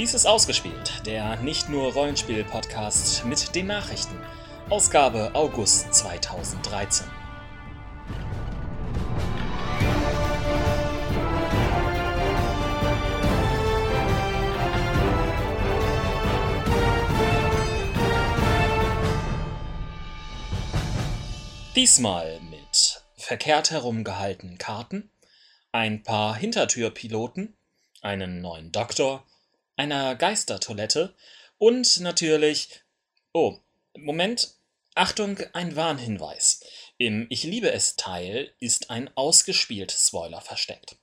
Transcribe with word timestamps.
Dies 0.00 0.14
ist 0.14 0.24
ausgespielt, 0.24 1.02
der 1.04 1.36
nicht 1.42 1.68
nur 1.68 1.92
Rollenspiel-Podcast 1.92 3.26
mit 3.26 3.54
den 3.54 3.66
Nachrichten. 3.66 4.18
Ausgabe 4.70 5.30
August 5.34 5.92
2013. 5.92 7.06
Diesmal 21.76 22.40
mit 22.48 23.02
verkehrt 23.18 23.70
herumgehaltenen 23.70 24.56
Karten, 24.56 25.10
ein 25.72 26.02
paar 26.02 26.34
Hintertürpiloten, 26.34 27.54
einen 28.00 28.40
neuen 28.40 28.72
Doktor, 28.72 29.26
einer 29.80 30.14
Geistertoilette 30.14 31.14
und 31.56 32.00
natürlich. 32.00 32.82
Oh, 33.32 33.56
Moment. 33.96 34.54
Achtung, 34.94 35.38
ein 35.54 35.74
Warnhinweis. 35.74 36.60
Im 36.98 37.26
Ich 37.30 37.44
liebe 37.44 37.72
es 37.72 37.96
Teil 37.96 38.52
ist 38.60 38.90
ein 38.90 39.08
ausgespielt 39.16 39.90
Spoiler 39.90 40.42
versteckt. 40.42 40.98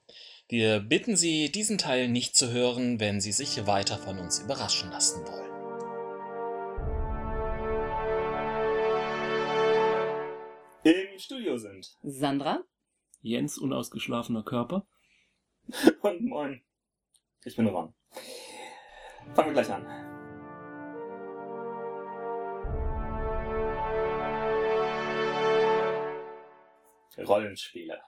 Wir 0.48 0.80
bitten 0.80 1.18
Sie, 1.18 1.52
diesen 1.52 1.80
Teil 1.80 2.08
nicht 2.08 2.36
zu 2.36 2.52
hören, 2.52 3.00
wenn 3.00 3.20
Sie 3.20 3.32
sich 3.32 3.66
weiter 3.66 3.98
von 3.98 4.20
uns 4.20 4.38
überraschen 4.38 4.92
lassen 4.92 5.26
wollen. 5.26 5.48
Im 10.84 11.18
Studio 11.18 11.58
sind. 11.58 11.98
Sandra? 12.04 12.64
Jens 13.24 13.58
unausgeschlafener 13.58 14.44
Körper. 14.44 14.86
Und 16.04 16.22
moin. 16.22 16.62
Ich 17.44 17.56
bin 17.56 17.66
Ron. 17.66 17.96
Fangen 19.34 19.50
wir 19.50 19.54
gleich 19.54 19.72
an. 19.72 19.86
Rollenspiele. 27.18 28.00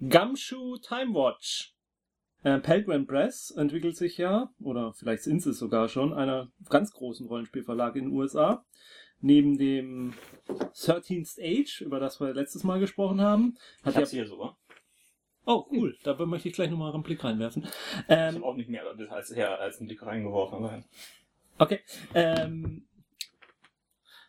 Gumshoe 0.00 0.80
Time 0.80 1.14
Watch. 1.14 1.74
Äh, 2.42 2.58
Pelgrim 2.60 3.06
Press 3.06 3.50
entwickelt 3.50 3.96
sich 3.96 4.18
ja, 4.18 4.50
oder 4.60 4.92
vielleicht 4.92 5.22
sind 5.22 5.42
sie 5.42 5.50
es 5.50 5.58
sogar 5.58 5.88
schon, 5.88 6.12
einer 6.12 6.52
ganz 6.68 6.92
großen 6.92 7.26
Rollenspielverlag 7.26 7.96
in 7.96 8.06
den 8.06 8.12
USA. 8.12 8.64
Neben 9.20 9.56
dem 9.56 10.12
13th 10.48 11.40
Age, 11.40 11.80
über 11.80 12.00
das 12.00 12.20
wir 12.20 12.34
letztes 12.34 12.62
Mal 12.62 12.80
gesprochen 12.80 13.22
haben, 13.22 13.56
Ich 13.80 13.86
hat 13.86 13.96
hab's 13.96 14.12
ja. 14.12 14.18
hier 14.18 14.28
sogar. 14.28 14.58
Oh, 15.46 15.66
cool. 15.70 15.96
Da 16.02 16.14
möchte 16.24 16.48
ich 16.48 16.54
gleich 16.54 16.70
nochmal 16.70 16.92
einen 16.92 17.02
Blick 17.02 17.22
reinwerfen. 17.22 17.64
Ich 17.64 17.70
Ähm, 18.08 18.36
habe 18.36 18.44
auch 18.46 18.56
nicht 18.56 18.70
mehr 18.70 18.82
als, 19.10 19.34
her, 19.34 19.60
als 19.60 19.78
einen 19.78 19.88
Blick 19.88 20.02
reingeworfen. 20.04 20.58
Aber 20.58 20.82
Okay. 21.58 21.80
Ähm, 22.14 22.84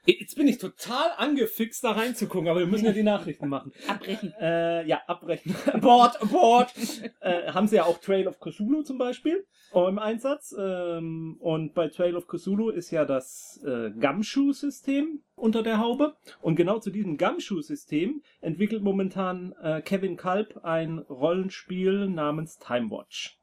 jetzt 0.06 0.36
bin 0.36 0.48
ich 0.48 0.58
total 0.58 1.12
angefixt, 1.18 1.84
da 1.84 1.92
reinzugucken, 1.92 2.48
aber 2.48 2.60
wir 2.60 2.68
müssen 2.68 2.86
ja 2.86 2.92
die 2.92 3.04
Nachrichten 3.04 3.48
machen. 3.48 3.72
Abbrechen. 3.88 4.34
Äh, 4.40 4.88
ja, 4.88 5.02
abbrechen. 5.08 5.56
Abort, 5.74 6.22
abort. 6.22 6.74
äh, 7.22 7.52
haben 7.52 7.68
sie 7.68 7.78
ja 7.78 7.86
auch 7.86 8.00
Trail 8.00 8.28
of 8.28 8.40
Cthulhu 8.40 8.84
zum 8.84 8.98
Beispiel 8.98 9.46
im 9.84 10.00
Einsatz. 10.00 10.56
Ähm, 10.58 11.38
und 11.40 11.74
bei 11.74 11.90
Trail 11.90 12.16
of 12.16 12.28
Cthulhu 12.28 12.70
ist 12.70 12.92
ja 12.92 13.06
das 13.06 13.62
äh, 13.66 13.92
Gumshoe-System 13.92 15.22
unter 15.36 15.64
der 15.64 15.80
Haube. 15.80 16.16
Und 16.42 16.56
genau 16.56 16.80
zu 16.80 16.92
diesem 16.92 17.18
Gumshoe-System 17.18 18.22
entwickelt 18.42 18.84
momentan 18.84 19.54
äh, 19.62 19.82
Kevin 19.82 20.16
Kalb 20.16 20.62
ein 20.64 21.00
Rollenspiel 21.00 22.08
namens 22.08 22.58
Time 22.58 22.90
Watch. 22.90 23.38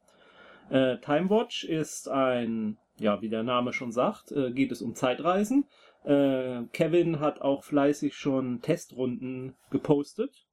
Äh, 0.71 0.99
Time 0.99 1.29
Watch 1.29 1.65
ist 1.65 2.09
ein, 2.09 2.79
ja, 2.99 3.21
wie 3.21 3.29
der 3.29 3.43
Name 3.43 3.73
schon 3.73 3.93
sagt, 3.93 4.33
äh, 4.33 4.53
geht 4.53 4.73
es 4.73 4.81
um 4.81 4.95
Zeitreisen. 4.95 5.67
Äh, 6.05 6.65
Kevin 6.73 7.21
hat 7.21 7.41
auch 7.41 7.63
fleißig 7.63 8.15
schon 8.15 8.61
Testrunden 8.61 9.55
gepostet 9.71 10.47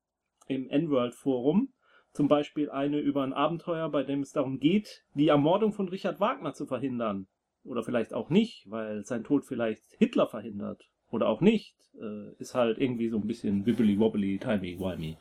im 0.48 0.70
N-World 0.70 1.16
Forum. 1.16 1.74
Zum 2.14 2.28
Beispiel 2.28 2.70
eine 2.70 3.00
über 3.00 3.24
ein 3.24 3.34
Abenteuer, 3.34 3.90
bei 3.90 4.04
dem 4.04 4.22
es 4.22 4.32
darum 4.32 4.60
geht, 4.60 5.04
die 5.14 5.28
Ermordung 5.28 5.74
von 5.74 5.88
Richard 5.90 6.20
Wagner 6.20 6.54
zu 6.54 6.66
verhindern. 6.66 7.28
Oder 7.64 7.84
vielleicht 7.84 8.14
auch 8.14 8.30
nicht, 8.30 8.70
weil 8.70 9.04
sein 9.06 9.24
Tod 9.24 9.46
vielleicht 9.46 9.84
Hitler 9.98 10.28
verhindert. 10.28 10.90
Oder 11.12 11.28
auch 11.28 11.42
nicht. 11.42 11.76
Äh, 12.00 12.34
ist 12.40 12.56
halt 12.56 12.78
irgendwie 12.78 13.10
so 13.10 13.18
ein 13.18 13.28
bisschen 13.28 13.66
wibbly 13.66 14.00
wobbly, 14.00 14.40
timey 14.40 14.80
wimey. 14.80 15.18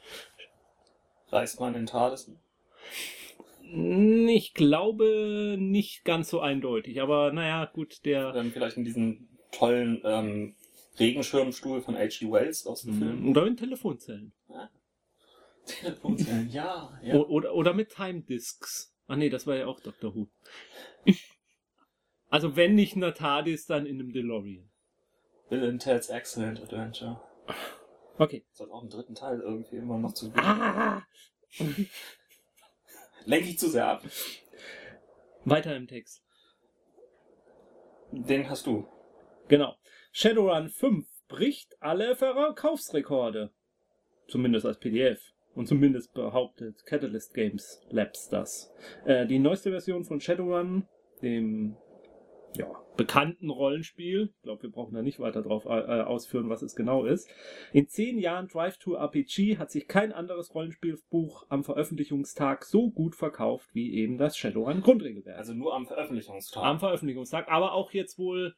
reißt 1.31 1.61
man 1.61 1.75
den 1.75 1.87
Tadesen? 1.87 2.39
Ich 3.71 4.55
glaube 4.55 5.57
nicht 5.59 6.05
ganz 6.05 6.31
so 6.31 6.41
eindeutig, 6.41 7.03
aber 7.03 7.33
naja, 7.33 7.67
gut, 7.67 8.05
der. 8.07 8.33
Dann 8.33 8.51
vielleicht 8.51 8.79
in 8.79 8.85
diesen 8.85 9.29
tollen 9.53 10.01
ähm, 10.05 10.55
Regenschirmstuhl 10.99 11.81
von 11.81 11.97
H.G. 11.97 12.31
Wells 12.31 12.67
aus 12.67 12.83
dem 12.83 12.99
Film. 12.99 13.29
Oder 13.29 13.47
in 13.47 13.57
Telefonzellen. 13.57 14.33
Telefonzellen, 15.65 16.51
ja, 16.51 16.99
ja. 17.03 17.17
Oder, 17.17 17.55
oder 17.55 17.75
mit 17.75 17.91
Time 17.91 18.23
Discs. 18.23 18.95
Ach 19.07 19.17
nee, 19.17 19.29
das 19.29 19.47
war 19.47 19.57
ja 19.57 19.67
auch 19.67 19.81
Doctor 19.81 20.15
Who. 20.15 20.29
also 22.29 22.57
wenn 22.57 22.75
nicht 22.75 22.95
in 22.95 23.01
der 23.01 23.15
TARDIS, 23.15 23.67
dann 23.67 23.87
in 23.87 24.01
einem 24.01 24.13
DeLorean. 24.13 24.69
Bill 25.49 25.69
and 25.69 25.83
Ted's 25.83 26.09
Excellent 26.09 26.61
Adventure. 26.61 27.21
Okay. 28.19 28.45
Soll 28.53 28.71
auch 28.73 28.81
einen 28.81 28.91
dritten 28.91 29.15
Teil 29.15 29.41
irgendwie 29.41 29.77
immer 29.77 29.99
noch 29.99 30.13
zu. 30.13 30.33
Ah! 30.37 31.03
Lenke 33.25 33.49
ich 33.49 33.59
zu 33.59 33.69
sehr 33.69 33.87
ab. 33.87 34.05
Weiter 35.45 35.75
im 35.77 35.87
Text. 35.87 36.23
Den 38.11 38.49
hast 38.51 38.67
du. 38.67 38.89
Genau. 39.49 39.77
Shadowrun 40.13 40.69
5 40.69 41.07
bricht 41.29 41.77
alle 41.81 42.17
Verkaufsrekorde. 42.17 43.51
Zumindest 44.29 44.67
als 44.67 44.79
PDF. 44.79 45.21
Und 45.55 45.67
zumindest 45.67 46.13
behauptet 46.13 46.85
Catalyst 46.87 47.35
Games 47.35 47.81
Labs 47.91 48.29
das. 48.29 48.73
Äh, 49.05 49.27
die 49.27 49.39
neueste 49.39 49.71
Version 49.71 50.05
von 50.05 50.21
Shadowrun, 50.21 50.87
dem 51.23 51.77
ja, 52.57 52.67
bekannten 52.97 53.51
Rollenspiel, 53.51 54.31
ich 54.37 54.43
glaube, 54.43 54.63
wir 54.63 54.71
brauchen 54.71 54.95
da 54.95 55.03
nicht 55.03 55.21
weiter 55.21 55.43
drauf 55.43 55.65
äh, 55.67 55.69
ausführen, 55.69 56.49
was 56.49 56.63
es 56.63 56.75
genau 56.75 57.05
ist. 57.05 57.29
In 57.73 57.89
zehn 57.89 58.19
Jahren 58.19 58.49
Drive 58.49 58.79
to 58.79 58.95
RPG 58.95 59.59
hat 59.59 59.71
sich 59.71 59.87
kein 59.87 60.13
anderes 60.13 60.55
Rollenspielbuch 60.55 61.47
am 61.49 61.65
Veröffentlichungstag 61.65 62.65
so 62.65 62.91
gut 62.91 63.15
verkauft 63.15 63.69
wie 63.73 63.95
eben 63.95 64.19
das 64.19 64.37
Shadowrun 64.37 64.81
Grundregelwerk. 64.81 65.39
Also 65.39 65.55
nur 65.55 65.75
am 65.75 65.87
Veröffentlichungstag. 65.87 66.63
Am 66.63 66.81
Veröffentlichungstag, 66.81 67.49
aber 67.49 67.73
auch 67.73 67.93
jetzt 67.93 68.19
wohl, 68.19 68.55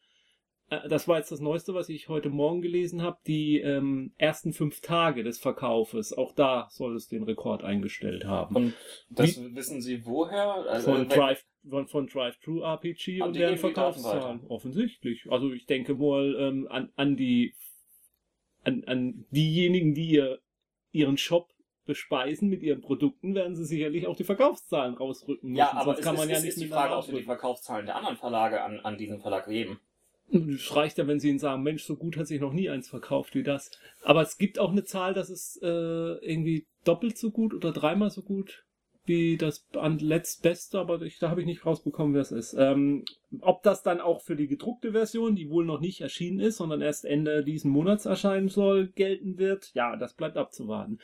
äh, 0.71 0.89
das 0.89 1.07
war 1.09 1.19
jetzt 1.19 1.31
das 1.33 1.41
Neueste, 1.41 1.75
was 1.75 1.89
ich 1.89 2.09
heute 2.09 2.31
Morgen 2.31 2.63
gelesen 2.63 3.03
habe, 3.03 3.19
die 3.27 3.59
ähm, 3.61 4.13
ersten 4.17 4.53
fünf 4.53 4.81
Tage 4.81 5.23
des 5.23 5.39
Verkaufes. 5.39 6.13
Auch 6.17 6.33
da 6.33 6.69
soll 6.71 6.97
es 6.97 7.09
den 7.09 7.23
Rekord 7.25 7.63
eingestellt 7.63 8.25
haben. 8.25 8.57
Und 8.57 8.75
das 9.11 9.39
wissen 9.55 9.81
Sie 9.83 10.07
woher? 10.07 10.55
Also, 10.69 10.93
von 10.93 11.01
wenn- 11.03 11.09
Drive 11.09 11.45
von, 11.69 11.87
von 11.89 12.07
Drive 12.07 12.39
Thru 12.39 12.63
RPG 12.63 13.21
Und 13.21 13.37
deren 13.37 13.59
Verkaufszahlen. 13.59 14.47
Offensichtlich. 14.49 15.27
Also 15.31 15.53
ich 15.53 15.67
denke 15.67 15.95
mal 15.95 16.35
ähm, 16.39 16.67
an, 16.71 16.91
an 16.97 17.17
die 17.17 17.55
an, 18.65 18.85
an 18.87 19.27
diejenigen, 19.31 19.95
die 19.95 20.11
ihr, 20.13 20.39
ihren 20.93 21.17
Shop 21.19 21.51
bespeisen 21.87 22.49
mit 22.49 22.63
ihren 22.63 22.81
Produkten, 22.81 23.35
werden 23.35 23.57
sie 23.57 23.65
sicherlich 23.65 24.07
auch 24.07 24.17
die 24.17 24.25
Verkaufszahlen 24.25 24.95
rausrücken 24.95 25.51
müssen. 25.51 25.59
ja, 25.59 25.73
aber 25.73 25.85
Sonst 25.85 25.99
es 25.99 26.05
kann 26.05 26.15
ist, 26.15 26.21
man 26.21 26.29
ja 26.31 26.37
es 26.37 26.43
nicht 26.45 26.53
ist 26.55 26.63
die 26.63 26.69
Frage, 26.69 26.97
ob 26.97 27.05
Sie 27.05 27.17
die. 27.17 27.23
Verkaufszahlen 27.23 27.87
der 27.87 27.97
anderen 27.97 28.17
Verlage 28.17 28.63
an, 28.63 28.81
an 28.81 28.97
diesen 28.97 29.21
Verlag 29.21 29.47
geben. 29.47 29.81
Es 30.33 30.77
reicht 30.77 30.99
ja, 30.99 31.07
wenn 31.07 31.19
sie 31.19 31.29
ihnen 31.29 31.39
sagen, 31.39 31.63
Mensch, 31.63 31.85
so 31.85 31.97
gut 31.97 32.17
hat 32.17 32.29
sich 32.29 32.41
noch 32.41 32.53
nie 32.53 32.71
eins 32.71 32.89
verkauft 32.89 33.35
wie 33.35 33.43
das. 33.43 33.71
Aber 34.03 34.23
es 34.23 34.39
gibt 34.39 34.59
auch 34.59 34.71
eine 34.71 34.85
Zahl, 34.85 35.13
dass 35.13 35.29
es 35.29 35.59
äh, 35.63 35.67
irgendwie 35.67 36.67
doppelt 36.85 37.19
so 37.19 37.31
gut 37.31 37.53
oder 37.53 37.73
dreimal 37.73 38.11
so 38.11 38.23
gut 38.23 38.65
wie 39.11 39.37
das 39.37 39.67
an 39.75 39.99
letztbeste, 39.99 40.79
aber 40.79 41.03
ich, 41.03 41.19
da 41.19 41.31
habe 41.31 41.41
ich 41.41 41.47
nicht 41.47 41.67
rausbekommen, 41.67 42.15
wer 42.15 42.21
es 42.21 42.31
ist. 42.31 42.55
Ähm, 42.57 43.05
ob 43.41 43.63
das 43.65 43.83
dann 43.83 44.01
auch 44.01 44.21
für 44.21 44.37
die 44.37 44.47
gedruckte 44.47 44.93
Version, 44.93 45.35
die 45.35 45.51
wohl 45.51 45.65
noch 45.65 45.81
nicht 45.81 46.01
erschienen 46.01 46.39
ist, 46.39 46.59
sondern 46.59 46.81
erst 46.81 47.05
Ende 47.05 47.43
diesen 47.43 47.73
Monats 47.73 48.07
erscheinen 48.07 48.49
soll, 48.49 48.89
gelten 48.89 49.39
wird, 49.39 49.73
ja, 49.75 49.97
das 49.97 50.15
bleibt 50.15 50.37
abzuwarten. 50.37 51.01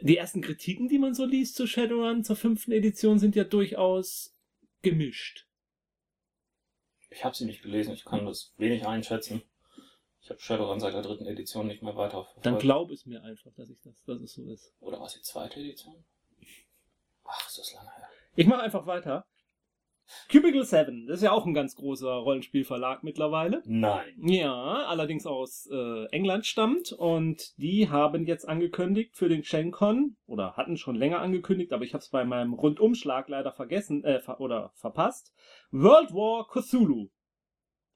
Die 0.00 0.16
ersten 0.16 0.40
Kritiken, 0.40 0.88
die 0.88 0.98
man 0.98 1.14
so 1.14 1.24
liest 1.24 1.56
zu 1.56 1.66
Shadowrun 1.66 2.22
zur 2.22 2.36
fünften 2.36 2.70
Edition, 2.70 3.18
sind 3.18 3.34
ja 3.34 3.44
durchaus 3.44 4.36
gemischt. 4.82 5.47
Ich 7.10 7.24
habe 7.24 7.34
sie 7.34 7.46
nicht 7.46 7.62
gelesen, 7.62 7.94
ich 7.94 8.04
kann 8.04 8.26
das 8.26 8.52
wenig 8.58 8.86
einschätzen. 8.86 9.42
Ich 10.20 10.30
habe 10.30 10.40
Shadowrun 10.40 10.80
seit 10.80 10.94
der 10.94 11.02
dritten 11.02 11.26
Edition 11.26 11.66
nicht 11.66 11.82
mehr 11.82 11.96
weiter 11.96 12.24
verfolgt. 12.24 12.44
Dann 12.44 12.58
glaub 12.58 12.90
es 12.90 13.06
mir 13.06 13.22
einfach, 13.22 13.50
dass 13.54 13.70
ich 13.70 13.80
das, 13.80 14.02
dass 14.04 14.20
es 14.20 14.34
so 14.34 14.44
ist. 14.44 14.74
Oder 14.80 14.98
war 14.98 15.06
es 15.06 15.14
die 15.14 15.22
zweite 15.22 15.58
Edition? 15.60 16.04
Ach, 17.24 17.46
ist 17.46 17.58
das 17.58 17.72
lange 17.72 17.90
her. 17.96 18.08
Ich 18.34 18.46
mache 18.46 18.62
einfach 18.62 18.86
weiter. 18.86 19.26
Cubicle 20.30 20.64
7, 20.64 21.06
das 21.06 21.18
ist 21.18 21.22
ja 21.22 21.32
auch 21.32 21.46
ein 21.46 21.54
ganz 21.54 21.74
großer 21.74 22.10
Rollenspielverlag 22.10 23.02
mittlerweile. 23.02 23.62
Nein. 23.66 24.14
Ja, 24.22 24.84
allerdings 24.86 25.26
aus 25.26 25.68
äh, 25.70 26.06
England 26.06 26.46
stammt 26.46 26.92
und 26.92 27.58
die 27.58 27.88
haben 27.88 28.24
jetzt 28.26 28.48
angekündigt 28.48 29.16
für 29.16 29.28
den 29.28 29.42
GenCon 29.42 30.16
oder 30.26 30.56
hatten 30.56 30.76
schon 30.76 30.96
länger 30.96 31.20
angekündigt, 31.20 31.72
aber 31.72 31.84
ich 31.84 31.94
habe 31.94 32.02
es 32.02 32.10
bei 32.10 32.24
meinem 32.24 32.54
Rundumschlag 32.54 33.28
leider 33.28 33.52
vergessen 33.52 34.04
äh, 34.04 34.20
ver 34.20 34.40
oder 34.40 34.72
verpasst. 34.74 35.32
World 35.70 36.12
War 36.12 36.46
Cthulhu. 36.48 37.08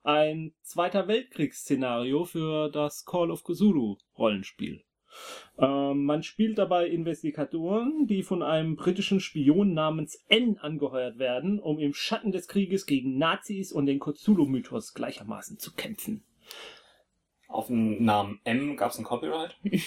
Ein 0.03 0.53
Zweiter 0.61 1.07
Weltkriegsszenario 1.07 2.25
für 2.25 2.69
das 2.69 3.05
Call 3.05 3.31
of 3.31 3.43
Cthulhu 3.43 3.97
Rollenspiel. 4.17 4.83
Ähm, 5.57 6.05
man 6.05 6.23
spielt 6.23 6.57
dabei 6.57 6.87
Investigatoren, 6.87 8.07
die 8.07 8.23
von 8.23 8.41
einem 8.41 8.75
britischen 8.75 9.19
Spion 9.19 9.73
namens 9.73 10.23
N 10.27 10.57
angeheuert 10.59 11.19
werden, 11.19 11.59
um 11.59 11.79
im 11.79 11.93
Schatten 11.93 12.31
des 12.31 12.47
Krieges 12.47 12.85
gegen 12.85 13.17
Nazis 13.17 13.71
und 13.71 13.85
den 13.85 13.99
Cthulhu-Mythos 13.99 14.93
gleichermaßen 14.93 15.59
zu 15.59 15.73
kämpfen. 15.73 16.23
Auf 17.47 17.67
den 17.67 18.03
Namen 18.03 18.39
M 18.43 18.77
gab 18.77 18.91
es 18.91 18.97
ein 18.97 19.05
Copyright. 19.05 19.55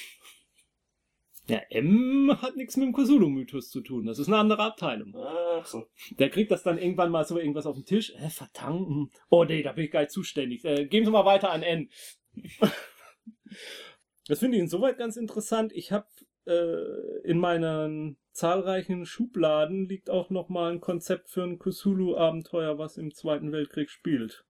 Ja, 1.49 1.61
M 1.71 2.37
hat 2.43 2.57
nichts 2.57 2.77
mit 2.77 2.89
dem 2.89 2.93
Cthulhu-Mythos 2.93 3.71
zu 3.71 3.81
tun. 3.81 4.07
Das 4.07 4.19
ist 4.19 4.27
eine 4.27 4.39
andere 4.39 4.65
Abteilung. 4.65 5.15
Ach 5.17 5.65
so. 5.65 5.87
Der 6.19 6.29
kriegt 6.29 6.51
das 6.51 6.65
dann 6.65 6.77
irgendwann 6.77 7.13
mal 7.13 7.25
so 7.25 7.39
irgendwas 7.39 7.67
auf 7.67 7.77
den 7.77 7.85
Tisch. 7.85 8.13
Äh, 8.17 8.31
verdammt. 8.31 8.89
hm. 8.89 9.11
Oh 9.29 9.45
nee, 9.45 9.63
da 9.63 9.73
bin 9.73 9.85
ich 9.85 9.93
gar 9.93 10.01
nicht 10.01 10.11
zuständig. 10.11 10.65
Äh, 10.65 10.87
geben 10.87 11.07
Sie 11.07 11.13
mal 11.13 11.25
weiter 11.25 11.53
an 11.53 11.63
N. 11.63 11.89
Das 14.29 14.41
finde 14.41 14.57
ich 14.57 14.63
insoweit 14.63 14.99
ganz 14.99 15.17
interessant. 15.17 15.73
Ich 15.73 15.93
habe 15.93 16.07
äh, 16.47 17.21
in 17.23 17.39
meinen 17.39 18.17
zahlreichen 18.33 19.07
Schubladen 19.07 19.87
liegt 19.87 20.11
auch 20.11 20.31
noch 20.31 20.49
mal 20.49 20.73
ein 20.73 20.81
Konzept 20.81 21.31
für 21.31 21.43
ein 21.43 21.59
Cthulhu-Abenteuer, 21.59 22.79
was 22.79 22.97
im 22.99 23.15
Zweiten 23.15 23.53
Weltkrieg 23.53 23.89
spielt. 23.89 24.45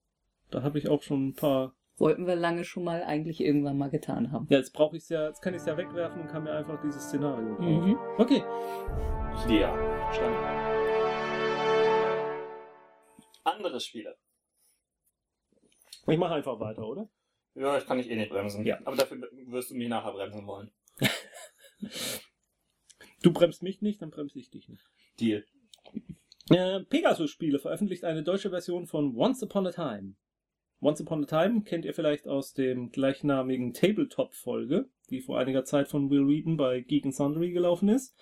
Da 0.50 0.62
habe 0.62 0.78
ich 0.78 0.88
auch 0.88 1.02
schon 1.02 1.28
ein 1.28 1.34
paar. 1.34 1.74
Wollten 1.98 2.26
wir 2.26 2.36
lange 2.36 2.64
schon 2.64 2.84
mal 2.84 3.02
eigentlich 3.02 3.40
irgendwann 3.40 3.78
mal 3.78 3.88
getan 3.90 4.30
haben. 4.30 4.46
Ja, 4.50 4.58
jetzt 4.58 4.72
brauche 4.72 4.96
ich 4.96 5.04
es 5.04 5.08
ja, 5.08 5.28
jetzt 5.28 5.40
kann 5.40 5.54
ich 5.54 5.60
es 5.60 5.66
ja 5.66 5.76
wegwerfen 5.76 6.22
und 6.22 6.28
kann 6.28 6.44
mir 6.44 6.52
einfach 6.52 6.80
dieses 6.82 7.04
Szenario. 7.04 7.58
Mhm. 7.58 7.96
Okay, 8.18 8.42
Ja. 9.48 10.12
stand. 10.12 10.36
Andere 13.44 13.80
Spiele. 13.80 14.16
Ich 16.06 16.18
mache 16.18 16.34
einfach 16.34 16.60
weiter, 16.60 16.86
oder? 16.86 17.08
Ja, 17.56 17.78
ich 17.78 17.86
kann 17.86 17.98
dich 17.98 18.10
eh 18.10 18.16
nicht 18.16 18.30
bremsen. 18.30 18.64
Ja. 18.64 18.78
Aber 18.84 18.96
dafür 18.96 19.18
wirst 19.46 19.70
du 19.70 19.74
mich 19.74 19.88
nachher 19.88 20.12
bremsen 20.12 20.46
wollen. 20.46 20.70
Du 23.22 23.32
bremst 23.32 23.62
mich 23.62 23.80
nicht, 23.82 24.00
dann 24.02 24.10
bremse 24.10 24.38
ich 24.38 24.50
dich 24.50 24.68
nicht. 24.68 24.84
Deal. 25.18 25.44
Äh, 26.50 26.84
Pegasus-Spiele 26.84 27.58
veröffentlicht 27.58 28.04
eine 28.04 28.22
deutsche 28.22 28.50
Version 28.50 28.86
von 28.86 29.16
Once 29.16 29.42
Upon 29.42 29.66
a 29.66 29.72
Time. 29.72 30.14
Once 30.80 31.00
Upon 31.00 31.24
a 31.24 31.26
Time 31.26 31.62
kennt 31.62 31.84
ihr 31.84 31.94
vielleicht 31.94 32.28
aus 32.28 32.52
dem 32.52 32.92
gleichnamigen 32.92 33.72
Tabletop-Folge, 33.72 34.88
die 35.10 35.20
vor 35.20 35.38
einiger 35.38 35.64
Zeit 35.64 35.88
von 35.88 36.10
Will 36.10 36.26
Wheaton 36.28 36.56
bei 36.56 36.80
Geek 36.80 37.04
and 37.04 37.14
Sundry 37.14 37.52
gelaufen 37.52 37.88
ist. 37.88 38.14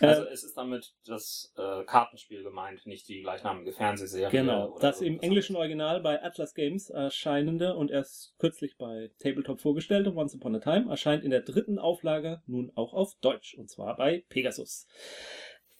Also 0.00 0.22
Äh, 0.22 0.32
es 0.32 0.44
ist 0.44 0.56
damit 0.56 0.94
das 1.04 1.52
äh, 1.56 1.84
Kartenspiel 1.84 2.42
gemeint, 2.42 2.86
nicht 2.86 3.08
die 3.08 3.22
gleichnamige 3.22 3.72
Fernsehserie. 3.72 4.30
genau, 4.30 4.78
das 4.78 5.00
im 5.00 5.20
englischen. 5.20 5.48
Original 5.56 6.00
bei 6.00 6.22
Atlas 6.22 6.54
Games 6.54 6.90
erscheinende 6.90 7.74
und 7.74 7.90
erst 7.90 8.34
kürzlich 8.38 8.76
bei 8.76 9.10
Tabletop 9.18 9.60
vorgestellte 9.60 10.14
Once 10.14 10.34
Upon 10.34 10.56
a 10.56 10.58
Time 10.58 10.90
erscheint 10.90 11.24
in 11.24 11.30
der 11.30 11.40
dritten 11.40 11.78
Auflage 11.78 12.42
nun 12.46 12.70
auch 12.74 12.92
auf 12.92 13.14
Deutsch 13.20 13.54
und 13.54 13.70
zwar 13.70 13.96
bei 13.96 14.24
Pegasus. 14.28 14.86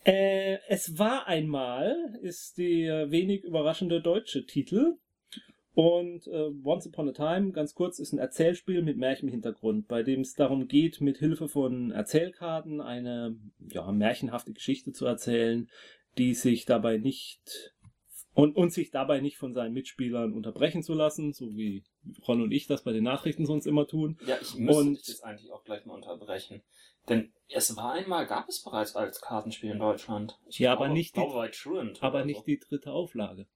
Äh, 0.05 0.59
es 0.69 0.99
war 0.99 1.27
einmal, 1.27 2.19
ist 2.23 2.59
der 2.59 3.11
wenig 3.11 3.45
überraschende 3.45 4.01
deutsche 4.01 4.47
Titel. 4.47 4.97
Und 5.79 6.27
äh, 6.27 6.51
Once 6.65 6.89
Upon 6.89 7.09
a 7.09 7.13
Time, 7.13 7.53
ganz 7.53 7.73
kurz, 7.73 8.01
ist 8.01 8.13
ein 8.13 8.19
Erzählspiel 8.19 8.83
mit 8.83 8.97
Märchenhintergrund, 8.97 9.87
bei 9.87 10.03
dem 10.03 10.23
es 10.23 10.35
darum 10.35 10.67
geht, 10.67 11.01
mit 11.01 11.19
Hilfe 11.19 11.47
von 11.49 11.93
Erzählkarten 11.93 12.81
eine 12.81 13.37
ja, 13.71 13.93
märchenhafte 13.93 14.53
Geschichte 14.53 14.91
zu 14.93 15.07
erzählen, 15.07 15.71
die 16.19 16.35
sich 16.35 16.65
dabei 16.65 16.97
nicht 16.97 17.77
und, 18.35 18.57
und 18.57 18.73
sich 18.73 18.91
dabei 18.91 19.21
nicht 19.21 19.37
von 19.37 19.55
seinen 19.55 19.73
Mitspielern 19.73 20.33
unterbrechen 20.33 20.83
zu 20.83 20.95
lassen, 20.95 21.33
so 21.33 21.57
wie 21.57 21.85
Ron 22.27 22.43
und 22.43 22.51
ich 22.51 22.67
das 22.67 22.83
bei 22.83 22.91
den 22.93 23.05
Nachrichten 23.05 23.47
sonst 23.47 23.67
immer 23.67 23.87
tun. 23.87 24.19
Ja, 24.27 24.37
ich 24.43 24.57
müsste 24.57 24.83
Und- 24.83 24.99
dich 24.99 25.07
jetzt 25.07 25.25
eigentlich 25.25 25.53
auch 25.53 25.63
gleich 25.63 25.87
mal 25.87 25.95
unterbrechen. 25.95 26.61
Denn 27.09 27.33
es 27.51 27.77
war 27.77 27.93
einmal, 27.93 28.27
gab 28.27 28.49
es 28.49 28.65
bereits 28.65 28.97
als 28.97 29.21
Kartenspiel 29.21 29.71
in 29.71 29.79
Deutschland. 29.79 30.41
Ich 30.49 30.59
Ja, 30.59 30.73
glaube, 30.73 30.87
aber 30.87 30.95
nicht 30.95 31.15
die- 31.15 32.01
Aber 32.01 32.25
nicht 32.25 32.47
die 32.49 32.59
dritte 32.59 32.91
Auflage. 32.91 33.47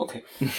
Okay. 0.00 0.24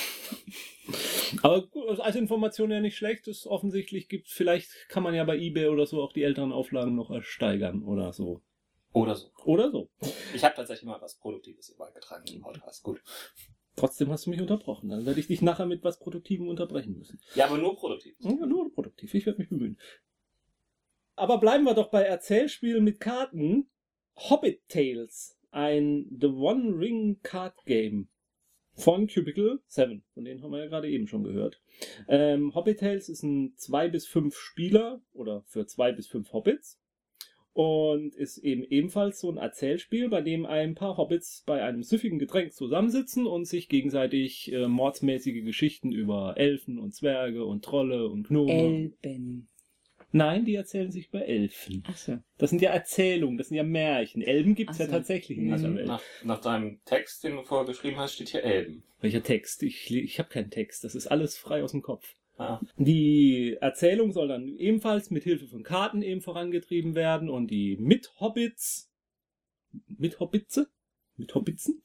Aber 1.41 1.65
gut, 1.67 1.99
als 1.99 2.15
Information 2.15 2.69
ja 2.69 2.79
nicht 2.79 2.95
schlecht. 2.95 3.27
Es 3.27 3.47
offensichtlich 3.47 4.07
gibt, 4.07 4.29
vielleicht 4.29 4.69
kann 4.87 5.01
man 5.01 5.15
ja 5.15 5.23
bei 5.23 5.37
eBay 5.37 5.67
oder 5.67 5.87
so 5.87 6.01
auch 6.01 6.13
die 6.13 6.21
älteren 6.21 6.51
Auflagen 6.51 6.95
noch 6.95 7.09
ersteigern 7.09 7.83
oder 7.83 8.13
so. 8.13 8.41
Oder 8.93 9.15
so. 9.15 9.31
Oder 9.45 9.71
so. 9.71 9.89
Ich 10.35 10.43
habe 10.43 10.55
tatsächlich 10.55 10.85
mal 10.85 11.01
was 11.01 11.17
Produktives 11.17 11.67
hier 11.67 11.77
beigetragen 11.77 12.25
im 12.31 12.41
Podcast. 12.41 12.83
Gut. 12.83 13.01
Trotzdem 13.75 14.11
hast 14.11 14.27
du 14.27 14.29
mich 14.29 14.41
unterbrochen. 14.41 14.89
Dann 14.89 15.05
werde 15.07 15.19
ich 15.19 15.27
dich 15.27 15.41
nachher 15.41 15.65
mit 15.65 15.83
was 15.83 15.97
Produktivem 15.97 16.47
unterbrechen 16.47 16.97
müssen. 16.97 17.19
Ja, 17.33 17.45
aber 17.45 17.57
nur 17.57 17.75
produktiv. 17.75 18.15
Ja, 18.19 18.45
nur 18.45 18.71
produktiv. 18.71 19.13
Ich 19.15 19.25
werde 19.25 19.39
mich 19.39 19.49
bemühen. 19.49 19.79
Aber 21.15 21.39
bleiben 21.39 21.63
wir 21.63 21.73
doch 21.73 21.89
bei 21.89 22.03
Erzählspielen 22.03 22.83
mit 22.83 22.99
Karten. 22.99 23.71
Hobbit 24.17 24.61
Tales. 24.67 25.39
Ein 25.49 26.05
The 26.19 26.27
One 26.27 26.77
Ring 26.77 27.21
Card 27.23 27.55
Game. 27.65 28.09
Von 28.73 29.07
Cubicle 29.07 29.59
7. 29.67 30.03
Von 30.13 30.25
denen 30.25 30.41
haben 30.41 30.51
wir 30.51 30.59
ja 30.59 30.67
gerade 30.67 30.89
eben 30.89 31.07
schon 31.07 31.23
gehört. 31.23 31.61
Ähm, 32.07 32.55
Hobbit 32.55 32.79
Tales 32.79 33.09
ist 33.09 33.23
ein 33.23 33.53
2 33.57 33.89
bis 33.89 34.07
5 34.07 34.35
Spieler 34.35 35.01
oder 35.13 35.43
für 35.47 35.65
2 35.65 35.91
bis 35.91 36.07
5 36.07 36.31
Hobbits. 36.33 36.79
Und 37.53 38.15
ist 38.15 38.37
eben 38.37 38.63
ebenfalls 38.63 39.19
so 39.19 39.29
ein 39.29 39.35
Erzählspiel, 39.35 40.07
bei 40.07 40.21
dem 40.21 40.45
ein 40.45 40.73
paar 40.73 40.95
Hobbits 40.95 41.43
bei 41.45 41.61
einem 41.61 41.83
süffigen 41.83 42.17
Getränk 42.17 42.53
zusammensitzen 42.53 43.27
und 43.27 43.43
sich 43.43 43.67
gegenseitig 43.67 44.53
äh, 44.53 44.69
mordsmäßige 44.69 45.43
Geschichten 45.43 45.91
über 45.91 46.35
Elfen 46.37 46.79
und 46.79 46.93
Zwerge 46.93 47.43
und 47.43 47.65
Trolle 47.65 48.07
und 48.07 48.29
Gnome. 48.29 48.93
Elben. 49.01 49.50
Nein, 50.13 50.43
die 50.45 50.55
erzählen 50.55 50.91
sich 50.91 51.09
bei 51.09 51.21
Elfen. 51.21 51.83
Achso. 51.87 52.17
Das 52.37 52.49
sind 52.49 52.61
ja 52.61 52.71
Erzählungen, 52.71 53.37
das 53.37 53.47
sind 53.47 53.57
ja 53.57 53.63
Märchen. 53.63 54.21
Elben 54.21 54.55
gibt's 54.55 54.75
Ach 54.75 54.79
ja 54.81 54.85
so. 54.87 54.91
tatsächlich 54.91 55.37
in 55.37 55.45
dieser 55.51 55.69
Mhm. 55.69 55.75
Welt. 55.77 55.87
Nach, 55.87 56.01
nach 56.23 56.41
deinem 56.41 56.79
Text, 56.85 57.23
den 57.23 57.35
du 57.37 57.43
vorher 57.43 57.65
geschrieben 57.65 57.97
hast, 57.97 58.15
steht 58.15 58.29
hier 58.29 58.43
Elben. 58.43 58.83
Welcher 58.99 59.23
Text? 59.23 59.63
Ich, 59.63 59.89
ich 59.93 60.19
habe 60.19 60.29
keinen 60.29 60.49
Text. 60.51 60.83
Das 60.83 60.95
ist 60.95 61.07
alles 61.07 61.37
frei 61.37 61.63
aus 61.63 61.71
dem 61.71 61.81
Kopf. 61.81 62.15
Ah. 62.37 62.59
Die 62.77 63.57
Erzählung 63.61 64.11
soll 64.11 64.27
dann 64.27 64.57
ebenfalls 64.57 65.11
mit 65.11 65.23
Hilfe 65.23 65.47
von 65.47 65.63
Karten 65.63 66.01
eben 66.01 66.21
vorangetrieben 66.21 66.95
werden 66.95 67.29
und 67.29 67.47
die 67.51 67.77
Mit-Hobbits, 67.77 68.89
Mit-Hobbitze? 69.87 70.67
Mit-Hobbitzen? 71.17 71.81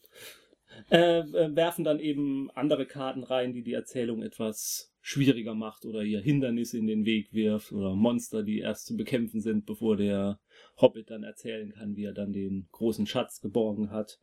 Äh, 0.91 1.21
äh, 1.21 1.55
werfen 1.57 1.85
dann 1.85 2.01
eben 2.01 2.51
andere 2.53 2.87
Karten 2.87 3.23
rein, 3.25 3.53
die 3.53 3.63
die 3.63 3.73
Erzählung 3.73 4.23
etwas 4.23 4.93
schwieriger 5.07 5.55
macht 5.55 5.85
oder 5.85 6.03
ihr 6.03 6.21
Hindernisse 6.21 6.79
in 6.79 6.89
den 6.89 7.05
Weg 7.05 7.33
wirft 7.33 7.71
oder 7.71 7.95
Monster, 7.95 8.43
die 8.43 8.59
erst 8.59 8.87
zu 8.87 8.97
bekämpfen 8.97 9.41
sind, 9.41 9.65
bevor 9.65 9.97
der 9.97 10.41
Hobbit 10.81 11.11
dann 11.11 11.23
erzählen 11.23 11.71
kann, 11.71 11.95
wie 11.95 12.07
er 12.07 12.13
dann 12.13 12.33
den 12.33 12.67
großen 12.73 13.07
Schatz 13.07 13.41
geborgen 13.41 13.93
hat. 13.93 14.19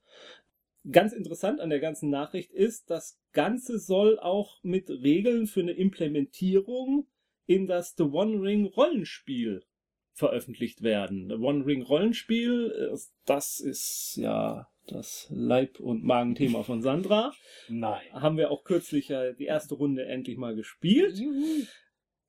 Ganz 0.91 1.13
interessant 1.13 1.61
an 1.61 1.69
der 1.69 1.79
ganzen 1.79 2.09
Nachricht 2.09 2.51
ist, 2.51 2.89
das 2.89 3.17
Ganze 3.31 3.79
soll 3.79 4.19
auch 4.19 4.61
mit 4.61 4.89
Regeln 4.89 5.47
für 5.47 5.61
eine 5.61 5.71
Implementierung 5.71 7.07
in 7.45 7.65
das 7.65 7.95
The 7.97 8.03
One 8.03 8.41
Ring 8.41 8.65
Rollenspiel 8.65 9.63
veröffentlicht 10.11 10.81
werden. 10.81 11.29
The 11.29 11.35
One 11.35 11.65
Ring 11.65 11.83
Rollenspiel, 11.83 12.91
äh, 12.91 12.97
das 13.23 13.61
ist 13.61 14.17
ja 14.17 14.67
das 14.87 15.27
Leib- 15.29 15.79
und 15.79 16.03
Magenthema 16.03 16.63
von 16.63 16.81
Sandra. 16.81 17.33
Nein. 17.69 18.01
Haben 18.11 18.37
wir 18.37 18.51
auch 18.51 18.63
kürzlich 18.63 19.07
ja 19.07 19.31
die 19.31 19.45
erste 19.45 19.75
Runde 19.75 20.05
endlich 20.05 20.37
mal 20.37 20.55
gespielt. 20.55 21.17
Juhu. 21.17 21.65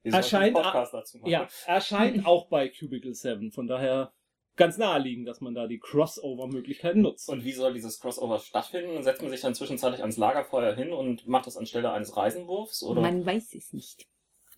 Erscheint- 0.04 0.54
einen 0.56 0.62
Podcast 0.64 0.92
dazu 0.94 1.18
machen. 1.18 1.30
Ja, 1.30 1.48
erscheint 1.66 2.26
auch 2.26 2.48
bei 2.48 2.68
Cubicle 2.68 3.14
7. 3.14 3.52
Von 3.52 3.66
daher 3.66 4.12
ganz 4.56 4.76
naheliegend, 4.78 5.26
dass 5.26 5.40
man 5.40 5.54
da 5.54 5.66
die 5.66 5.78
Crossover-Möglichkeiten 5.78 7.00
nutzt. 7.00 7.28
Und 7.28 7.44
wie 7.44 7.52
soll 7.52 7.72
dieses 7.74 7.98
Crossover 7.98 8.38
stattfinden? 8.38 9.02
Setzt 9.02 9.22
man 9.22 9.30
sich 9.30 9.40
dann 9.40 9.54
zwischenzeitlich 9.54 10.00
ans 10.02 10.16
Lagerfeuer 10.16 10.74
hin 10.74 10.92
und 10.92 11.26
macht 11.26 11.46
das 11.46 11.56
anstelle 11.56 11.90
eines 11.92 12.16
Reisenwurfs? 12.16 12.82
Oder? 12.82 13.00
Man 13.00 13.24
weiß 13.24 13.54
es 13.54 13.72
nicht. 13.72 14.06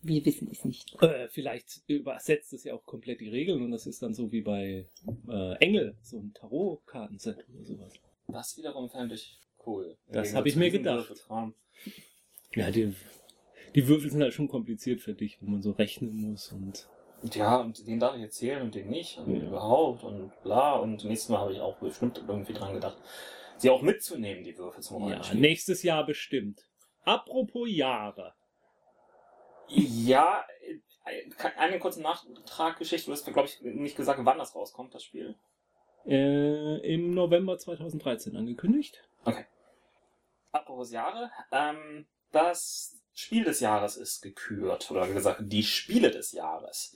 Wir 0.07 0.25
wissen 0.25 0.47
es 0.51 0.63
nicht. 0.63 0.95
Äh, 1.01 1.27
vielleicht 1.27 1.81
übersetzt 1.87 2.53
es 2.53 2.63
ja 2.63 2.73
auch 2.73 2.85
komplett 2.85 3.19
die 3.19 3.27
Regeln 3.29 3.61
und 3.61 3.71
das 3.71 3.85
ist 3.87 4.01
dann 4.01 4.13
so 4.13 4.31
wie 4.31 4.41
bei 4.41 4.87
äh, 5.29 5.53
Engel, 5.59 5.95
so 6.01 6.17
ein 6.17 6.33
Tarotkartenset 6.33 7.45
oder 7.53 7.65
sowas. 7.65 7.93
Das 8.29 8.57
wiederum 8.57 8.89
fände 8.89 9.15
ich 9.15 9.37
cool. 9.65 9.97
Das 10.07 10.13
Gegensatz 10.13 10.33
hab 10.35 10.45
ich 10.45 10.55
mir 10.55 10.71
gedacht. 10.71 11.27
Ja, 12.55 12.71
die, 12.71 12.93
die 13.75 13.87
Würfel 13.87 14.09
sind 14.09 14.21
halt 14.21 14.33
schon 14.33 14.47
kompliziert 14.47 15.01
für 15.01 15.13
dich, 15.13 15.41
wo 15.41 15.49
man 15.49 15.61
so 15.61 15.71
rechnen 15.71 16.15
muss 16.21 16.51
und 16.53 16.87
Und 17.21 17.35
ja, 17.35 17.57
und 17.57 17.85
den 17.85 17.99
darf 17.99 18.15
ich 18.15 18.21
erzählen 18.21 18.61
und 18.61 18.75
den 18.75 18.89
nicht 18.89 19.17
und 19.17 19.35
Ja. 19.35 19.47
überhaupt 19.47 20.03
und 20.03 20.31
bla. 20.43 20.75
Und 20.77 21.03
nächstes 21.03 21.29
Mal 21.29 21.39
habe 21.39 21.53
ich 21.53 21.59
auch 21.59 21.77
bestimmt 21.79 22.23
irgendwie 22.27 22.53
dran 22.53 22.73
gedacht. 22.73 22.97
sie 23.57 23.69
auch 23.71 23.81
mitzunehmen, 23.81 24.43
die 24.43 24.57
Würfel 24.57 24.81
zum 24.83 24.99
Ja, 25.01 25.03
Rollenspiel. 25.07 25.39
nächstes 25.41 25.83
Jahr 25.83 26.05
bestimmt. 26.05 26.61
Apropos 27.03 27.67
Jahre. 27.69 28.33
Ja, 29.67 30.45
äh, 31.05 31.49
eine 31.57 31.79
kurze 31.79 32.01
Nachtraggeschichte. 32.01 33.07
Du 33.07 33.13
hast 33.13 33.25
mir, 33.27 33.33
glaube 33.33 33.49
ich, 33.49 33.61
nicht 33.61 33.95
gesagt, 33.95 34.19
wann 34.23 34.37
das 34.37 34.55
rauskommt, 34.55 34.93
das 34.93 35.03
Spiel. 35.03 35.35
Äh, 36.05 36.93
Im 36.93 37.11
November 37.11 37.57
2013 37.57 38.35
angekündigt. 38.35 39.03
Apropos 40.51 40.91
Jahre, 40.91 41.31
ähm, 41.51 42.07
das 42.31 42.97
Spiel 43.13 43.43
des 43.43 43.59
Jahres 43.59 43.97
ist 43.97 44.21
gekürt, 44.21 44.89
oder 44.91 45.07
gesagt, 45.07 45.41
die 45.43 45.63
Spiele 45.63 46.11
des 46.11 46.31
Jahres. 46.31 46.95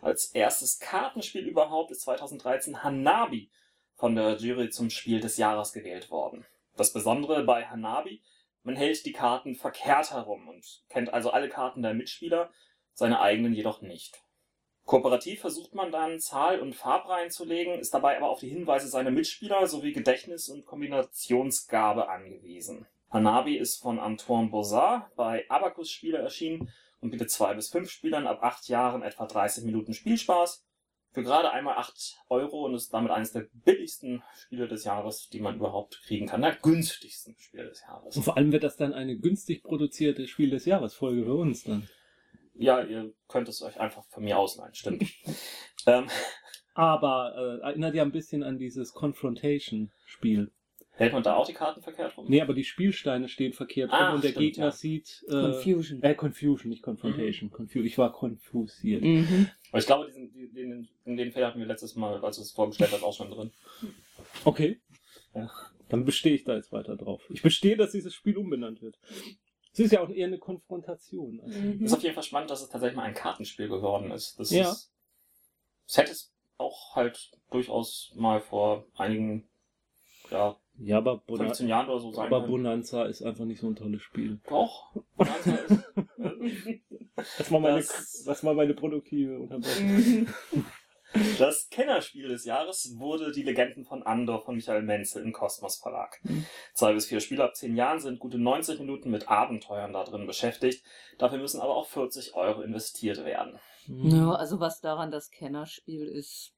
Als 0.00 0.26
erstes 0.26 0.78
Kartenspiel 0.78 1.46
überhaupt 1.46 1.90
ist 1.90 2.02
2013 2.02 2.82
Hanabi 2.82 3.50
von 3.94 4.14
der 4.14 4.36
Jury 4.36 4.70
zum 4.70 4.90
Spiel 4.90 5.20
des 5.20 5.36
Jahres 5.36 5.72
gewählt 5.72 6.10
worden. 6.10 6.46
Das 6.76 6.92
Besondere 6.92 7.42
bei 7.44 7.64
Hanabi, 7.64 8.22
man 8.66 8.74
hält 8.74 9.06
die 9.06 9.12
Karten 9.12 9.54
verkehrt 9.54 10.10
herum 10.10 10.48
und 10.48 10.82
kennt 10.88 11.14
also 11.14 11.30
alle 11.30 11.48
Karten 11.48 11.82
der 11.82 11.94
Mitspieler, 11.94 12.50
seine 12.94 13.20
eigenen 13.20 13.54
jedoch 13.54 13.80
nicht. 13.80 14.24
Kooperativ 14.84 15.40
versucht 15.40 15.74
man 15.74 15.92
dann 15.92 16.18
Zahl- 16.18 16.58
und 16.58 16.74
Farbreihen 16.74 17.30
zu 17.30 17.44
legen, 17.44 17.78
ist 17.78 17.94
dabei 17.94 18.16
aber 18.16 18.28
auf 18.28 18.40
die 18.40 18.48
Hinweise 18.48 18.88
seiner 18.88 19.12
Mitspieler 19.12 19.68
sowie 19.68 19.92
Gedächtnis- 19.92 20.48
und 20.48 20.66
Kombinationsgabe 20.66 22.08
angewiesen. 22.08 22.86
Hanabi 23.08 23.56
ist 23.56 23.80
von 23.80 24.00
Antoine 24.00 24.48
Bozard 24.48 25.14
bei 25.14 25.48
Abacus 25.48 25.88
Spiele 25.88 26.18
erschienen 26.18 26.68
und 27.00 27.10
bietet 27.10 27.30
zwei 27.30 27.54
bis 27.54 27.68
fünf 27.68 27.88
Spielern 27.88 28.26
ab 28.26 28.42
acht 28.42 28.68
Jahren 28.68 29.02
etwa 29.02 29.26
30 29.26 29.64
Minuten 29.64 29.94
Spielspaß. 29.94 30.64
Für 31.16 31.22
gerade 31.22 31.50
einmal 31.50 31.78
acht 31.78 32.18
Euro 32.28 32.66
und 32.66 32.74
ist 32.74 32.92
damit 32.92 33.10
eines 33.10 33.32
der 33.32 33.46
billigsten 33.64 34.22
Spiele 34.38 34.68
des 34.68 34.84
Jahres, 34.84 35.30
die 35.30 35.40
man 35.40 35.56
überhaupt 35.56 36.02
kriegen 36.02 36.26
kann. 36.26 36.42
Der 36.42 36.54
günstigsten 36.56 37.34
Spiele 37.38 37.64
des 37.70 37.80
Jahres. 37.80 38.14
Und 38.18 38.22
vor 38.22 38.36
allem 38.36 38.52
wird 38.52 38.64
das 38.64 38.76
dann 38.76 38.92
eine 38.92 39.16
günstig 39.16 39.62
produzierte 39.62 40.28
Spiel 40.28 40.50
des 40.50 40.66
Jahres 40.66 40.92
Folge 40.92 41.24
für 41.24 41.34
uns 41.34 41.64
dann. 41.64 41.88
Ja, 42.52 42.82
ihr 42.82 43.14
könnt 43.28 43.48
es 43.48 43.62
euch 43.62 43.80
einfach 43.80 44.04
von 44.10 44.24
mir 44.24 44.36
ausleihen, 44.36 44.74
stimmt. 44.74 45.04
ähm, 45.86 46.06
Aber 46.74 47.60
äh, 47.62 47.64
erinnert 47.64 47.94
ja 47.94 48.02
ein 48.02 48.12
bisschen 48.12 48.42
an 48.42 48.58
dieses 48.58 48.92
Confrontation-Spiel. 48.92 50.52
hält 50.90 51.12
man 51.14 51.22
da 51.22 51.36
auch 51.36 51.46
die 51.46 51.54
Karten 51.54 51.80
verkehrt 51.80 52.18
rum? 52.18 52.26
Nee, 52.28 52.42
aber 52.42 52.52
die 52.52 52.64
Spielsteine 52.64 53.28
stehen 53.30 53.54
verkehrt 53.54 53.90
rum 53.90 53.98
Ah, 53.98 54.12
und 54.14 54.22
der 54.22 54.28
stimmt, 54.32 54.44
Gegner 54.44 54.66
ja. 54.66 54.70
sieht. 54.70 55.24
Äh, 55.28 55.32
Confusion. 55.32 56.02
Äh, 56.02 56.14
Confusion, 56.14 56.68
nicht 56.68 56.82
Confrontation. 56.82 57.50
Confu 57.50 57.78
ich 57.80 57.96
war 57.96 58.12
konfusiert. 58.12 59.02
Mhm. 59.02 59.48
Aber 59.70 59.78
ich 59.78 59.86
glaube, 59.86 60.06
diesen, 60.06 60.32
die- 60.32 60.52
den, 60.52 60.88
in 61.04 61.16
den 61.16 61.32
Fehler 61.32 61.48
hatten 61.48 61.58
wir 61.58 61.66
letztes 61.66 61.94
Mal, 61.96 62.22
als 62.24 62.36
du 62.36 62.42
es 62.42 62.52
vorgestellt 62.52 62.92
hast, 62.92 63.02
auch 63.02 63.14
schon 63.14 63.30
drin. 63.30 63.50
Okay. 64.44 64.80
Ja, 65.34 65.50
dann 65.88 66.04
bestehe 66.04 66.34
ich 66.34 66.44
da 66.44 66.54
jetzt 66.56 66.72
weiter 66.72 66.96
drauf. 66.96 67.22
Ich 67.30 67.42
bestehe, 67.42 67.76
dass 67.76 67.92
dieses 67.92 68.14
Spiel 68.14 68.36
umbenannt 68.36 68.80
wird. 68.82 68.98
Es 69.72 69.80
ist 69.80 69.92
ja 69.92 70.00
auch 70.00 70.08
eher 70.08 70.26
eine 70.28 70.38
Konfrontation. 70.38 71.40
Also. 71.44 71.58
Mhm. 71.58 71.84
Ist 71.84 71.92
auf 71.92 72.02
jeden 72.02 72.14
Fall 72.14 72.24
spannend, 72.24 72.50
dass 72.50 72.62
es 72.62 72.68
tatsächlich 72.70 72.96
mal 72.96 73.02
ein 73.04 73.14
Kartenspiel 73.14 73.68
geworden 73.68 74.10
ist. 74.10 74.38
Das 74.40 74.50
Ja. 74.50 74.70
ist. 74.70 74.90
Es 75.86 75.98
hätte 75.98 76.12
es 76.12 76.32
auch 76.58 76.96
halt 76.96 77.30
durchaus 77.50 78.12
mal 78.14 78.40
vor 78.40 78.86
einigen, 78.96 79.46
ja, 80.30 80.56
Ja, 80.78 80.98
aber, 80.98 81.18
Bona 81.18 81.44
15 81.44 81.68
Jahren 81.68 81.88
oder 81.88 82.00
so 82.00 82.12
sein 82.12 82.26
aber. 82.26 82.40
Bonanza 82.46 83.04
ist 83.04 83.22
einfach 83.22 83.44
nicht 83.44 83.60
so 83.60 83.68
ein 83.68 83.76
tolles 83.76 84.02
Spiel. 84.02 84.40
Doch. 84.48 84.92
Bonanza 85.16 85.54
ist, 85.56 85.84
Das 87.38 87.50
war 87.50 87.60
meine, 87.60 87.76
Das- 87.78 88.24
das 88.26 88.44
war 88.44 88.54
meine 88.54 88.74
produktive 88.74 89.38
Unterbrechung. 89.40 89.86
Mhm. 89.96 90.26
Das 91.38 91.68
Kennerspiel 91.70 92.28
des 92.28 92.44
Jahres 92.44 92.94
wurde 92.98 93.30
Die 93.32 93.44
Legenden 93.44 93.84
von 93.86 94.02
Andor 94.02 94.42
von 94.44 94.56
Michael 94.56 94.82
Menzel 94.82 95.22
im 95.22 95.32
Kosmos 95.32 95.76
Verlag. 95.78 96.18
Mhm. 96.24 96.44
Zwei 96.74 96.92
bis 96.92 97.06
vier 97.06 97.20
Spieler 97.20 97.44
ab 97.44 97.54
zehn 97.56 97.74
Jahren 97.74 98.00
sind 98.00 98.18
gute 98.18 98.38
90 98.38 98.80
Minuten 98.80 99.10
mit 99.10 99.28
Abenteuern 99.28 99.92
da 99.94 100.04
drin 100.04 100.26
beschäftigt. 100.26 100.84
Dafür 101.16 101.38
müssen 101.38 101.60
aber 101.62 101.74
auch 101.76 101.86
40 101.86 102.34
Euro 102.34 102.60
investiert 102.60 103.24
werden. 103.24 103.58
Ja, 103.86 104.32
also 104.32 104.60
was 104.60 104.80
daran 104.80 105.10
das 105.10 105.30
Kennerspiel 105.30 106.04
ist. 106.06 106.52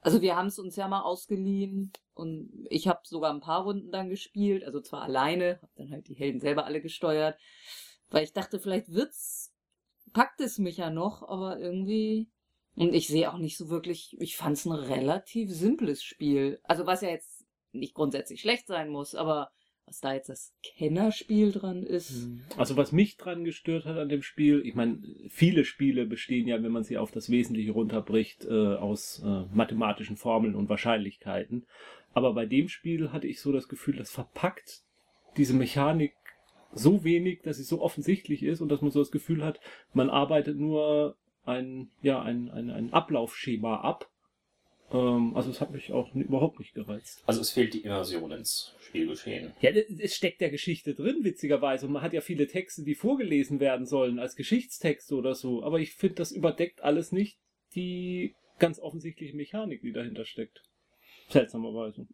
Also 0.00 0.22
wir 0.22 0.36
haben 0.36 0.46
es 0.46 0.58
uns 0.58 0.76
ja 0.76 0.88
mal 0.88 1.02
ausgeliehen 1.02 1.92
und 2.14 2.66
ich 2.70 2.88
habe 2.88 3.00
sogar 3.04 3.32
ein 3.32 3.40
paar 3.40 3.64
Runden 3.64 3.90
dann 3.90 4.08
gespielt, 4.08 4.64
also 4.64 4.80
zwar 4.80 5.02
alleine, 5.02 5.58
habe 5.62 5.72
dann 5.76 5.90
halt 5.90 6.08
die 6.08 6.14
Helden 6.14 6.40
selber 6.40 6.64
alle 6.64 6.80
gesteuert, 6.80 7.38
weil 8.08 8.24
ich 8.24 8.32
dachte, 8.32 8.58
vielleicht 8.58 8.92
wird's, 8.92 9.52
packt 10.12 10.40
es 10.40 10.58
mich 10.58 10.78
ja 10.78 10.90
noch, 10.90 11.22
aber 11.28 11.58
irgendwie 11.58 12.30
und 12.76 12.94
ich 12.94 13.08
sehe 13.08 13.30
auch 13.32 13.38
nicht 13.38 13.56
so 13.56 13.68
wirklich, 13.68 14.16
ich 14.20 14.36
fand 14.36 14.56
es 14.56 14.64
ein 14.64 14.72
relativ 14.72 15.50
simples 15.52 16.02
Spiel. 16.02 16.60
Also 16.62 16.86
was 16.86 17.02
ja 17.02 17.10
jetzt 17.10 17.44
nicht 17.72 17.94
grundsätzlich 17.94 18.40
schlecht 18.40 18.66
sein 18.66 18.88
muss, 18.88 19.14
aber 19.14 19.50
was 19.86 20.00
da 20.00 20.14
jetzt 20.14 20.28
das 20.28 20.54
Kennerspiel 20.62 21.52
dran 21.52 21.82
ist. 21.82 22.28
Also 22.56 22.76
was 22.76 22.92
mich 22.92 23.16
dran 23.16 23.44
gestört 23.44 23.86
hat 23.86 23.98
an 23.98 24.08
dem 24.08 24.22
Spiel, 24.22 24.64
ich 24.64 24.74
meine, 24.74 25.02
viele 25.28 25.64
Spiele 25.64 26.06
bestehen 26.06 26.46
ja, 26.46 26.62
wenn 26.62 26.72
man 26.72 26.84
sie 26.84 26.96
auf 26.96 27.10
das 27.10 27.28
Wesentliche 27.28 27.72
runterbricht, 27.72 28.44
äh, 28.44 28.76
aus 28.76 29.22
äh, 29.24 29.44
mathematischen 29.52 30.16
Formeln 30.16 30.54
und 30.54 30.68
Wahrscheinlichkeiten. 30.68 31.66
Aber 32.12 32.34
bei 32.34 32.46
dem 32.46 32.68
Spiel 32.68 33.12
hatte 33.12 33.26
ich 33.26 33.40
so 33.40 33.52
das 33.52 33.68
Gefühl, 33.68 33.96
das 33.96 34.10
verpackt 34.10 34.82
diese 35.36 35.54
Mechanik 35.54 36.14
so 36.72 37.04
wenig, 37.04 37.42
dass 37.42 37.56
sie 37.56 37.64
so 37.64 37.80
offensichtlich 37.80 38.42
ist 38.42 38.60
und 38.60 38.68
dass 38.68 38.82
man 38.82 38.90
so 38.90 39.00
das 39.00 39.10
Gefühl 39.10 39.44
hat, 39.44 39.60
man 39.92 40.10
arbeitet 40.10 40.56
nur 40.58 41.16
ein, 41.44 41.90
ja, 42.02 42.22
ein, 42.22 42.50
ein, 42.50 42.70
ein 42.70 42.92
Ablaufschema 42.92 43.80
ab. 43.80 44.08
Ähm, 44.92 45.36
also 45.36 45.50
es 45.50 45.60
hat 45.60 45.70
mich 45.70 45.92
auch 45.92 46.12
überhaupt 46.14 46.58
nicht 46.58 46.74
gereizt. 46.74 47.22
Also 47.26 47.40
es 47.40 47.50
fehlt 47.52 47.74
die 47.74 47.80
Immersion 47.82 48.32
ins 48.32 48.74
Spielgeschehen. 48.80 49.52
Ja, 49.60 49.70
es- 49.70 49.88
es 49.98 50.14
steckt 50.16 50.40
der 50.40 50.50
Geschichte 50.50 50.94
drin, 50.94 51.22
witzigerweise. 51.22 51.86
Und 51.86 51.92
man 51.92 52.02
hat 52.02 52.12
ja 52.12 52.20
viele 52.20 52.46
Texte, 52.48 52.82
die 52.82 52.94
vorgelesen 52.94 53.60
werden 53.60 53.86
sollen, 53.86 54.18
als 54.18 54.34
Geschichtstexte 54.36 55.14
oder 55.14 55.34
so. 55.34 55.62
Aber 55.62 55.78
ich 55.78 55.94
finde, 55.94 56.16
das 56.16 56.32
überdeckt 56.32 56.82
alles 56.82 57.12
nicht 57.12 57.38
die 57.74 58.34
ganz 58.58 58.78
offensichtliche 58.80 59.36
Mechanik, 59.36 59.80
die 59.82 59.92
dahinter 59.92 60.24
steckt. 60.24 60.62
Seltsamerweise. 61.28 62.06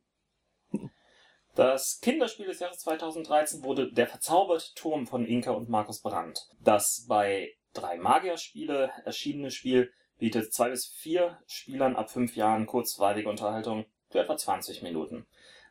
Das 1.54 2.00
Kinderspiel 2.02 2.46
des 2.46 2.60
Jahres 2.60 2.78
2013 2.80 3.64
wurde 3.64 3.90
Der 3.90 4.06
verzauberte 4.06 4.66
Turm 4.74 5.06
von 5.06 5.24
Inka 5.24 5.52
und 5.52 5.70
Markus 5.70 6.02
Brandt. 6.02 6.38
Das 6.62 7.06
bei 7.08 7.54
drei 7.72 7.96
Magierspiele 7.96 8.90
erschienene 9.06 9.50
Spiel 9.50 9.90
bietet 10.18 10.52
zwei 10.52 10.70
bis 10.70 10.86
vier 10.86 11.38
Spielern 11.46 11.96
ab 11.96 12.10
fünf 12.10 12.36
Jahren 12.36 12.66
kurzweilige 12.66 13.28
Unterhaltung 13.28 13.86
für 14.08 14.20
etwa 14.20 14.36
20 14.36 14.82
Minuten. 14.82 15.26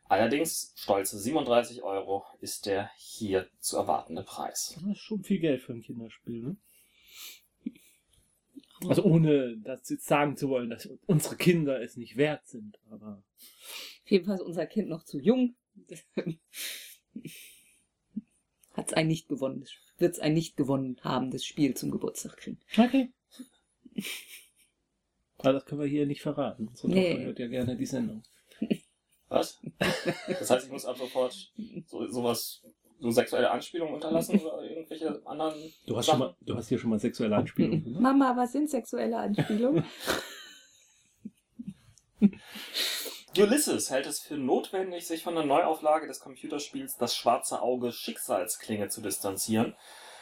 Allerdings, 0.08 0.72
stolze 0.76 1.18
37 1.18 1.82
Euro 1.82 2.26
ist 2.40 2.68
der 2.68 2.92
hier 2.96 3.48
zu 3.60 3.78
erwartende 3.78 4.24
Preis. 4.24 4.76
Das 4.76 4.84
ist 4.98 5.00
schon 5.00 5.24
viel 5.24 5.40
Geld 5.40 5.62
für 5.62 5.74
ein 5.74 5.82
Kinderspiel, 5.82 6.42
ne? 6.42 6.58
Also 8.88 9.04
ohne 9.04 9.58
das 9.58 9.90
jetzt 9.90 10.06
sagen 10.06 10.38
zu 10.38 10.50
wollen, 10.50 10.70
dass 10.70 10.88
unsere 11.08 11.38
Kinder 11.38 11.82
es 11.82 11.96
nicht 11.98 12.18
wert 12.18 12.46
sind. 12.46 12.78
Aber 12.92 13.24
Auf 14.04 14.12
jeden 14.12 14.26
Fall 14.26 14.36
ist 14.36 14.42
unser 14.42 14.68
Kind 14.68 14.90
noch 14.90 15.04
zu 15.04 15.18
jung. 15.20 15.56
Hat's 18.74 18.94
ein 18.94 19.08
nicht 19.08 19.28
gewonnen, 19.30 19.66
wird's 19.98 20.20
ein 20.20 20.34
nicht 20.34 20.58
gewonnen 20.58 21.00
haben, 21.02 21.32
das 21.32 21.46
Spiel 21.46 21.74
zum 21.74 21.90
Geburtstag 21.90 22.38
kriegen. 22.38 22.60
okay. 22.78 23.12
Aber 25.38 25.54
das 25.54 25.66
können 25.66 25.82
wir 25.82 25.88
hier 25.88 26.06
nicht 26.06 26.22
verraten. 26.22 26.68
Unsere 26.70 26.90
Nee. 26.90 27.12
Tochter 27.12 27.26
hört 27.26 27.40
ja 27.40 27.48
gerne 27.48 27.76
die 27.76 27.86
Sendung. 27.86 28.24
Was? 29.28 29.60
Das 30.28 30.50
heißt, 30.50 30.66
ich 30.66 30.72
muss 30.72 30.86
ab 30.86 30.98
sofort 30.98 31.52
so, 31.88 32.08
sowas, 32.08 32.64
so 33.00 33.12
sexuelle 33.12 33.50
Anspielungen 33.52 33.96
unterlassen 33.96 34.40
oder 34.40 34.64
irgendwelche 34.64 35.22
anderen 35.26 35.56
Du 35.88 35.98
hast, 35.98 36.06
schon 36.06 36.20
mal, 36.20 36.36
du 36.42 36.56
hast 36.56 36.70
hier 36.70 36.78
schon 36.80 36.92
mal 36.92 37.00
sexuelle 37.00 37.36
Anspielungen. 37.36 37.92
ne? 37.92 38.00
Mama, 38.00 38.36
was 38.38 38.52
sind 38.54 38.70
sexuelle 38.70 39.18
Anspielungen? 39.18 39.84
Ulysses 43.38 43.90
hält 43.92 44.06
es 44.06 44.20
für 44.22 44.38
notwendig, 44.38 45.06
sich 45.06 45.22
von 45.24 45.36
der 45.36 45.44
Neuauflage 45.44 46.08
des 46.08 46.20
Computerspiels 46.22 46.96
Das 46.98 47.16
schwarze 47.16 47.62
Auge 47.62 47.92
Schicksalsklinge 47.92 48.88
zu 48.90 49.02
distanzieren 49.02 49.76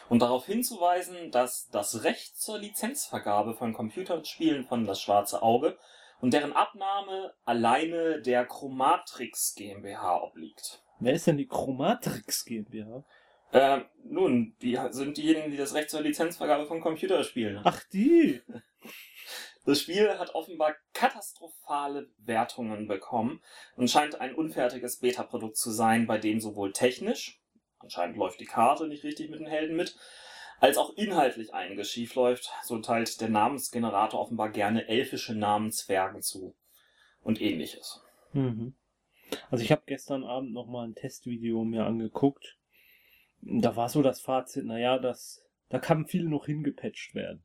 und 0.09 0.21
darauf 0.21 0.45
hinzuweisen, 0.45 1.31
dass 1.31 1.69
das 1.69 2.03
Recht 2.03 2.37
zur 2.39 2.59
Lizenzvergabe 2.59 3.53
von 3.53 3.73
Computerspielen 3.73 4.65
von 4.65 4.85
Das 4.85 5.01
schwarze 5.01 5.41
Auge 5.41 5.77
und 6.21 6.33
deren 6.33 6.53
Abnahme 6.53 7.33
alleine 7.45 8.21
der 8.21 8.45
Chromatrix 8.45 9.55
GmbH 9.55 10.23
obliegt. 10.23 10.83
Wer 10.99 11.13
ist 11.13 11.27
denn 11.27 11.37
die 11.37 11.47
Chromatrix 11.47 12.45
GmbH? 12.45 13.03
Ähm, 13.51 13.85
nun, 14.03 14.55
die 14.61 14.79
sind 14.89 15.17
diejenigen, 15.17 15.51
die 15.51 15.57
das 15.57 15.73
Recht 15.73 15.89
zur 15.89 16.01
Lizenzvergabe 16.01 16.65
von 16.65 16.81
Computerspielen 16.81 17.59
haben. 17.59 17.67
Ach, 17.67 17.83
die! 17.91 18.41
Das 19.65 19.79
Spiel 19.79 20.19
hat 20.19 20.35
offenbar 20.35 20.75
katastrophale 20.93 22.09
Wertungen 22.17 22.85
bekommen 22.85 23.41
und 23.77 23.89
scheint 23.89 24.19
ein 24.19 24.35
unfertiges 24.35 24.99
Beta-Produkt 24.99 25.55
zu 25.55 25.71
sein, 25.71 26.05
bei 26.05 26.17
dem 26.17 26.41
sowohl 26.41 26.73
technisch, 26.73 27.41
anscheinend 27.83 28.17
läuft 28.17 28.39
die 28.39 28.45
Karte 28.45 28.87
nicht 28.87 29.03
richtig 29.03 29.29
mit 29.29 29.39
den 29.39 29.47
Helden 29.47 29.75
mit, 29.75 29.95
als 30.59 30.77
auch 30.77 30.95
inhaltlich 30.95 31.53
einiges 31.53 31.91
schief 31.91 32.15
läuft. 32.15 32.51
So 32.63 32.79
teilt 32.79 33.19
der 33.21 33.29
Namensgenerator 33.29 34.19
offenbar 34.19 34.49
gerne 34.49 34.87
elfische 34.87 35.35
Namen 35.35 35.71
Zwergen 35.71 36.21
zu 36.21 36.55
und 37.21 37.41
ähnliches. 37.41 38.01
Mhm. 38.31 38.73
Also 39.49 39.63
ich 39.63 39.71
habe 39.71 39.83
gestern 39.85 40.23
Abend 40.23 40.53
noch 40.53 40.67
mal 40.67 40.87
ein 40.87 40.95
Testvideo 40.95 41.63
mir 41.63 41.85
angeguckt. 41.85 42.57
Da 43.41 43.75
war 43.75 43.89
so 43.89 44.01
das 44.01 44.21
Fazit, 44.21 44.65
naja, 44.65 44.99
das, 44.99 45.43
da 45.69 45.79
kann 45.79 46.05
viel 46.05 46.23
noch 46.23 46.45
hingepatcht 46.45 47.13
werden. 47.13 47.43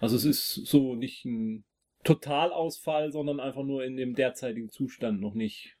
Also 0.00 0.16
es 0.16 0.24
ist 0.24 0.54
so 0.66 0.94
nicht 0.94 1.24
ein 1.24 1.64
Totalausfall, 2.02 3.12
sondern 3.12 3.40
einfach 3.40 3.62
nur 3.62 3.84
in 3.84 3.96
dem 3.96 4.14
derzeitigen 4.14 4.70
Zustand 4.70 5.20
noch 5.20 5.34
nicht, 5.34 5.76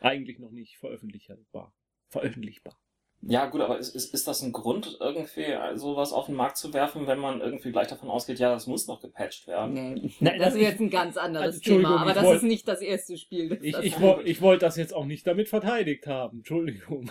eigentlich 0.00 0.38
noch 0.38 0.50
nicht 0.50 0.76
veröffentlichbar. 0.78 1.72
Veröffentlichbar. 2.12 2.76
Ja, 3.24 3.46
gut, 3.46 3.60
aber 3.60 3.78
ist, 3.78 3.94
ist, 3.94 4.12
ist 4.12 4.26
das 4.26 4.42
ein 4.42 4.50
Grund, 4.50 4.98
irgendwie 5.00 5.46
sowas 5.76 6.12
auf 6.12 6.26
den 6.26 6.34
Markt 6.34 6.56
zu 6.56 6.74
werfen, 6.74 7.06
wenn 7.06 7.20
man 7.20 7.40
irgendwie 7.40 7.70
gleich 7.70 7.86
davon 7.86 8.10
ausgeht, 8.10 8.40
ja, 8.40 8.52
das 8.52 8.66
muss 8.66 8.88
noch 8.88 9.00
gepatcht 9.00 9.46
werden? 9.46 9.94
Nee, 9.94 10.12
Nein, 10.18 10.38
das 10.40 10.54
ist 10.54 10.60
jetzt 10.60 10.80
ein 10.80 10.90
ganz 10.90 11.16
anderes 11.16 11.60
Thema, 11.60 12.00
aber 12.00 12.14
das 12.14 12.24
wollt- 12.24 12.38
ist 12.38 12.42
nicht 12.42 12.66
das 12.66 12.80
erste 12.80 13.16
Spiel. 13.16 13.48
das 13.48 13.58
Ich, 13.62 13.72
das 13.72 13.84
ich, 13.84 13.94
ich 14.24 14.42
wollte 14.42 14.66
das 14.66 14.76
jetzt 14.76 14.92
auch 14.92 15.04
nicht 15.06 15.24
damit 15.26 15.48
verteidigt 15.48 16.06
haben. 16.08 16.38
Entschuldigung. 16.38 17.10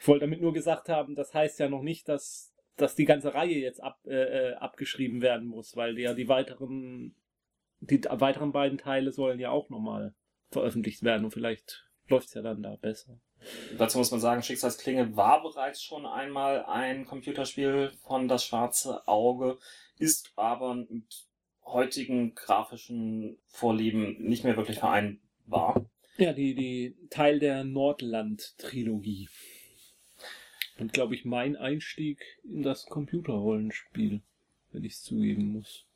Ich 0.00 0.08
wollte 0.08 0.26
damit 0.26 0.40
nur 0.40 0.52
gesagt 0.52 0.88
haben, 0.88 1.14
das 1.14 1.32
heißt 1.32 1.60
ja 1.60 1.68
noch 1.68 1.82
nicht, 1.82 2.08
dass, 2.08 2.52
dass 2.76 2.96
die 2.96 3.04
ganze 3.04 3.34
Reihe 3.34 3.58
jetzt 3.58 3.80
ab, 3.80 4.00
äh, 4.04 4.50
äh, 4.50 4.54
abgeschrieben 4.54 5.22
werden 5.22 5.46
muss, 5.46 5.76
weil 5.76 5.96
ja 5.96 6.12
die 6.12 6.28
weiteren, 6.28 7.14
die 7.78 8.02
weiteren 8.10 8.50
beiden 8.50 8.78
Teile 8.78 9.12
sollen 9.12 9.38
ja 9.38 9.50
auch 9.50 9.70
nochmal 9.70 10.12
veröffentlicht 10.50 11.04
werden 11.04 11.24
und 11.24 11.30
vielleicht 11.30 11.88
läuft's 12.08 12.34
ja 12.34 12.42
dann 12.42 12.64
da 12.64 12.74
besser. 12.74 13.20
Dazu 13.78 13.98
muss 13.98 14.10
man 14.10 14.20
sagen, 14.20 14.42
Schicksalsklinge 14.42 15.16
war 15.16 15.42
bereits 15.42 15.82
schon 15.82 16.06
einmal 16.06 16.64
ein 16.64 17.06
Computerspiel 17.06 17.92
von 18.02 18.28
Das 18.28 18.44
Schwarze 18.44 19.06
Auge, 19.06 19.58
ist 19.98 20.32
aber 20.36 20.74
mit 20.74 21.26
heutigen 21.64 22.34
grafischen 22.34 23.38
Vorlieben 23.48 24.22
nicht 24.22 24.44
mehr 24.44 24.56
wirklich 24.56 24.78
vereinbar. 24.78 25.86
Ja, 26.18 26.32
die, 26.32 26.54
die 26.54 26.96
Teil 27.08 27.38
der 27.38 27.64
Nordland-Trilogie. 27.64 29.28
Und 30.78 30.92
glaube 30.92 31.14
ich, 31.14 31.24
mein 31.24 31.56
Einstieg 31.56 32.20
in 32.44 32.62
das 32.62 32.86
Computerrollenspiel, 32.86 34.22
wenn 34.72 34.84
ich 34.84 34.94
es 34.94 35.02
zugeben 35.02 35.52
muss. 35.52 35.86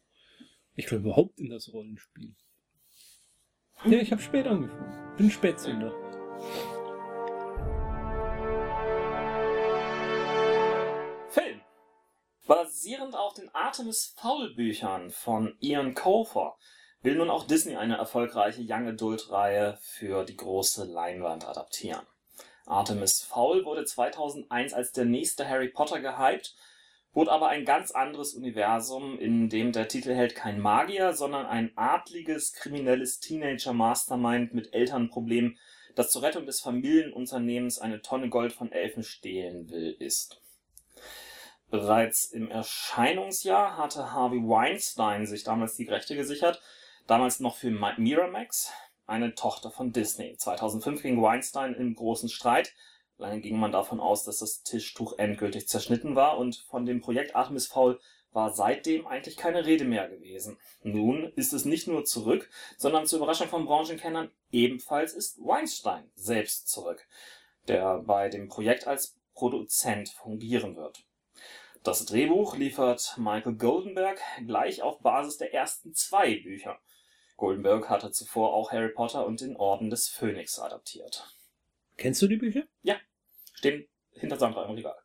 Ich 0.75 0.87
glaube 0.87 1.05
überhaupt 1.05 1.39
in 1.41 1.51
das 1.51 1.73
Rollenspiel. 1.73 2.35
Ja, 3.85 3.99
ich 3.99 4.13
habe 4.13 4.23
spät 4.23 4.47
angefangen. 4.47 5.17
Bin 5.17 5.31
Spätzünder. 5.31 5.93
Basierend 12.47 13.17
auf 13.17 13.35
den 13.35 13.53
Artemis 13.57 14.15
Fowl 14.17 14.55
Büchern 14.55 15.11
von 15.11 15.57
Ian 15.59 15.95
Colfer 15.95 16.57
will 17.03 17.17
nun 17.17 17.29
auch 17.29 17.45
Disney 17.45 17.75
eine 17.75 17.97
erfolgreiche 17.97 18.63
Young 18.63 18.87
Adult 18.87 19.33
Reihe 19.33 19.77
für 19.81 20.25
die 20.25 20.37
große 20.37 20.85
Leinwand 20.85 21.45
adaptieren. 21.45 22.07
Artemis 22.65 23.23
Fowl 23.23 23.65
wurde 23.65 23.85
2001 23.85 24.75
als 24.75 24.93
der 24.93 25.07
nächste 25.07 25.49
Harry 25.49 25.71
Potter 25.71 25.99
gehypt, 25.99 26.55
wurde 27.13 27.33
aber 27.33 27.49
ein 27.49 27.65
ganz 27.65 27.91
anderes 27.91 28.35
Universum, 28.35 29.19
in 29.19 29.49
dem 29.49 29.73
der 29.73 29.89
Titelheld 29.89 30.37
kein 30.37 30.61
Magier, 30.61 31.15
sondern 31.15 31.47
ein 31.47 31.73
adliges, 31.75 32.53
kriminelles 32.53 33.19
Teenager-Mastermind 33.19 34.55
mit 34.55 34.73
Elternproblemen, 34.73 35.59
das 35.97 36.13
zur 36.13 36.23
Rettung 36.23 36.47
des 36.47 36.61
Familienunternehmens 36.61 37.81
eine 37.81 38.03
Tonne 38.03 38.29
Gold 38.29 38.53
von 38.53 38.71
Elfen 38.71 39.03
stehlen 39.03 39.69
will, 39.69 39.97
ist. 39.99 40.46
Bereits 41.71 42.27
im 42.27 42.51
Erscheinungsjahr 42.51 43.77
hatte 43.77 44.13
Harvey 44.13 44.39
Weinstein 44.39 45.27
sich 45.27 45.43
damals 45.43 45.75
die 45.75 45.85
Rechte 45.89 46.15
gesichert, 46.15 46.61
damals 47.07 47.41
noch 47.41 47.57
für 47.57 47.69
Mi- 47.69 47.99
Miramax, 47.99 48.71
eine 49.07 49.35
Tochter 49.35 49.71
von 49.71 49.93
Disney. 49.93 50.37
2005 50.37 51.03
ging 51.03 51.23
Weinstein 51.23 51.75
in 51.75 51.95
großen 51.95 52.29
Streit. 52.29 52.73
Lange 53.19 53.41
ging 53.41 53.59
man 53.59 53.73
davon 53.73 53.99
aus, 53.99 54.25
dass 54.25 54.39
das 54.39 54.63
Tischtuch 54.63 55.19
endgültig 55.19 55.69
zerschnitten 55.69 56.15
war 56.15 56.39
und 56.39 56.57
von 56.69 56.87
dem 56.87 57.01
Projekt 57.01 57.35
Artemis 57.35 57.67
Fowl 57.67 57.99
war 58.33 58.53
seitdem 58.53 59.07
eigentlich 59.07 59.37
keine 59.37 59.65
Rede 59.65 59.85
mehr 59.85 60.09
gewesen. 60.09 60.59
Nun 60.83 61.33
ist 61.37 61.53
es 61.53 61.65
nicht 61.65 61.89
nur 61.89 62.05
zurück, 62.05 62.51
sondern 62.77 63.07
zur 63.07 63.19
Überraschung 63.19 63.49
von 63.49 63.65
Branchenkennern 63.65 64.31
ebenfalls 64.53 65.15
ist 65.15 65.39
Weinstein 65.39 66.11
selbst 66.15 66.69
zurück, 66.69 67.09
der 67.67 67.99
bei 68.01 68.29
dem 68.29 68.49
Projekt 68.49 68.87
als 68.87 69.17
Produzent 69.35 70.11
fungieren 70.11 70.77
wird. 70.77 71.05
Das 71.87 72.05
Drehbuch 72.05 72.57
liefert 72.57 73.15
Michael 73.17 73.55
Goldenberg 73.55 74.21
gleich 74.45 74.83
auf 74.83 74.99
Basis 75.03 75.39
der 75.39 75.55
ersten 75.55 75.95
zwei 75.95 76.35
Bücher. 76.35 76.81
Goldenberg 77.37 77.89
hatte 77.89 78.11
zuvor 78.11 78.55
auch 78.55 78.73
Harry 78.73 78.89
Potter 78.93 79.25
und 79.25 79.41
den 79.41 79.55
Orden 79.55 79.89
des 79.89 80.09
Phönix 80.09 80.59
adaptiert. 80.59 81.25
Kennst 81.97 82.21
du 82.21 82.27
die 82.27 82.39
Bücher? 82.39 82.65
Stehen 83.53 83.87
hinter 84.11 84.37
Sandra 84.37 84.65
im 84.65 84.73
Regal. 84.73 84.97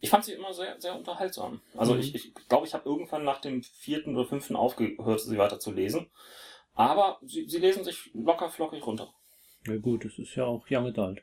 Ich 0.00 0.08
fand 0.08 0.24
sie 0.24 0.32
immer 0.32 0.54
sehr, 0.54 0.80
sehr 0.80 0.96
unterhaltsam. 0.96 1.60
Also 1.76 1.92
Mhm. 1.92 2.00
ich 2.00 2.12
glaube, 2.12 2.26
ich, 2.40 2.48
glaub, 2.48 2.64
ich 2.64 2.72
habe 2.72 2.88
irgendwann 2.88 3.24
nach 3.24 3.42
dem 3.42 3.62
vierten 3.62 4.16
oder 4.16 4.26
fünften 4.26 4.56
aufgehört, 4.56 5.20
sie 5.20 5.36
weiter 5.36 5.60
zu 5.60 5.72
lesen. 5.72 6.10
Aber 6.72 7.18
sie, 7.20 7.46
sie 7.46 7.58
lesen 7.58 7.84
sich 7.84 8.10
locker 8.14 8.48
flockig 8.48 8.86
runter. 8.86 9.12
Ja 9.66 9.76
gut, 9.76 10.06
das 10.06 10.18
ist 10.18 10.34
ja 10.36 10.46
auch 10.46 10.64
Young 10.70 10.86
Adult. 10.86 11.22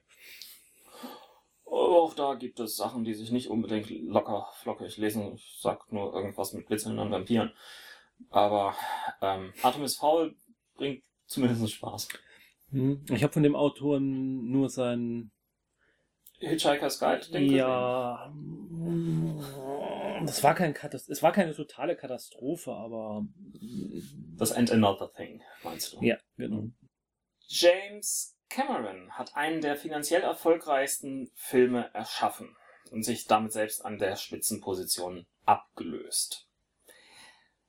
Auch 1.65 2.13
da 2.13 2.36
gibt 2.36 2.60
es 2.60 2.78
Sachen, 2.78 3.04
die 3.04 3.13
sich 3.13 3.32
nicht 3.32 3.49
unbedingt 3.49 3.89
locker 3.89 4.47
flockig 4.62 4.97
lesen. 4.97 5.34
Ich 5.36 5.58
sag 5.60 5.91
nur 5.91 6.13
irgendwas 6.13 6.54
mit 6.54 6.67
glitzernden 6.67 7.12
Vampiren. 7.12 7.51
Aber 8.30 8.75
ähm, 9.21 9.54
Artemis 9.62 9.95
Fowl 9.95 10.36
bringt 10.75 11.04
zumindest 11.25 11.71
Spaß. 11.71 12.08
Hm. 12.71 13.04
Ich 13.12 13.23
habe 13.23 13.34
von 13.34 13.43
dem 13.43 13.56
Autoren 13.56 14.49
nur 14.49 14.69
sein 14.69 15.32
Hitchhiker's 16.39 16.99
Guide, 16.99 17.25
denke 17.32 17.45
ich. 17.45 17.51
Ja, 17.54 18.34
das 20.25 20.43
war 20.43 20.54
kein 20.54 20.73
Katast 20.73 21.10
es 21.10 21.23
war 21.23 21.32
keine 21.32 21.54
totale 21.54 21.95
Katastrophe, 21.95 22.73
aber 22.73 23.25
Das 24.38 24.51
And 24.51 24.71
Another 24.71 25.12
Thing, 25.13 25.41
meinst 25.63 25.93
du? 25.93 26.01
ja, 26.01 26.17
genau. 26.38 26.69
James 27.47 28.35
Cameron 28.56 29.12
hat 29.12 29.36
einen 29.36 29.60
der 29.60 29.76
finanziell 29.76 30.22
erfolgreichsten 30.22 31.30
Filme 31.36 31.94
erschaffen 31.94 32.56
und 32.89 33.04
sich 33.04 33.28
damit 33.28 33.52
selbst 33.52 33.84
an 33.84 33.98
der 33.98 34.15
Spitzenposition 34.15 35.26
abgelöst. 35.46 36.48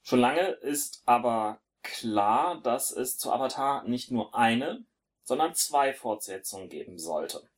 Schon 0.03 0.21
lange 0.21 0.47
ist 0.47 1.03
aber 1.05 1.61
klar, 1.83 2.61
dass 2.63 2.93
es 2.93 3.19
zu 3.19 3.33
Avatar 3.33 3.83
nicht 3.83 4.13
nur 4.13 4.37
eine, 4.37 4.85
sondern 5.25 5.57
zwei 5.57 5.93
Fortsetzungen 5.93 6.69
geben 6.69 7.01
sollte. 7.01 7.51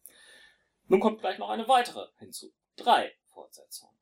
Nun 0.87 1.01
kommt 1.01 1.21
gleich 1.21 1.37
noch 1.37 1.51
eine 1.51 1.69
weitere 1.69 2.07
hinzu. 2.17 2.55
Drei 2.77 3.13
Fortsetzungen. 3.27 3.95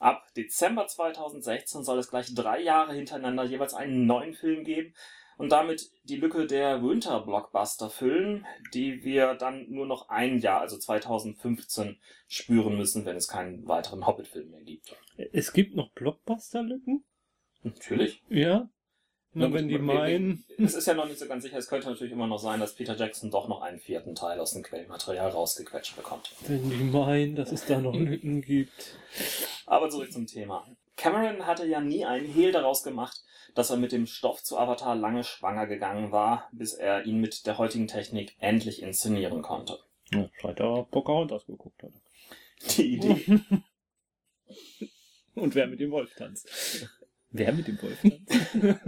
Ab 0.00 0.26
Dezember 0.34 0.88
2016 0.88 1.84
soll 1.84 2.00
es 2.00 2.10
gleich 2.10 2.34
drei 2.34 2.60
Jahre 2.60 2.94
hintereinander 2.94 3.44
jeweils 3.44 3.74
einen 3.74 4.06
neuen 4.06 4.34
Film 4.34 4.64
geben, 4.64 4.92
und 5.40 5.48
damit 5.48 5.90
die 6.04 6.16
Lücke 6.16 6.46
der 6.46 6.82
Winter-Blockbuster 6.82 7.88
füllen, 7.88 8.46
die 8.74 9.04
wir 9.04 9.32
dann 9.32 9.70
nur 9.70 9.86
noch 9.86 10.10
ein 10.10 10.38
Jahr, 10.38 10.60
also 10.60 10.76
2015, 10.76 11.98
spüren 12.28 12.76
müssen, 12.76 13.06
wenn 13.06 13.16
es 13.16 13.26
keinen 13.26 13.66
weiteren 13.66 14.06
Hobbit-Film 14.06 14.50
mehr 14.50 14.60
gibt. 14.60 14.94
Es 15.32 15.54
gibt 15.54 15.74
noch 15.74 15.92
Blockbuster-Lücken? 15.92 17.04
Natürlich. 17.62 18.22
Ja. 18.28 18.68
Na, 19.32 19.46
gut, 19.46 19.54
wenn 19.54 19.68
die 19.68 19.78
meinen. 19.78 20.44
Es 20.58 20.74
ist 20.74 20.86
ja 20.86 20.92
noch 20.92 21.06
nicht 21.06 21.18
so 21.18 21.26
ganz 21.26 21.42
sicher, 21.42 21.56
es 21.56 21.68
könnte 21.68 21.88
natürlich 21.88 22.12
immer 22.12 22.26
noch 22.26 22.38
sein, 22.38 22.60
dass 22.60 22.74
Peter 22.74 22.94
Jackson 22.94 23.30
doch 23.30 23.48
noch 23.48 23.62
einen 23.62 23.78
vierten 23.78 24.14
Teil 24.14 24.40
aus 24.40 24.52
dem 24.52 24.62
Quellenmaterial 24.62 25.30
rausgequetscht 25.30 25.96
bekommt. 25.96 26.34
Wenn 26.48 26.68
die 26.68 26.84
meinen, 26.84 27.34
dass 27.34 27.50
es 27.50 27.64
da 27.64 27.80
noch 27.80 27.94
Lücken 27.94 28.42
gibt. 28.42 28.98
Aber 29.64 29.88
zurück 29.88 30.12
zum 30.12 30.26
Thema. 30.26 30.66
Cameron 31.00 31.46
hatte 31.46 31.66
ja 31.66 31.80
nie 31.80 32.04
einen 32.04 32.26
Hehl 32.26 32.52
daraus 32.52 32.82
gemacht, 32.82 33.24
dass 33.54 33.70
er 33.70 33.78
mit 33.78 33.90
dem 33.90 34.06
Stoff 34.06 34.42
zu 34.42 34.58
Avatar 34.58 34.94
lange 34.94 35.24
schwanger 35.24 35.66
gegangen 35.66 36.12
war, 36.12 36.50
bis 36.52 36.74
er 36.74 37.06
ihn 37.06 37.20
mit 37.20 37.46
der 37.46 37.56
heutigen 37.56 37.88
Technik 37.88 38.36
endlich 38.38 38.82
inszenieren 38.82 39.40
konnte. 39.40 39.78
Ja, 40.12 40.28
seit 40.42 40.60
er 40.60 40.84
Pocahontas 40.90 41.46
geguckt 41.46 41.82
hat. 41.82 41.92
Die 42.76 42.96
Idee, 42.96 43.40
Und 45.34 45.54
wer 45.54 45.68
mit 45.68 45.80
dem 45.80 45.90
Wolf 45.90 46.14
tanzt. 46.14 46.86
Wer 47.30 47.54
mit 47.54 47.66
dem 47.66 47.80
Wolf 47.80 48.02
tanzt? 48.02 48.86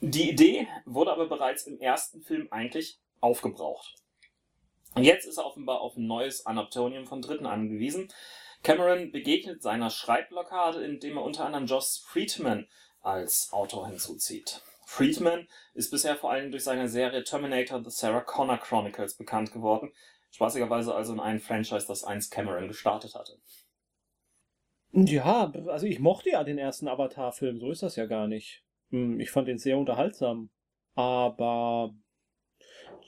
die 0.00 0.30
Idee 0.30 0.68
wurde 0.84 1.12
aber 1.12 1.28
bereits 1.28 1.66
im 1.66 1.80
ersten 1.80 2.20
Film 2.20 2.48
eigentlich 2.50 3.00
aufgebraucht. 3.20 3.94
Und 4.94 5.04
jetzt 5.04 5.24
ist 5.24 5.38
er 5.38 5.46
offenbar 5.46 5.80
auf 5.80 5.96
ein 5.96 6.06
neues 6.06 6.44
Anaptonium 6.44 7.06
von 7.06 7.22
Dritten 7.22 7.46
angewiesen. 7.46 8.12
Cameron 8.62 9.10
begegnet 9.10 9.62
seiner 9.62 9.90
Schreibblockade, 9.90 10.84
indem 10.84 11.16
er 11.16 11.24
unter 11.24 11.44
anderem 11.44 11.66
Joss 11.66 11.98
Friedman 12.06 12.68
als 13.00 13.52
Autor 13.52 13.88
hinzuzieht. 13.88 14.62
Friedman 14.86 15.48
ist 15.74 15.90
bisher 15.90 16.16
vor 16.16 16.30
allem 16.30 16.50
durch 16.50 16.64
seine 16.64 16.88
Serie 16.88 17.24
Terminator 17.24 17.82
The 17.82 17.90
Sarah 17.90 18.20
Connor 18.20 18.58
Chronicles 18.58 19.14
bekannt 19.14 19.52
geworden. 19.52 19.92
Spaßigerweise 20.30 20.94
also 20.94 21.12
in 21.12 21.20
einem 21.20 21.40
Franchise, 21.40 21.86
das 21.86 22.04
einst 22.04 22.30
Cameron 22.30 22.68
gestartet 22.68 23.14
hatte. 23.14 23.38
Ja, 24.92 25.50
also 25.68 25.86
ich 25.86 25.98
mochte 25.98 26.30
ja 26.30 26.44
den 26.44 26.58
ersten 26.58 26.88
Avatar-Film, 26.88 27.58
so 27.58 27.70
ist 27.70 27.82
das 27.82 27.96
ja 27.96 28.06
gar 28.06 28.28
nicht. 28.28 28.62
Hm, 28.90 29.18
Ich 29.20 29.30
fand 29.30 29.48
den 29.48 29.58
sehr 29.58 29.78
unterhaltsam. 29.78 30.50
Aber 30.94 31.94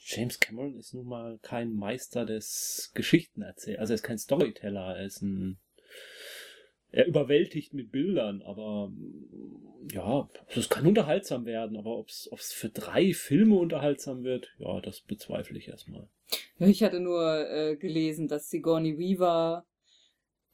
James 0.07 0.39
Cameron 0.39 0.77
ist 0.79 0.93
nun 0.93 1.07
mal 1.07 1.39
kein 1.41 1.73
Meister 1.75 2.27
des 2.27 2.93
Geschichtenerzählens. 2.95 3.81
Also 3.81 3.93
er 3.93 3.95
ist 3.95 4.03
kein 4.03 4.19
Storyteller, 4.19 4.97
er 4.97 5.07
ist 5.07 5.23
ein. 5.23 5.59
Er 6.91 7.07
überwältigt 7.07 7.75
mit 7.75 7.91
Bildern, 7.91 8.41
aber 8.43 8.93
ja, 9.93 10.29
es 10.55 10.69
kann 10.69 10.87
unterhaltsam 10.87 11.45
werden, 11.45 11.77
aber 11.77 11.99
ob 11.99 12.09
es 12.09 12.53
für 12.53 12.69
drei 12.69 13.13
Filme 13.13 13.57
unterhaltsam 13.57 14.23
wird, 14.23 14.55
ja, 14.59 14.81
das 14.81 15.01
bezweifle 15.01 15.59
ich 15.59 15.67
erstmal. 15.67 16.09
Ich 16.61 16.85
hatte 16.85 17.01
nur 17.01 17.51
äh, 17.51 17.77
gelesen, 17.77 18.29
dass 18.29 18.49
Sigourney 18.49 18.97
Weaver 18.97 19.67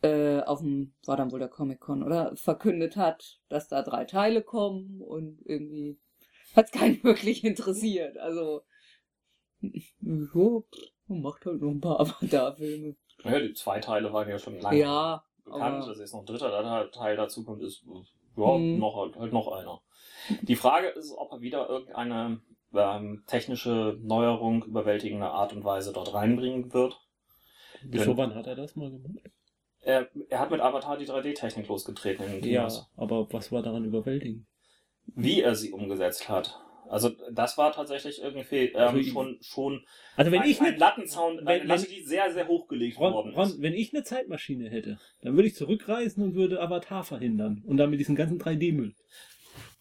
äh, 0.02 0.40
auf 0.40 0.60
dem, 0.60 0.94
war 1.04 1.18
dann 1.18 1.30
wohl 1.30 1.40
der 1.40 1.48
Comic-Con, 1.48 2.02
oder? 2.02 2.34
Verkündet 2.36 2.96
hat, 2.96 3.38
dass 3.50 3.68
da 3.68 3.82
drei 3.82 4.06
Teile 4.06 4.42
kommen 4.42 5.02
und 5.02 5.40
irgendwie 5.44 5.98
hat 6.56 6.66
es 6.66 6.72
keinen 6.72 7.02
wirklich 7.04 7.44
interessiert. 7.44 8.16
Also, 8.16 8.62
so, 10.32 10.64
macht 11.08 11.44
halt 11.46 11.60
noch 11.60 11.70
ein 11.70 11.80
paar 11.80 12.00
Avatar-Filme. 12.00 12.96
Ja, 13.24 13.38
die 13.40 13.52
zwei 13.54 13.80
Teile 13.80 14.12
waren 14.12 14.28
ja 14.28 14.38
schon 14.38 14.58
lange 14.60 14.78
Ja, 14.78 15.24
bekannt, 15.44 15.62
aber- 15.62 15.86
dass 15.88 15.98
jetzt 15.98 16.12
noch 16.14 16.20
ein 16.20 16.26
dritter 16.26 16.90
Teil 16.90 17.16
dazu 17.16 17.44
kommt, 17.44 17.62
ist 17.62 17.84
ja, 18.36 18.56
Mhm. 18.56 18.78
noch, 18.78 18.96
halt, 18.96 19.16
halt 19.16 19.32
noch 19.32 19.48
einer. 19.52 19.82
Die 20.42 20.56
Frage 20.56 20.88
ist, 20.88 21.12
ob 21.12 21.32
er 21.32 21.40
wieder 21.40 21.68
irgendeine 21.68 22.40
ähm, 22.72 23.24
technische 23.26 23.98
Neuerung 24.00 24.64
überwältigende 24.64 25.26
Art 25.28 25.52
und 25.52 25.64
Weise 25.64 25.92
dort 25.92 26.14
reinbringen 26.14 26.72
wird. 26.72 27.00
Wieso, 27.82 28.16
wann 28.16 28.34
hat 28.36 28.46
er 28.46 28.54
das 28.54 28.76
mal 28.76 28.90
gemacht? 28.90 29.18
Er, 29.80 30.08
er 30.28 30.38
hat 30.38 30.50
mit 30.52 30.60
Avatar 30.60 30.96
die 30.96 31.06
3D-Technik 31.06 31.66
losgetreten 31.66 32.24
in 32.26 32.32
den 32.40 32.44
Ja, 32.44 32.60
Kinos. 32.68 32.88
aber 32.96 33.26
was 33.32 33.50
war 33.50 33.62
daran 33.62 33.84
überwältigend? 33.84 34.46
Wie 35.06 35.40
er 35.42 35.56
sie 35.56 35.72
umgesetzt 35.72 36.28
hat. 36.28 36.60
Also 36.90 37.10
das 37.30 37.56
war 37.56 37.72
tatsächlich 37.72 38.20
irgendwie 38.20 38.66
ähm, 38.66 38.76
Also 38.76 39.02
schon, 39.04 39.38
schon 39.42 39.84
Also 40.16 40.32
wenn 40.32 40.40
ein, 40.42 40.50
ich 40.50 40.60
ein 40.60 40.66
eine 40.66 40.76
Lattenzaun, 40.76 41.38
eine 41.38 41.60
wenn- 41.60 41.68
Latte, 41.68 41.86
die 41.86 42.02
sehr, 42.02 42.32
sehr 42.32 42.48
hochgelegt 42.48 42.98
Ron, 42.98 43.12
worden 43.12 43.34
Ron, 43.34 43.48
ist. 43.48 43.62
wenn 43.62 43.74
ich 43.74 43.94
eine 43.94 44.02
Zeitmaschine 44.02 44.68
hätte, 44.70 44.98
dann 45.22 45.36
würde 45.36 45.46
ich 45.48 45.54
zurückreisen 45.54 46.24
und 46.24 46.34
würde 46.34 46.60
Avatar 46.60 47.04
verhindern 47.04 47.62
und 47.64 47.76
damit 47.76 48.00
diesen 48.00 48.16
ganzen 48.16 48.40
3D-Müll. 48.40 48.94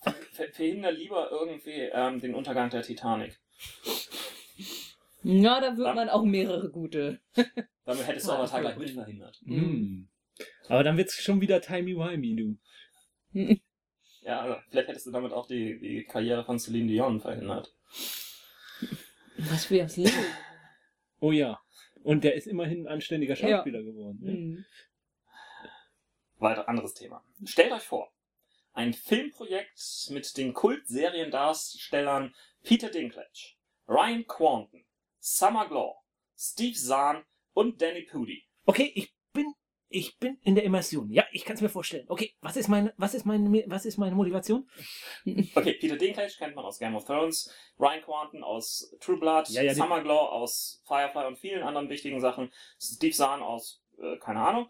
Ver- 0.02 0.14
Verhinder 0.54 0.92
lieber 0.92 1.30
irgendwie 1.32 1.90
ähm, 1.92 2.22
den 2.22 2.36
Untergang 2.36 2.70
der 2.70 2.84
Titanic. 2.84 3.40
Ja, 5.24 5.60
da 5.60 5.76
wird 5.78 5.96
man 5.96 6.10
auch 6.10 6.24
mehrere 6.24 6.70
gute. 6.70 7.20
Damit 7.86 8.08
hättest 8.08 8.28
du 8.28 8.32
Avatar 8.34 8.62
gleich 8.62 8.78
mit 8.78 8.92
verhindert. 8.92 9.38
Mhm. 9.44 9.58
Mm. 9.58 10.10
Aber 10.68 10.84
dann 10.84 10.96
wird's 10.96 11.16
schon 11.16 11.42
wieder 11.42 11.60
timey-wimey, 11.60 12.36
du. 12.36 12.58
Ja, 14.22 14.42
also 14.42 14.58
vielleicht 14.70 14.90
hättest 14.90 15.06
du 15.06 15.12
damit 15.12 15.32
auch 15.32 15.48
die, 15.48 15.80
die 15.80 16.04
Karriere 16.04 16.44
von 16.44 16.60
Celine 16.60 16.88
Dion 16.88 17.20
verhindert. 17.20 17.74
Was 19.38 19.66
für 19.66 19.78
das 19.78 19.98
Leben. 19.98 20.26
Oh 21.20 21.32
ja. 21.32 21.60
Und 22.04 22.24
der 22.24 22.36
ist 22.36 22.48
immerhin 22.48 22.86
ein 22.86 22.94
anständiger 22.94 23.36
Ja. 23.36 23.58
Schauspieler 23.58 23.84
geworden. 23.84 24.20
Ne? 24.22 24.32
Mhm. 24.32 24.66
Weiter 26.38 26.68
anderes 26.70 26.94
Thema. 26.94 27.24
Stellt 27.46 27.72
euch 27.72 27.84
vor, 27.84 28.14
ein 28.74 28.94
Filmprojekt 28.94 30.08
mit 30.10 30.38
den 30.38 30.54
Kult-Seriendarstellern 30.54 32.34
Peter 32.64 32.90
Dinklage, 32.90 33.56
Ryan 33.88 34.26
Quanten, 34.26 34.86
Summer 35.20 35.68
Glau, 35.68 36.02
Steve 36.38 36.76
Zahn 36.76 37.26
und 37.54 37.82
Danny 37.82 38.04
Pudi. 38.04 38.46
Okay, 38.66 38.92
ich 38.96 39.14
bin, 39.34 39.54
ich 39.92 40.18
bin 40.20 40.38
in 40.44 40.54
der 40.56 40.64
Immersion. 40.64 41.10
Ja, 41.12 41.26
ich 41.32 41.46
kann 41.46 41.56
es 41.56 41.62
mir 41.62 41.70
vorstellen. 41.70 42.06
Okay, 42.10 42.36
was 42.42 42.56
ist 42.58 42.68
meine, 42.68 42.94
was 42.98 43.14
ist 43.16 43.26
meine, 43.26 43.64
was 43.68 43.86
ist 43.86 43.98
meine 43.98 44.16
Motivation? 44.16 44.70
Okay, 45.56 45.74
Peter 45.74 45.98
Dinklage 45.98 46.34
kennt 46.38 46.56
man 46.56 46.66
aus 46.66 46.78
Game 46.80 46.96
of 46.96 47.06
Thrones, 47.06 47.52
Ryan 47.80 48.02
Quanten 48.04 48.44
aus 48.44 48.94
True 49.00 49.18
Blood, 49.20 49.50
Ja, 49.50 49.62
ja, 49.64 49.74
die- 49.74 49.80
Summer 49.80 50.02
Glau 50.02 50.28
aus 50.28 50.82
Firefly 50.88 51.26
und 51.28 51.38
vielen 51.40 51.64
anderen 51.64 51.90
wichtigen 51.90 52.20
Sachen, 52.22 52.52
Steve 52.80 53.14
Zahn 53.16 53.42
aus, 53.42 53.82
äh, 54.02 54.18
keine 54.20 54.42
Ahnung, 54.42 54.70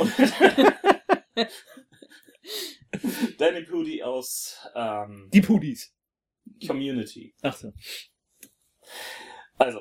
und 0.00 0.12
Danny 3.38 3.62
Pudi 3.64 4.02
aus 4.02 4.58
ähm, 4.74 5.28
Die 5.32 5.40
Pudis. 5.40 5.94
Community. 6.66 7.34
Ach 7.42 7.56
so. 7.56 7.72
Also, 9.56 9.80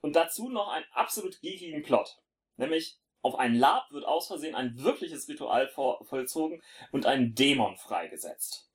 und 0.00 0.14
dazu 0.14 0.48
noch 0.48 0.68
einen 0.68 0.84
absolut 0.92 1.40
geekigen 1.40 1.82
Plot. 1.82 2.08
Nämlich, 2.56 2.98
auf 3.26 3.38
einen 3.38 3.56
Lab 3.56 3.90
wird 3.90 4.04
aus 4.04 4.28
Versehen 4.28 4.54
ein 4.54 4.82
wirkliches 4.82 5.28
Ritual 5.28 5.68
vollzogen 5.68 6.62
und 6.92 7.06
ein 7.06 7.34
Dämon 7.34 7.76
freigesetzt. 7.76 8.70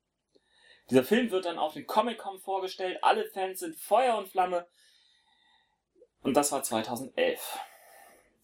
Dieser 0.90 1.04
Film 1.04 1.30
wird 1.30 1.46
dann 1.46 1.58
auf 1.58 1.72
den 1.72 1.86
Comic-Con 1.86 2.38
vorgestellt, 2.38 2.98
alle 3.02 3.24
Fans 3.30 3.60
sind 3.60 3.76
Feuer 3.76 4.18
und 4.18 4.28
Flamme. 4.28 4.66
Und 6.22 6.36
das 6.36 6.52
war 6.52 6.62
2011. 6.62 7.58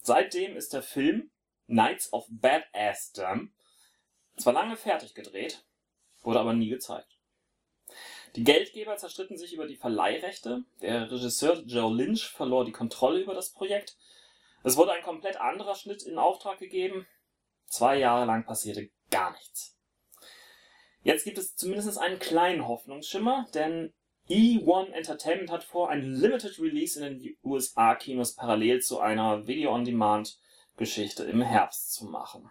Seitdem 0.00 0.56
ist 0.56 0.72
der 0.72 0.82
Film 0.82 1.30
Knights 1.66 2.12
of 2.12 2.26
Badassdom 2.30 3.52
zwar 4.38 4.54
lange 4.54 4.76
fertig 4.76 5.14
gedreht, 5.14 5.64
wurde 6.22 6.40
aber 6.40 6.54
nie 6.54 6.68
gezeigt. 6.68 7.18
Die 8.36 8.44
Geldgeber 8.44 8.96
zerstritten 8.96 9.36
sich 9.36 9.52
über 9.52 9.66
die 9.66 9.76
Verleihrechte. 9.76 10.64
Der 10.80 11.10
Regisseur 11.10 11.62
Joe 11.66 11.94
Lynch 11.94 12.28
verlor 12.28 12.64
die 12.64 12.72
Kontrolle 12.72 13.20
über 13.20 13.34
das 13.34 13.52
Projekt. 13.52 13.96
Es 14.68 14.76
wurde 14.76 14.92
ein 14.92 15.02
komplett 15.02 15.40
anderer 15.40 15.74
Schnitt 15.74 16.02
in 16.02 16.18
Auftrag 16.18 16.58
gegeben. 16.58 17.06
Zwei 17.68 17.96
Jahre 17.96 18.26
lang 18.26 18.44
passierte 18.44 18.90
gar 19.10 19.32
nichts. 19.32 19.74
Jetzt 21.00 21.24
gibt 21.24 21.38
es 21.38 21.56
zumindest 21.56 21.96
einen 21.96 22.18
kleinen 22.18 22.68
Hoffnungsschimmer, 22.68 23.46
denn 23.54 23.94
E1 24.28 24.90
Entertainment 24.90 25.50
hat 25.50 25.64
vor, 25.64 25.88
ein 25.88 26.02
Limited 26.02 26.58
Release 26.58 27.02
in 27.02 27.18
den 27.18 27.38
USA-Kinos 27.42 28.34
parallel 28.34 28.82
zu 28.82 29.00
einer 29.00 29.46
Video-on-Demand-Geschichte 29.46 31.24
im 31.24 31.40
Herbst 31.40 31.94
zu 31.94 32.04
machen. 32.04 32.50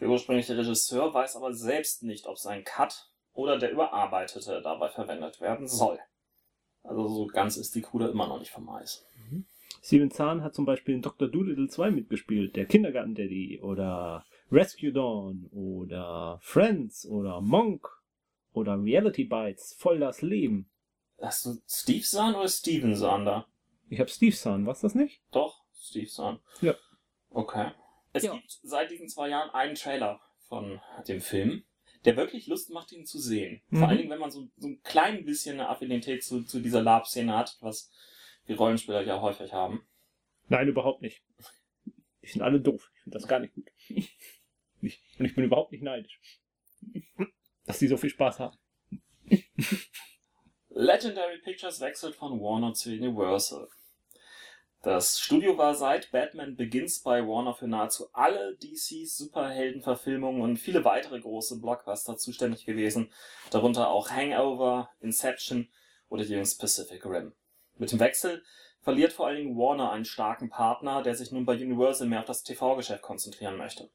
Der 0.00 0.08
ursprüngliche 0.08 0.58
Regisseur 0.58 1.14
weiß 1.14 1.36
aber 1.36 1.54
selbst 1.54 2.02
nicht, 2.02 2.26
ob 2.26 2.38
sein 2.38 2.64
Cut 2.64 3.08
oder 3.34 3.56
der 3.56 3.70
überarbeitete 3.70 4.62
dabei 4.62 4.88
verwendet 4.88 5.40
werden 5.40 5.68
soll. 5.68 6.00
Also 6.82 7.06
so 7.06 7.26
ganz 7.28 7.56
ist 7.56 7.76
die 7.76 7.82
Kuh 7.82 8.00
da 8.00 8.08
immer 8.08 8.26
noch 8.26 8.40
nicht 8.40 8.50
vom 8.50 8.68
Eis. 8.68 9.06
Steven 9.82 10.10
Zahn 10.10 10.42
hat 10.42 10.54
zum 10.54 10.64
Beispiel 10.66 10.94
in 10.94 11.02
Dr. 11.02 11.28
Doolittle 11.28 11.68
2 11.68 11.90
mitgespielt, 11.90 12.56
der 12.56 12.66
Kindergarten 12.66 13.14
Daddy 13.14 13.60
oder 13.62 14.24
Rescue 14.52 14.92
Dawn 14.92 15.48
oder 15.52 16.38
Friends 16.42 17.06
oder 17.06 17.40
Monk 17.40 17.88
oder 18.52 18.82
Reality 18.82 19.24
Bites, 19.24 19.74
voll 19.78 19.98
das 20.00 20.22
Leben. 20.22 20.68
Hast 21.20 21.46
du 21.46 21.58
Steve 21.68 22.02
Zahn 22.04 22.34
oder 22.34 22.48
Steven 22.48 22.94
Zahn 22.96 23.24
da? 23.24 23.46
Ich 23.88 24.00
habe 24.00 24.10
Steve 24.10 24.34
Zahn, 24.34 24.66
was 24.66 24.80
das 24.80 24.94
nicht? 24.94 25.22
Doch, 25.30 25.64
Steve 25.74 26.08
Zahn. 26.08 26.40
Ja. 26.60 26.74
Okay. 27.30 27.70
Es 28.12 28.24
Ja. 28.24 28.34
gibt 28.34 28.58
seit 28.62 28.90
diesen 28.90 29.08
zwei 29.08 29.28
Jahren 29.28 29.50
einen 29.50 29.74
Trailer 29.76 30.20
von 30.48 30.80
dem 31.06 31.20
Film, 31.20 31.64
der 32.04 32.16
wirklich 32.16 32.46
Lust 32.48 32.70
macht, 32.70 32.92
ihn 32.92 33.06
zu 33.06 33.18
sehen. 33.18 33.62
Mhm. 33.68 33.78
Vor 33.78 33.88
allen 33.88 33.98
Dingen, 33.98 34.10
wenn 34.10 34.18
man 34.18 34.30
so, 34.30 34.48
so 34.56 34.68
ein 34.68 34.82
klein 34.82 35.24
bisschen 35.24 35.60
eine 35.60 35.68
Affinität 35.68 36.24
zu, 36.24 36.42
zu 36.44 36.60
dieser 36.60 36.82
Lab-Szene 36.82 37.36
hat, 37.36 37.56
was 37.60 37.90
die 38.50 38.54
Rollenspieler 38.54 39.02
ja 39.02 39.20
häufig 39.20 39.52
haben. 39.52 39.86
Nein, 40.48 40.66
überhaupt 40.66 41.02
nicht. 41.02 41.22
Die 42.22 42.26
sind 42.26 42.42
alle 42.42 42.60
doof. 42.60 42.90
Ich 42.94 43.02
finde 43.02 43.18
das 43.18 43.28
gar 43.28 43.38
nicht 43.38 43.54
gut. 43.54 43.70
Ich, 44.82 44.98
und 45.18 45.26
ich 45.26 45.34
bin 45.34 45.44
überhaupt 45.44 45.72
nicht 45.72 45.84
neidisch. 45.84 46.18
Dass 47.64 47.78
die 47.78 47.86
so 47.86 47.98
viel 47.98 48.08
Spaß 48.08 48.40
haben. 48.40 48.58
Legendary 50.70 51.38
Pictures 51.42 51.80
wechselt 51.80 52.14
von 52.14 52.40
Warner 52.40 52.72
zu 52.72 52.88
Universal. 52.88 53.68
Das 54.82 55.20
Studio 55.20 55.58
war 55.58 55.74
seit 55.74 56.10
Batman 56.10 56.56
Begins 56.56 57.02
bei 57.02 57.20
Warner 57.20 57.52
für 57.52 57.68
nahezu 57.68 58.08
alle 58.14 58.56
DCs 58.56 59.18
Superheldenverfilmungen 59.18 60.40
und 60.40 60.56
viele 60.56 60.82
weitere 60.84 61.20
große 61.20 61.60
Blockbuster 61.60 62.16
zuständig 62.16 62.64
gewesen, 62.64 63.12
darunter 63.50 63.90
auch 63.90 64.10
Hangover, 64.10 64.88
Inception 65.00 65.68
oder 66.08 66.24
jüngst 66.24 66.58
Pacific 66.58 67.04
Rim. 67.04 67.34
Mit 67.80 67.92
dem 67.92 67.98
Wechsel 67.98 68.42
verliert 68.82 69.14
vor 69.14 69.26
allen 69.26 69.38
Dingen 69.38 69.56
Warner 69.56 69.90
einen 69.90 70.04
starken 70.04 70.50
Partner, 70.50 71.02
der 71.02 71.14
sich 71.14 71.32
nun 71.32 71.46
bei 71.46 71.54
Universal 71.54 72.06
mehr 72.06 72.20
auf 72.20 72.26
das 72.26 72.42
TV-Geschäft 72.42 73.00
konzentrieren 73.00 73.56
möchte. 73.56 73.88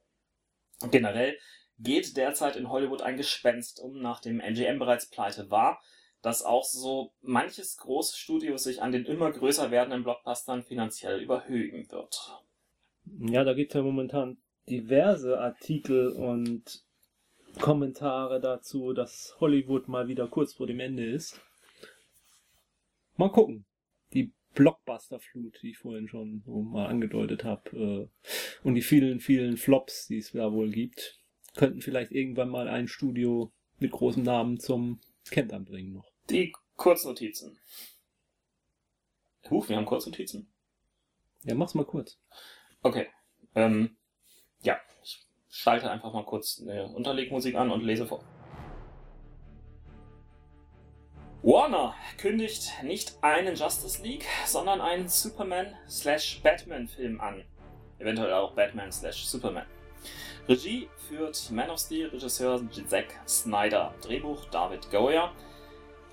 Generell 0.90 1.38
geht 1.78 2.18
derzeit 2.18 2.56
in 2.56 2.70
Hollywood 2.70 3.04
ein 3.04 3.16
Gespenst 3.16 3.80
um, 3.80 4.02
nachdem 4.02 4.40
MGM 4.40 4.80
bereits 4.80 5.08
pleite 5.08 5.52
war, 5.52 5.80
dass 6.24 6.42
auch 6.42 6.64
so 6.64 7.12
manches 7.22 7.78
große 7.78 8.18
Studio 8.18 8.58
sich 8.58 8.82
an 8.82 8.92
den 8.92 9.06
immer 9.06 9.32
größer 9.32 9.70
werdenden 9.70 10.04
Blockbustern 10.04 10.64
finanziell 10.64 11.22
überhöhen 11.22 11.90
wird. 11.92 12.42
Ja, 13.20 13.44
da 13.44 13.54
gibt 13.54 13.72
es 13.72 13.76
ja 13.76 13.84
momentan 13.84 14.38
diverse 14.68 15.40
Artikel 15.40 16.10
und 16.10 16.84
Kommentare 17.62 18.42
dazu, 18.42 18.94
dass 18.94 19.36
Hollywood 19.40 19.88
mal 19.88 20.08
wieder 20.08 20.28
kurz 20.28 20.56
vor 20.56 20.66
dem 20.66 20.80
Ende 20.80 21.06
ist. 21.06 21.40
Mal 23.16 23.30
gucken. 23.32 23.66
Die 24.14 24.34
Blockbuster-Flut, 24.54 25.60
die 25.62 25.72
ich 25.72 25.78
vorhin 25.78 26.08
schon 26.08 26.44
mal 26.46 26.88
angedeutet 26.88 27.44
habe, 27.44 27.70
äh, 27.72 28.08
und 28.64 28.76
die 28.76 28.82
vielen, 28.82 29.20
vielen 29.20 29.58
Flops, 29.58 30.08
die 30.08 30.18
es 30.18 30.32
da 30.32 30.52
wohl 30.52 30.72
gibt, 30.72 31.20
könnten 31.56 31.82
vielleicht 31.82 32.12
irgendwann 32.12 32.50
mal 32.50 32.68
ein 32.68 32.88
Studio 32.88 33.52
mit 33.80 33.92
großem 33.92 34.24
Namen 34.24 34.60
zum 34.60 35.00
Kentern 35.30 35.66
bringen 35.66 35.94
noch. 35.94 36.12
Die 36.30 36.54
Kurznotizen. 36.76 37.58
Huch, 39.50 39.70
wir 39.70 39.78
haben 39.78 39.86
Kurznotizen. 39.86 40.48
Ja, 41.44 41.56
mach's 41.56 41.76
mal 41.76 41.86
kurz. 41.86 42.20
Okay. 42.82 43.08
Ähm, 43.54 43.96
ja, 44.64 44.80
ich 45.04 45.26
schalte 45.50 45.92
einfach 45.92 46.14
mal 46.14 46.26
kurz 46.26 46.62
eine 46.62 46.88
Unterlegmusik 46.88 47.56
an 47.56 47.72
und 47.72 47.84
lese 47.84 48.08
vor. 48.08 48.24
Warner 51.46 51.94
kündigt 52.18 52.74
nicht 52.82 53.20
einen 53.22 53.56
Justice 53.56 54.02
League, 54.02 54.26
sondern 54.48 54.82
einen 54.82 55.08
Superman 55.08 55.76
slash 55.88 56.42
Batman 56.42 56.88
Film 56.88 57.22
an. 57.22 57.44
Eventuell 58.00 58.34
auch 58.34 58.54
Batman 58.54 58.92
slash 58.92 59.26
Superman. 59.26 59.68
Regie 60.50 60.90
führt 61.08 61.52
Man 61.52 61.70
of 61.70 61.78
Steel 61.80 62.08
Regisseur 62.08 62.60
Zack 62.88 63.20
Snyder. 63.28 63.94
Drehbuch 64.02 64.46
David 64.46 64.90
Goyer. 64.90 65.34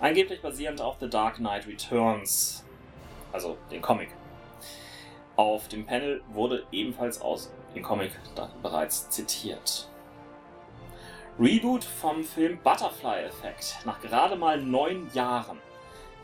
Angeblich 0.00 0.42
basierend 0.42 0.82
auf 0.82 0.98
The 1.00 1.08
Dark 1.08 1.36
Knight 1.36 1.66
Returns. 1.66 2.62
Also 3.32 3.56
den 3.70 3.80
Comic. 3.80 4.10
Auf 5.36 5.66
dem 5.68 5.86
Panel 5.86 6.20
wurde 6.28 6.66
ebenfalls 6.72 7.22
aus 7.22 7.50
dem 7.74 7.82
Comic 7.82 8.12
bereits 8.62 9.08
zitiert. 9.08 9.88
Reboot 11.40 11.82
vom 11.82 12.22
Film 12.24 12.58
Butterfly 12.62 13.24
Effect 13.24 13.78
nach 13.86 14.02
gerade 14.02 14.36
mal 14.36 14.60
neun 14.60 15.08
Jahren. 15.14 15.58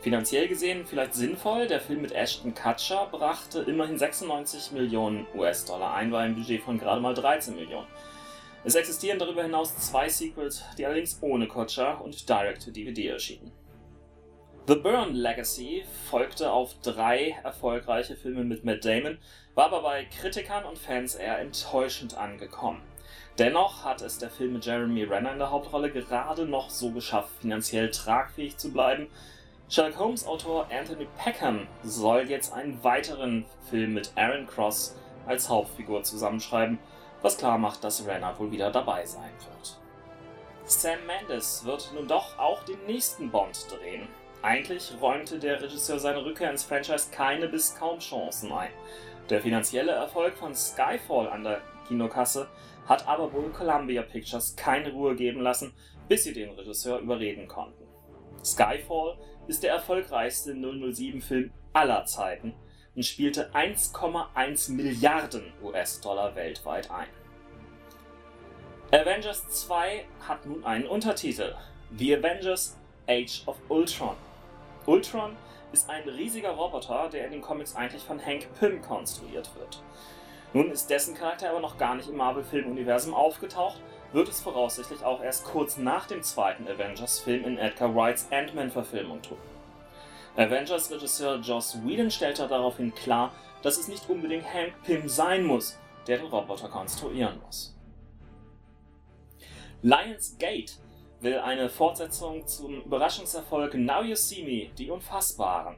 Finanziell 0.01 0.47
gesehen 0.47 0.85
vielleicht 0.85 1.15
sinnvoll, 1.15 1.65
der 1.65 1.81
Film 1.81 2.03
mit 2.03 2.11
Ashton 2.11 2.53
Kutcher 2.53 3.07
brachte 3.11 3.61
immerhin 3.61 3.97
96 3.97 4.71
Millionen 4.71 5.25
US-Dollar 5.35 5.95
ein 5.95 6.11
bei 6.11 6.19
einem 6.19 6.35
Budget 6.35 6.61
von 6.61 6.77
gerade 6.77 7.01
mal 7.01 7.15
13 7.15 7.55
Millionen. 7.55 7.87
Es 8.63 8.75
existieren 8.75 9.17
darüber 9.17 9.41
hinaus 9.41 9.75
zwei 9.77 10.07
Sequels, 10.07 10.63
die 10.77 10.85
allerdings 10.85 11.17
ohne 11.21 11.47
Kutcher 11.47 11.99
und 12.01 12.29
Direct-to-DVD 12.29 13.07
erschienen. 13.07 13.51
The 14.67 14.75
Burn 14.75 15.15
Legacy 15.15 15.85
folgte 16.11 16.51
auf 16.51 16.75
drei 16.83 17.35
erfolgreiche 17.43 18.15
Filme 18.15 18.43
mit 18.43 18.63
Matt 18.63 18.85
Damon, 18.85 19.17
war 19.55 19.65
aber 19.65 19.81
bei 19.81 20.05
Kritikern 20.05 20.65
und 20.65 20.77
Fans 20.77 21.15
eher 21.15 21.39
enttäuschend 21.39 22.15
angekommen. 22.15 22.83
Dennoch 23.39 23.85
hat 23.85 24.01
es 24.01 24.17
der 24.17 24.29
Film 24.29 24.51
mit 24.51 24.65
Jeremy 24.65 25.05
Renner 25.05 25.31
in 25.31 25.39
der 25.39 25.49
Hauptrolle 25.49 25.89
gerade 25.89 26.45
noch 26.45 26.69
so 26.69 26.91
geschafft, 26.91 27.29
finanziell 27.39 27.89
tragfähig 27.89 28.57
zu 28.57 28.73
bleiben. 28.73 29.07
Sherlock 29.69 29.97
Holmes 29.97 30.27
Autor 30.27 30.67
Anthony 30.69 31.07
Peckham 31.17 31.65
soll 31.81 32.29
jetzt 32.29 32.51
einen 32.51 32.83
weiteren 32.83 33.45
Film 33.69 33.93
mit 33.93 34.11
Aaron 34.17 34.45
Cross 34.45 34.97
als 35.25 35.47
Hauptfigur 35.47 36.03
zusammenschreiben, 36.03 36.79
was 37.21 37.37
klar 37.37 37.57
macht, 37.57 37.81
dass 37.85 38.05
Renner 38.05 38.37
wohl 38.37 38.51
wieder 38.51 38.71
dabei 38.71 39.05
sein 39.05 39.31
wird. 39.47 39.77
Sam 40.65 40.99
Mendes 41.07 41.63
wird 41.63 41.91
nun 41.95 42.09
doch 42.09 42.37
auch 42.37 42.63
den 42.63 42.85
nächsten 42.87 43.31
Bond 43.31 43.67
drehen. 43.71 44.09
Eigentlich 44.41 44.91
räumte 44.99 45.39
der 45.39 45.61
Regisseur 45.61 45.97
seine 45.97 46.25
Rückkehr 46.25 46.51
ins 46.51 46.65
Franchise 46.65 47.09
keine 47.09 47.47
bis 47.47 47.73
kaum 47.73 47.99
Chancen 47.99 48.51
ein. 48.51 48.71
Der 49.29 49.39
finanzielle 49.39 49.93
Erfolg 49.93 50.35
von 50.35 50.53
Skyfall 50.53 51.29
an 51.29 51.45
der 51.45 51.61
Kinokasse 51.87 52.49
hat 52.89 53.07
aber 53.07 53.31
wohl 53.31 53.51
Columbia 53.51 54.01
Pictures 54.01 54.55
keine 54.55 54.91
Ruhe 54.91 55.15
geben 55.15 55.41
lassen, 55.41 55.73
bis 56.07 56.23
sie 56.23 56.33
den 56.33 56.49
Regisseur 56.49 56.97
überreden 56.97 57.47
konnten. 57.47 57.83
Skyfall 58.43 59.17
ist 59.47 59.61
der 59.61 59.73
erfolgreichste 59.73 60.53
007-Film 60.53 61.51
aller 61.71 62.03
Zeiten 62.05 62.55
und 62.95 63.05
spielte 63.05 63.51
1,1 63.53 64.71
Milliarden 64.71 65.53
US-Dollar 65.61 66.35
weltweit 66.35 66.89
ein. 66.89 67.07
Avengers 68.91 69.47
2 69.49 70.05
hat 70.27 70.47
nun 70.47 70.63
einen 70.65 70.87
Untertitel: 70.87 71.53
The 71.95 72.17
Avengers 72.17 72.75
Age 73.07 73.43
of 73.45 73.57
Ultron. 73.69 74.15
Ultron 74.87 75.35
ist 75.71 75.87
ein 75.91 76.09
riesiger 76.09 76.51
Roboter, 76.51 77.07
der 77.09 77.25
in 77.25 77.33
den 77.33 77.41
Comics 77.41 77.75
eigentlich 77.75 78.01
von 78.01 78.19
Hank 78.25 78.47
Pym 78.57 78.81
konstruiert 78.81 79.51
wird. 79.59 79.83
Nun 80.53 80.71
ist 80.71 80.89
dessen 80.89 81.15
Charakter 81.15 81.51
aber 81.51 81.59
noch 81.59 81.77
gar 81.77 81.95
nicht 81.95 82.09
im 82.09 82.17
Marvel-Filmuniversum 82.17 83.13
aufgetaucht, 83.13 83.79
wird 84.13 84.27
es 84.27 84.41
voraussichtlich 84.41 85.03
auch 85.03 85.21
erst 85.21 85.45
kurz 85.45 85.77
nach 85.77 86.07
dem 86.07 86.23
zweiten 86.23 86.67
Avengers-Film 86.67 87.45
in 87.45 87.57
Edgar 87.59 87.93
Wrights 87.95 88.27
Ant-Man-Verfilmung 88.31 89.21
tun. 89.21 89.37
Avengers-Regisseur 90.35 91.39
Joss 91.41 91.77
Whedon 91.83 92.09
stellte 92.09 92.47
daraufhin 92.47 92.95
klar, 92.95 93.31
dass 93.61 93.77
es 93.77 93.87
nicht 93.87 94.09
unbedingt 94.09 94.51
Hank 94.51 94.73
Pym 94.83 95.07
sein 95.07 95.45
muss, 95.45 95.77
der 96.07 96.17
den 96.17 96.27
Roboter 96.27 96.69
konstruieren 96.69 97.39
muss. 97.45 97.75
Lionsgate 99.81 100.73
will 101.21 101.37
eine 101.39 101.69
Fortsetzung 101.69 102.47
zum 102.47 102.81
Überraschungserfolg 102.81 103.75
Now 103.75 104.01
You 104.01 104.15
See 104.15 104.43
Me, 104.43 104.73
die 104.75 104.89
Unfassbaren. 104.89 105.77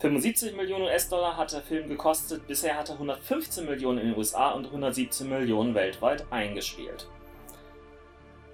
75 0.00 0.54
Millionen 0.54 0.84
US-Dollar 0.84 1.36
hat 1.36 1.52
der 1.52 1.60
Film 1.60 1.88
gekostet, 1.88 2.46
bisher 2.46 2.76
hat 2.76 2.88
er 2.88 2.94
115 2.94 3.64
Millionen 3.64 3.98
in 3.98 4.06
den 4.10 4.16
USA 4.16 4.50
und 4.50 4.66
117 4.66 5.28
Millionen 5.28 5.74
weltweit 5.74 6.24
eingespielt. 6.30 7.08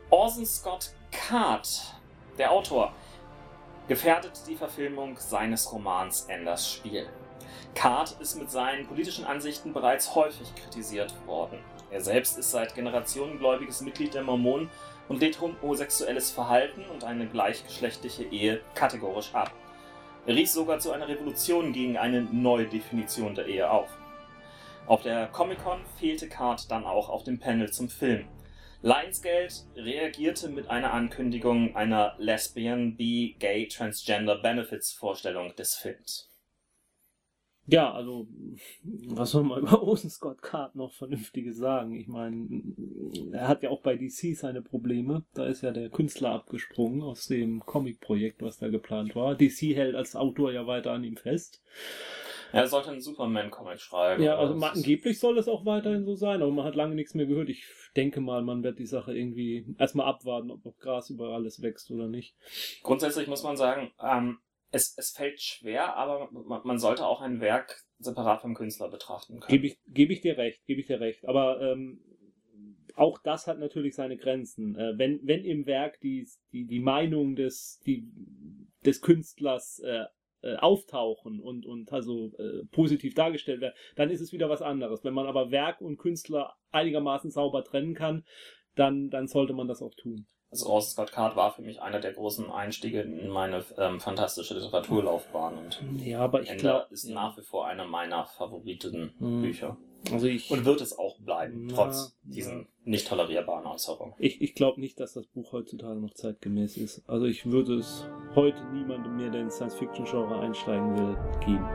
Orson 0.09 0.47
Scott 0.47 0.93
Card, 1.13 1.69
der 2.39 2.51
Autor, 2.51 2.95
gefährdet 3.89 4.33
die 4.49 4.57
Verfilmung 4.57 5.19
seines 5.19 5.71
Romans 5.71 6.25
Enders 6.29 6.73
Spiel. 6.73 7.07
Card 7.75 8.17
ist 8.21 8.37
mit 8.37 8.51
seinen 8.51 8.87
politischen 8.87 9.27
Ansichten 9.27 9.75
bereits 9.75 10.15
häufig 10.15 10.55
kritisiert 10.55 11.13
worden. 11.27 11.59
Er 11.91 12.01
selbst 12.01 12.39
ist 12.39 12.53
seit 12.53 12.75
Generationen 12.75 13.39
gläubiges 13.39 13.83
Mitglied 13.83 14.15
der 14.15 14.23
Mormonen 14.23 14.71
und 15.09 15.21
lehnt 15.21 15.43
homosexuelles 15.43 16.31
Verhalten 16.31 16.87
und 16.87 17.05
eine 17.05 17.27
gleichgeschlechtliche 17.27 18.25
Ehe 18.25 18.63
kategorisch 18.75 19.35
ab. 19.35 19.53
Er 20.27 20.35
rief 20.35 20.51
sogar 20.51 20.79
zu 20.79 20.91
einer 20.93 21.07
Revolution 21.07 21.73
gegen 21.73 21.99
eine 21.99 22.23
neue 22.23 22.67
Definition 22.67 23.35
der 23.35 23.47
Ehe 23.47 23.71
auf. 23.71 23.91
Auf 24.87 25.03
der 25.03 25.27
Comic-Con 25.27 25.81
fehlte 25.99 26.29
Card 26.29 26.71
dann 26.71 26.85
auch 26.85 27.11
auf 27.11 27.25
dem 27.25 27.39
Panel 27.39 27.71
zum 27.71 27.91
Film. 27.91 28.27
Lionsgate 28.81 29.65
reagierte 29.77 30.49
mit 30.49 30.69
einer 30.69 30.93
Ankündigung 30.93 31.77
einer 31.77 32.15
Lesbian, 32.19 32.97
Bi, 32.97 33.37
Gay, 33.39 33.69
Transgender 33.69 34.37
Benefits 34.37 34.93
Vorstellung 34.93 35.55
des 35.57 35.75
Films. 35.75 36.34
Ja, 37.67 37.93
also, 37.93 38.27
was 38.83 39.31
soll 39.31 39.45
man 39.45 39.61
über 39.63 39.83
Orson 39.83 40.11
Scott 40.11 40.43
Card 40.43 40.75
noch 40.75 40.93
Vernünftiges 40.93 41.57
sagen? 41.57 41.95
Ich 41.95 42.09
meine, 42.09 42.63
er 43.33 43.49
hat 43.49 43.63
ja 43.63 43.71
auch 43.71 43.81
bei 43.81 43.97
DC 43.97 44.37
seine 44.37 44.63
Probleme. 44.63 45.25
Da 45.35 45.47
ist 45.47 45.63
ja 45.63 45.71
der 45.71 45.89
Künstler 45.89 46.31
abgesprungen 46.31 47.03
aus 47.03 47.27
dem 47.27 47.61
Comic-Projekt, 47.61 48.43
was 48.43 48.59
da 48.59 48.69
geplant 48.69 49.17
war. 49.17 49.35
DC 49.35 49.75
hält 49.75 49.95
als 49.95 50.15
Autor 50.15 50.53
ja 50.53 50.67
weiter 50.67 50.93
an 50.93 51.05
ihm 51.05 51.17
fest. 51.17 51.63
Er 52.53 52.69
sollte 52.69 52.91
einen 52.91 53.01
Superman-Comic 53.01 53.81
schreiben. 53.81 54.23
Ja, 54.23 54.39
also 54.39 54.55
angeblich 54.65 55.19
soll 55.19 55.39
es 55.39 55.49
auch 55.49 55.67
weiterhin 55.67 56.05
so 56.05 56.15
sein, 56.15 56.41
aber 56.41 56.53
man 56.53 56.65
hat 56.65 56.77
lange 56.77 56.95
nichts 56.95 57.15
mehr 57.15 57.27
gehört. 57.27 57.49
Ich 57.49 57.67
denke 57.97 58.21
mal, 58.21 58.43
man 58.43 58.63
wird 58.63 58.79
die 58.79 58.87
Sache 58.87 59.13
irgendwie 59.13 59.67
erstmal 59.77 60.07
abwarten, 60.07 60.53
ob 60.53 60.65
noch 60.65 60.79
Gras 60.79 61.11
über 61.11 61.31
alles 61.31 61.63
wächst 61.63 61.91
oder 61.91 62.07
nicht. 62.07 62.37
Grundsätzlich 62.85 63.27
muss 63.27 63.43
man 63.43 63.57
sagen, 63.57 63.91
ähm, 64.01 64.39
es, 64.75 64.95
es 64.99 65.13
fällt 65.13 65.41
schwer, 65.41 65.97
aber 65.97 66.29
man, 66.33 66.63
man 66.65 66.79
sollte 66.79 67.07
auch 67.07 67.21
ein 67.21 67.41
Werk 67.41 67.85
separat 67.99 68.43
vom 68.43 68.55
Künstler 68.55 68.91
betrachten 68.91 69.41
können. 69.41 69.51
Gebe 69.51 69.67
ich, 69.69 69.79
gebe 69.87 70.13
ich 70.13 70.21
dir 70.21 70.37
recht, 70.37 70.67
gebe 70.67 70.81
ich 70.81 70.87
dir 70.87 71.01
recht. 71.01 71.25
Aber 71.27 71.61
ähm, 71.61 72.01
auch 72.97 73.19
das 73.19 73.47
hat 73.47 73.59
natürlich 73.59 73.95
seine 73.95 74.17
Grenzen. 74.17 74.77
Äh, 74.77 74.99
wenn, 74.99 75.21
wenn 75.23 75.45
im 75.45 75.67
Werk 75.67 76.01
die, 76.01 76.29
die, 76.53 76.67
die 76.67 76.81
Meinung 76.81 77.37
des, 77.37 77.81
die, 77.87 78.09
des 78.85 79.01
Künstlers 79.01 79.79
äh, 79.79 80.05
äh, 80.43 80.57
auftauchen 80.57 81.41
und, 81.41 81.67
und 81.67 81.93
also 81.93 82.33
äh, 82.39 82.65
positiv 82.73 83.15
dargestellt 83.15 83.61
werden, 83.61 83.75
dann 83.95 84.11
ist 84.11 84.21
es 84.21 84.33
wieder 84.33 84.51
was 84.51 84.61
anderes. 84.61 85.05
Wenn 85.05 85.15
man 85.15 85.27
aber 85.27 85.51
Werk 85.51 85.81
und 85.81 85.99
Künstler 85.99 86.55
einigermaßen 86.73 87.31
sauber 87.31 87.65
trennen 87.65 87.95
kann, 87.95 88.25
dann, 88.75 89.09
dann 89.09 89.29
sollte 89.29 89.53
man 89.53 89.69
das 89.69 89.83
auch 89.83 89.95
tun. 89.95 90.27
Also 90.55 90.67
Orson 90.71 90.91
Scott 90.93 91.11
Card 91.13 91.35
war 91.35 91.53
für 91.53 91.63
mich 91.63 91.83
einer 91.83 91.99
der 91.99 92.13
großen 92.13 92.49
Einstiege 92.49 93.01
in 93.01 93.29
meine 93.29 93.65
ähm, 93.77 93.99
fantastische 93.99 94.55
Literaturlaufbahn 94.55 95.59
und 95.59 95.83
ja, 96.05 96.21
aber 96.21 96.43
ich 96.43 96.57
glaube, 96.59 96.87
ist 96.91 97.09
nach 97.09 97.37
wie 97.37 97.43
vor 97.43 97.67
einer 97.67 97.85
meiner 97.87 98.25
favoriten 98.27 99.13
Hm. 99.19 99.43
Bücher. 99.43 99.77
also 100.13 100.27
ich, 100.29 100.53
Und 100.53 100.65
wird 100.65 100.81
es 100.81 100.97
auch 100.97 101.19
bleiben, 101.19 101.69
Ja, 101.71 101.75
trotz 101.75 102.17
diesen 102.23 102.69
nicht 102.85 103.09
tolerierbaren 103.09 103.67
Äußerungen. 103.67 104.15
ich, 104.19 104.41
ich 104.43 104.55
glaube 104.55 104.81
nicht, 104.81 105.01
dass 105.01 105.15
das 105.15 105.27
Buch 105.27 105.51
heutzutage 105.53 105.99
noch 105.99 106.15
zeitgemäß 106.15 106.77
ist. 106.77 107.03
Also 107.09 107.27
ich 107.27 107.51
würde 107.51 107.75
es 107.79 108.07
heute 108.37 108.63
niemandem 108.73 109.17
mehr, 109.17 109.31
der 109.31 109.41
ins 109.41 109.57
Science-Fiction-Genre 109.57 110.39
einsteigen 110.39 110.97
will, 110.97 111.17
geben. 111.45 111.69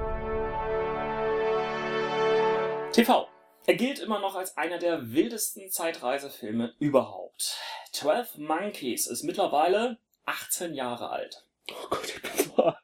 TV. 2.93 3.27
Er 3.69 3.75
gilt 3.75 3.99
immer 3.99 4.17
noch 4.17 4.33
als 4.33 4.57
einer 4.57 4.79
der 4.79 5.11
wildesten 5.11 5.69
Zeitreisefilme 5.69 6.73
überhaupt. 6.79 7.55
12 7.91 8.39
Monkeys 8.39 9.05
ist 9.05 9.21
mittlerweile 9.21 9.99
18 10.25 10.73
Jahre 10.73 11.11
alt. 11.11 11.45
Oh 11.69 11.87
Gott, 11.91 12.05
ich 12.05 12.19
bin 12.19 12.31
so 12.35 12.63
alt. 12.63 12.77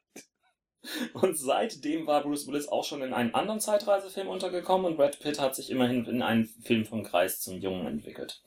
Und 1.14 1.40
seitdem 1.40 2.06
war 2.06 2.22
Bruce 2.22 2.46
Willis 2.46 2.68
auch 2.68 2.84
schon 2.84 3.02
in 3.02 3.16
einem 3.16 3.34
anderen 3.34 3.60
Zeitreisefilm 3.60 4.28
untergekommen 4.28 4.86
und 4.86 4.98
Brad 4.98 5.20
Pitt 5.20 5.40
hat 5.40 5.56
sich 5.56 5.72
immerhin 5.72 6.06
in 6.06 6.22
einen 6.22 6.46
Film 6.46 6.86
vom 6.86 7.02
Kreis 7.02 7.42
zum 7.42 7.58
Jungen 7.58 7.88
entwickelt. 7.88 8.44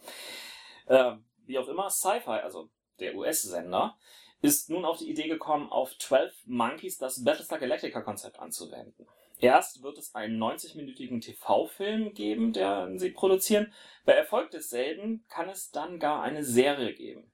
Äh, 0.86 1.14
wie 1.44 1.58
auch 1.58 1.66
immer, 1.66 1.90
Sci-Fi, 1.90 2.38
also 2.44 2.70
der 3.00 3.16
US-Sender, 3.16 3.98
ist 4.42 4.70
nun 4.70 4.84
auf 4.84 4.98
die 4.98 5.10
Idee 5.10 5.26
gekommen, 5.26 5.72
auf 5.72 5.98
12 5.98 6.32
Monkeys 6.46 6.98
das 6.98 7.24
Battlestar 7.24 7.58
Galactica 7.58 8.00
Konzept 8.00 8.38
anzuwenden. 8.38 9.08
Erst 9.40 9.82
wird 9.82 9.98
es 9.98 10.14
einen 10.14 10.42
90-minütigen 10.42 11.20
TV-Film 11.20 12.12
geben, 12.12 12.52
den 12.52 12.98
sie 12.98 13.10
produzieren. 13.10 13.72
Bei 14.04 14.12
Erfolg 14.12 14.50
desselben 14.50 15.24
kann 15.28 15.48
es 15.48 15.70
dann 15.70 16.00
gar 16.00 16.22
eine 16.22 16.44
Serie 16.44 16.92
geben. 16.92 17.30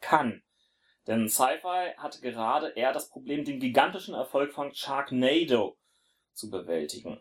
Kann. 0.00 0.42
Denn 1.06 1.28
Sci-Fi 1.28 1.94
hatte 1.96 2.20
gerade 2.20 2.68
eher 2.70 2.92
das 2.92 3.08
Problem, 3.08 3.44
den 3.44 3.58
gigantischen 3.58 4.14
Erfolg 4.14 4.52
von 4.52 4.74
Sharknado 4.74 5.76
zu 6.32 6.50
bewältigen. 6.50 7.20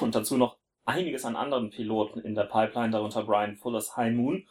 Und 0.00 0.14
dazu 0.14 0.36
noch 0.36 0.56
einiges 0.84 1.24
an 1.24 1.36
anderen 1.36 1.70
Piloten 1.70 2.20
in 2.20 2.34
der 2.34 2.44
Pipeline, 2.44 2.90
darunter 2.90 3.24
Brian 3.24 3.56
Fullers 3.56 3.96
High 3.96 4.14
Moon, 4.14 4.48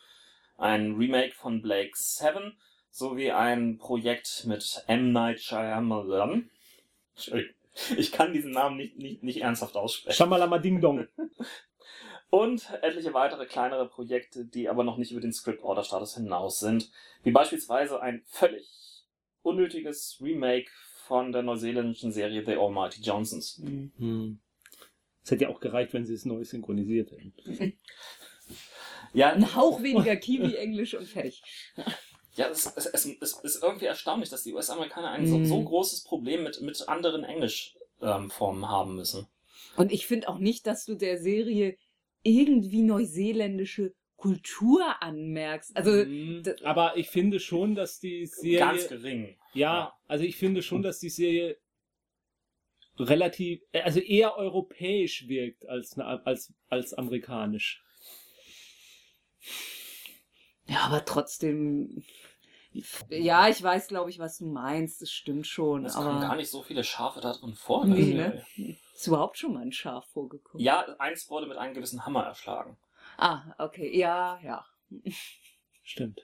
ein 0.57 0.95
Remake 0.95 1.33
von 1.33 1.61
Blake 1.61 1.91
Seven 1.93 2.57
sowie 2.89 3.31
ein 3.31 3.77
Projekt 3.77 4.45
mit 4.45 4.83
M. 4.87 5.11
Night 5.11 5.41
Shyamalan. 5.41 6.49
Ich 7.97 8.11
kann 8.11 8.33
diesen 8.33 8.51
Namen 8.51 8.77
nicht, 8.77 8.97
nicht, 8.97 9.23
nicht 9.23 9.41
ernsthaft 9.41 9.75
aussprechen. 9.75 10.15
Shamalama 10.15 10.59
Ding 10.59 10.81
Dong. 10.81 11.07
Und 12.29 12.67
etliche 12.81 13.13
weitere 13.13 13.45
kleinere 13.45 13.87
Projekte, 13.87 14.45
die 14.45 14.67
aber 14.67 14.83
noch 14.83 14.97
nicht 14.97 15.11
über 15.11 15.21
den 15.21 15.33
Script-Order-Status 15.33 16.15
hinaus 16.15 16.59
sind. 16.59 16.91
Wie 17.21 17.31
beispielsweise 17.31 18.01
ein 18.01 18.23
völlig 18.25 19.05
unnötiges 19.43 20.17
Remake 20.19 20.69
von 21.05 21.31
der 21.31 21.43
neuseeländischen 21.43 22.11
Serie 22.11 22.43
The 22.43 22.55
Almighty 22.55 23.01
Johnsons. 23.01 23.61
Hm. 23.63 24.39
Es 25.23 25.29
hätte 25.29 25.43
ja 25.43 25.49
auch 25.49 25.59
gereicht, 25.59 25.93
wenn 25.93 26.05
sie 26.05 26.15
es 26.15 26.25
neu 26.25 26.43
synchronisiert 26.43 27.11
hätten. 27.11 27.77
Ja, 29.13 29.31
Ein 29.31 29.55
Hauch 29.55 29.83
weniger 29.83 30.15
Kiwi-Englisch 30.15 30.95
und 30.95 31.07
fertig. 31.07 31.43
Ja 32.35 32.47
es, 32.49 32.65
es, 32.75 32.85
es, 32.87 33.05
es 33.05 33.33
ist 33.43 33.63
irgendwie 33.63 33.85
erstaunlich, 33.85 34.29
dass 34.29 34.43
die 34.43 34.53
US-Amerikaner 34.53 35.11
ein 35.11 35.27
so, 35.27 35.37
Mhm. 35.39 35.45
so 35.45 35.63
großes 35.63 36.03
Problem 36.03 36.43
mit, 36.43 36.61
mit 36.61 36.87
anderen 36.89 37.23
Englischformen 37.23 38.67
haben 38.69 38.95
müssen. 38.95 39.27
Und 39.75 39.91
ich 39.91 40.05
finde 40.07 40.29
auch 40.29 40.39
nicht, 40.39 40.67
dass 40.67 40.85
du 40.85 40.95
der 40.95 41.17
Serie 41.19 41.77
irgendwie 42.23 42.83
neuseeländische 42.83 43.93
Kultur 44.17 45.01
anmerkst. 45.01 45.75
Also, 45.75 45.91
Hm. 45.91 46.43
d- 46.43 46.55
Aber 46.63 46.95
ich 46.95 47.09
finde 47.09 47.39
schon, 47.39 47.75
dass 47.75 47.99
die 47.99 48.25
Serie. 48.25 48.57
Ganz 48.59 48.87
gering. 48.87 49.35
Ja, 49.53 49.93
also 50.07 50.23
ich 50.23 50.37
finde 50.37 50.61
schon, 50.61 50.81
dass 50.81 50.99
die 50.99 51.09
Serie 51.09 51.57
relativ, 52.97 53.61
also 53.73 53.99
eher 53.99 54.37
europäisch 54.37 55.27
wirkt 55.27 55.67
als, 55.67 55.97
als, 55.97 56.53
als 56.69 56.93
amerikanisch. 56.93 57.83
Ja, 60.67 60.79
aber 60.81 61.05
trotzdem. 61.05 62.03
Ja, 63.09 63.47
ich 63.49 63.61
weiß, 63.61 63.87
glaube 63.87 64.09
ich, 64.09 64.17
was 64.19 64.39
du 64.39 64.47
meinst. 64.47 65.01
Das 65.01 65.11
stimmt 65.11 65.45
schon. 65.45 65.85
Es 65.85 65.93
kommen 65.93 66.19
gar 66.19 66.31
aber 66.31 66.35
nicht 66.37 66.49
so 66.49 66.63
viele 66.63 66.83
Schafe 66.83 67.21
da 67.21 67.33
drin 67.33 67.53
vor. 67.53 67.85
Nee, 67.85 68.11
in 68.11 68.17
der 68.17 68.29
ne? 68.29 68.77
Ist 68.95 69.07
überhaupt 69.07 69.37
schon 69.37 69.53
mal 69.53 69.61
ein 69.61 69.71
Schaf 69.71 70.07
vorgekommen. 70.11 70.63
Ja, 70.63 70.81
eins 70.97 71.29
wurde 71.29 71.45
mit 71.47 71.57
einem 71.57 71.73
gewissen 71.73 72.05
Hammer 72.05 72.23
erschlagen. 72.23 72.77
Ah, 73.17 73.53
okay. 73.59 73.95
Ja, 73.97 74.39
ja. 74.43 74.65
Stimmt. 75.83 76.21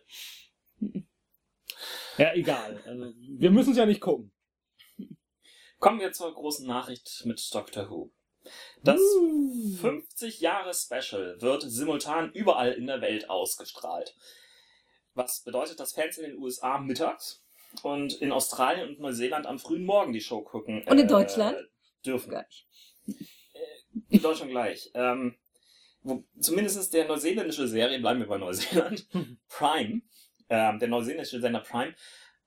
Ja, 2.18 2.34
egal. 2.34 2.82
Also, 2.86 3.14
wir 3.16 3.52
müssen 3.52 3.72
es 3.72 3.78
ja 3.78 3.86
nicht 3.86 4.02
gucken. 4.02 4.32
Kommen 5.80 6.00
wir 6.00 6.12
zur 6.12 6.34
großen 6.34 6.68
Nachricht 6.68 7.24
mit 7.26 7.42
Doctor 7.54 7.90
Who. 7.90 8.12
Das 8.84 9.00
Uh. 9.00 9.76
50-Jahre-Special 9.82 11.42
wird 11.42 11.64
simultan 11.64 12.32
überall 12.34 12.74
in 12.74 12.88
der 12.88 13.02
Welt 13.02 13.30
ausgestrahlt. 13.30 14.16
Was 15.14 15.42
bedeutet, 15.42 15.80
dass 15.80 15.94
Fans 15.94 16.18
in 16.18 16.32
den 16.32 16.40
USA 16.40 16.78
mittags 16.78 17.44
und 17.84 18.14
in 18.22 18.32
Australien 18.32 18.90
und 18.90 19.00
Neuseeland 19.00 19.46
am 19.46 19.60
frühen 19.60 19.86
Morgen 19.86 20.14
die 20.14 20.22
Show 20.22 20.42
gucken. 20.42 20.84
Und 20.86 20.98
in 20.98 21.06
äh, 21.06 21.08
Deutschland? 21.08 21.58
Dürfen. 22.06 22.32
Gar 22.32 22.46
nicht. 22.46 22.68
In 24.10 24.22
Deutschland 24.22 24.52
gleich. 24.52 24.92
Ähm, 24.94 25.36
wo, 26.02 26.24
zumindest 26.40 26.94
der 26.94 27.08
neuseeländische 27.08 27.68
Serie, 27.68 28.00
bleiben 28.00 28.20
wir 28.20 28.28
bei 28.28 28.38
Neuseeland, 28.38 29.08
Prime, 29.50 30.02
ähm, 30.50 30.80
der 30.80 30.88
neuseeländische 30.88 31.42
Sender 31.42 31.60
Prime, 31.60 31.94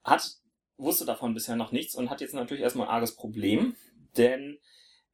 hat, 0.04 0.28
wusste 0.76 1.04
davon 1.04 1.34
bisher 1.34 1.56
noch 1.56 1.72
nichts 1.72 1.94
und 1.94 2.10
hat 2.10 2.20
jetzt 2.20 2.34
natürlich 2.34 2.62
erstmal 2.62 2.88
ein 2.88 2.94
arges 2.94 3.14
Problem, 3.14 3.76
denn 4.16 4.58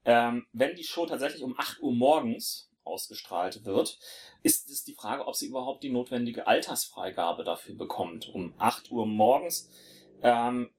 ähm, 0.09 0.47
wenn 0.55 0.75
die 0.75 0.85
Show 0.85 1.05
tatsächlich 1.05 1.43
um 1.43 1.55
8 1.59 1.83
Uhr 1.83 1.93
morgens 1.93 2.71
ausgestrahlt 2.83 3.67
wird, 3.67 3.99
ist 4.43 4.71
es 4.71 4.83
die 4.83 4.95
Frage, 4.95 5.27
ob 5.27 5.37
sie 5.37 5.49
überhaupt 5.49 5.83
die 5.83 5.91
notwendige 5.91 6.47
Altersfreigabe 6.47 7.45
dafür 7.45 7.75
bekommt. 7.75 8.27
Um 8.31 8.55
8 8.57 8.91
Uhr 8.91 9.05
morgens 9.05 9.69
ähm, 10.23 10.71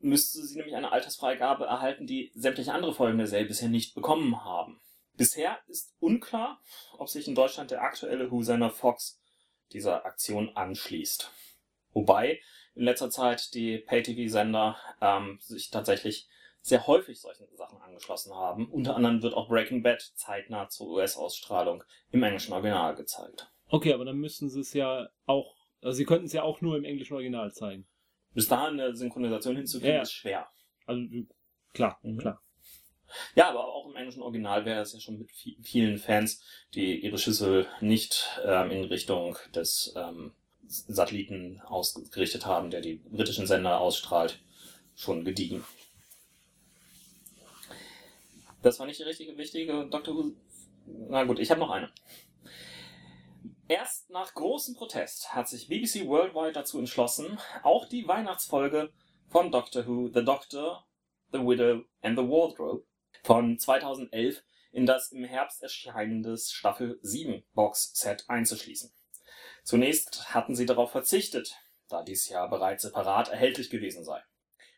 müsste 0.00 0.44
sie 0.44 0.56
nämlich 0.56 0.74
eine 0.74 0.90
Altersfreigabe 0.90 1.64
erhalten, 1.64 2.08
die 2.08 2.32
sämtliche 2.34 2.72
andere 2.72 2.92
Folgen 2.92 3.18
der 3.18 3.28
Serie 3.28 3.46
bisher 3.46 3.68
nicht 3.68 3.94
bekommen 3.94 4.44
haben. 4.44 4.80
Bisher 5.14 5.60
ist 5.68 5.94
unklar, 6.00 6.60
ob 6.98 7.08
sich 7.08 7.28
in 7.28 7.36
Deutschland 7.36 7.70
der 7.70 7.82
aktuelle 7.82 8.32
Who-Sender 8.32 8.70
Fox 8.70 9.20
dieser 9.70 10.04
Aktion 10.04 10.56
anschließt. 10.56 11.30
Wobei 11.92 12.40
in 12.74 12.82
letzter 12.82 13.10
Zeit 13.10 13.54
die 13.54 13.78
Pay-TV-Sender 13.78 14.76
ähm, 15.00 15.38
sich 15.40 15.70
tatsächlich 15.70 16.26
sehr 16.62 16.86
häufig 16.86 17.20
solchen 17.20 17.46
Sachen 17.56 17.80
angeschlossen 17.82 18.32
haben. 18.34 18.70
Unter 18.70 18.96
anderem 18.96 19.22
wird 19.22 19.34
auch 19.34 19.48
Breaking 19.48 19.82
Bad 19.82 20.00
zeitnah 20.14 20.68
zur 20.68 20.88
US-Ausstrahlung 20.88 21.82
im 22.12 22.22
englischen 22.22 22.52
Original 22.52 22.94
gezeigt. 22.94 23.52
Okay, 23.68 23.92
aber 23.92 24.04
dann 24.04 24.16
müssten 24.18 24.48
sie 24.48 24.60
es 24.60 24.72
ja 24.72 25.08
auch, 25.26 25.56
also 25.80 25.96
sie 25.96 26.04
könnten 26.04 26.26
es 26.26 26.32
ja 26.32 26.42
auch 26.44 26.60
nur 26.60 26.76
im 26.76 26.84
englischen 26.84 27.14
Original 27.14 27.52
zeigen. 27.52 27.86
Bis 28.32 28.48
dahin 28.48 28.80
eine 28.80 28.94
Synchronisation 28.94 29.56
hinzukriegen, 29.56 29.96
Ja. 29.96 30.02
ist 30.02 30.12
schwer. 30.12 30.46
Also 30.86 31.02
klar, 31.74 31.98
Mhm. 32.02 32.18
klar. 32.18 32.40
Ja, 33.34 33.50
aber 33.50 33.66
auch 33.66 33.88
im 33.90 33.96
englischen 33.96 34.22
Original 34.22 34.64
wäre 34.64 34.80
es 34.80 34.94
ja 34.94 35.00
schon 35.00 35.18
mit 35.18 35.30
vi- 35.32 35.58
vielen 35.62 35.98
Fans, 35.98 36.42
die 36.74 37.00
ihre 37.04 37.18
Schüssel 37.18 37.66
nicht 37.80 38.40
ähm, 38.44 38.70
in 38.70 38.84
Richtung 38.84 39.36
des 39.54 39.92
ähm, 39.96 40.32
Satelliten 40.66 41.60
ausgerichtet 41.66 42.46
haben, 42.46 42.70
der 42.70 42.80
die 42.80 42.94
britischen 42.94 43.46
Sender 43.46 43.80
ausstrahlt, 43.80 44.40
schon 44.94 45.24
gediegen. 45.24 45.62
Das 48.62 48.78
war 48.78 48.86
nicht 48.86 49.00
die 49.00 49.04
richtige, 49.04 49.36
wichtige 49.36 49.86
Dr. 49.90 50.14
Who. 50.14 50.32
Na 50.86 51.24
gut, 51.24 51.40
ich 51.40 51.50
habe 51.50 51.60
noch 51.60 51.70
eine. 51.70 51.92
Erst 53.68 54.10
nach 54.10 54.34
großem 54.34 54.74
Protest 54.74 55.34
hat 55.34 55.48
sich 55.48 55.68
BBC 55.68 56.06
Worldwide 56.06 56.52
dazu 56.52 56.78
entschlossen, 56.78 57.38
auch 57.62 57.88
die 57.88 58.06
Weihnachtsfolge 58.06 58.92
von 59.28 59.50
Doctor 59.50 59.86
Who, 59.86 60.10
The 60.12 60.24
Doctor, 60.24 60.86
The 61.32 61.38
Widow 61.38 61.84
and 62.02 62.18
the 62.18 62.24
Wardrobe 62.24 62.84
von 63.24 63.58
2011 63.58 64.42
in 64.72 64.86
das 64.86 65.10
im 65.10 65.24
Herbst 65.24 65.62
erscheinendes 65.62 66.52
Staffel 66.52 66.98
7 67.02 67.42
Box-Set 67.54 68.24
einzuschließen. 68.28 68.92
Zunächst 69.64 70.34
hatten 70.34 70.54
sie 70.54 70.66
darauf 70.66 70.92
verzichtet, 70.92 71.56
da 71.88 72.02
dies 72.02 72.28
ja 72.28 72.46
bereits 72.46 72.82
separat 72.82 73.28
erhältlich 73.28 73.70
gewesen 73.70 74.04
sei. 74.04 74.22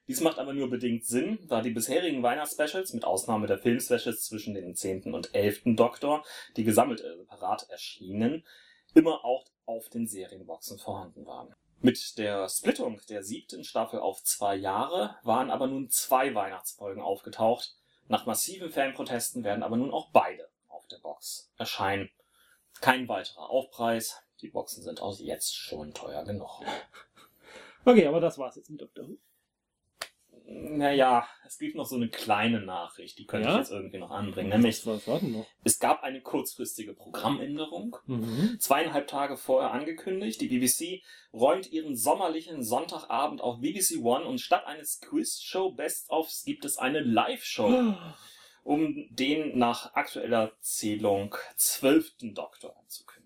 Dies 0.06 0.20
macht 0.20 0.38
aber 0.38 0.52
nur 0.52 0.68
bedingt 0.68 1.06
Sinn, 1.06 1.38
da 1.48 1.62
die 1.62 1.70
bisherigen 1.70 2.22
Weihnachtsspecials, 2.22 2.92
mit 2.92 3.04
Ausnahme 3.04 3.46
der 3.46 3.58
Filmspecials 3.58 4.24
zwischen 4.24 4.54
dem 4.54 4.74
10. 4.74 5.14
und 5.14 5.34
11. 5.34 5.62
Doktor, 5.76 6.24
die 6.56 6.64
gesammelt 6.64 7.00
äh, 7.00 7.16
separat 7.16 7.68
erschienen, 7.70 8.44
immer 8.94 9.24
auch 9.24 9.46
auf 9.64 9.88
den 9.88 10.06
Serienboxen 10.06 10.78
vorhanden 10.78 11.24
waren. 11.24 11.54
Mit 11.80 12.18
der 12.18 12.48
Splittung 12.48 13.00
der 13.08 13.22
siebten 13.22 13.64
Staffel 13.64 14.00
auf 14.00 14.22
zwei 14.22 14.56
Jahre 14.56 15.16
waren 15.22 15.50
aber 15.50 15.66
nun 15.66 15.88
zwei 15.88 16.34
Weihnachtsfolgen 16.34 17.02
aufgetaucht. 17.02 17.76
Nach 18.08 18.26
massiven 18.26 18.70
Fanprotesten 18.70 19.42
werden 19.42 19.62
aber 19.62 19.76
nun 19.76 19.90
auch 19.90 20.10
beide 20.10 20.48
auf 20.68 20.86
der 20.86 20.98
Box 20.98 21.50
erscheinen. 21.56 22.10
Kein 22.80 23.08
weiterer 23.08 23.48
Aufpreis. 23.48 24.22
Die 24.40 24.48
Boxen 24.48 24.82
sind 24.82 25.00
auch 25.00 25.18
jetzt 25.18 25.56
schon 25.56 25.94
teuer 25.94 26.24
genug. 26.24 26.60
Okay, 27.86 28.06
aber 28.06 28.18
das 28.18 28.38
war's 28.38 28.56
jetzt 28.56 28.70
mit 28.70 28.80
Dr. 28.80 29.06
Who. 29.06 29.18
Naja, 30.46 31.26
es 31.46 31.58
gibt 31.58 31.74
noch 31.74 31.86
so 31.86 31.96
eine 31.96 32.08
kleine 32.10 32.60
Nachricht, 32.60 33.18
die 33.18 33.24
könnte 33.26 33.48
Ja? 33.48 33.54
ich 33.54 33.60
jetzt 33.60 33.70
irgendwie 33.70 33.96
noch 33.98 34.10
anbringen. 34.10 34.50
Nämlich, 34.50 34.84
Was 34.86 35.06
war 35.08 35.18
denn 35.18 35.32
noch? 35.32 35.46
es 35.64 35.78
gab 35.78 36.02
eine 36.02 36.20
kurzfristige 36.20 36.92
Programmänderung. 36.92 37.96
Mhm. 38.06 38.56
Zweieinhalb 38.60 39.06
Tage 39.06 39.38
vorher 39.38 39.72
angekündigt. 39.72 40.40
Die 40.42 40.48
BBC 40.48 41.02
räumt 41.32 41.72
ihren 41.72 41.96
sommerlichen 41.96 42.62
Sonntagabend 42.62 43.40
auf 43.40 43.60
BBC 43.60 43.96
One 44.02 44.26
und 44.26 44.38
statt 44.38 44.66
eines 44.66 45.00
Quiz-Show 45.00 45.72
Best-ofs 45.72 46.44
gibt 46.44 46.66
es 46.66 46.76
eine 46.76 47.00
Live-Show, 47.00 47.94
um 48.64 49.06
den 49.10 49.58
nach 49.58 49.94
aktueller 49.94 50.52
Zählung 50.60 51.34
zwölften 51.56 52.34
Doktor 52.34 52.76
anzukündigen. 52.78 53.24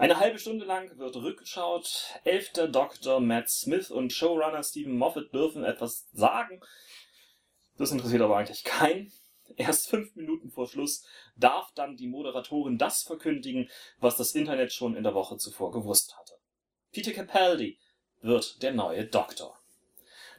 Eine 0.00 0.18
halbe 0.18 0.38
Stunde 0.38 0.64
lang 0.64 0.96
wird 0.96 1.14
rückgeschaut. 1.16 2.14
Elfter 2.24 2.68
Doktor 2.68 3.20
Matt 3.20 3.50
Smith 3.50 3.90
und 3.90 4.14
Showrunner 4.14 4.62
Stephen 4.62 4.96
Moffat 4.96 5.30
dürfen 5.34 5.62
etwas 5.62 6.08
sagen. 6.12 6.58
Das 7.76 7.92
interessiert 7.92 8.22
aber 8.22 8.38
eigentlich 8.38 8.64
keinen. 8.64 9.12
Erst 9.56 9.90
fünf 9.90 10.16
Minuten 10.16 10.50
vor 10.50 10.66
Schluss 10.66 11.06
darf 11.36 11.70
dann 11.74 11.96
die 11.96 12.06
Moderatorin 12.06 12.78
das 12.78 13.02
verkündigen, 13.02 13.68
was 13.98 14.16
das 14.16 14.34
Internet 14.34 14.72
schon 14.72 14.96
in 14.96 15.02
der 15.02 15.12
Woche 15.12 15.36
zuvor 15.36 15.70
gewusst 15.70 16.16
hatte. 16.16 16.32
Peter 16.92 17.12
Capaldi, 17.12 17.78
wird 18.22 18.62
der 18.62 18.72
neue 18.72 19.04
Doktor. 19.04 19.59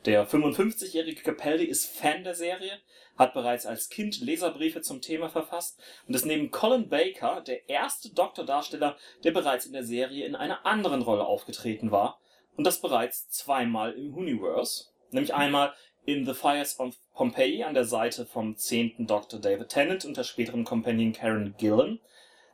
Der 0.05 0.27
55-jährige 0.27 1.21
Capaldi 1.21 1.65
ist 1.65 1.85
Fan 1.85 2.23
der 2.23 2.33
Serie, 2.33 2.79
hat 3.17 3.35
bereits 3.35 3.67
als 3.67 3.87
Kind 3.87 4.19
Leserbriefe 4.19 4.81
zum 4.81 4.99
Thema 4.99 5.29
verfasst 5.29 5.79
und 6.07 6.15
ist 6.15 6.25
neben 6.25 6.49
Colin 6.49 6.89
Baker 6.89 7.41
der 7.41 7.69
erste 7.69 8.09
Doktordarsteller, 8.09 8.97
der 9.23 9.31
bereits 9.31 9.67
in 9.67 9.73
der 9.73 9.83
Serie 9.83 10.25
in 10.25 10.35
einer 10.35 10.65
anderen 10.65 11.03
Rolle 11.03 11.23
aufgetreten 11.23 11.91
war 11.91 12.19
und 12.57 12.65
das 12.65 12.81
bereits 12.81 13.29
zweimal 13.29 13.93
im 13.93 14.15
Universe, 14.15 14.85
nämlich 15.11 15.35
einmal 15.35 15.71
in 16.03 16.25
The 16.25 16.33
Fires 16.33 16.79
of 16.79 16.95
Pompeii 17.13 17.63
an 17.63 17.75
der 17.75 17.85
Seite 17.85 18.25
vom 18.25 18.57
zehnten 18.57 19.05
Doktor 19.05 19.39
David 19.39 19.69
Tennant 19.69 20.03
und 20.05 20.17
der 20.17 20.23
späteren 20.23 20.63
Companion 20.63 21.13
Karen 21.13 21.53
Gillan, 21.59 21.99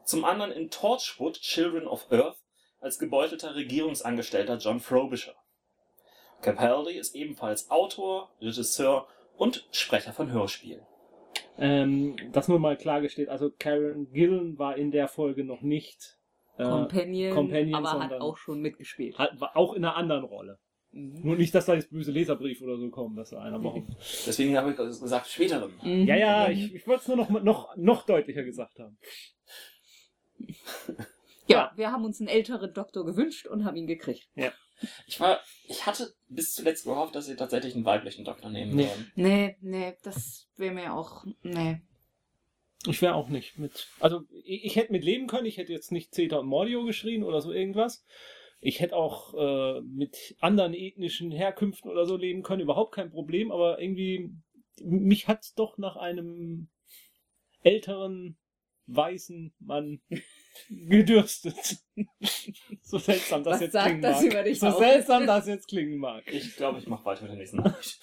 zum 0.03 0.25
anderen 0.25 0.51
in 0.51 0.69
Torchwood 0.69 1.39
Children 1.39 1.87
of 1.87 2.11
Earth 2.11 2.43
als 2.81 2.99
gebeutelter 2.99 3.55
Regierungsangestellter 3.55 4.57
John 4.57 4.81
Frobisher. 4.81 5.35
Capaldi 6.41 6.97
ist 6.97 7.15
ebenfalls 7.15 7.69
Autor, 7.69 8.31
Regisseur 8.41 9.07
und 9.35 9.67
Sprecher 9.71 10.13
von 10.13 10.31
Hörspielen. 10.31 10.81
Ähm, 11.57 12.15
das 12.31 12.47
nur 12.47 12.59
mal 12.59 12.77
klargestellt. 12.77 13.29
Also 13.29 13.51
Karen 13.57 14.11
Gillan 14.11 14.57
war 14.59 14.77
in 14.77 14.91
der 14.91 15.07
Folge 15.07 15.43
noch 15.43 15.61
nicht 15.61 16.17
äh, 16.57 16.63
Companion, 16.63 17.33
Companion, 17.33 17.85
aber 17.85 18.03
hat 18.03 18.13
auch 18.21 18.37
schon 18.37 18.61
mitgespielt. 18.61 19.17
hat, 19.17 19.39
war 19.39 19.55
auch 19.57 19.73
in 19.73 19.83
einer 19.83 19.95
anderen 19.95 20.23
Rolle. 20.23 20.59
Mhm. 20.91 21.21
Nur 21.23 21.35
nicht, 21.35 21.53
dass 21.53 21.65
da 21.65 21.73
jetzt 21.73 21.89
böse 21.89 22.11
Leserbrief 22.11 22.61
oder 22.61 22.77
so 22.77 22.89
kommen, 22.89 23.15
dass 23.15 23.31
da 23.31 23.41
einer 23.41 23.59
behauptet. 23.59 23.95
Deswegen 24.25 24.57
habe 24.57 24.71
ich 24.71 24.77
gesagt, 24.77 25.27
späteren. 25.27 25.71
Mhm. 25.83 26.05
Ja, 26.05 26.15
ja, 26.15 26.49
ich, 26.49 26.73
ich 26.73 26.87
wollte 26.87 27.01
es 27.01 27.07
nur 27.07 27.17
noch, 27.17 27.29
noch, 27.29 27.75
noch 27.75 28.05
deutlicher 28.05 28.43
gesagt 28.43 28.79
haben. 28.79 28.97
Ja, 31.47 31.71
wir 31.75 31.91
haben 31.91 32.03
uns 32.03 32.19
einen 32.19 32.27
älteren 32.27 32.73
Doktor 32.73 33.05
gewünscht 33.05 33.47
und 33.47 33.65
haben 33.65 33.77
ihn 33.77 33.87
gekriegt. 33.87 34.29
Ich 35.07 35.19
war, 35.19 35.39
ich 35.67 35.85
hatte 35.85 36.13
bis 36.29 36.53
zuletzt 36.53 36.85
gehofft, 36.85 37.15
dass 37.15 37.25
sie 37.25 37.35
tatsächlich 37.35 37.75
einen 37.75 37.85
weiblichen 37.85 38.25
Doktor 38.25 38.49
nehmen 38.49 38.75
Nee. 38.75 38.85
würden. 38.85 39.11
Nee, 39.15 39.57
nee, 39.61 39.97
das 40.03 40.47
wäre 40.57 40.73
mir 40.73 40.93
auch. 40.93 41.25
Nee. 41.43 41.81
Ich 42.85 43.01
wäre 43.01 43.15
auch 43.15 43.29
nicht 43.29 43.57
mit. 43.57 43.87
Also, 43.99 44.21
ich, 44.43 44.65
ich 44.65 44.75
hätte 44.75 44.91
mit 44.91 45.03
leben 45.03 45.27
können. 45.27 45.47
Ich 45.47 45.57
hätte 45.57 45.73
jetzt 45.73 45.91
nicht 45.91 46.13
Zeta 46.13 46.37
und 46.37 46.47
Mordio 46.47 46.83
geschrien 46.85 47.23
oder 47.23 47.41
so 47.41 47.51
irgendwas. 47.51 48.05
Ich 48.59 48.79
hätte 48.79 48.95
auch 48.95 49.33
äh, 49.33 49.81
mit 49.81 50.35
anderen 50.39 50.73
ethnischen 50.73 51.31
Herkünften 51.31 51.89
oder 51.91 52.05
so 52.05 52.15
leben 52.17 52.43
können. 52.43 52.61
Überhaupt 52.61 52.93
kein 52.93 53.09
Problem. 53.11 53.51
Aber 53.51 53.79
irgendwie, 53.81 54.31
mich 54.81 55.27
hat 55.27 55.53
doch 55.57 55.77
nach 55.77 55.95
einem 55.95 56.69
älteren, 57.63 58.37
weißen 58.85 59.53
Mann 59.59 60.01
gedürstet. 60.69 61.77
so 62.83 62.97
seltsam 62.97 63.43
das 63.43 63.53
Was 63.55 63.61
jetzt 63.61 63.77
klingen 63.77 64.01
das 64.01 64.21
mag. 64.21 64.31
über 64.31 64.43
dich 64.43 64.59
so 64.59 64.67
aus? 64.67 64.77
seltsam 64.79 65.27
das 65.27 65.47
jetzt 65.47 65.67
klingen 65.67 65.97
mag. 65.97 66.23
Ich 66.31 66.55
glaube, 66.55 66.79
ich 66.79 66.87
mache 66.87 67.05
weiter 67.05 67.21
mit 67.23 67.31
der 67.31 67.37
nächsten 67.37 67.57
Nachricht. 67.57 67.99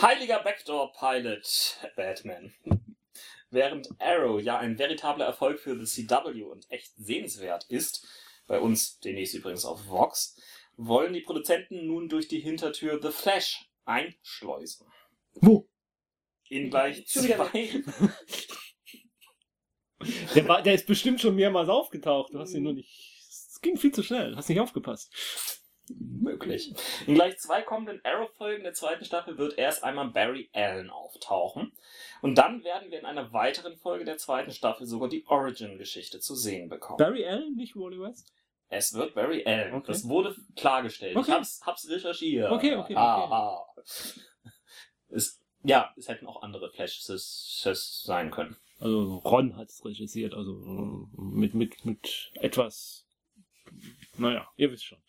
Heiliger 0.00 0.42
Backdoor-Pilot, 0.42 1.78
Batman. 1.96 2.52
Während 3.50 3.88
Arrow 3.98 4.40
ja 4.40 4.58
ein 4.58 4.78
veritabler 4.78 5.24
Erfolg 5.24 5.58
für 5.60 5.78
The 5.78 6.04
CW 6.04 6.42
und 6.42 6.70
echt 6.70 6.92
sehenswert 6.96 7.64
ist, 7.68 8.06
bei 8.46 8.60
uns 8.60 8.98
demnächst 9.00 9.34
übrigens 9.34 9.64
auf 9.64 9.88
Vox, 9.88 10.36
wollen 10.76 11.12
die 11.14 11.22
Produzenten 11.22 11.86
nun 11.86 12.08
durch 12.08 12.28
die 12.28 12.40
Hintertür 12.40 13.00
The 13.00 13.10
Flash 13.10 13.66
einschleusen. 13.84 14.86
Wo? 15.34 15.68
In 16.48 16.70
gleich 16.70 17.06
zwei, 17.06 17.82
Der, 20.34 20.48
war, 20.48 20.62
der 20.62 20.74
ist 20.74 20.86
bestimmt 20.86 21.20
schon 21.20 21.34
mehrmals 21.34 21.68
aufgetaucht. 21.68 22.32
Du 22.32 22.38
hast 22.38 22.54
ihn 22.54 22.62
nur 22.62 22.74
nicht. 22.74 22.88
Es 23.28 23.60
ging 23.60 23.76
viel 23.76 23.92
zu 23.92 24.02
schnell. 24.02 24.36
Hast 24.36 24.48
nicht 24.48 24.60
aufgepasst. 24.60 25.10
möglich. 25.88 26.74
In 27.06 27.14
gleich 27.14 27.38
zwei 27.38 27.62
kommenden 27.62 28.00
Arrow-Folgen 28.04 28.64
der 28.64 28.74
zweiten 28.74 29.04
Staffel 29.04 29.38
wird 29.38 29.58
erst 29.58 29.84
einmal 29.84 30.08
Barry 30.10 30.50
Allen 30.52 30.90
auftauchen. 30.90 31.72
Und 32.22 32.36
dann 32.36 32.64
werden 32.64 32.90
wir 32.90 32.98
in 32.98 33.06
einer 33.06 33.32
weiteren 33.32 33.76
Folge 33.76 34.04
der 34.04 34.18
zweiten 34.18 34.50
Staffel 34.50 34.86
sogar 34.86 35.08
die 35.08 35.24
Origin-Geschichte 35.26 36.20
zu 36.20 36.34
sehen 36.34 36.68
bekommen. 36.68 36.98
Barry 36.98 37.26
Allen, 37.26 37.54
nicht 37.54 37.76
Wally 37.76 38.00
West? 38.00 38.32
Es 38.68 38.94
wird 38.94 39.14
Barry 39.14 39.44
Allen. 39.46 39.74
Okay. 39.74 39.86
Das 39.86 40.08
wurde 40.08 40.34
klargestellt. 40.56 41.16
Okay. 41.16 41.30
Ich 41.30 41.36
hab's, 41.36 41.60
hab's 41.64 41.88
recherchiert. 41.88 42.50
Okay, 42.50 42.74
okay, 42.74 42.94
okay. 42.94 42.96
Ah, 42.96 43.28
ah. 43.30 43.66
Es, 45.08 45.40
ja, 45.62 45.92
es 45.96 46.08
hätten 46.08 46.26
auch 46.26 46.42
andere 46.42 46.70
Flashes 46.72 48.02
sein 48.04 48.30
können. 48.32 48.56
Also 48.78 49.16
Ron 49.18 49.56
hat 49.56 49.70
es 49.70 49.84
regisiert, 49.84 50.34
also 50.34 51.08
mit, 51.16 51.54
mit, 51.54 51.84
mit 51.84 52.32
etwas. 52.34 53.06
Naja, 54.18 54.48
ihr 54.56 54.70
wisst 54.70 54.84
schon. 54.84 54.98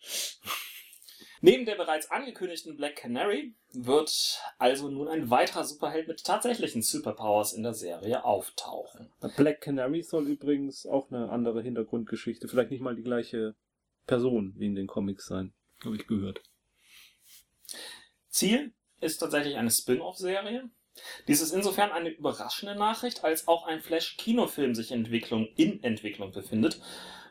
Neben 1.40 1.66
der 1.66 1.76
bereits 1.76 2.10
angekündigten 2.10 2.76
Black 2.76 2.96
Canary 2.96 3.54
wird 3.72 4.40
also 4.58 4.88
nun 4.88 5.06
ein 5.06 5.30
weiterer 5.30 5.62
Superheld 5.62 6.08
mit 6.08 6.24
tatsächlichen 6.24 6.82
Superpowers 6.82 7.52
in 7.52 7.62
der 7.62 7.74
Serie 7.74 8.24
auftauchen. 8.24 9.12
Black 9.36 9.60
Canary 9.60 10.02
soll 10.02 10.26
übrigens 10.26 10.84
auch 10.84 11.10
eine 11.10 11.30
andere 11.30 11.62
Hintergrundgeschichte, 11.62 12.48
vielleicht 12.48 12.72
nicht 12.72 12.80
mal 12.80 12.96
die 12.96 13.04
gleiche 13.04 13.54
Person 14.06 14.54
wie 14.56 14.66
in 14.66 14.74
den 14.74 14.88
Comics 14.88 15.26
sein. 15.26 15.52
Habe 15.84 15.94
ich 15.94 16.08
gehört. 16.08 16.42
Ziel 18.28 18.72
ist 19.00 19.18
tatsächlich 19.18 19.56
eine 19.56 19.70
Spin-off-Serie. 19.70 20.68
Dies 21.26 21.40
ist 21.40 21.52
insofern 21.52 21.92
eine 21.92 22.10
überraschende 22.10 22.74
Nachricht, 22.74 23.24
als 23.24 23.48
auch 23.48 23.66
ein 23.66 23.80
Flash-Kinofilm 23.80 24.74
sich 24.74 24.92
Entwicklung, 24.92 25.48
in 25.56 25.82
Entwicklung 25.82 26.32
befindet 26.32 26.80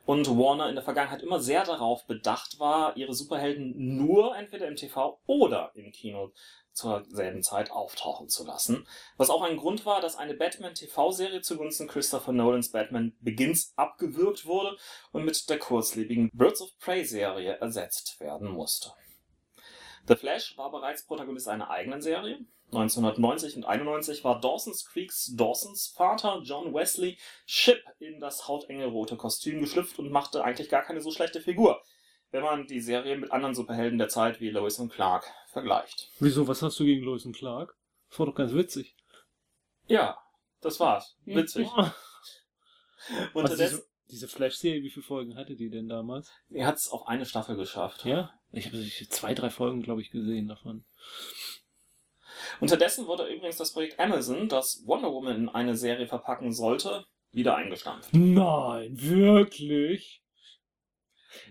und 0.08 0.28
Warner 0.30 0.70
in 0.70 0.76
der 0.76 0.84
Vergangenheit 0.84 1.22
immer 1.22 1.42
sehr 1.42 1.66
darauf 1.66 2.06
bedacht 2.06 2.60
war, 2.60 2.96
ihre 2.96 3.14
Superhelden 3.14 3.74
nur 3.98 4.36
entweder 4.38 4.68
im 4.68 4.78
TV 4.78 5.20
oder 5.26 5.72
im 5.76 5.92
Kino 5.92 6.32
zur 6.72 7.04
selben 7.10 7.44
Zeit 7.44 7.72
auftauchen 7.72 8.30
zu 8.30 8.46
lassen. 8.46 8.88
Was 9.18 9.30
auch 9.30 9.42
ein 9.42 9.58
Grund 9.58 9.86
war, 9.86 10.00
dass 10.00 10.16
eine 10.16 10.36
Batman-TV-Serie 10.36 11.42
zugunsten 11.42 11.88
Christopher 11.88 12.32
Nolans 12.32 12.72
Batman 12.72 13.18
Begins 13.20 13.74
abgewürgt 13.76 14.46
wurde 14.46 14.78
und 15.12 15.26
mit 15.26 15.50
der 15.50 15.60
kurzlebigen 15.60 16.30
Birds 16.34 16.62
of 16.62 16.70
Prey-Serie 16.80 17.58
ersetzt 17.60 18.20
werden 18.20 18.50
musste. 18.50 18.94
The 20.08 20.16
Flash 20.16 20.58
war 20.58 20.72
bereits 20.72 21.06
Protagonist 21.06 21.50
einer 21.50 21.70
eigenen 21.70 22.02
Serie. 22.02 22.40
1990 22.68 23.56
und 23.58 23.66
91 23.66 24.24
war 24.26 24.42
Dawson's 24.42 24.86
Creeks 24.86 25.34
Dawsons 25.36 25.94
Vater 25.96 26.42
John 26.44 26.74
Wesley 26.74 27.18
Ship 27.46 27.82
in 28.00 28.20
das 28.20 28.48
hautenge 28.48 28.88
rote 28.88 29.16
Kostüm 29.16 29.62
geschlüpft 29.62 30.00
und 30.00 30.12
machte 30.12 30.44
eigentlich 30.44 30.70
gar 30.70 30.84
keine 30.84 31.00
so 31.00 31.12
schlechte 31.12 31.40
Figur, 31.40 31.82
wenn 32.32 32.44
man 32.44 32.68
die 32.68 32.82
Serie 32.82 33.18
mit 33.18 33.32
anderen 33.32 33.56
Superhelden 33.56 33.98
der 33.98 34.10
Zeit 34.10 34.42
wie 34.42 34.50
Lois 34.50 34.80
und 34.80 34.92
Clark 34.92 35.32
vergleicht. 35.48 36.12
Wieso, 36.20 36.48
was 36.48 36.62
hast 36.62 36.78
du 36.80 36.84
gegen 36.84 37.04
Lois 37.04 37.26
und 37.26 37.38
Clark? 37.38 37.78
Das 38.10 38.20
war 38.20 38.26
doch 38.26 38.36
ganz 38.36 38.54
witzig. 38.54 38.96
Ja, 39.88 40.18
das 40.60 40.80
war's. 40.80 41.18
Witzig. 41.24 41.70
Unterdessen, 43.34 43.78
diese, 43.78 43.88
diese 44.12 44.28
Flash-Serie, 44.28 44.84
wie 44.84 44.90
viele 44.90 45.06
Folgen 45.06 45.38
hatte 45.38 45.56
die 45.56 45.70
denn 45.70 45.88
damals? 45.88 46.32
er 46.50 46.68
hat 46.68 46.76
es 46.76 46.90
auf 46.90 47.08
eine 47.08 47.26
Staffel 47.26 47.56
geschafft. 47.56 48.04
Ja? 48.04 48.34
Ich 48.52 48.66
habe 48.66 48.86
zwei, 49.10 49.34
drei 49.34 49.50
Folgen, 49.50 49.82
glaube 49.82 50.02
ich, 50.02 50.12
gesehen 50.12 50.50
davon. 50.50 50.84
Unterdessen 52.60 53.08
wurde 53.08 53.28
übrigens 53.28 53.58
das 53.58 53.74
Projekt 53.74 54.00
Amazon, 54.00 54.48
das 54.50 54.84
Wonder 54.86 55.12
Woman 55.12 55.36
in 55.36 55.50
eine 55.50 55.76
Serie 55.76 56.08
verpacken 56.08 56.52
sollte, 56.52 57.06
wieder 57.32 57.56
eingestampft. 57.56 58.10
Nein, 58.14 58.92
wirklich? 59.00 60.22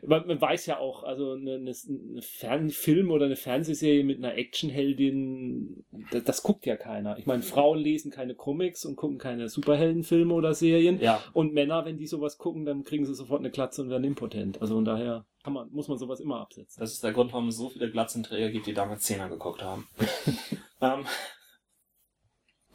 Man, 0.04 0.26
man 0.26 0.40
weiß 0.40 0.66
ja 0.66 0.78
auch, 0.78 1.04
also 1.04 1.32
eine, 1.32 1.54
eine, 1.54 1.72
eine 1.72 2.22
Fernfilm 2.22 3.10
oder 3.10 3.26
eine 3.26 3.36
Fernsehserie 3.36 4.04
mit 4.04 4.18
einer 4.18 4.34
Actionheldin, 4.34 5.84
das, 6.10 6.24
das 6.24 6.42
guckt 6.42 6.66
ja 6.66 6.76
keiner. 6.76 7.18
Ich 7.18 7.26
meine, 7.26 7.42
Frauen 7.42 7.78
lesen 7.78 8.10
keine 8.10 8.34
Comics 8.34 8.84
und 8.84 8.96
gucken 8.96 9.18
keine 9.18 9.48
Superheldenfilme 9.48 10.32
oder 10.32 10.54
Serien. 10.54 11.00
Ja, 11.00 11.22
Und 11.32 11.52
Männer, 11.52 11.84
wenn 11.84 11.98
die 11.98 12.06
sowas 12.06 12.38
gucken, 12.38 12.64
dann 12.64 12.84
kriegen 12.84 13.04
sie 13.04 13.14
sofort 13.14 13.40
eine 13.40 13.50
Klatze 13.50 13.82
und 13.82 13.90
werden 13.90 14.04
impotent. 14.04 14.60
Also 14.60 14.74
von 14.74 14.84
daher 14.84 15.26
kann 15.42 15.52
man, 15.52 15.70
muss 15.70 15.88
man 15.88 15.98
sowas 15.98 16.20
immer 16.20 16.40
absetzen. 16.40 16.80
Das 16.80 16.92
ist 16.92 17.04
der 17.04 17.12
Grund, 17.12 17.32
warum 17.32 17.48
es 17.48 17.56
so 17.56 17.68
viele 17.68 17.90
Glatzenträger 17.90 18.50
gibt, 18.50 18.66
die 18.66 18.74
damals 18.74 19.02
Zehner 19.02 19.28
geguckt 19.28 19.62
haben. 19.62 19.86
ähm, 20.80 21.04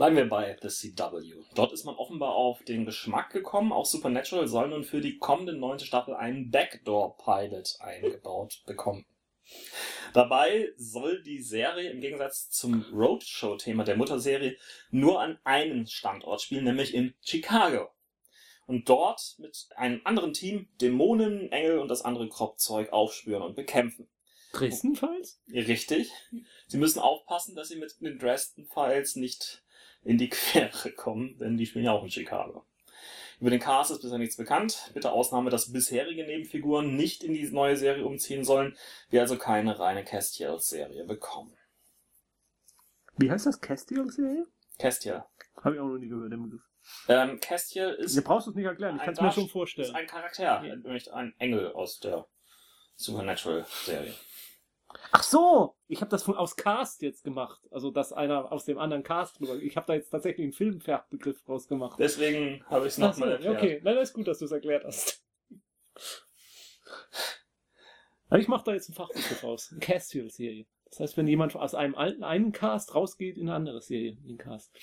bleiben 0.02 0.16
wir 0.16 0.30
bei 0.30 0.58
The 0.60 0.68
CW. 0.68 1.44
Dort 1.54 1.74
ist 1.74 1.84
man 1.84 1.94
offenbar 1.94 2.34
auf 2.34 2.64
den 2.64 2.86
Geschmack 2.88 3.30
gekommen, 3.30 3.72
auch 3.72 3.86
Supernatural 3.86 4.48
soll 4.48 4.70
nun 4.70 4.84
für 4.84 5.00
die 5.00 5.20
kommende 5.20 5.54
neunte 5.54 5.86
Staffel 5.86 6.16
einen 6.16 6.50
Backdoor-Pilot 6.50 7.76
eingebaut 7.82 8.64
bekommen. 8.66 9.06
Dabei 10.16 10.70
soll 10.76 11.22
die 11.22 11.40
Serie 11.40 11.92
im 11.92 12.02
Gegensatz 12.02 12.50
zum 12.50 12.84
Roadshow-Thema 12.92 13.84
der 13.84 13.96
Mutterserie 13.96 14.58
nur 14.90 15.22
an 15.22 15.38
einem 15.44 15.86
Standort 15.86 16.42
spielen, 16.42 16.64
nämlich 16.64 16.96
in 16.96 17.14
Chicago. 17.22 17.92
Und 18.66 18.90
dort 18.90 19.36
mit 19.38 19.68
einem 19.76 20.02
anderen 20.04 20.34
Team 20.34 20.68
Dämonen, 20.82 21.52
Engel 21.52 21.78
und 21.78 21.90
das 21.90 22.02
andere 22.02 22.28
Kropfzeug 22.28 22.92
aufspüren 22.92 23.44
und 23.44 23.56
bekämpfen. 23.56 24.10
Dresden-Files? 24.54 25.40
Richtig. 25.54 26.12
Sie 26.66 26.78
müssen 26.78 26.98
aufpassen, 26.98 27.56
dass 27.56 27.68
sie 27.68 27.76
mit 27.76 28.02
den 28.02 28.18
Dresden 28.18 28.66
Files 28.66 29.16
nicht 29.16 29.64
in 30.04 30.18
die 30.18 30.30
Quere 30.32 30.92
kommen, 30.92 31.38
denn 31.38 31.58
die 31.58 31.66
spielen 31.66 31.86
ja 31.86 31.92
auch 31.92 32.04
in 32.04 32.12
Chicago. 32.12 32.66
Über 33.40 33.50
den 33.50 33.60
Cast 33.60 33.90
ist 33.90 34.02
bisher 34.02 34.20
nichts 34.20 34.38
bekannt, 34.38 34.92
mit 34.94 35.04
der 35.04 35.14
Ausnahme, 35.14 35.50
dass 35.50 35.72
bisherige 35.74 36.24
Nebenfiguren 36.26 36.96
nicht 36.96 37.24
in 37.24 37.34
die 37.34 37.50
neue 37.52 37.76
Serie 37.76 38.06
umziehen 38.06 38.44
sollen, 38.44 38.78
wir 39.10 39.22
also 39.22 39.36
keine 39.36 39.80
reine 39.80 40.04
Castiel-Serie 40.04 41.06
bekommen. 41.06 41.58
Wie 43.18 43.32
heißt 43.32 43.48
das? 43.48 43.60
Castiel-Serie? 43.60 44.46
Castiel. 44.78 45.24
Habe 45.64 45.76
ich 45.76 45.82
auch 45.82 45.88
noch 45.88 45.98
nie 45.98 46.08
gehört, 46.08 46.32
den 46.32 46.44
Begriff. 46.44 46.62
Ähm, 47.08 47.40
Castiel 47.40 47.90
ist, 48.00 48.16
Du 48.16 48.22
brauchst 48.22 48.48
es 48.48 48.56
nicht 48.56 48.66
erklären, 48.66 48.98
ich 48.98 49.04
kann 49.04 49.14
es 49.14 49.22
mir 49.22 49.32
schon 49.32 49.46
ist 49.46 49.52
vorstellen. 49.52 49.96
ein 49.96 50.08
Charakter, 50.08 50.62
nämlich 50.62 51.12
ein 51.12 51.34
Engel 51.40 51.72
aus 51.74 52.00
der 52.00 52.28
Supernatural-Serie. 52.96 54.14
Ach 55.12 55.24
so, 55.24 55.76
ich 55.88 56.02
habe 56.02 56.10
das 56.10 56.24
von 56.24 56.36
aus 56.36 56.56
Cast 56.56 57.02
jetzt 57.02 57.24
gemacht. 57.24 57.62
Also, 57.72 57.92
dass 57.92 58.14
einer 58.14 58.52
aus 58.52 58.66
dem 58.66 58.78
anderen 58.78 59.04
Cast 59.04 59.40
drüber. 59.40 59.56
Ich 59.56 59.76
habe 59.78 59.88
da 59.88 59.94
jetzt 59.94 60.10
tatsächlich 60.10 60.44
einen 60.44 60.54
Filmfachbegriff 60.54 61.42
draus 61.44 61.68
gemacht. 61.68 61.98
Deswegen 62.00 62.64
habe 62.68 62.88
ich 62.88 62.94
es 62.94 62.96
so, 62.96 63.02
nochmal 63.04 63.32
erklärt. 63.34 63.58
okay, 63.58 63.82
nein, 63.84 63.96
das 63.96 64.10
ist 64.10 64.14
gut, 64.14 64.28
dass 64.28 64.40
du 64.40 64.46
es 64.46 64.52
erklärt 64.52 64.84
hast. 64.86 65.24
Ich 68.38 68.48
mache 68.48 68.64
da 68.64 68.74
jetzt 68.74 68.90
einen 68.90 68.96
Fachbegriff 68.96 69.44
aus. 69.44 69.72
Eine 69.72 69.82
Castiel-Serie. 69.82 70.66
Das 70.86 71.02
heißt, 71.02 71.18
wenn 71.18 71.28
jemand 71.28 71.56
aus 71.56 71.76
einem 71.76 71.96
alten 71.96 72.24
einen 72.24 72.52
Cast 72.52 72.96
rausgeht 72.96 73.38
in 73.38 73.50
eine 73.50 73.56
andere 73.56 73.82
Serie, 73.82 74.12
in 74.12 74.28
den 74.28 74.38
Cast. 74.38 74.74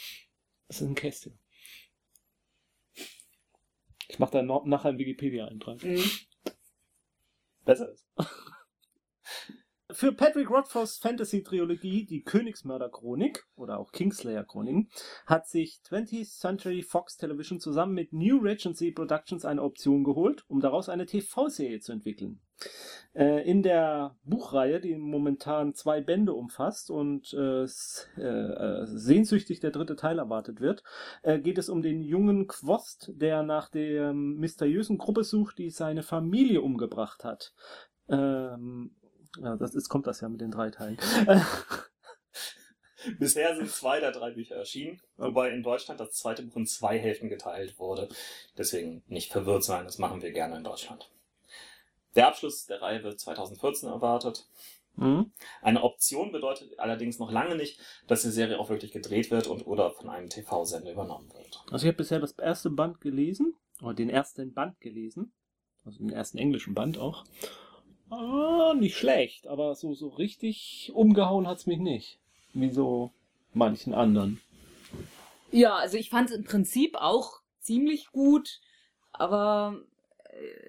Das 0.66 0.80
ist 0.80 0.86
ein 0.86 0.94
Castiel. 0.94 1.38
Ich 4.08 4.18
mache 4.18 4.32
da 4.32 4.42
nachher 4.42 4.88
einen 4.88 4.98
Wikipedia-Eintrag. 4.98 5.82
Mhm. 5.82 6.02
Besser 7.64 7.90
ist. 7.90 8.06
Für 9.98 10.12
Patrick 10.12 10.48
Rothfuss 10.48 10.98
Fantasy-Trilogie, 10.98 12.06
die 12.06 12.22
Königsmörder-Chronik 12.22 13.48
oder 13.56 13.80
auch 13.80 13.90
Kingslayer-Chronik, 13.90 14.88
hat 15.26 15.48
sich 15.48 15.80
20th 15.90 16.38
Century 16.38 16.82
Fox 16.84 17.16
Television 17.16 17.58
zusammen 17.58 17.94
mit 17.94 18.12
New 18.12 18.38
Regency 18.38 18.92
Productions 18.92 19.44
eine 19.44 19.60
Option 19.60 20.04
geholt, 20.04 20.44
um 20.46 20.60
daraus 20.60 20.88
eine 20.88 21.04
TV-Serie 21.04 21.80
zu 21.80 21.90
entwickeln. 21.90 22.40
Äh, 23.12 23.42
in 23.50 23.64
der 23.64 24.14
Buchreihe, 24.22 24.80
die 24.80 24.94
momentan 24.94 25.74
zwei 25.74 26.00
Bände 26.00 26.32
umfasst 26.32 26.92
und 26.92 27.34
äh, 27.34 27.64
äh, 27.64 28.20
äh, 28.20 28.86
sehnsüchtig 28.86 29.58
der 29.58 29.72
dritte 29.72 29.96
Teil 29.96 30.20
erwartet 30.20 30.60
wird, 30.60 30.84
äh, 31.24 31.40
geht 31.40 31.58
es 31.58 31.68
um 31.68 31.82
den 31.82 32.02
jungen 32.02 32.46
Quost, 32.46 33.10
der 33.16 33.42
nach 33.42 33.68
der 33.68 34.12
mysteriösen 34.12 34.96
Gruppe 34.96 35.24
sucht, 35.24 35.58
die 35.58 35.70
seine 35.70 36.04
Familie 36.04 36.62
umgebracht 36.62 37.24
hat. 37.24 37.52
Ähm, 38.08 38.92
ja, 39.40 39.56
das 39.56 39.74
ist, 39.74 39.88
kommt 39.88 40.06
das 40.06 40.20
ja 40.20 40.28
mit 40.28 40.40
den 40.40 40.50
drei 40.50 40.70
Teilen. 40.70 40.98
Bisher 43.18 43.54
sind 43.54 43.70
zwei 43.70 44.00
der 44.00 44.12
drei 44.12 44.32
Bücher 44.32 44.56
erschienen, 44.56 45.00
wobei 45.16 45.50
in 45.50 45.62
Deutschland 45.62 46.00
das 46.00 46.12
zweite 46.12 46.42
Buch 46.42 46.56
in 46.56 46.66
zwei 46.66 46.98
Hälften 46.98 47.28
geteilt 47.28 47.78
wurde. 47.78 48.08
Deswegen 48.56 49.02
nicht 49.06 49.30
verwirrt 49.30 49.64
sein, 49.64 49.84
das 49.84 49.98
machen 49.98 50.20
wir 50.20 50.32
gerne 50.32 50.56
in 50.56 50.64
Deutschland. 50.64 51.10
Der 52.16 52.26
Abschluss 52.26 52.66
der 52.66 52.82
Reihe 52.82 53.04
wird 53.04 53.20
2014 53.20 53.88
erwartet. 53.88 54.46
Mhm. 54.96 55.30
Eine 55.62 55.84
Option 55.84 56.32
bedeutet 56.32 56.78
allerdings 56.80 57.20
noch 57.20 57.30
lange 57.30 57.54
nicht, 57.54 57.80
dass 58.08 58.22
die 58.22 58.30
Serie 58.30 58.58
auch 58.58 58.68
wirklich 58.68 58.90
gedreht 58.90 59.30
wird 59.30 59.46
und 59.46 59.66
oder 59.66 59.92
von 59.92 60.08
einem 60.08 60.28
TV-Sender 60.28 60.90
übernommen 60.90 61.32
wird. 61.32 61.62
Also 61.70 61.86
ich 61.86 61.88
habe 61.88 61.98
bisher 61.98 62.18
das 62.18 62.32
erste 62.32 62.70
Band 62.70 63.00
gelesen, 63.00 63.54
oder 63.80 63.94
den 63.94 64.10
ersten 64.10 64.52
Band 64.52 64.80
gelesen, 64.80 65.32
also 65.84 65.98
den 65.98 66.10
ersten 66.10 66.38
englischen 66.38 66.74
Band 66.74 66.98
auch. 66.98 67.24
Ah, 68.10 68.74
nicht 68.76 68.96
schlecht, 68.96 69.46
aber 69.46 69.74
so, 69.74 69.94
so 69.94 70.08
richtig 70.08 70.90
umgehauen 70.94 71.46
hat's 71.46 71.66
mich 71.66 71.78
nicht. 71.78 72.18
Wie 72.54 72.70
so 72.70 73.10
manchen 73.54 73.94
anderen. 73.94 74.40
Ja, 75.50 75.76
also 75.76 75.96
ich 75.96 76.10
fand 76.10 76.30
es 76.30 76.36
im 76.36 76.44
Prinzip 76.44 76.96
auch 76.96 77.40
ziemlich 77.60 78.08
gut, 78.12 78.60
aber 79.12 79.80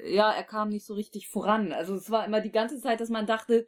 äh, 0.04 0.14
ja, 0.14 0.32
er 0.32 0.44
kam 0.44 0.70
nicht 0.70 0.86
so 0.86 0.94
richtig 0.94 1.28
voran. 1.30 1.72
Also 1.72 1.96
es 1.96 2.10
war 2.10 2.26
immer 2.26 2.42
die 2.42 2.52
ganze 2.52 2.80
Zeit, 2.80 3.00
dass 3.02 3.10
man 3.10 3.26
dachte, 3.26 3.68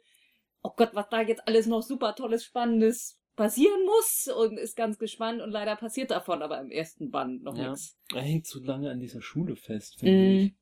oh 0.62 0.70
Gott, 0.76 0.90
was 0.94 1.08
da 1.10 1.20
jetzt 1.22 1.46
alles 1.46 1.66
noch 1.66 1.82
super 1.82 2.14
tolles, 2.14 2.44
spannendes 2.44 3.18
passieren 3.36 3.84
muss 3.86 4.28
und 4.28 4.58
ist 4.58 4.76
ganz 4.76 4.98
gespannt 4.98 5.40
und 5.40 5.50
leider 5.50 5.74
passiert 5.76 6.10
davon 6.10 6.42
aber 6.42 6.60
im 6.60 6.70
ersten 6.70 7.10
Band 7.10 7.42
noch 7.42 7.56
Ja. 7.56 7.70
nichts. 7.70 7.96
Er 8.14 8.20
hängt 8.20 8.46
zu 8.46 8.62
lange 8.62 8.90
an 8.90 9.00
dieser 9.00 9.22
Schule 9.22 9.56
fest, 9.56 9.96
Mm. 9.96 10.00
finde 10.00 10.26
ich. 10.44 10.52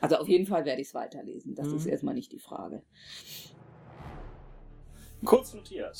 Also 0.00 0.16
auf 0.16 0.28
jeden 0.28 0.46
Fall 0.46 0.64
werde 0.64 0.80
ich 0.80 0.88
es 0.88 0.94
weiterlesen. 0.94 1.54
Das 1.54 1.68
Mhm. 1.68 1.76
ist 1.76 1.86
erstmal 1.86 2.14
nicht 2.14 2.32
die 2.32 2.38
Frage. 2.38 2.82
Kurz 5.24 5.52
notiert. 5.54 5.96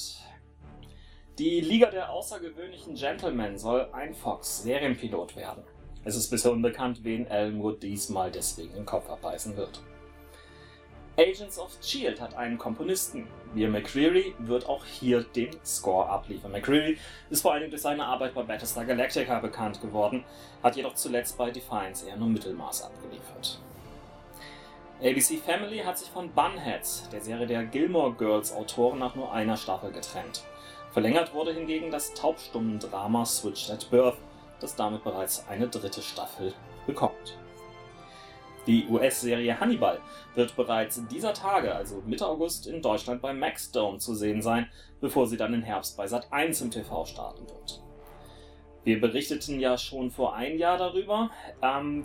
Die 1.39 1.61
Liga 1.61 1.91
der 1.91 2.11
außergewöhnlichen 2.11 2.95
Gentlemen 2.95 3.59
soll 3.59 3.89
ein 3.93 4.15
Fox-Serienpilot 4.15 5.37
werden. 5.37 5.63
Es 6.05 6.17
ist 6.17 6.31
bisher 6.31 6.53
unbekannt, 6.53 7.05
wen 7.05 7.29
Alan 7.29 7.63
Wood 7.63 7.83
diesmal 7.83 8.31
deswegen 8.31 8.75
den 8.75 8.87
Kopf 8.87 9.09
abbeißen 9.09 9.57
wird. 9.57 9.83
Agents 11.19 11.59
of 11.59 11.77
S.H.I.E.L.D. 11.81 12.21
hat 12.21 12.37
einen 12.37 12.59
Komponisten. 12.59 13.27
Beer 13.53 13.69
McCreary 13.69 14.35
wird 14.39 14.69
auch 14.69 14.85
hier 14.85 15.25
den 15.25 15.51
Score 15.65 16.09
abliefern. 16.09 16.53
McCreary 16.53 16.97
ist 17.29 17.43
vor 17.43 17.55
allem 17.55 17.71
durch 17.71 17.83
seine 17.83 18.05
Arbeit 18.05 18.35
bei 18.35 18.45
Battlestar 18.45 18.85
Galactica 18.85 19.41
bekannt 19.41 19.81
geworden, 19.81 20.25
hat 20.63 20.77
jedoch 20.77 20.95
zuletzt 20.95 21.37
bei 21.37 21.51
Defiance 21.51 22.09
eher 22.09 22.17
nur 22.17 22.29
Mittelmaß 22.29 22.85
abgeliefert. 22.85 23.59
ABC 25.03 25.39
Family 25.39 25.79
hat 25.79 25.99
sich 25.99 26.09
von 26.09 26.31
Bunheads, 26.31 27.09
der 27.11 27.21
Serie 27.21 27.49
der 27.49 27.65
Gilmore 27.65 28.13
Girls 28.13 28.53
Autoren, 28.53 29.01
nach 29.01 29.17
nur 29.17 29.33
einer 29.33 29.57
Staffel 29.57 29.91
getrennt. 29.91 30.45
Verlängert 30.93 31.35
wurde 31.35 31.53
hingegen 31.53 31.91
das 31.91 32.15
Taubstummen-Drama 32.15 33.25
Switched 33.27 33.71
at 33.73 33.91
Birth, 33.91 34.19
das 34.61 34.77
damit 34.77 35.03
bereits 35.03 35.45
eine 35.49 35.67
dritte 35.67 36.01
Staffel 36.01 36.55
bekommt. 36.87 37.37
Die 38.69 38.87
US-Serie 38.87 39.59
Hannibal 39.59 39.99
wird 40.35 40.55
bereits 40.55 41.01
dieser 41.11 41.33
Tage, 41.33 41.75
also 41.75 42.03
Mitte 42.05 42.27
August, 42.27 42.67
in 42.67 42.83
Deutschland 42.83 43.23
bei 43.23 43.33
Maxdome 43.33 43.97
zu 43.97 44.15
sehen 44.15 44.43
sein, 44.43 44.69
bevor 45.01 45.27
sie 45.27 45.39
dann 45.39 45.55
im 45.55 45.63
Herbst 45.63 45.97
bei 45.97 46.05
Sat1 46.05 46.65
im 46.65 46.71
TV 46.71 47.07
starten 47.07 47.49
wird. 47.49 47.83
Wir 48.85 49.01
berichteten 49.01 49.59
ja 49.59 49.79
schon 49.79 50.11
vor 50.11 50.35
ein 50.35 50.59
Jahr 50.59 50.77
darüber. 50.77 51.31
Ähm, 51.63 52.05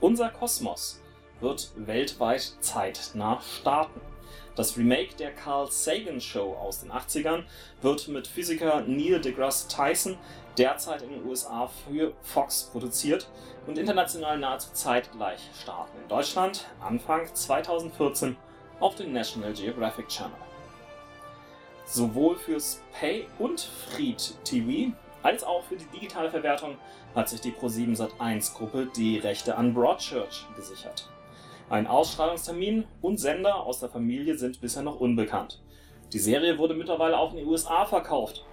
unser 0.00 0.30
Kosmos 0.30 1.02
wird 1.40 1.72
weltweit 1.76 2.56
zeitnah 2.60 3.38
starten. 3.42 4.00
Das 4.54 4.78
Remake 4.78 5.16
der 5.18 5.32
Carl 5.32 5.70
Sagan 5.70 6.20
Show 6.20 6.54
aus 6.54 6.80
den 6.80 6.90
80ern 6.92 7.44
wird 7.82 8.08
mit 8.08 8.26
Physiker 8.26 8.82
Neil 8.86 9.20
deGrasse 9.20 9.68
Tyson 9.68 10.16
derzeit 10.58 11.02
in 11.02 11.10
den 11.10 11.26
USA 11.26 11.66
für 11.66 12.12
Fox 12.22 12.70
produziert 12.72 13.28
und 13.66 13.78
international 13.78 14.38
nahezu 14.38 14.70
zeitgleich 14.72 15.40
starten. 15.60 15.96
In 16.02 16.08
Deutschland 16.08 16.66
Anfang 16.80 17.32
2014 17.32 18.36
auf 18.80 18.94
dem 18.96 19.12
National 19.12 19.52
Geographic 19.52 20.08
Channel. 20.08 20.36
Sowohl 21.86 22.36
fürs 22.36 22.80
Pay- 22.92 23.26
und 23.38 23.60
Fried-TV 23.60 24.92
als 25.22 25.44
auch 25.44 25.62
für 25.64 25.76
die 25.76 25.86
digitale 25.86 26.30
Verwertung 26.30 26.76
hat 27.14 27.28
sich 27.28 27.40
die 27.40 27.52
Pro7 27.52 27.96
Sat1 27.96 28.54
Gruppe 28.54 28.88
die 28.96 29.18
Rechte 29.18 29.56
an 29.56 29.72
Broadchurch 29.74 30.46
gesichert. 30.56 31.08
Ein 31.70 31.86
Ausstrahlungstermin 31.86 32.84
und 33.00 33.18
Sender 33.18 33.56
aus 33.64 33.80
der 33.80 33.88
Familie 33.88 34.36
sind 34.36 34.60
bisher 34.60 34.82
noch 34.82 35.00
unbekannt. 35.00 35.62
Die 36.12 36.18
Serie 36.18 36.58
wurde 36.58 36.74
mittlerweile 36.74 37.16
auch 37.16 37.30
in 37.30 37.38
den 37.38 37.46
USA 37.46 37.86
verkauft. 37.86 38.44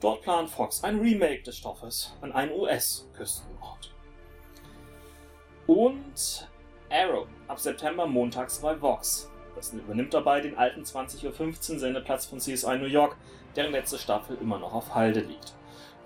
Dort 0.00 0.22
plant 0.22 0.50
Fox 0.50 0.82
ein 0.84 1.00
Remake 1.00 1.42
des 1.42 1.56
Stoffes 1.56 2.12
an 2.20 2.32
einen 2.32 2.52
US-Küstenort. 2.52 3.94
Und 5.66 6.48
Arrow 6.90 7.26
ab 7.48 7.58
September 7.58 8.06
montags 8.06 8.58
bei 8.58 8.80
Vox. 8.80 9.30
Das 9.56 9.72
übernimmt 9.72 10.12
dabei 10.12 10.40
den 10.40 10.58
alten 10.58 10.82
20.15 10.82 11.72
Uhr 11.74 11.78
Sendeplatz 11.78 12.26
von 12.26 12.38
CSI 12.38 12.76
New 12.78 12.86
York, 12.86 13.16
deren 13.56 13.72
letzte 13.72 13.98
Staffel 13.98 14.36
immer 14.40 14.58
noch 14.58 14.74
auf 14.74 14.94
Halde 14.94 15.20
liegt. 15.20 15.54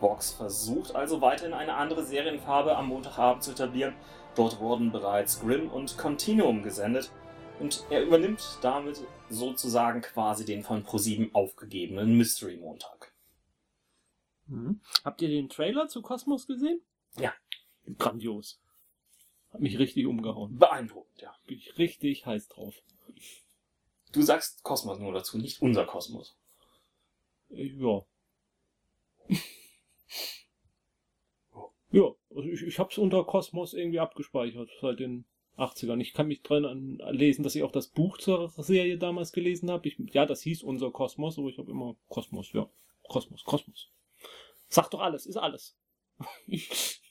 Vox 0.01 0.33
versucht 0.33 0.95
also 0.95 1.21
weiterhin 1.21 1.55
eine 1.55 1.75
andere 1.75 2.05
Serienfarbe 2.05 2.77
am 2.77 2.89
Montagabend 2.89 3.43
zu 3.43 3.53
etablieren. 3.53 3.95
Dort 4.37 4.61
wurden 4.61 4.93
bereits 4.93 5.41
Grimm 5.41 5.69
und 5.71 5.99
Continuum 5.99 6.63
gesendet 6.63 7.11
und 7.59 7.85
er 7.91 8.03
übernimmt 8.03 8.59
damit 8.63 9.03
sozusagen 9.29 10.01
quasi 10.01 10.45
den 10.45 10.63
von 10.63 10.85
ProSieben 10.85 11.35
aufgegebenen 11.35 12.17
Mystery 12.17 12.57
Montag. 12.57 12.98
Mhm. 14.49 14.81
Habt 15.05 15.23
ihr 15.23 15.29
den 15.29 15.49
Trailer 15.49 15.89
zu 15.89 16.03
Kosmos 16.03 16.47
gesehen? 16.47 16.81
Ja. 17.19 17.33
Grandios. 17.99 18.61
Hat 19.51 19.61
mich 19.61 19.79
richtig 19.79 20.07
umgehauen. 20.07 20.59
Beeindruckend, 20.59 21.21
ja. 21.21 21.35
Bin 21.47 21.59
ich 21.59 21.79
richtig 21.79 22.27
heiß 22.27 22.49
drauf. 22.49 22.75
Du 24.13 24.23
sagst 24.23 24.63
Kosmos 24.63 24.99
nur 24.99 25.13
dazu, 25.13 25.39
nicht 25.39 25.63
unser 25.63 25.85
Kosmos. 25.85 26.37
Ja. 27.51 28.05
ja, 31.91 32.15
also 32.35 32.49
ich, 32.49 32.63
ich 32.63 32.79
hab's 32.79 32.99
unter 32.99 33.25
Kosmos 33.25 33.75
irgendwie 33.75 34.01
abgespeichert, 34.01 34.71
seit 34.81 35.01
den 35.01 35.27
80ern. 35.59 36.01
Ich 36.01 36.15
kann 36.15 36.29
mich 36.29 36.43
dran 36.43 36.65
an, 36.65 36.99
lesen, 37.15 37.43
dass 37.43 37.55
ich 37.55 37.63
auch 37.63 37.73
das 37.73 37.89
Buch 37.89 38.19
zur 38.19 38.51
Serie 38.57 38.97
damals 38.99 39.33
gelesen 39.33 39.71
habe. 39.71 39.91
Ja, 40.13 40.25
das 40.25 40.43
hieß 40.43 40.63
unser 40.63 40.91
Kosmos, 40.91 41.39
aber 41.39 41.49
ich 41.49 41.59
habe 41.59 41.71
immer 41.71 41.97
Kosmos, 42.09 42.53
ja. 42.53 42.69
Kosmos, 43.03 43.45
Kosmos. 43.45 43.91
Sag 44.69 44.91
doch 44.91 45.01
alles, 45.01 45.27
ist 45.27 45.37
alles. 45.37 45.77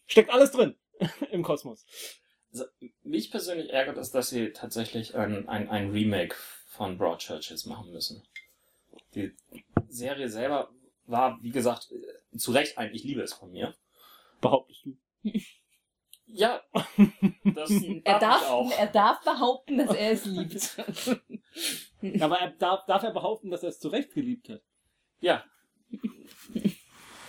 Steckt 0.08 0.30
alles 0.32 0.52
drin 0.52 0.76
im 1.32 1.44
Kosmos. 1.44 1.86
Also, 2.52 2.66
mich 3.04 3.30
persönlich 3.32 3.72
ärgert 3.72 3.98
es, 3.98 4.12
dass 4.12 4.30
sie 4.30 4.52
tatsächlich 4.52 5.16
ein, 5.16 5.48
ein, 5.50 5.70
ein 5.70 5.92
Remake 5.92 6.36
von 6.68 6.98
Broadchurches 6.98 7.66
machen 7.66 7.92
müssen. 7.92 8.24
Die 9.16 9.36
Serie 9.90 10.30
selber 10.30 10.70
war, 11.06 11.38
wie 11.42 11.52
gesagt, 11.52 11.92
äh, 11.92 12.38
zu 12.38 12.52
Recht 12.52 12.78
ein 12.78 12.94
Ich 12.94 13.04
liebe 13.04 13.22
es 13.22 13.34
von 13.34 13.52
mir. 13.52 13.76
Behauptest 14.42 14.86
du. 14.86 14.98
Ja, 16.26 16.62
das 17.44 17.72
Er 18.04 18.20
darf 18.20 18.20
darf, 18.20 18.42
ich 18.42 18.48
auch. 18.48 18.72
er 18.72 18.88
darf 18.88 19.22
behaupten, 19.22 19.78
dass 19.78 19.96
er 19.96 20.12
es 20.12 20.26
liebt. 20.26 20.78
Aber 22.22 22.38
er 22.40 22.52
darf, 22.52 22.86
darf 22.86 23.04
er 23.04 23.12
behaupten, 23.12 23.50
dass 23.50 23.64
er 23.64 23.70
es 23.70 23.80
zu 23.80 23.88
Recht 23.88 24.14
geliebt 24.14 24.50
hat? 24.50 24.62
Ja, 25.20 25.44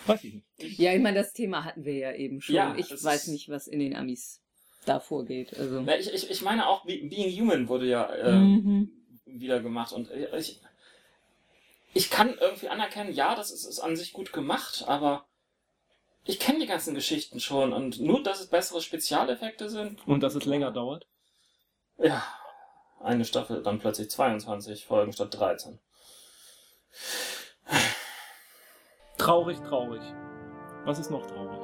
Weiß 0.09 0.25
ich 0.25 0.35
nicht. 0.35 0.79
ja, 0.79 0.93
ich 0.95 1.01
meine, 1.01 1.19
das 1.19 1.33
Thema 1.33 1.65
hatten 1.65 1.85
wir 1.85 1.95
ja 1.95 2.13
eben 2.13 2.41
schon. 2.41 2.55
Ja, 2.55 2.75
ich 2.77 2.91
weiß 2.91 3.29
nicht, 3.29 3.49
was 3.49 3.67
in 3.67 3.79
den 3.81 3.95
Amis 3.95 4.41
da 4.85 5.01
vorgeht. 5.01 5.57
Also. 5.59 5.81
Ich, 5.99 6.13
ich, 6.13 6.31
ich 6.31 6.43
meine 6.43 6.67
auch, 6.67 6.85
Be- 6.85 7.03
Being 7.05 7.31
Human 7.41 7.69
wurde 7.69 7.87
ja 7.87 8.07
äh, 8.15 8.39
Mhm. 8.41 8.91
wieder 9.27 9.61
gemacht 9.61 9.93
und 9.93 10.11
äh, 10.11 10.37
ich, 10.39 10.61
ich 11.95 12.11
kann 12.11 12.37
irgendwie 12.41 12.69
anerkennen, 12.69 13.13
ja, 13.13 13.35
das 13.35 13.51
ist, 13.51 13.65
ist 13.65 13.81
an 13.81 13.97
sich 13.97 14.13
gut 14.13 14.33
gemacht, 14.33 14.85
aber 14.87 15.27
ich 16.25 16.39
kenne 16.39 16.61
die 16.61 16.67
ganzen 16.67 16.95
Geschichten 16.95 17.41
schon 17.41 17.73
und 17.73 18.01
nur, 18.01 18.23
dass 18.23 18.41
es 18.41 18.47
bessere 18.49 18.81
Spezialeffekte 18.83 19.69
sind, 19.69 20.07
Und 20.07 20.23
dass 20.23 20.35
es 20.35 20.45
länger 20.45 20.71
dauert? 20.71 21.07
ja, 21.99 22.23
eine 23.01 23.25
Staffel 23.25 23.63
dann 23.63 23.79
plötzlich 23.79 24.11
22 24.11 24.85
Folgen 24.85 25.13
statt 25.13 25.35
13. 25.35 25.79
Traurig, 29.19 29.59
traurig. 29.65 30.01
Was 30.85 31.01
ist 31.01 31.11
noch 31.11 31.27
traurig? 31.27 31.59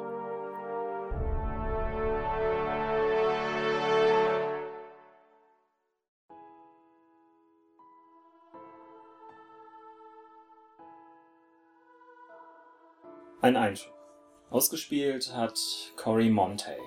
Ein 13.41 13.57
Einschub. 13.57 13.93
Ausgespielt 14.51 15.33
hat 15.33 15.57
Cory 15.97 16.31
Monteith. 16.31 16.79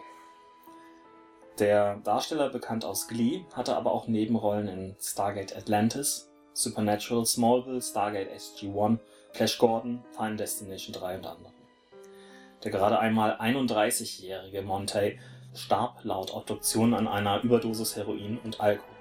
Der 1.59 1.95
Darsteller, 2.03 2.49
bekannt 2.49 2.83
aus 2.83 3.07
Glee, 3.07 3.45
hatte 3.53 3.75
aber 3.77 3.93
auch 3.93 4.07
Nebenrollen 4.07 4.67
in 4.67 4.95
Stargate 4.99 5.55
Atlantis, 5.55 6.29
Supernatural, 6.53 7.25
Smallville, 7.25 7.81
Stargate 7.81 8.31
SG-1, 8.31 8.99
Flash 9.33 9.57
Gordon, 9.57 10.03
Final 10.11 10.37
Destination 10.37 10.93
3 10.93 11.17
und 11.17 11.25
anderen. 11.25 11.53
Der 12.63 12.71
gerade 12.71 12.99
einmal 12.99 13.33
31-jährige 13.39 14.61
Monteith 14.61 15.19
starb 15.53 16.03
laut 16.03 16.33
Obduktion 16.33 16.93
an 16.93 17.07
einer 17.07 17.41
Überdosis 17.43 17.95
Heroin 17.95 18.39
und 18.43 18.59
Alkohol. 18.59 18.95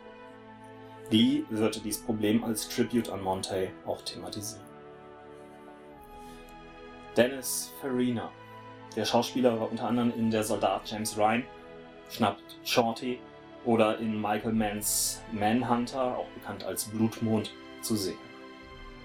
Glee 1.11 1.45
würde 1.51 1.81
dies 1.81 2.03
Problem 2.03 2.43
als 2.45 2.69
Tribute 2.69 3.11
an 3.11 3.23
Monteith 3.23 3.71
auch 3.87 4.03
thematisieren. 4.03 4.67
Dennis 7.17 7.73
Farina. 7.81 8.31
Der 8.95 9.05
Schauspieler 9.05 9.59
war 9.59 9.71
unter 9.71 9.89
anderem 9.89 10.13
in 10.17 10.31
Der 10.31 10.43
Soldat 10.43 10.83
James 10.85 11.17
Ryan, 11.17 11.45
Schnappt 12.11 12.59
Shorty 12.65 13.19
oder 13.65 13.99
in 13.99 14.21
Michael 14.21 14.53
Manns 14.53 15.23
Manhunter, 15.33 16.19
auch 16.19 16.29
bekannt 16.29 16.65
als 16.65 16.85
Blutmond, 16.87 17.53
zu 17.83 17.97
sehen. 17.97 18.26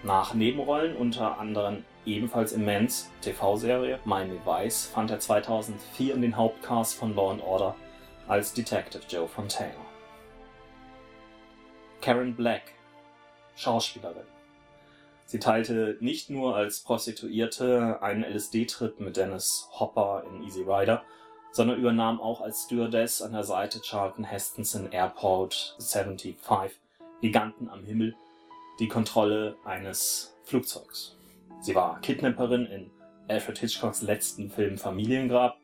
Nach 0.04 0.34
Nebenrollen 0.34 0.96
unter 0.96 1.38
anderem 1.38 1.86
ebenfalls 2.08 2.54
in 2.54 2.66
Manns 2.66 3.12
TV-Serie 3.22 4.00
Miami 4.04 4.40
Vice 4.44 4.88
fand 4.88 5.12
er 5.12 5.20
2004 5.20 6.16
in 6.16 6.24
den 6.24 6.36
Hauptcast 6.36 6.96
von 6.96 7.16
Law 7.16 7.38
Order 7.40 7.76
als 8.28 8.52
Detective 8.52 9.04
Joe 9.08 9.28
Fontana. 9.28 9.76
Karen 12.02 12.36
Black, 12.36 12.64
Schauspielerin. 13.56 14.26
Sie 15.28 15.38
teilte 15.38 15.98
nicht 16.00 16.32
nur 16.32 16.56
als 16.56 16.80
Prostituierte 16.80 18.02
einen 18.02 18.24
LSD-Trip 18.24 19.00
mit 19.00 19.18
Dennis 19.18 19.70
Hopper 19.80 20.24
in 20.28 20.42
Easy 20.42 20.64
Rider, 20.64 21.04
sondern 21.52 21.78
übernahm 21.78 22.20
auch 22.20 22.42
als 22.42 22.64
Stewardess 22.64 23.22
an 23.22 23.34
der 23.34 23.44
Seite 23.44 23.82
Charlton 23.82 24.24
Hestons 24.24 24.74
in 24.74 24.92
Airport 24.92 25.76
75, 25.80 26.36
Giganten 27.22 27.70
am 27.70 27.84
Himmel, 27.84 28.16
die 28.82 28.88
Kontrolle 28.88 29.56
eines 29.64 30.36
Flugzeugs. 30.44 31.16
Sie 31.60 31.76
war 31.76 32.02
Kidnapperin 32.02 32.66
in 32.66 32.92
Alfred 33.28 33.60
Hitchcocks 33.60 34.02
letzten 34.02 34.50
Film 34.50 34.80
Familiengrab 34.80 35.56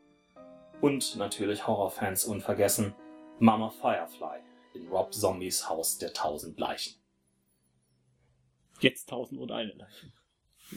und 0.82 1.16
natürlich 1.16 1.66
Horrorfans 1.66 2.26
unvergessen 2.26 2.94
Mama 3.40 3.72
Firefly 3.72 4.42
in 4.76 4.88
Rob 4.90 5.16
Zombies 5.16 5.68
Haus 5.68 5.98
der 5.98 6.14
tausend 6.14 6.60
Leichen. 6.60 7.02
Jetzt 8.82 9.10
tausend 9.10 9.42
und 9.42 9.52
eine 9.52 9.74
Leichen. 9.74 10.14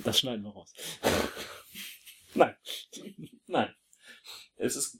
Das 0.02 0.18
schneiden 0.18 0.42
wir 0.42 0.52
raus. 0.52 0.72
Nein. 2.34 2.56
Nein. 3.48 3.74
Es 4.56 4.76
ist 4.76 4.98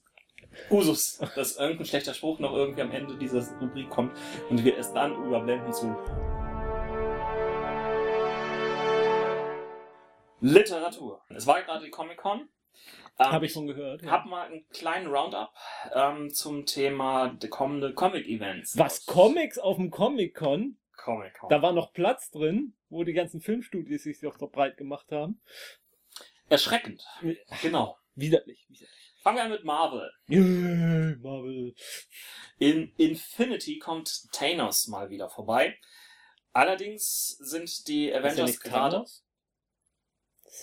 Usus, 0.70 1.18
dass 1.36 1.57
irgendein 1.57 1.86
schlechter 1.86 2.12
Spruch 2.12 2.38
noch 2.38 2.53
irgendwie 2.53 2.82
am 2.82 2.93
Ende 2.93 3.16
dieser 3.16 3.41
Rubrik 3.61 3.88
kommt 3.88 4.12
und 4.51 4.62
wir 4.62 4.76
es 4.76 4.93
dann 4.93 5.14
überblenden 5.24 5.72
zu 5.72 5.97
Literatur. 10.41 11.22
Es 11.28 11.47
war 11.47 11.62
gerade 11.62 11.84
die 11.84 11.91
Comic-Con. 11.91 12.49
Ähm, 13.18 13.32
Habe 13.32 13.47
ich 13.47 13.53
schon 13.53 13.66
gehört. 13.66 14.03
hab 14.07 14.26
mal 14.26 14.47
einen 14.47 14.66
kleinen 14.70 15.07
Roundup 15.07 15.53
ähm, 15.95 16.32
zum 16.32 16.64
Thema 16.64 17.28
der 17.28 17.51
kommende 17.51 17.93
Comic-Events. 17.93 18.78
Was, 18.78 19.05
Comics 19.05 19.59
auf 19.59 19.76
dem 19.76 19.91
Comic-Con? 19.91 20.78
Comic-Con. 20.97 21.49
Da 21.51 21.62
war 21.62 21.72
noch 21.72 21.93
Platz 21.93 22.30
drin, 22.30 22.74
wo 22.88 23.05
die 23.05 23.12
ganzen 23.12 23.41
Filmstudios 23.41 24.03
sich 24.03 24.20
doch 24.20 24.38
so 24.38 24.49
breit 24.49 24.76
gemacht 24.76 25.12
haben. 25.12 25.41
Erschreckend. 26.49 27.05
Genau. 27.62 27.99
Widerlich. 28.14 28.66
widerlich. 28.68 28.88
Fangen 29.22 29.36
wir 29.36 29.45
an 29.45 29.51
mit 29.51 29.64
Marvel. 29.64 30.11
Yeah, 30.30 31.16
Marvel. 31.20 31.74
In 32.59 32.95
Infinity 32.97 33.78
kommt 33.78 34.32
Thanos 34.32 34.88
mal 34.88 35.11
wieder 35.11 35.28
vorbei. 35.28 35.78
Allerdings 36.53 37.36
sind 37.38 37.86
die 37.86 38.12
Avengers 38.12 38.61
gerade, 38.61 38.97
Thanos? 38.97 39.24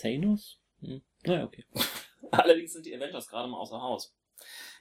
Thanos? 0.00 0.58
Hm. 0.80 1.02
Naja, 1.24 1.44
okay. 1.44 1.64
allerdings 2.30 2.72
sind 2.72 2.86
die 2.86 2.94
Avengers 2.94 3.28
gerade 3.28 3.48
mal 3.48 3.58
außer 3.58 3.80
Haus. 3.80 4.14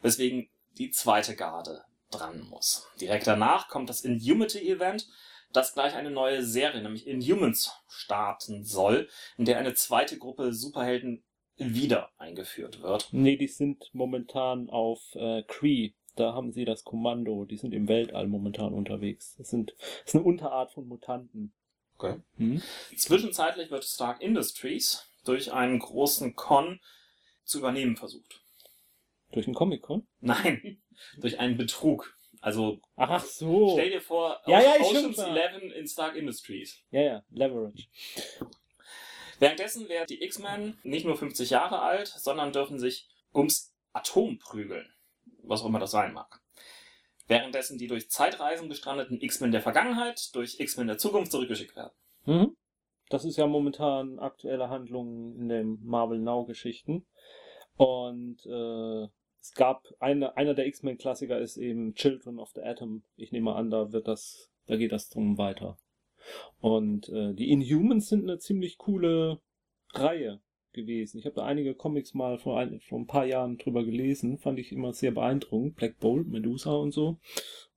Weswegen 0.02 0.50
die 0.78 0.92
zweite 0.92 1.36
Garde 1.36 1.84
dran 2.12 2.42
muss. 2.50 2.88
Direkt 3.02 3.28
danach 3.28 3.68
kommt 3.68 3.90
das 3.90 4.02
Inhumity 4.02 4.70
Event, 4.70 5.08
das 5.54 5.74
gleich 5.74 5.96
eine 5.96 6.12
neue 6.12 6.44
Serie, 6.44 6.82
nämlich 6.82 7.08
Inhumans, 7.08 7.72
starten 7.88 8.64
soll, 8.64 9.10
in 9.38 9.46
der 9.46 9.58
eine 9.58 9.74
zweite 9.74 10.18
Gruppe 10.18 10.54
Superhelden 10.54 11.24
wieder 11.58 12.12
eingeführt 12.18 12.82
wird. 12.82 13.10
Nee, 13.12 13.38
die 13.38 13.48
sind 13.48 13.90
momentan 13.94 14.70
auf 14.70 15.16
äh, 15.16 15.44
Kree. 15.44 15.94
Da 16.16 16.34
haben 16.34 16.52
sie 16.52 16.66
das 16.66 16.84
Kommando. 16.84 17.46
Die 17.46 17.58
sind 17.58 17.74
im 17.74 17.88
Weltall 17.88 18.28
momentan 18.28 18.74
unterwegs. 18.74 19.36
Das, 19.38 19.50
sind, 19.50 19.74
das 19.80 20.14
ist 20.14 20.16
eine 20.16 20.24
Unterart 20.24 20.72
von 20.72 20.88
Mutanten. 20.88 21.54
Okay. 21.98 22.20
Hm? 22.38 22.62
Zwischenzeitlich 22.96 23.72
wird 23.72 23.84
Stark 23.84 24.22
Industries 24.22 25.10
durch 25.26 25.52
einen 25.52 25.80
großen 25.80 26.36
Con 26.36 26.80
zu 27.44 27.58
übernehmen 27.60 27.98
versucht. 27.98 28.42
Durch 29.32 29.46
den 29.46 29.56
Comic-Con? 29.56 30.08
Nein, 30.20 30.82
durch 31.18 31.40
einen 31.40 31.58
Betrug. 31.58 32.16
Also 32.40 32.80
Ach 32.96 33.24
so. 33.26 33.72
stell 33.74 33.90
dir 33.90 34.02
vor, 34.02 34.40
Ja, 34.46 34.62
ja, 34.62 34.80
Ocean's. 34.80 35.18
11 35.18 35.74
in 35.74 35.88
Stark 35.88 36.16
Industries. 36.16 36.78
Ja, 36.92 37.02
ja, 37.02 37.24
Leverage. 37.32 37.88
Währenddessen 39.40 39.90
werden 39.90 40.08
die 40.08 40.24
X-Men 40.24 40.78
nicht 40.84 41.06
nur 41.06 41.18
50 41.18 41.50
Jahre 41.50 41.80
alt, 41.82 42.08
sondern 42.08 42.54
dürfen 42.54 42.80
sich 42.80 43.08
ums 43.34 43.74
Atom 43.94 44.38
prügeln. 44.40 44.88
Was 45.44 45.62
auch 45.62 45.66
immer 45.66 45.80
das 45.80 45.92
sein 45.92 46.14
mag. 46.14 46.42
Währenddessen 47.28 47.78
die 47.78 47.88
durch 47.88 48.10
Zeitreisen 48.10 48.70
gestrandeten 48.70 49.20
X-Men 49.22 49.52
der 49.52 49.62
Vergangenheit 49.62 50.34
durch 50.36 50.60
X-Men 50.60 50.88
der 50.88 50.98
Zukunft 50.98 51.32
zurückgeschickt 51.32 51.76
werden. 51.76 51.94
Mhm. 52.26 52.56
Das 53.10 53.26
ist 53.26 53.38
ja 53.38 53.48
momentan 53.48 54.20
aktuelle 54.20 54.70
Handlung 54.70 55.36
in 55.38 55.50
den 55.50 55.80
Marvel 55.84 56.20
Now 56.20 56.46
Geschichten. 56.46 57.06
Und 57.76 58.46
äh, 58.46 59.08
es 59.40 59.54
gab 59.54 59.88
eine, 60.00 60.36
einer 60.36 60.54
der 60.54 60.68
X-Men-Klassiker 60.68 61.40
ist 61.40 61.58
eben 61.58 61.94
Children 61.94 62.40
of 62.40 62.52
the 62.56 62.62
Atom. 62.62 63.04
Ich 63.16 63.32
nehme 63.32 63.56
an, 63.56 63.70
da 63.70 63.92
wird 63.92 64.08
das, 64.08 64.50
da 64.66 64.76
geht 64.76 64.92
das 64.92 65.10
drum 65.10 65.38
weiter. 65.38 65.78
Und 66.60 67.10
äh, 67.10 67.34
die 67.34 67.52
Inhumans 67.52 68.10
sind 68.10 68.24
eine 68.24 68.40
ziemlich 68.40 68.78
coole 68.78 69.40
Reihe 69.94 70.42
gewesen. 70.78 71.20
Ich 71.20 71.26
habe 71.26 71.36
da 71.36 71.44
einige 71.44 71.76
Comics 71.76 72.14
mal 72.14 72.38
vor 72.38 72.58
ein, 72.58 72.80
vor 72.80 73.00
ein 73.00 73.08
paar 73.08 73.26
Jahren 73.26 73.58
drüber 73.58 73.84
gelesen, 73.84 74.38
fand 74.38 74.60
ich 74.60 74.72
immer 74.72 74.94
sehr 74.94 75.12
beeindruckend. 75.12 75.76
Black 75.76 76.00
Bolt, 76.00 76.30
Medusa 76.30 76.72
und 76.74 76.94
so. 76.94 77.18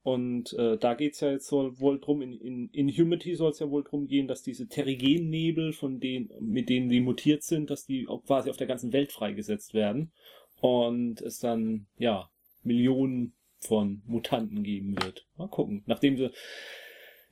Und 0.03 0.53
äh, 0.55 0.79
da 0.79 0.95
geht's 0.95 1.21
ja 1.21 1.31
jetzt 1.31 1.49
soll 1.49 1.79
wohl 1.81 1.99
drum, 2.01 2.23
in, 2.23 2.33
in 2.41 2.69
Inhumity 2.71 3.35
soll 3.35 3.51
es 3.51 3.59
ja 3.59 3.69
wohl 3.69 3.83
drum 3.83 4.07
gehen, 4.07 4.29
dass 4.29 4.43
diese 4.43 4.69
Terrigen-Nebel, 4.69 5.73
von 5.73 5.99
denen, 5.99 6.31
mit 6.41 6.69
denen 6.69 6.89
die 6.89 7.01
mutiert 7.01 7.43
sind, 7.43 7.69
dass 7.69 7.85
die 7.85 8.07
auch 8.09 8.25
quasi 8.25 8.49
auf 8.49 8.57
der 8.57 8.69
ganzen 8.69 8.93
Welt 8.93 9.13
freigesetzt 9.13 9.75
werden. 9.75 10.13
und 10.61 11.21
es 11.21 11.39
dann, 11.41 11.87
ja, 11.99 12.31
Millionen 12.63 13.35
von 13.59 14.03
Mutanten 14.07 14.63
geben 14.63 14.97
wird. 15.03 15.27
Mal 15.37 15.49
gucken. 15.49 15.83
Nachdem 15.87 16.17
sie 16.17 16.31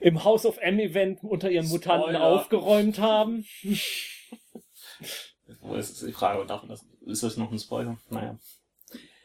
im 0.01 0.25
House 0.25 0.47
of 0.47 0.59
M-Event 0.59 1.23
unter 1.25 1.51
ihren 1.51 1.69
Mutanten 1.69 2.15
Spoiler. 2.15 2.25
aufgeräumt 2.25 2.99
haben. 2.99 3.45
Wo 5.61 5.75
ist 5.75 6.07
die 6.07 6.13
Frage, 6.13 6.45
darf 6.47 6.63
man 6.63 6.71
das, 6.71 6.87
ist 7.07 7.23
das 7.23 7.37
noch 7.37 7.51
ein 7.51 7.59
Spoiler? 7.59 7.99
Naja. 8.11 8.39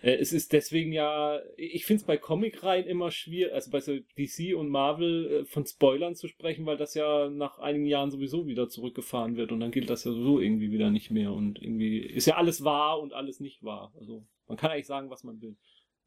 Äh, 0.01 0.15
Es 0.15 0.33
ist 0.33 0.53
deswegen 0.53 0.91
ja, 0.91 1.39
ich 1.57 1.85
finde 1.85 2.01
es 2.01 2.05
bei 2.05 2.17
Comic-Reihen 2.17 2.85
immer 2.85 3.09
schwierig, 3.11 3.53
also 3.53 3.71
bei 3.71 3.79
so 3.79 3.97
DC 4.17 4.55
und 4.55 4.69
Marvel 4.69 5.41
äh, 5.41 5.45
von 5.45 5.65
Spoilern 5.65 6.15
zu 6.15 6.27
sprechen, 6.27 6.65
weil 6.65 6.77
das 6.77 6.93
ja 6.93 7.29
nach 7.29 7.59
einigen 7.59 7.85
Jahren 7.85 8.11
sowieso 8.11 8.45
wieder 8.45 8.69
zurückgefahren 8.69 9.37
wird 9.37 9.51
und 9.51 9.59
dann 9.61 9.71
gilt 9.71 9.89
das 9.89 10.03
ja 10.03 10.11
sowieso 10.11 10.39
irgendwie 10.39 10.71
wieder 10.71 10.91
nicht 10.91 11.09
mehr 11.09 11.31
und 11.31 11.61
irgendwie 11.61 11.99
ist 11.99 12.27
ja 12.27 12.35
alles 12.35 12.63
wahr 12.63 12.99
und 12.99 13.13
alles 13.13 13.39
nicht 13.39 13.63
wahr. 13.63 13.93
Also 13.97 14.25
man 14.47 14.57
kann 14.57 14.71
eigentlich 14.71 14.87
sagen, 14.87 15.09
was 15.09 15.23
man 15.23 15.41
will. 15.41 15.55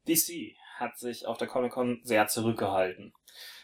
DC 0.07 0.55
hat 0.75 0.97
sich 0.97 1.25
auf 1.25 1.37
der 1.37 1.47
Comic-Con 1.47 1.99
sehr 2.03 2.27
zurückgehalten. 2.27 3.13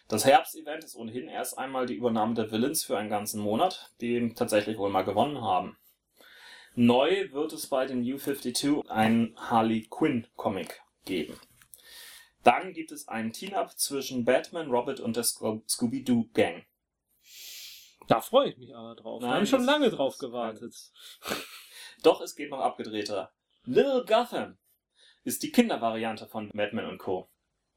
Das 0.10 0.26
Herbst-Event 0.26 0.84
ist 0.84 0.96
ohnehin 0.96 1.30
erst 1.30 1.58
einmal 1.58 1.86
die 1.86 1.96
Übernahme 1.96 2.34
der 2.34 2.52
Villains 2.52 2.84
für 2.84 2.98
einen 2.98 3.10
ganzen 3.10 3.40
Monat, 3.40 3.94
die 4.02 4.34
tatsächlich 4.36 4.78
wohl 4.78 4.90
mal 4.90 5.04
gewonnen 5.04 5.42
haben. 5.42 5.78
Neu 6.76 7.32
wird 7.32 7.54
es 7.54 7.68
bei 7.68 7.86
den 7.86 8.02
New 8.02 8.18
52 8.18 8.90
einen 8.90 9.36
Harley 9.38 9.86
Quinn 9.90 10.28
Comic 10.36 10.82
geben. 11.06 11.36
Dann 12.44 12.74
gibt 12.74 12.92
es 12.92 13.08
einen 13.08 13.32
Team-Up 13.32 13.78
zwischen 13.78 14.26
Batman, 14.26 14.70
Robert 14.70 15.00
und 15.00 15.16
der 15.16 15.24
Sco- 15.24 15.64
Scooby-Doo 15.68 16.30
Gang. 16.34 16.66
Da 18.08 18.20
freue 18.22 18.50
ich 18.50 18.58
mich 18.58 18.76
aber 18.76 18.96
drauf. 18.96 19.22
da 19.22 19.28
Nein, 19.28 19.34
habe 19.36 19.44
ich 19.46 19.50
schon 19.50 19.64
lange 19.64 19.90
drauf 19.90 20.18
gewartet. 20.18 20.76
Doch 22.04 22.20
es 22.22 22.36
geht 22.36 22.50
noch 22.50 22.60
abgedrehter. 22.60 23.32
Little 23.66 24.04
Gotham 24.06 24.58
ist 25.24 25.42
die 25.44 25.52
Kindervariante 25.52 26.28
von 26.28 26.50
Batman 26.54 26.88
und 26.90 26.98
Co. 26.98 27.30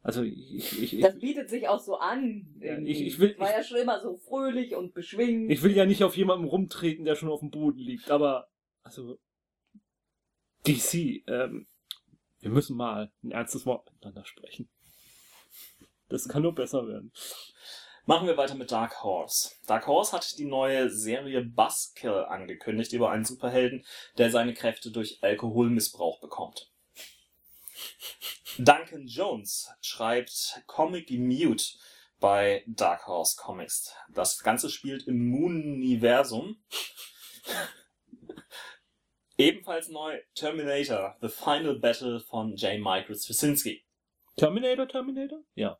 Also 0.03 0.23
ich, 0.23 0.83
ich, 0.83 0.95
ich, 0.95 1.01
Das 1.01 1.19
bietet 1.19 1.49
sich 1.49 1.69
auch 1.69 1.79
so 1.81 1.97
an. 1.99 2.57
Ja, 2.61 2.77
ich- 2.79 3.03
ich 3.03 3.19
will- 3.21 3.37
War 3.39 3.51
ja 3.53 3.63
schon 3.63 3.79
immer 3.79 4.01
so 4.01 4.17
fröhlich 4.17 4.75
und 4.75 4.95
beschwingt. 4.95 5.51
ich 5.53 5.63
will 5.63 5.77
ja 5.77 5.85
nicht 5.87 6.03
auf 6.03 6.17
jemanden 6.17 6.47
rumtreten, 6.47 7.05
der 7.05 7.15
schon 7.15 7.29
auf 7.29 7.41
dem 7.41 7.51
Boden 7.51 7.79
liegt, 7.79 8.11
aber 8.11 8.49
also 8.87 9.19
DC, 10.65 11.25
ähm, 11.27 11.67
wir 12.39 12.51
müssen 12.51 12.77
mal 12.77 13.13
ein 13.23 13.33
ernstes 13.33 13.67
Wort 13.67 13.93
miteinander 13.93 14.25
sprechen. 14.25 14.69
Das 16.09 16.29
kann 16.29 16.43
nur 16.43 16.55
besser 16.55 16.87
werden. 16.87 17.13
Machen 18.05 18.29
wir 18.29 18.37
weiter 18.37 18.55
mit 18.55 18.71
Dark 18.71 19.03
Horse. 19.03 19.57
Dark 19.67 19.89
Horse 19.89 20.13
hat 20.13 20.39
die 20.39 20.45
neue 20.45 20.89
Serie 20.89 21.43
Buzzkill 21.43 22.25
angekündigt 22.29 22.93
über 22.93 23.11
einen 23.11 23.25
Superhelden, 23.25 23.85
der 24.17 24.31
seine 24.31 24.55
Kräfte 24.55 24.93
durch 24.93 25.19
Alkoholmissbrauch 25.23 26.21
bekommt. 26.21 26.71
Duncan 28.59 29.09
Jones 29.09 29.69
schreibt 29.81 30.63
Comic 30.67 31.11
Mute 31.11 31.65
bei 32.21 32.63
Dark 32.69 33.09
Horse 33.09 33.37
Comics. 33.37 33.93
Das 34.15 34.39
Ganze 34.39 34.71
spielt 34.71 35.09
im 35.09 35.29
Moon-Universum. 35.29 36.63
Ebenfalls 39.39 39.89
neu 39.89 40.19
Terminator, 40.35 41.17
The 41.21 41.29
Final 41.29 41.79
Battle 41.79 42.21
von 42.21 42.57
J. 42.57 42.79
Michael 42.81 43.17
Straczynski. 43.17 43.83
Terminator, 44.37 44.89
Terminator? 44.89 45.43
Ja. 45.55 45.79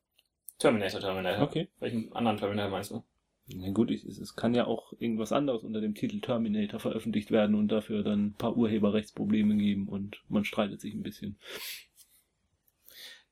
Terminator, 0.59 1.01
Terminator. 1.01 1.43
Okay. 1.43 1.69
Welchen 1.79 2.13
anderen 2.13 2.39
Terminator 2.39 2.71
meinst 2.71 2.91
du? 2.91 3.03
Na 3.49 3.71
gut, 3.71 3.91
ich, 3.91 4.05
es, 4.05 4.35
kann 4.35 4.55
ja 4.55 4.67
auch 4.67 4.93
irgendwas 4.99 5.33
anderes 5.33 5.63
unter 5.63 5.81
dem 5.81 5.95
Titel 5.95 6.21
Terminator 6.21 6.81
veröffentlicht 6.81 7.31
werden 7.31 7.55
und 7.55 7.69
dafür 7.69 8.03
dann 8.03 8.27
ein 8.27 8.35
paar 8.35 8.57
Urheberrechtsprobleme 8.57 9.57
geben 9.57 9.89
und 9.89 10.21
man 10.29 10.45
streitet 10.45 10.81
sich 10.81 10.95
ein 10.95 11.03
bisschen. 11.03 11.39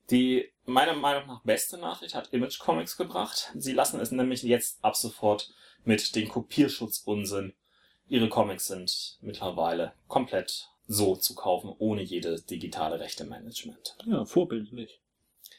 Die 0.09 0.51
meiner 0.65 0.93
Meinung 0.93 1.27
nach 1.27 1.43
beste 1.43 1.77
Nachricht 1.77 2.15
hat 2.15 2.31
Image 2.31 2.59
Comics 2.59 2.95
gebracht. 2.95 3.51
Sie 3.55 3.73
lassen 3.73 3.99
es 3.99 4.11
nämlich 4.11 4.43
jetzt 4.43 4.83
ab 4.83 4.95
sofort 4.95 5.53
mit 5.83 6.15
dem 6.15 6.29
Kopierschutz-Unsinn. 6.29 7.53
Ihre 8.07 8.29
Comics 8.29 8.67
sind 8.67 9.17
mittlerweile 9.21 9.93
komplett 10.07 10.69
so 10.87 11.15
zu 11.15 11.33
kaufen, 11.33 11.73
ohne 11.79 12.01
jedes 12.01 12.45
digitale 12.45 12.99
Rechte-Management. 12.99 13.97
Ja, 14.05 14.25
vorbildlich. 14.25 15.01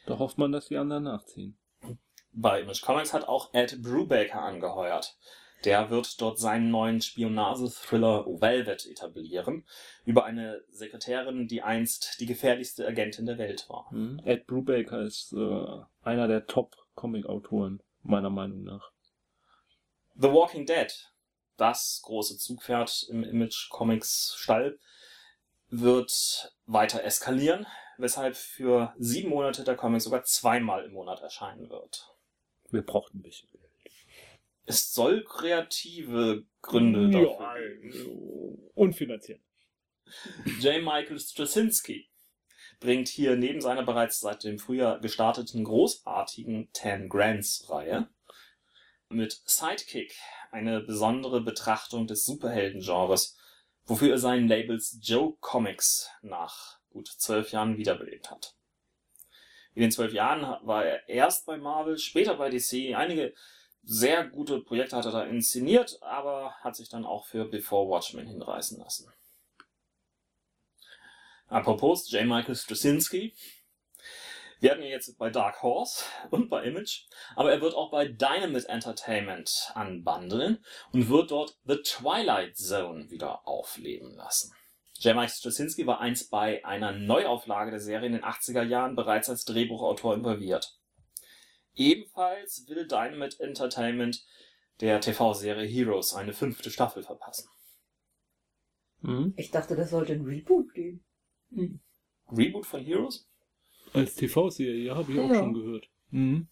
Da 0.07 0.19
hofft 0.19 0.39
man, 0.39 0.53
dass 0.53 0.69
die 0.69 0.77
anderen 0.77 1.05
nachziehen. 1.05 1.59
Bei 2.33 2.61
Image 2.61 2.83
Comics 2.83 3.13
hat 3.13 3.27
auch 3.27 3.53
Ed 3.55 3.83
Brubaker 3.83 4.43
angeheuert. 4.43 5.17
Der 5.65 5.91
wird 5.91 6.21
dort 6.21 6.39
seinen 6.39 6.71
neuen 6.71 7.01
Spionage-Thriller 7.01 8.27
Velvet 8.27 8.87
etablieren, 8.87 9.65
über 10.05 10.25
eine 10.25 10.63
Sekretärin, 10.71 11.49
die 11.49 11.63
einst 11.63 12.21
die 12.21 12.27
gefährlichste 12.27 12.87
Agentin 12.87 13.27
der 13.27 13.39
Welt 13.39 13.67
war. 13.69 13.91
Hm? 13.91 14.21
Ed 14.25 14.47
Brubaker 14.47 15.01
ist 15.01 15.33
äh, 15.33 15.67
einer 16.03 16.29
der 16.29 16.47
Top-Comic-Autoren, 16.47 17.83
meiner 18.03 18.31
Meinung 18.31 18.65
nach. 18.65 18.93
The 20.15 20.29
Walking 20.29 20.67
Dead, 20.67 20.93
das 21.57 22.01
große 22.03 22.39
Zugpferd 22.39 23.07
im 23.09 23.25
Image 23.25 23.69
Comics 23.71 24.35
Stall, 24.37 24.79
wird 25.69 26.55
weiter 26.67 27.03
eskalieren, 27.03 27.67
weshalb 27.99 28.37
für 28.37 28.95
sieben 28.99 29.31
Monate 29.31 29.65
der 29.65 29.77
Comic 29.77 30.01
sogar 30.01 30.25
zweimal 30.25 30.85
im 30.85 30.93
Monat 30.93 31.21
erscheinen 31.21 31.69
wird. 31.71 32.15
Wir 32.71 32.83
brauchten 32.83 33.19
ein 33.19 33.23
bisschen 33.23 33.49
Geld. 33.51 33.63
Es 34.65 34.93
soll 34.93 35.25
kreative 35.25 36.45
Gründe 36.61 37.11
dafür 37.11 37.81
geben. 37.81 38.71
Und 38.75 38.95
finanziell. 38.95 39.41
J. 40.61 40.83
Michael 40.83 41.19
Straczynski 41.19 42.09
bringt 42.81 43.09
hier 43.09 43.37
neben 43.37 43.61
seiner 43.61 43.85
bereits 43.85 44.21
seit 44.21 44.45
dem 44.45 44.59
Frühjahr 44.59 45.01
gestarteten 45.01 45.65
großartigen 45.65 46.71
Ten 46.73 47.09
Grants 47.09 47.69
Reihe 47.71 48.09
mit 49.09 49.41
Sidekick 49.47 50.15
eine 50.57 50.81
besondere 50.81 51.43
Betrachtung 51.43 52.07
des 52.07 52.25
Superhelden-Genres, 52.25 53.37
wofür 53.85 54.13
er 54.13 54.19
seinen 54.19 54.49
Labels 54.49 54.99
Joe 55.03 55.37
Comics 55.41 56.11
nach 56.23 56.79
gut 56.89 57.09
zwölf 57.09 57.53
Jahren 57.53 57.77
wiederbelebt 57.77 58.31
hat. 58.31 58.57
In 59.75 59.83
den 59.83 59.93
zwölf 59.93 60.15
Jahren 60.15 60.41
war 60.67 60.87
er 60.87 61.07
erst 61.11 61.45
bei 61.45 61.59
Marvel, 61.59 61.99
später 61.99 62.37
bei 62.37 62.49
DC. 62.49 62.95
Einige 62.97 63.35
sehr 63.83 64.27
gute 64.27 64.61
Projekte 64.61 64.97
hat 64.97 65.05
er 65.05 65.13
da 65.13 65.25
inszeniert, 65.25 65.99
aber 66.01 66.55
hat 66.63 66.75
sich 66.75 66.89
dann 66.89 67.05
auch 67.05 67.27
für 67.27 67.45
Before 67.45 67.91
Watchmen 67.91 68.27
hinreißen 68.27 68.79
lassen. 68.79 69.13
Apropos 71.49 72.11
J. 72.11 72.25
Michael 72.25 72.57
Straczynski. 72.57 73.35
Wir 74.59 74.71
hatten 74.71 74.83
ihn 74.83 74.89
jetzt 74.89 75.19
bei 75.19 75.31
Dark 75.31 75.63
Horse 75.63 76.05
und 76.31 76.49
bei 76.49 76.65
Image, 76.65 77.07
aber 77.35 77.53
er 77.53 77.61
wird 77.61 77.75
auch 77.75 77.91
bei 77.91 78.09
Dynamite 78.09 78.69
Entertainment 78.69 79.71
anbandeln 79.75 80.65
und 80.93 81.09
wird 81.09 81.31
dort 81.31 81.59
The 81.65 81.77
Twilight 81.83 82.57
Zone 82.57 83.11
wieder 83.11 83.47
aufleben 83.47 84.15
lassen. 84.15 84.55
J. 84.99 85.15
Michael 85.15 85.29
Straczynski 85.29 85.87
war 85.87 86.01
einst 86.01 86.31
bei 86.31 86.65
einer 86.65 86.93
Neuauflage 86.93 87.71
der 87.71 87.81
Serie 87.81 88.07
in 88.07 88.13
den 88.15 88.25
80er 88.25 88.63
Jahren 88.63 88.97
bereits 88.97 89.29
als 89.29 89.45
Drehbuchautor 89.45 90.15
involviert. 90.15 90.79
Ebenfalls 91.75 92.65
will 92.69 92.87
Dynamite 92.87 93.39
Entertainment 93.41 94.25
der 94.81 95.01
TV-Serie 95.03 95.67
Heroes 95.67 96.15
eine 96.15 96.33
fünfte 96.33 96.71
Staffel 96.71 97.03
verpassen. 97.03 97.51
Mhm. 99.03 99.35
Ich 99.37 99.51
dachte, 99.51 99.77
das 99.77 99.91
sollte 99.91 100.15
ein 100.15 100.25
Reboot 100.25 100.73
geben. 100.73 101.05
Reboot 102.31 102.65
von 102.65 102.83
Heroes? 102.83 103.29
Als 103.97 104.15
TV-Serie, 104.15 104.95
habe 104.95 105.13
ich 105.13 105.19
auch 105.19 105.29
Ja. 105.29 105.35
schon 105.37 105.55
gehört. 105.55 105.89
Mhm. 106.11 106.49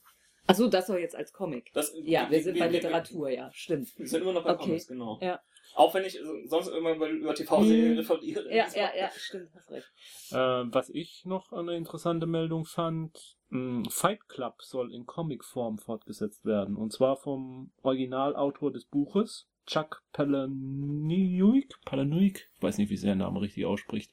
Achso, 0.46 0.68
das 0.68 0.86
soll 0.88 0.98
jetzt 0.98 1.16
als 1.16 1.32
Comic. 1.32 1.70
Das, 1.72 1.94
Ja, 2.02 2.30
wir 2.30 2.42
sind 2.42 2.58
bei 2.58 2.68
Literatur, 2.68 3.30
ja, 3.30 3.50
stimmt. 3.52 3.88
Wir 3.98 4.06
sind 4.06 4.22
immer 4.22 4.32
noch 4.34 4.44
bei 4.44 4.52
Okay. 4.54 4.64
Comics, 4.64 4.86
genau. 4.88 5.18
Ja. 5.22 5.40
Auch 5.74 5.94
wenn 5.94 6.04
ich 6.04 6.18
sonst 6.46 6.68
immer 6.68 6.92
über, 6.94 7.34
TV-Serien 7.34 7.92
Hm. 7.92 7.98
referiere. 7.98 8.54
Ja, 8.54 8.66
ja, 8.76 8.90
ja, 8.96 9.10
stimmt, 9.16 9.48
hast 9.54 9.70
recht. 9.70 9.90
Äh, 10.30 10.36
was 10.36 10.90
ich 10.90 11.24
noch 11.24 11.52
eine 11.52 11.74
interessante 11.76 12.26
Meldung 12.26 12.66
fand, 12.66 13.36
mh, 13.48 13.88
Fight 13.90 14.28
Club 14.28 14.60
soll 14.62 14.92
in 14.94 15.06
Comicform 15.06 15.78
fortgesetzt 15.78 16.44
werden. 16.44 16.76
Und 16.76 16.92
zwar 16.92 17.16
vom 17.16 17.70
Originalautor 17.82 18.70
des 18.70 18.84
Buches, 18.84 19.48
Chuck 19.66 20.02
Palahniuk. 20.12 21.64
Palahniuk? 21.86 22.36
Ich 22.36 22.62
weiß 22.62 22.76
nicht, 22.78 22.90
wie 22.90 22.96
sein 22.98 23.18
Name 23.18 23.40
richtig 23.40 23.64
ausspricht. 23.64 24.12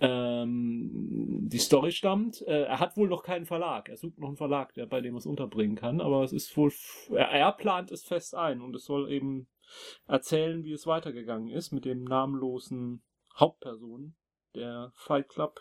Ähm, 0.00 1.48
die 1.48 1.58
Story 1.58 1.92
stammt. 1.92 2.42
Äh, 2.42 2.64
er 2.64 2.80
hat 2.80 2.96
wohl 2.96 3.08
noch 3.08 3.22
keinen 3.22 3.46
Verlag. 3.46 3.88
Er 3.88 3.96
sucht 3.96 4.18
noch 4.18 4.28
einen 4.28 4.36
Verlag, 4.36 4.74
der 4.74 4.86
bei 4.86 5.00
dem 5.00 5.14
er 5.14 5.18
es 5.18 5.26
unterbringen 5.26 5.76
kann. 5.76 6.00
Aber 6.00 6.22
es 6.22 6.32
ist 6.32 6.54
wohl, 6.56 6.72
er, 7.10 7.28
er 7.30 7.52
plant 7.52 7.90
es 7.90 8.04
fest 8.04 8.34
ein 8.34 8.60
und 8.60 8.74
es 8.76 8.84
soll 8.84 9.10
eben 9.10 9.48
erzählen, 10.06 10.64
wie 10.64 10.72
es 10.72 10.86
weitergegangen 10.86 11.48
ist 11.48 11.72
mit 11.72 11.84
dem 11.84 12.04
namenlosen 12.04 13.02
Hauptperson 13.38 14.14
der 14.54 14.92
Fight 14.94 15.28
Club. 15.28 15.60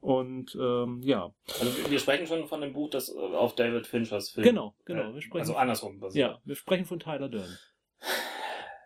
Und 0.00 0.56
ähm, 0.60 1.00
ja, 1.02 1.32
Also 1.60 1.90
wir- 1.90 1.98
sprechen 2.00 2.26
schon 2.26 2.46
von 2.48 2.60
dem 2.60 2.72
Buch, 2.72 2.90
das 2.90 3.08
äh, 3.08 3.18
auf 3.18 3.54
David 3.54 3.86
Finchers 3.86 4.30
Film. 4.30 4.44
genau, 4.44 4.74
genau. 4.84 5.10
Äh, 5.10 5.14
Wir 5.14 5.22
sprechen, 5.22 5.40
Also 5.42 5.54
andersrum 5.56 6.00
basiert. 6.00 6.28
ja, 6.32 6.40
wir 6.44 6.56
sprechen 6.56 6.84
von 6.86 6.98
Tyler 6.98 7.28
Durden. 7.28 7.56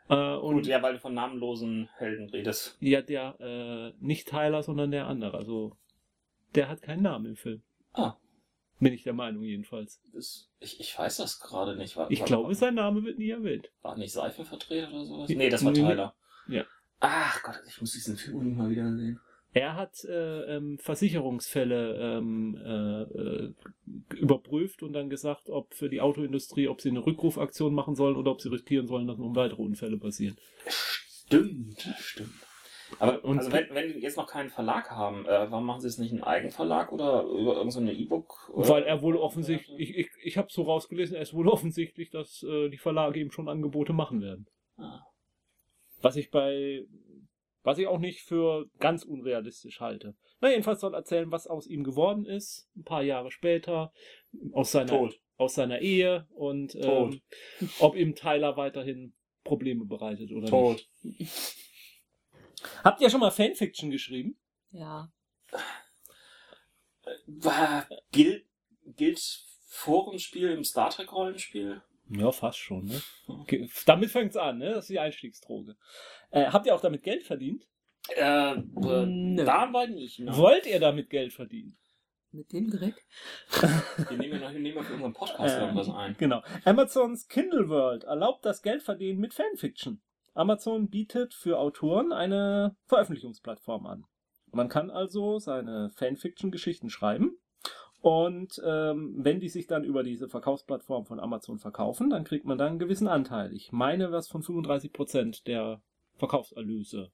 Äh, 0.09 0.35
und 0.37 0.57
Gut, 0.57 0.67
ja, 0.67 0.83
weil 0.83 0.95
du 0.95 1.01
von 1.01 1.15
namenlosen 1.15 1.89
Helden 1.97 2.29
redest. 2.31 2.77
ja, 2.81 3.03
der, 3.03 3.37
äh, 3.41 3.93
nicht 4.05 4.29
Tyler, 4.29 4.63
sondern 4.63 4.91
der 4.91 5.07
andere. 5.07 5.37
Also, 5.37 5.77
der 6.55 6.69
hat 6.69 6.83
keinen 6.83 7.03
Namen 7.03 7.27
im 7.27 7.37
Film. 7.37 7.63
Ah. 7.93 8.15
Bin 8.79 8.93
ich 8.93 9.05
der 9.05 9.15
Meinung 9.15 9.43
jedenfalls. 9.43 10.01
Das, 10.13 10.51
ich, 10.61 10.79
ich 10.81 10.99
weiß 10.99 11.17
das 11.17 11.41
gerade 11.41 11.77
nicht. 11.77 11.97
War, 11.97 12.11
Ich 12.11 12.21
war, 12.21 12.27
glaube, 12.27 12.55
sein 12.55 12.75
Name 12.75 13.03
wird 13.05 13.19
nie 13.19 13.31
erwähnt. 13.31 13.71
War 13.83 13.97
nicht 13.97 14.13
Seife 14.13 14.45
vertreten 14.45 14.93
oder 14.93 15.05
sowas? 15.07 15.29
Nee, 15.31 15.49
das 15.49 15.65
war. 15.65 15.73
Tyler. 15.73 16.15
Ja. 16.47 16.65
Ach 17.01 17.43
Gott, 17.43 17.63
ich 17.67 17.81
muss 17.81 17.93
diesen 17.93 18.17
Film 18.17 18.37
unbedingt 18.37 18.59
mal 18.59 18.71
wieder 18.71 18.93
sehen. 18.95 19.19
Er 19.57 19.75
hat 19.75 20.05
äh, 20.05 20.57
ähm, 20.57 20.77
Versicherungsfälle 20.77 22.19
ähm, 22.19 22.59
äh, 22.63 23.03
äh, 23.05 23.55
überprüft 24.19 24.83
und 24.83 24.93
dann 24.93 25.09
gesagt, 25.09 25.49
ob 25.49 25.73
für 25.73 25.89
die 25.89 26.03
Autoindustrie, 26.03 26.69
ob 26.69 26.83
sie 26.83 26.91
eine 26.91 27.07
Rückrufaktion 27.07 27.73
machen 27.73 27.95
sollen 27.95 28.17
oder 28.17 28.33
ob 28.33 28.43
sie 28.43 28.51
riskieren 28.51 28.87
sollen, 28.87 29.07
dass 29.07 29.17
noch 29.17 29.35
weitere 29.35 29.63
Unfälle 29.63 29.97
passieren. 29.97 30.37
Stimmt, 30.69 31.89
stimmt. 31.99 32.35
Aber 32.99 33.25
Und- 33.25 33.39
also 33.39 33.51
wenn, 33.51 33.67
wenn 33.71 33.95
die 33.95 34.01
jetzt 34.01 34.19
noch 34.19 34.27
keinen 34.27 34.51
Verlag 34.51 34.91
haben, 34.91 35.25
äh, 35.25 35.51
warum 35.51 35.65
machen 35.65 35.81
sie 35.81 35.89
es 35.89 35.97
nicht 35.97 36.13
einen 36.13 36.23
Eigenverlag 36.23 36.93
oder 36.93 37.23
über 37.23 37.57
irgendeine 37.57 37.95
E-Book? 37.95 38.51
oder- 38.53 38.69
Weil 38.69 38.83
er 38.83 39.01
wohl 39.01 39.17
offensichtlich, 39.17 39.79
ich, 39.81 39.97
ich, 39.97 40.09
ich 40.23 40.37
habe 40.37 40.49
so 40.51 40.65
rausgelesen, 40.65 41.17
er 41.17 41.23
ist 41.23 41.33
wohl 41.33 41.49
offensichtlich, 41.49 42.11
dass 42.11 42.43
äh, 42.43 42.69
die 42.69 42.77
Verlage 42.77 43.21
ihm 43.21 43.31
schon 43.31 43.49
Angebote 43.49 43.95
machen 43.95 44.21
werden. 44.21 44.47
Ah. 44.77 45.01
Was 46.03 46.17
ich 46.17 46.31
bei, 46.31 46.85
was 47.67 47.79
ich 47.79 47.89
auch 47.89 47.99
nicht 47.99 48.21
für 48.21 48.71
ganz 48.79 49.03
unrealistisch 49.03 49.81
halte. 49.81 50.15
Na, 50.41 50.51
jedenfalls 50.51 50.81
soll 50.81 50.95
erzählen, 50.95 51.33
was 51.33 51.49
aus 51.49 51.67
ihm 51.67 51.83
geworden 51.83 52.25
ist, 52.25 52.71
ein 52.77 52.85
paar 52.85 53.03
Jahre 53.03 53.33
später, 53.33 53.93
aus 54.53 54.71
seiner, 54.71 54.87
Tot. 54.87 55.21
aus 55.37 55.57
seiner 55.57 55.81
Ehe 55.81 56.29
und 56.31 56.77
ähm, 56.77 57.21
ob 57.81 57.97
ihm 57.97 58.15
Tyler 58.15 58.57
weiterhin 58.57 59.15
Probleme 59.43 59.85
bereitet 59.85 60.31
oder 60.31 60.47
Tot. 60.47 60.89
nicht. 61.03 61.57
Habt 62.85 63.01
ihr 63.01 63.11
schon 63.11 63.19
mal 63.19 63.33
Fanfiction 63.33 63.91
geschrieben? 63.91 64.37
Ja. 64.71 65.11
War, 67.27 67.89
gilt, 68.13 68.47
gilt 68.85 69.45
Forumspiel 69.67 70.53
im 70.53 70.63
Star 70.63 70.91
Trek 70.91 71.13
Rollenspiel? 71.13 71.83
Ja, 72.09 72.31
fast 72.31 72.59
schon, 72.59 72.85
ne? 72.85 73.03
Okay, 73.27 73.69
damit 73.85 74.11
fängt's 74.11 74.37
an, 74.37 74.59
ne? 74.59 74.75
Das 74.75 74.85
ist 74.85 74.91
die 74.91 75.01
Einstiegsdroge. 75.01 75.77
Äh, 76.31 76.47
habt 76.47 76.67
ihr 76.67 76.75
auch 76.75 76.81
damit 76.81 77.03
Geld 77.03 77.25
verdient? 77.25 77.67
Äh, 78.17 78.53
äh 78.53 79.07
Nö. 79.07 79.45
dabei 79.45 79.87
nicht. 79.87 80.21
Ne? 80.21 80.37
Wollt 80.37 80.67
ihr 80.67 80.81
damit 80.81 81.11
Geld 81.11 81.33
verdienen? 81.33 81.77
Mit 82.33 82.53
dem 82.53 82.71
Dreck? 82.71 83.07
Wir 84.11 84.19
nehmen 84.19 84.41
wir 84.41 84.51
nehmen 84.51 84.77
ja 84.77 84.83
für 84.83 84.95
unseren 84.95 85.15
Podcast 85.15 85.57
Äh, 85.57 85.61
irgendwas 85.61 85.89
ein. 85.89 86.15
Genau. 86.19 86.43
Amazons 86.65 87.29
Kindle 87.29 87.69
World 87.69 88.05
erlaubt 88.05 88.45
das 88.45 88.63
Geldverdienen 88.63 89.19
mit 89.21 89.33
Fanfiction. 89.33 90.03
Amazon 90.35 90.91
bietet 90.91 91.33
für 91.33 91.59
Autoren 91.59 92.13
eine 92.13 92.77
Veröffentlichungsplattform 92.85 93.87
an. 93.87 94.05
Man 94.53 94.69
kann 94.69 94.91
also 94.91 95.39
seine 95.39 95.89
Fanfiction-Geschichten 95.91 96.91
schreiben 96.91 97.39
und 98.07 98.61
ähm, 98.65 99.15
wenn 99.17 99.41
die 99.41 99.49
sich 99.49 99.67
dann 99.67 99.83
über 99.83 100.03
diese 100.03 100.29
Verkaufsplattform 100.29 101.07
von 101.07 101.19
Amazon 101.19 101.59
verkaufen, 101.59 102.11
dann 102.11 102.25
kriegt 102.25 102.45
man 102.45 102.59
dann 102.59 102.69
einen 102.69 102.79
gewissen 102.79 103.09
Anteil. 103.09 103.53
Ich 103.53 103.73
meine, 103.73 104.13
was 104.13 104.29
von 104.29 104.43
35% 104.43 105.45
der 105.45 105.81
Verkaufserlöse 106.17 107.11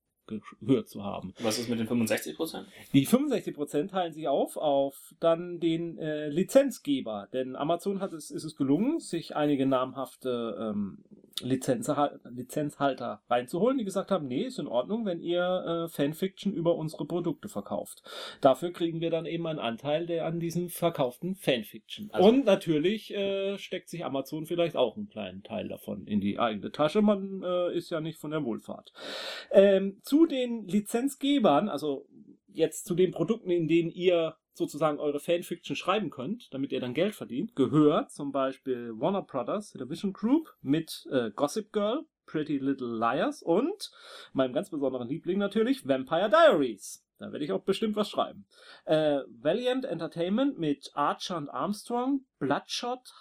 gehört 0.61 0.88
zu 0.88 1.03
haben. 1.03 1.34
Was 1.40 1.59
ist 1.59 1.68
mit 1.68 1.78
den 1.78 1.86
65 1.86 2.36
Prozent? 2.36 2.68
Die 2.92 3.07
65% 3.07 3.88
teilen 3.88 4.12
sich 4.12 4.28
auf 4.28 4.57
auf 4.57 5.14
dann 5.20 5.59
den 5.59 5.98
äh, 5.98 6.28
Lizenzgeber, 6.28 7.28
denn 7.32 7.57
Amazon 7.57 8.00
hat 8.00 8.12
es, 8.12 8.30
ist 8.30 8.44
es 8.44 8.57
gelungen, 8.57 9.00
sich 9.00 9.34
einige 9.34 9.66
namhafte 9.66 10.57
ähm, 10.61 11.05
Lizenzhalter 11.43 13.22
reinzuholen, 13.28 13.78
die 13.78 13.84
gesagt 13.84 14.11
haben, 14.11 14.26
nee, 14.28 14.43
ist 14.43 14.59
in 14.59 14.66
Ordnung, 14.66 15.05
wenn 15.07 15.20
ihr 15.20 15.84
äh, 15.86 15.88
Fanfiction 15.88 16.53
über 16.53 16.76
unsere 16.76 17.07
Produkte 17.07 17.49
verkauft. 17.49 18.03
Dafür 18.40 18.72
kriegen 18.72 19.01
wir 19.01 19.11
dann 19.11 19.26
eben 19.26 19.47
einen 19.47 19.59
Anteil 19.59 20.07
der 20.07 20.26
an 20.26 20.40
diesen 20.40 20.68
verkauften 20.68 21.34
Fanfiction. 21.34 22.11
Also- 22.12 22.28
Und 22.28 22.45
natürlich 22.45 23.12
äh, 23.14 23.59
steckt 23.59 23.88
sich 23.88 24.05
Amazon 24.05 24.47
vielleicht 24.47 24.76
auch 24.76 24.97
einen 24.97 25.09
kleinen 25.09 25.43
Teil 25.43 25.68
davon 25.68 26.07
in 26.07 26.20
die 26.20 26.38
eigene 26.38 26.70
Tasche. 26.70 27.03
Man 27.03 27.43
äh, 27.43 27.76
ist 27.76 27.90
ja 27.90 28.01
nicht 28.01 28.18
von 28.18 28.30
der 28.30 28.45
Wohlfahrt. 28.45 28.93
Ähm, 29.51 29.99
zu 30.03 30.26
den 30.26 30.66
Lizenzgebern, 30.66 31.68
also 31.68 32.07
jetzt 32.55 32.84
zu 32.86 32.95
den 32.95 33.12
Produkten, 33.12 33.51
in 33.51 33.66
denen 33.68 33.90
ihr 33.90 34.36
sozusagen 34.55 34.98
eure 34.98 35.20
Fanfiction 35.20 35.76
schreiben 35.76 36.11
könnt, 36.11 36.53
damit 36.53 36.72
ihr 36.72 36.80
dann 36.80 36.94
Geld 36.94 37.14
verdient, 37.14 37.55
gehört 37.57 38.11
zum 38.11 38.32
Beispiel 38.32 38.92
Warner 38.98 39.22
Brothers 39.22 39.70
Television 39.70 40.12
Group 40.12 40.55
mit 40.61 41.07
äh, 41.11 41.30
Gossip 41.30 41.72
Girl, 41.72 42.05
Pretty 42.26 42.59
Little 42.59 42.96
Liars 42.98 43.42
und 43.42 43.90
meinem 44.32 44.53
ganz 44.53 44.70
besonderen 44.70 45.09
Liebling 45.09 45.38
natürlich 45.38 45.86
Vampire 45.86 46.28
Diaries. 46.30 47.05
Da 47.18 47.30
werde 47.32 47.44
ich 47.44 47.53
auch 47.53 47.62
bestimmt 47.62 47.96
was 47.96 48.11
schreiben. 48.11 48.46
Äh, 48.84 49.20
Valiant 49.40 49.84
Entertainment 49.84 50.59
mit 50.59 50.90
Archer 50.94 51.36
und 51.36 51.48
Armstrong, 51.48 52.24
Bloodshot, 52.38 53.12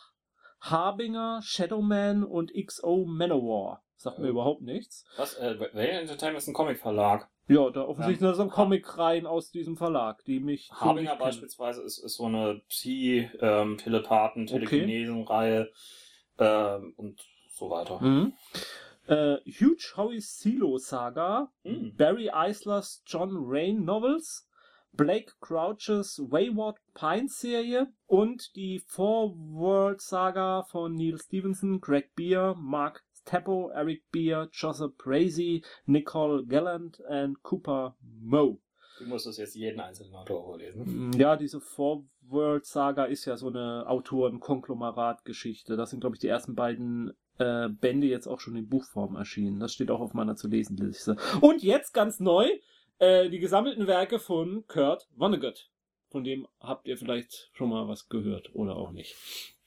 Harbinger, 0.59 1.41
Shadowman 1.43 2.23
und 2.23 2.51
XO 2.53 3.05
Manowar. 3.05 3.83
Sagt 3.95 4.19
mir 4.19 4.25
Ja. 4.25 4.31
überhaupt 4.31 4.61
nichts. 4.61 5.05
Was? 5.17 5.35
Äh, 5.35 5.59
Valiant 5.59 6.01
Entertainment 6.01 6.39
ist 6.39 6.47
ein 6.47 6.53
Comicverlag. 6.53 7.29
Ja, 7.47 7.69
da 7.69 7.81
offensichtlich 7.83 8.21
Ja. 8.21 8.33
sind 8.35 8.49
so 8.49 8.55
Comic-Reihen 8.55 9.25
aus 9.25 9.51
diesem 9.51 9.75
Verlag, 9.75 10.23
die 10.25 10.39
mich. 10.39 10.71
Harbinger 10.71 11.15
beispielsweise 11.17 11.81
ist, 11.81 11.97
ist 11.97 12.15
so 12.15 12.25
eine 12.25 12.61
Psi-Telepathen, 12.69 14.47
Telekinesen-Reihe 14.47 15.71
ähm, 16.39 16.93
und 16.97 17.21
so 17.49 17.69
weiter. 17.69 17.99
Mhm. 18.01 18.33
Äh, 19.07 19.37
Huge 19.45 19.93
Howie 19.97 20.21
Silo 20.21 20.77
Saga, 20.77 21.51
Mhm. 21.63 21.95
Barry 21.97 22.29
Eislers 22.29 23.03
John 23.05 23.31
Rain 23.35 23.83
Novels, 23.83 24.47
Blake 24.93 25.33
Crouches 25.39 26.19
Wayward 26.29 26.77
Pine 26.93 27.27
Serie 27.27 27.87
und 28.07 28.55
die 28.55 28.79
Four 28.79 29.33
World 29.35 30.01
Saga 30.01 30.63
von 30.63 30.93
Neil 30.95 31.17
Stevenson, 31.17 31.79
Greg 31.81 32.13
Beer, 32.15 32.55
Mark 32.57 33.03
Teppo, 33.25 33.69
Eric 33.69 34.03
Beer, 34.11 34.49
Joseph 34.51 34.95
Brazy, 34.97 35.63
Nicole 35.85 36.45
Gallant 36.45 36.99
und 37.01 37.41
Cooper 37.43 37.95
Moe. 38.01 38.57
Du 38.99 39.05
musst 39.07 39.25
es 39.25 39.37
jetzt 39.37 39.55
jeden 39.55 39.79
einzelnen 39.79 40.13
Autor 40.15 40.43
vorlesen. 40.43 41.09
Mm, 41.09 41.13
Ja, 41.13 41.35
diese 41.35 41.59
Four-World 41.59 42.65
Saga 42.65 43.05
ist 43.05 43.25
ja 43.25 43.35
so 43.35 43.47
eine 43.47 43.85
Autoren-Konglomerat-Geschichte. 43.87 45.75
Das 45.75 45.89
sind, 45.89 46.01
glaube 46.01 46.15
ich, 46.15 46.19
die 46.19 46.27
ersten 46.27 46.55
beiden 46.55 47.11
äh, 47.39 47.69
Bände 47.69 48.07
jetzt 48.07 48.27
auch 48.27 48.39
schon 48.39 48.55
in 48.55 48.69
Buchform 48.69 49.15
erschienen. 49.15 49.59
Das 49.59 49.73
steht 49.73 49.89
auch 49.91 50.01
auf 50.01 50.13
meiner 50.13 50.35
zu 50.35 50.47
lesen 50.47 50.77
Liste. 50.77 51.17
Und 51.41 51.63
jetzt 51.63 51.93
ganz 51.93 52.19
neu 52.19 52.47
äh, 52.99 53.29
die 53.29 53.39
gesammelten 53.39 53.87
Werke 53.87 54.19
von 54.19 54.65
Kurt 54.67 55.07
Vonnegut. 55.17 55.69
Von 56.09 56.23
dem 56.23 56.47
habt 56.59 56.87
ihr 56.87 56.97
vielleicht 56.97 57.49
schon 57.53 57.69
mal 57.69 57.87
was 57.87 58.09
gehört 58.09 58.53
oder 58.53 58.75
auch 58.75 58.91
nicht. 58.91 59.15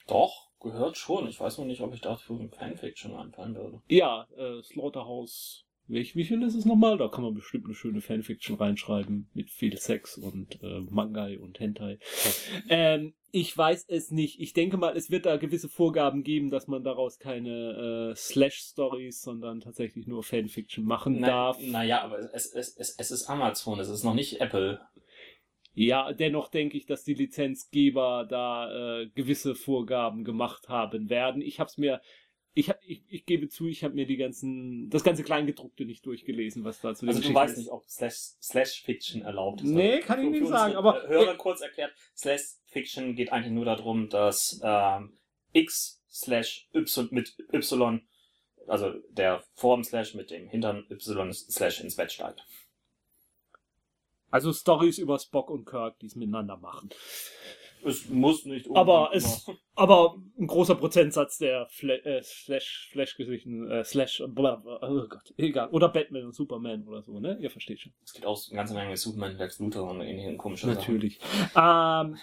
Doch, 0.07 0.51
gehört 0.59 0.97
schon. 0.97 1.27
Ich 1.27 1.39
weiß 1.39 1.57
nur 1.57 1.67
nicht, 1.67 1.81
ob 1.81 1.93
ich 1.93 2.01
dafür 2.01 2.39
ein 2.39 2.51
Fanfiction 2.51 3.15
anfangen 3.15 3.55
würde. 3.55 3.81
Ja, 3.87 4.27
äh, 4.37 4.61
Slaughterhouse. 4.63 5.65
Wie, 5.87 6.09
wie 6.15 6.23
viel 6.23 6.41
ist 6.41 6.55
es 6.55 6.65
nochmal? 6.65 6.97
Da 6.97 7.07
kann 7.07 7.23
man 7.23 7.35
bestimmt 7.35 7.65
eine 7.65 7.75
schöne 7.75 8.01
Fanfiction 8.01 8.55
reinschreiben 8.55 9.29
mit 9.33 9.51
viel 9.51 9.77
Sex 9.77 10.17
und 10.17 10.61
äh, 10.63 10.79
Mangai 10.89 11.37
und 11.37 11.59
Hentai. 11.59 11.99
Ähm, 12.69 13.13
ich 13.31 13.55
weiß 13.55 13.85
es 13.89 14.09
nicht. 14.11 14.39
Ich 14.39 14.53
denke 14.53 14.77
mal, 14.77 14.97
es 14.97 15.11
wird 15.11 15.25
da 15.25 15.37
gewisse 15.37 15.69
Vorgaben 15.69 16.23
geben, 16.23 16.49
dass 16.49 16.67
man 16.67 16.83
daraus 16.83 17.19
keine 17.19 18.11
äh, 18.11 18.15
Slash-Stories, 18.15 19.21
sondern 19.21 19.59
tatsächlich 19.59 20.07
nur 20.07 20.23
Fanfiction 20.23 20.85
machen 20.85 21.21
darf. 21.21 21.59
Naja, 21.61 22.01
aber 22.01 22.17
es, 22.33 22.47
es, 22.47 22.75
es, 22.77 22.95
es 22.97 23.11
ist 23.11 23.29
Amazon, 23.29 23.79
es 23.79 23.89
ist 23.89 24.03
noch 24.03 24.15
nicht 24.15 24.41
Apple. 24.41 24.79
Ja, 25.75 26.13
dennoch 26.13 26.47
denke 26.49 26.77
ich, 26.77 26.85
dass 26.85 27.03
die 27.03 27.13
Lizenzgeber 27.13 28.25
da 28.29 29.01
äh, 29.01 29.07
gewisse 29.13 29.55
Vorgaben 29.55 30.23
gemacht 30.23 30.69
haben 30.69 31.09
werden. 31.09 31.41
Ich 31.41 31.59
habe 31.59 31.67
es 31.69 31.77
mir, 31.77 32.01
ich, 32.53 32.69
hab, 32.69 32.79
ich, 32.81 33.03
ich 33.09 33.25
gebe 33.25 33.49
zu, 33.49 33.67
ich 33.67 33.83
habe 33.83 33.93
mir 33.93 34.05
die 34.05 34.15
ganzen, 34.15 34.89
das 34.89 35.03
ganze 35.03 35.23
Kleingedruckte 35.23 35.83
nicht 35.85 36.05
durchgelesen, 36.05 36.63
was 36.63 36.79
da 36.79 36.95
zu 36.95 37.05
Also 37.05 37.21
du 37.21 37.33
weißt 37.33 37.53
ist. 37.53 37.59
nicht, 37.59 37.71
ob 37.71 37.83
Slash, 37.89 38.15
Slash 38.41 38.83
Fiction 38.83 39.21
erlaubt 39.23 39.61
ist. 39.61 39.67
Nee, 39.69 39.99
kann 39.99 40.23
ich 40.23 40.29
nicht 40.39 40.47
sagen, 40.47 40.75
aber- 40.75 41.07
Hörer 41.09 41.35
kurz 41.35 41.59
erklärt, 41.59 41.91
Slash 42.15 42.41
Fiction 42.67 43.13
geht 43.15 43.33
eigentlich 43.33 43.51
nur 43.53 43.65
darum, 43.65 44.07
dass 44.09 44.61
ähm, 44.63 45.17
X 45.51 46.01
slash 46.09 46.69
Y 46.73 47.09
mit 47.11 47.35
Y, 47.53 48.01
also 48.67 48.93
der 49.09 49.43
Form 49.55 49.83
Slash 49.83 50.15
mit 50.15 50.31
dem 50.31 50.47
Hintern 50.47 50.85
Y 50.89 51.33
Slash 51.33 51.81
ins 51.81 51.97
Bett 51.97 52.13
steigt. 52.13 52.41
Also 54.35 54.51
Stories 54.51 54.97
über 54.97 55.17
Spock 55.17 55.49
und 55.49 55.63
Kirk, 55.65 55.97
die 55.99 56.07
es 56.07 56.15
miteinander 56.17 56.57
machen. 56.57 56.89
Es 57.85 58.09
muss 58.09 58.43
nicht 58.43 58.67
Aber 58.75 59.11
es, 59.13 59.47
immer- 59.47 59.57
aber 59.75 60.17
ein 60.37 60.47
großer 60.47 60.75
Prozentsatz 60.75 61.37
der 61.37 61.67
Fla 61.69 61.93
äh, 61.93 62.21
Slash, 62.21 62.89
Flash-Geschichten, 62.91 63.71
äh, 63.71 63.85
Slash, 63.85 64.23
bla, 64.27 64.55
bla, 64.57 64.79
oh 64.81 65.07
Gott, 65.07 65.33
egal. 65.37 65.69
Oder 65.69 65.87
Batman 65.87 66.25
und 66.25 66.35
Superman 66.35 66.85
oder 66.85 67.01
so, 67.01 67.17
ne? 67.21 67.37
Ihr 67.39 67.49
versteht 67.49 67.79
schon. 67.79 67.93
es 68.03 68.11
geht 68.11 68.25
auch 68.25 68.37
eine 68.49 68.57
ganze 68.57 68.73
Menge 68.73 68.89
mit 68.89 68.97
Superman, 68.99 69.37
Lex 69.37 69.59
Luthor 69.59 69.89
und 69.89 70.01
ähnlichen 70.01 70.37
komischen 70.37 70.69
Natürlich. 70.73 71.17
Ähm, 71.55 72.17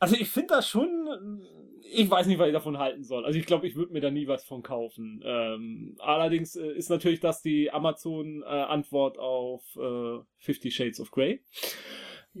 also 0.00 0.16
ich 0.16 0.28
finde 0.30 0.48
das 0.54 0.68
schon 0.68 1.46
ich 1.86 2.10
weiß 2.10 2.26
nicht, 2.26 2.38
was 2.38 2.46
ich 2.46 2.52
davon 2.52 2.78
halten 2.78 3.04
soll. 3.04 3.24
Also 3.24 3.38
ich 3.38 3.46
glaube, 3.46 3.66
ich 3.66 3.76
würde 3.76 3.92
mir 3.92 4.00
da 4.00 4.10
nie 4.10 4.26
was 4.26 4.44
von 4.44 4.62
kaufen. 4.62 5.22
Ähm, 5.24 5.96
allerdings 5.98 6.56
äh, 6.56 6.72
ist 6.72 6.88
natürlich 6.88 7.20
das 7.20 7.42
die 7.42 7.70
Amazon-Antwort 7.70 9.18
auf 9.18 9.62
äh, 9.76 10.18
Fifty 10.38 10.70
Shades 10.70 11.00
of 11.00 11.10
Grey. 11.10 11.42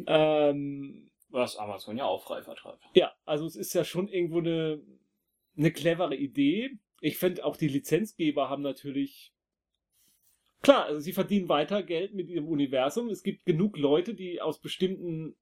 Ähm, 0.06 1.10
Was 1.28 1.56
Amazon 1.56 1.96
ja 1.96 2.04
auch 2.04 2.22
frei 2.24 2.42
vertreibt. 2.42 2.82
ja, 2.94 3.12
also 3.24 3.46
es 3.46 3.54
ist 3.54 3.74
ja 3.74 3.84
schon 3.84 4.08
irgendwo 4.08 4.38
eine, 4.38 4.82
eine 5.56 5.70
clevere 5.70 6.16
Idee. 6.16 6.70
Ich 7.00 7.18
finde 7.18 7.44
auch 7.44 7.56
die 7.56 7.68
Lizenzgeber 7.68 8.48
haben 8.48 8.62
natürlich 8.62 9.32
klar, 10.62 10.86
also 10.86 10.98
sie 11.00 11.12
verdienen 11.12 11.48
weiter 11.48 11.82
Geld 11.82 12.14
mit 12.14 12.30
ihrem 12.30 12.48
Universum. 12.48 13.10
Es 13.10 13.22
gibt 13.22 13.44
genug 13.44 13.76
Leute, 13.76 14.14
die 14.14 14.40
aus 14.40 14.60
bestimmten 14.60 15.36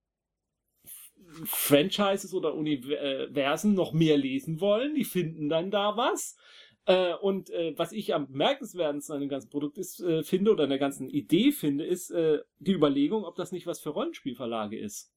Franchises 1.44 2.34
oder 2.34 2.54
Universen 2.54 3.74
noch 3.74 3.92
mehr 3.92 4.16
lesen 4.16 4.60
wollen. 4.60 4.94
Die 4.94 5.04
finden 5.04 5.48
dann 5.48 5.70
da 5.70 5.96
was. 5.96 6.36
Äh, 6.84 7.14
und 7.14 7.50
äh, 7.50 7.74
was 7.76 7.92
ich 7.92 8.12
am 8.14 8.26
bemerkenswertesten 8.26 9.14
an 9.14 9.20
dem 9.20 9.28
ganzen 9.28 9.50
Produkt 9.50 9.78
ist, 9.78 10.00
äh, 10.00 10.24
finde 10.24 10.50
oder 10.50 10.64
an 10.64 10.70
der 10.70 10.78
ganzen 10.78 11.08
Idee 11.08 11.52
finde, 11.52 11.84
ist 11.84 12.10
äh, 12.10 12.40
die 12.58 12.72
Überlegung, 12.72 13.24
ob 13.24 13.36
das 13.36 13.52
nicht 13.52 13.66
was 13.66 13.80
für 13.80 13.90
Rollenspielverlage 13.90 14.78
ist. 14.78 15.12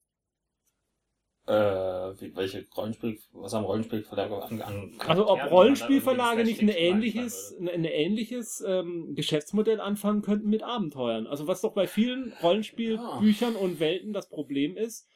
Äh, 1.48 1.52
welche 2.34 2.66
Rollenspiel, 2.76 3.18
was 3.32 3.54
haben 3.54 3.64
Rollenspielverlage 3.64 4.42
an, 4.42 4.62
an 4.62 4.92
Also 4.98 5.28
ob 5.28 5.48
Rollenspielverlage 5.48 6.44
nicht 6.44 6.60
ein 6.60 6.68
ähnliches, 6.68 7.54
ein, 7.60 7.84
ähnliches 7.84 8.64
ähm, 8.66 9.14
Geschäftsmodell 9.14 9.80
anfangen 9.80 10.22
könnten 10.22 10.48
mit 10.48 10.64
Abenteuern. 10.64 11.28
Also 11.28 11.46
was 11.46 11.60
doch 11.60 11.72
bei 11.72 11.86
vielen 11.86 12.32
Rollenspielbüchern 12.42 13.54
und 13.54 13.78
Welten 13.78 14.12
das 14.12 14.28
Problem 14.28 14.76
ist, 14.76 15.08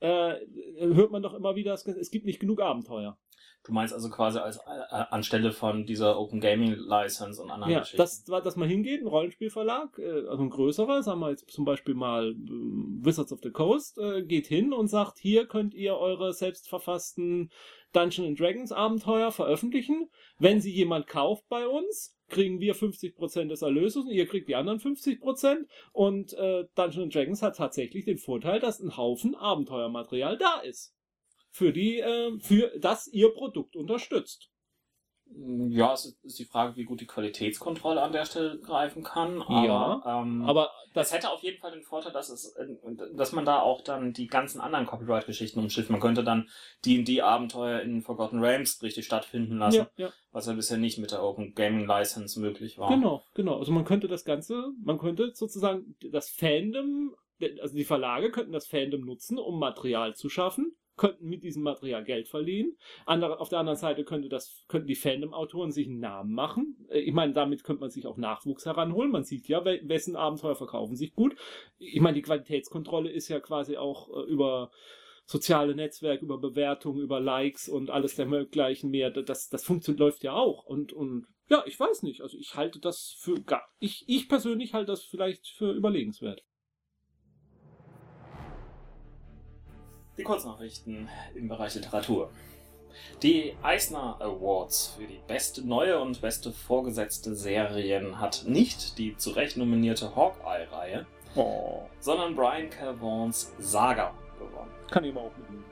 äh, 0.00 0.34
hört 0.78 1.10
man 1.10 1.22
doch 1.22 1.34
immer 1.34 1.54
wieder, 1.56 1.74
es 1.74 2.10
gibt 2.10 2.26
nicht 2.26 2.40
genug 2.40 2.60
Abenteuer. 2.60 3.18
Du 3.66 3.72
meinst 3.72 3.92
also 3.92 4.08
quasi 4.10 4.38
als 4.38 4.58
äh, 4.58 5.04
anstelle 5.10 5.50
von 5.50 5.86
dieser 5.86 6.20
Open 6.20 6.40
Gaming 6.40 6.76
License 6.76 7.42
und 7.42 7.50
anderen 7.50 7.72
Ja, 7.72 7.80
Geschichten. 7.80 7.98
das, 7.98 8.24
dass 8.24 8.54
man 8.54 8.68
hingeht, 8.68 9.00
ein 9.00 9.08
Rollenspielverlag, 9.08 9.98
äh, 9.98 10.28
also 10.28 10.44
ein 10.44 10.50
größerer, 10.50 11.02
sagen 11.02 11.18
wir 11.20 11.30
jetzt 11.30 11.50
zum 11.50 11.64
Beispiel 11.64 11.94
mal 11.94 12.30
äh, 12.30 12.34
Wizards 13.04 13.32
of 13.32 13.40
the 13.42 13.50
Coast, 13.50 13.98
äh, 13.98 14.22
geht 14.22 14.46
hin 14.46 14.72
und 14.72 14.86
sagt, 14.86 15.18
hier 15.18 15.46
könnt 15.46 15.74
ihr 15.74 15.96
eure 15.96 16.32
selbst 16.32 16.68
and 17.96 18.38
Dragons 18.38 18.72
Abenteuer 18.72 19.32
veröffentlichen. 19.32 20.10
Wenn 20.38 20.60
sie 20.60 20.72
jemand 20.72 21.06
kauft 21.06 21.48
bei 21.48 21.66
uns, 21.66 22.16
kriegen 22.28 22.60
wir 22.60 22.74
50% 22.74 23.48
des 23.48 23.62
Erlöses 23.62 24.04
und 24.04 24.10
ihr 24.10 24.26
kriegt 24.26 24.48
die 24.48 24.56
anderen 24.56 24.80
50%. 24.80 25.66
Und 25.92 26.32
äh, 26.34 26.64
Dungeons 26.74 27.04
and 27.04 27.14
Dragons 27.14 27.42
hat 27.42 27.56
tatsächlich 27.56 28.04
den 28.04 28.18
Vorteil, 28.18 28.60
dass 28.60 28.80
ein 28.80 28.96
Haufen 28.96 29.34
Abenteuermaterial 29.34 30.36
da 30.36 30.60
ist. 30.60 30.94
Für 31.50 31.72
die, 31.72 32.00
äh, 32.00 32.38
für 32.40 32.72
das 32.78 33.06
ihr 33.08 33.30
Produkt 33.30 33.76
unterstützt. 33.76 34.50
Ja, 35.68 35.92
es 35.92 36.16
ist- 36.22 36.38
die 36.38 36.44
Frage, 36.44 36.76
wie 36.76 36.84
gut 36.84 37.00
die 37.00 37.06
Qualitätskontrolle 37.06 38.00
an 38.00 38.12
der 38.12 38.24
Stelle 38.24 38.58
greifen 38.58 39.02
kann. 39.02 39.42
Aber, 39.42 40.02
Ja, 40.04 40.20
ähm, 40.22 40.44
Aber 40.46 40.70
das 40.94 41.12
hätte 41.12 41.30
auf 41.30 41.42
jeden 41.42 41.58
Fall 41.58 41.72
den 41.72 41.82
Vorteil, 41.82 42.12
dass 42.12 42.30
es, 42.30 42.56
dass 43.14 43.32
man 43.32 43.44
da 43.44 43.60
auch 43.60 43.82
dann 43.82 44.12
die 44.12 44.28
ganzen 44.28 44.60
anderen 44.60 44.86
Copyright-Geschichten 44.86 45.58
umschifft. 45.60 45.90
Man 45.90 46.00
könnte 46.00 46.24
dann 46.24 46.48
die 46.84 47.22
Abenteuer 47.22 47.80
in 47.80 48.02
Forgotten 48.02 48.40
Realms 48.40 48.82
richtig 48.82 49.04
stattfinden 49.04 49.58
lassen, 49.58 49.86
ja, 49.96 50.06
ja. 50.06 50.12
was 50.32 50.46
ja 50.46 50.54
bisher 50.54 50.78
nicht 50.78 50.98
mit 50.98 51.10
der 51.10 51.22
Open 51.22 51.54
Gaming 51.54 51.86
License 51.86 52.40
möglich 52.40 52.78
war. 52.78 52.88
Genau, 52.88 53.22
genau. 53.34 53.58
Also 53.58 53.72
man 53.72 53.84
könnte 53.84 54.08
das 54.08 54.24
Ganze, 54.24 54.72
man 54.82 54.98
könnte 54.98 55.32
sozusagen 55.34 55.96
das 56.10 56.30
Fandom, 56.30 57.14
also 57.60 57.74
die 57.76 57.84
Verlage 57.84 58.30
könnten 58.30 58.52
das 58.52 58.66
Fandom 58.66 59.02
nutzen, 59.04 59.38
um 59.38 59.58
Material 59.58 60.14
zu 60.14 60.28
schaffen, 60.30 60.74
könnten 60.96 61.28
mit 61.28 61.42
diesem 61.42 61.62
Material 61.62 62.04
Geld 62.04 62.28
verdienen. 62.28 62.76
Andere, 63.04 63.40
auf 63.40 63.48
der 63.48 63.58
anderen 63.58 63.78
Seite 63.78 64.04
könnte 64.04 64.28
das, 64.28 64.64
könnten 64.68 64.88
die 64.88 64.94
Fandom-Autoren 64.94 65.72
sich 65.72 65.86
einen 65.86 66.00
Namen 66.00 66.32
machen. 66.32 66.86
Äh, 66.90 67.00
Ich 67.00 67.12
meine, 67.12 67.32
damit 67.32 67.64
könnte 67.64 67.80
man 67.80 67.90
sich 67.90 68.06
auch 68.06 68.16
Nachwuchs 68.16 68.66
heranholen. 68.66 69.10
Man 69.10 69.24
sieht 69.24 69.48
ja, 69.48 69.64
we- 69.64 69.80
wessen 69.84 70.16
Abenteuer 70.16 70.56
verkaufen 70.56 70.96
sich 70.96 71.14
gut. 71.14 71.36
Ich 71.78 72.00
meine, 72.00 72.14
die 72.14 72.22
Qualitätskontrolle 72.22 73.10
ist 73.10 73.28
ja 73.28 73.40
quasi 73.40 73.76
auch 73.76 74.08
äh, 74.16 74.22
über 74.30 74.70
soziale 75.26 75.74
Netzwerke, 75.74 76.24
über 76.24 76.38
Bewertungen, 76.38 77.00
über 77.00 77.20
Likes 77.20 77.68
und 77.68 77.90
alles 77.90 78.14
dergleichen 78.14 78.90
mehr. 78.90 79.10
Das, 79.10 79.48
das 79.48 79.64
funktioniert, 79.64 80.00
läuft 80.00 80.22
ja 80.22 80.34
auch. 80.34 80.64
Und, 80.64 80.92
und 80.92 81.26
ja, 81.48 81.64
ich 81.66 81.78
weiß 81.78 82.02
nicht. 82.04 82.20
Also 82.22 82.38
ich 82.38 82.54
halte 82.54 82.80
das 82.80 83.16
für 83.18 83.34
ich, 83.78 84.04
ich 84.06 84.28
persönlich 84.28 84.72
halte 84.72 84.92
das 84.92 85.04
vielleicht 85.04 85.48
für 85.48 85.72
überlegenswert. 85.72 86.44
Die 90.18 90.22
Kurznachrichten 90.22 91.08
im 91.34 91.48
Bereich 91.48 91.74
Literatur. 91.74 92.30
Die 93.22 93.54
Eisner 93.62 94.16
Awards 94.20 94.94
für 94.96 95.06
die 95.06 95.20
beste 95.26 95.66
neue 95.66 96.00
und 96.00 96.20
beste 96.20 96.52
vorgesetzte 96.52 97.34
Serien 97.34 98.18
hat 98.20 98.44
nicht 98.46 98.96
die 98.98 99.16
zu 99.16 99.30
Recht 99.30 99.56
nominierte 99.56 100.14
Hawkeye-Reihe, 100.16 101.06
Oh, 101.34 101.82
sondern 102.00 102.34
Brian. 102.34 102.70
Vaughns 102.98 103.52
Saga 103.58 104.14
gewonnen. 104.38 104.70
kann 104.90 105.04
ich 105.04 105.12
aber 105.12 105.26
auch 105.26 105.36
mitnehmen. 105.36 105.64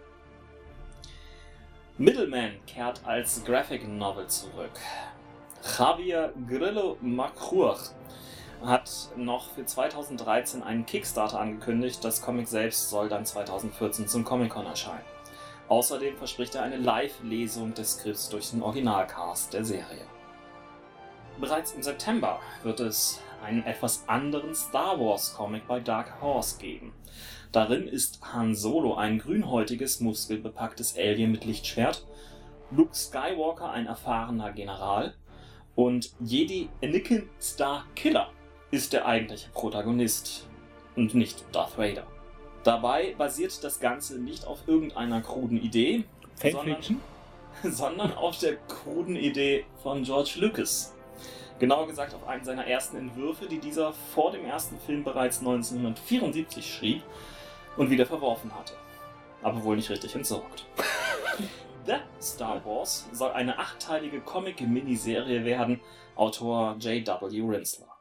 Middleman 1.97 2.53
kehrt 2.67 3.01
als 3.07 3.43
Graphic 3.45 3.89
Novel 3.89 4.27
zurück. 4.27 4.73
Javier 5.79 6.35
Grillo 6.47 6.99
Macruch 7.01 7.79
hat 8.67 9.11
noch 9.17 9.51
für 9.51 9.65
2013 9.65 10.63
einen 10.63 10.87
Kickstarter 10.87 11.41
angekündigt. 11.41 12.05
Das 12.05 12.23
Comic 12.23 12.49
selbst 12.49 12.91
soll 12.91 13.09
dann 13.09 13.27
2014 13.27 14.09
zum 14.09 14.25
Comic-Con 14.25 14.67
erscheinen. 14.67 15.05
Außerdem 15.69 16.17
verspricht 16.17 16.55
er 16.55 16.63
eine 16.63 16.77
Live-Lesung 16.77 17.75
des 17.75 17.93
Skripts 17.93 18.29
durch 18.29 18.51
den 18.51 18.63
Originalcast 18.63 19.55
der 19.55 19.65
Serie. 19.65 20.07
Bereits 21.41 21.73
im 21.73 21.83
September 21.83 22.39
wird 22.63 22.81
es 22.81 23.21
einen 23.43 23.65
etwas 23.65 24.09
anderen 24.09 24.55
Star 24.55 25.01
Wars 25.01 25.35
Comic 25.35 25.67
bei 25.67 25.81
Dark 25.81 26.21
Horse 26.21 26.59
geben. 26.59 26.93
Darin 27.51 27.87
ist 27.89 28.21
Han 28.33 28.55
Solo 28.55 28.95
ein 28.95 29.19
grünhäutiges, 29.19 30.01
muskelbepacktes 30.01 30.97
Alien 30.97 31.33
mit 31.33 31.45
Lichtschwert, 31.45 32.07
Luke 32.71 32.95
Skywalker 32.95 33.71
ein 33.71 33.87
erfahrener 33.87 34.53
General 34.53 35.15
und 35.75 36.15
Jedi 36.21 36.69
Anakin 36.83 37.29
Star 37.41 37.85
Killer 37.95 38.31
ist 38.75 38.93
der 38.93 39.07
eigentliche 39.07 39.49
Protagonist 39.51 40.49
und 40.97 41.15
nicht 41.15 41.45
Darth 41.53 41.79
Vader. 41.79 42.05
Dabei 42.65 43.15
basiert 43.17 43.63
das 43.63 43.79
Ganze 43.79 44.19
nicht 44.19 44.49
auf 44.49 44.67
irgendeiner 44.67 45.21
kruden 45.21 45.63
Idee, 45.63 46.03
Fanfiction? 46.35 47.01
sondern 47.63 48.13
auf 48.15 48.37
der 48.39 48.57
kruden 48.57 49.15
Idee 49.15 49.65
von 49.81 50.03
George 50.03 50.33
Lucas. 50.39 50.93
Genauer 51.61 51.87
gesagt 51.87 52.15
auf 52.15 52.27
einen 52.27 52.45
seiner 52.45 52.67
ersten 52.67 52.97
Entwürfe, 52.97 53.47
die 53.47 53.61
dieser 53.61 53.93
vor 53.93 54.33
dem 54.33 54.45
ersten 54.45 54.77
Film 54.81 55.05
bereits 55.05 55.39
1974 55.39 56.75
schrieb 56.75 57.03
und 57.77 57.91
wieder 57.91 58.07
verworfen 58.07 58.53
hatte. 58.59 58.75
Aber 59.41 59.63
wohl 59.63 59.77
nicht 59.77 59.91
richtig 59.91 60.17
entsorgt. 60.17 60.67
The 61.87 61.99
Star 62.21 62.65
Wars 62.65 63.07
soll 63.13 63.31
eine 63.31 63.57
achteilige 63.57 64.21
Comic-Miniserie 64.21 65.45
werden, 65.45 65.81
Autor 66.17 66.75
J.W. 66.81 67.41
Rinsler. 67.43 67.94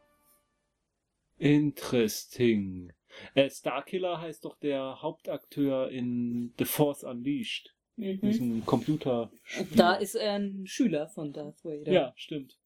Interesting. 1.38 2.92
Äh, 3.36 3.50
Starkiller 3.50 4.20
heißt 4.22 4.44
doch 4.46 4.58
der 4.60 5.02
Hauptakteur 5.02 5.90
in 5.90 6.54
The 6.58 6.66
Force 6.66 7.04
Unleashed, 7.04 7.76
Mhm. 7.96 8.22
diesem 8.22 8.66
Computer. 8.66 9.32
Da 9.76 9.94
ist 9.96 10.16
er 10.16 10.34
ein 10.34 10.66
Schüler 10.66 11.10
von 11.10 11.32
Darth 11.32 11.64
Vader. 11.64 11.92
Ja, 11.92 12.14
stimmt. 12.16 12.58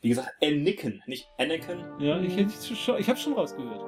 Wie 0.00 0.08
gesagt, 0.08 0.30
Anakin, 0.42 1.02
nicht 1.06 1.28
Anakin. 1.36 1.84
Ja, 2.00 2.18
ich, 2.22 2.36
hätte 2.36 2.74
schon, 2.74 2.98
ich 2.98 3.08
habe 3.08 3.18
schon 3.18 3.34
rausgehört. 3.34 3.82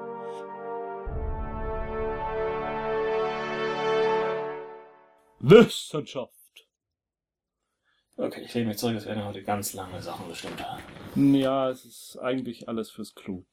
Wissenschaft. 5.40 6.33
Okay, 8.16 8.42
ich 8.44 8.54
lehne 8.54 8.68
mich 8.68 8.78
zurück, 8.78 8.94
das 8.94 9.06
werden 9.06 9.24
heute 9.24 9.42
ganz 9.42 9.72
lange 9.74 10.00
Sachen 10.00 10.28
bestimmt. 10.28 10.64
Ja, 11.16 11.68
es 11.70 11.84
ist 11.84 12.18
eigentlich 12.20 12.68
alles 12.68 12.90
fürs 12.90 13.14
Klo. 13.14 13.44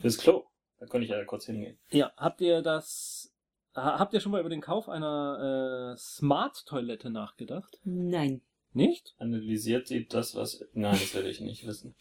Fürs 0.00 0.18
Klo. 0.18 0.44
Da 0.78 0.86
könnte 0.86 1.04
ich 1.04 1.10
ja 1.10 1.22
kurz 1.24 1.46
hingehen. 1.46 1.78
Ja, 1.90 2.12
habt 2.16 2.40
ihr 2.40 2.62
das. 2.62 3.34
ha- 3.74 3.98
Habt 3.98 4.14
ihr 4.14 4.20
schon 4.20 4.32
mal 4.32 4.40
über 4.40 4.48
den 4.48 4.60
Kauf 4.60 4.88
einer 4.88 5.92
äh, 5.92 5.96
Smart-Toilette 5.98 7.10
nachgedacht? 7.10 7.78
Nein. 7.84 8.42
Nicht? 8.72 9.14
Analysiert 9.18 9.88
sie 9.88 10.06
das, 10.06 10.36
was. 10.36 10.64
Nein, 10.72 10.92
das 10.92 11.14
werde 11.14 11.28
ich 11.28 11.40
nicht 11.40 11.66
wissen. 11.66 11.94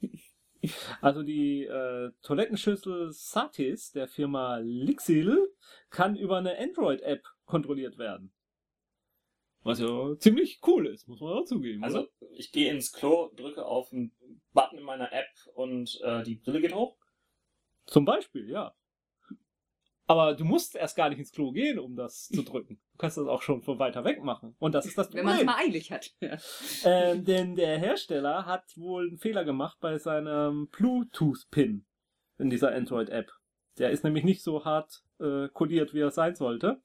Also 1.02 1.22
die 1.22 1.64
äh, 1.64 2.10
Toilettenschüssel 2.22 3.12
Satis 3.12 3.92
der 3.92 4.08
Firma 4.08 4.56
Lixil 4.62 5.52
kann 5.90 6.16
über 6.16 6.38
eine 6.38 6.56
Android-App 6.58 7.22
kontrolliert 7.44 7.98
werden. 7.98 8.32
Was 9.64 9.80
ja 9.80 10.16
ziemlich 10.18 10.60
cool 10.66 10.86
ist, 10.86 11.08
muss 11.08 11.20
man 11.20 11.32
auch 11.32 11.44
zugeben. 11.44 11.82
Also, 11.82 12.00
oder? 12.00 12.08
ich 12.32 12.52
gehe 12.52 12.70
ins 12.70 12.92
Klo, 12.92 13.30
drücke 13.34 13.64
auf 13.64 13.92
einen 13.92 14.14
Button 14.52 14.78
in 14.78 14.84
meiner 14.84 15.12
App 15.12 15.26
und 15.54 16.00
äh, 16.04 16.22
die 16.22 16.36
Brille 16.36 16.60
geht 16.60 16.74
hoch. 16.74 16.96
Zum 17.86 18.04
Beispiel, 18.04 18.48
ja. 18.48 18.74
Aber 20.06 20.34
du 20.34 20.44
musst 20.44 20.76
erst 20.76 20.96
gar 20.96 21.08
nicht 21.08 21.18
ins 21.18 21.32
Klo 21.32 21.50
gehen, 21.52 21.78
um 21.78 21.96
das 21.96 22.28
zu 22.28 22.42
drücken. 22.42 22.78
Du 22.92 22.98
kannst 22.98 23.16
das 23.16 23.26
auch 23.26 23.40
schon 23.40 23.62
von 23.62 23.78
weiter 23.78 24.04
weg 24.04 24.22
machen. 24.22 24.54
Und 24.58 24.74
das 24.74 24.84
ist 24.84 24.98
das 24.98 25.12
Wenn 25.14 25.24
man 25.24 25.34
es 25.34 25.40
Problem. 25.40 25.56
mal 25.56 25.64
eilig 25.64 25.90
hat. 25.90 26.12
Ja. 26.20 26.36
Ähm, 26.84 27.24
denn 27.24 27.56
der 27.56 27.78
Hersteller 27.78 28.44
hat 28.44 28.64
wohl 28.76 29.08
einen 29.08 29.18
Fehler 29.18 29.44
gemacht 29.44 29.78
bei 29.80 29.96
seinem 29.98 30.68
Bluetooth-Pin 30.68 31.86
in 32.38 32.50
dieser 32.50 32.74
Android-App. 32.74 33.32
Der 33.78 33.90
ist 33.90 34.04
nämlich 34.04 34.24
nicht 34.24 34.42
so 34.42 34.64
hart 34.64 35.02
äh, 35.20 35.48
kodiert, 35.48 35.94
wie 35.94 36.00
er 36.00 36.10
sein 36.10 36.34
sollte. 36.34 36.82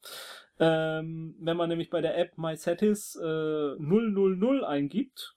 Ähm, 0.60 1.36
wenn 1.40 1.58
man 1.58 1.70
nämlich 1.70 1.90
bei 1.90 2.02
der 2.02 2.18
App 2.18 2.38
MySetis 2.38 3.16
äh, 3.16 3.76
000 3.78 4.66
eingibt, 4.66 5.36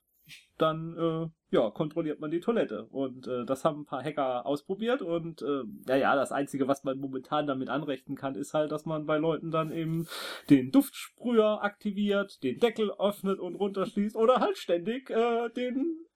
dann 0.58 0.96
äh, 0.96 1.56
ja, 1.56 1.70
kontrolliert 1.70 2.20
man 2.20 2.30
die 2.30 2.40
Toilette. 2.40 2.86
Und 2.86 3.26
äh, 3.26 3.44
das 3.44 3.64
haben 3.64 3.80
ein 3.80 3.84
paar 3.84 4.02
Hacker 4.02 4.46
ausprobiert. 4.46 5.02
Und 5.02 5.42
äh, 5.42 5.62
ja, 5.86 5.96
ja, 5.96 6.16
das 6.16 6.32
Einzige, 6.32 6.68
was 6.68 6.84
man 6.84 6.98
momentan 6.98 7.46
damit 7.46 7.68
anrechnen 7.68 8.16
kann, 8.16 8.34
ist 8.34 8.54
halt, 8.54 8.72
dass 8.72 8.86
man 8.86 9.06
bei 9.06 9.18
Leuten 9.18 9.50
dann 9.50 9.70
eben 9.70 10.06
den 10.50 10.70
Duftsprüher 10.70 11.62
aktiviert, 11.62 12.42
den 12.42 12.58
Deckel 12.58 12.90
öffnet 12.98 13.38
und 13.38 13.56
runterschließt 13.56 14.16
oder 14.16 14.40
halt 14.40 14.56
ständig 14.56 15.10
äh, 15.10 15.50
den 15.50 16.06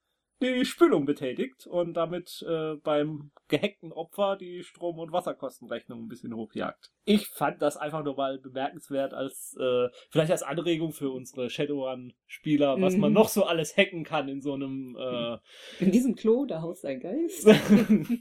die 0.43 0.65
Spülung 0.65 1.07
betätigt 1.07 1.67
und 1.67 1.95
damit 1.95 2.45
äh, 2.49 2.75
beim 2.77 3.31
gehackten 3.49 3.93
Opfer 3.93 4.37
die 4.37 4.63
Strom- 4.63 4.99
und 4.99 5.13
Wasserkostenrechnung 5.13 6.05
ein 6.05 6.09
bisschen 6.09 6.35
hochjagt. 6.35 6.91
Ich 7.05 7.29
fand 7.29 7.63
das 7.63 7.77
einfach 7.77 8.05
nur 8.05 8.17
mal 8.17 8.39
bemerkenswert 8.39 9.15
als 9.15 9.57
äh, 9.59 9.89
vielleicht 10.11 10.31
als 10.33 10.43
Anregung 10.43 10.93
für 10.93 11.11
unsere 11.11 11.49
Shadowrun-Spieler, 11.49 12.81
was 12.81 12.95
Mhm. 12.95 13.01
man 13.01 13.13
noch 13.13 13.29
so 13.29 13.45
alles 13.45 13.77
hacken 13.77 14.05
kann 14.05 14.29
in 14.29 14.41
so 14.43 14.53
einem 14.55 14.97
äh, 14.99 15.39
In 15.83 15.93
diesem 15.93 16.15
Klo, 16.17 16.45
da 16.45 16.61
haust 16.61 16.85
ein 16.85 17.01
Geist. 17.01 17.47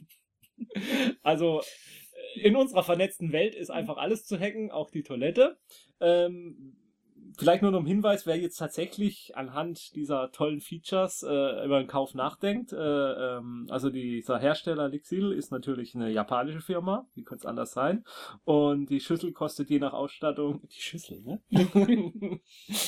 also 1.23 1.61
äh, 2.35 2.41
in 2.41 2.55
unserer 2.55 2.83
vernetzten 2.83 3.31
Welt 3.31 3.55
ist 3.55 3.69
einfach 3.71 3.97
alles 3.97 4.25
zu 4.25 4.39
hacken, 4.39 4.71
auch 4.71 4.89
die 4.89 5.03
Toilette. 5.03 5.57
Ähm, 5.99 6.77
vielleicht 7.37 7.61
nur 7.61 7.71
noch 7.71 7.81
ein 7.81 7.85
Hinweis, 7.85 8.25
wer 8.25 8.37
jetzt 8.37 8.57
tatsächlich 8.57 9.35
anhand 9.35 9.95
dieser 9.95 10.31
tollen 10.31 10.61
Features 10.61 11.23
äh, 11.23 11.65
über 11.65 11.79
den 11.79 11.87
Kauf 11.87 12.13
nachdenkt. 12.13 12.73
Äh, 12.73 12.77
ähm, 12.77 13.67
also 13.69 13.89
dieser 13.89 14.39
Hersteller 14.39 14.89
Lixil 14.89 15.31
ist 15.31 15.51
natürlich 15.51 15.95
eine 15.95 16.09
japanische 16.11 16.61
Firma, 16.61 17.07
wie 17.13 17.23
könnte 17.23 17.43
es 17.43 17.45
anders 17.45 17.71
sein. 17.71 18.03
Und 18.43 18.89
die 18.89 18.99
Schüssel 18.99 19.31
kostet 19.31 19.69
je 19.69 19.79
nach 19.79 19.93
Ausstattung, 19.93 20.61
die 20.75 20.81
Schüssel, 20.81 21.21
ne? 21.21 21.41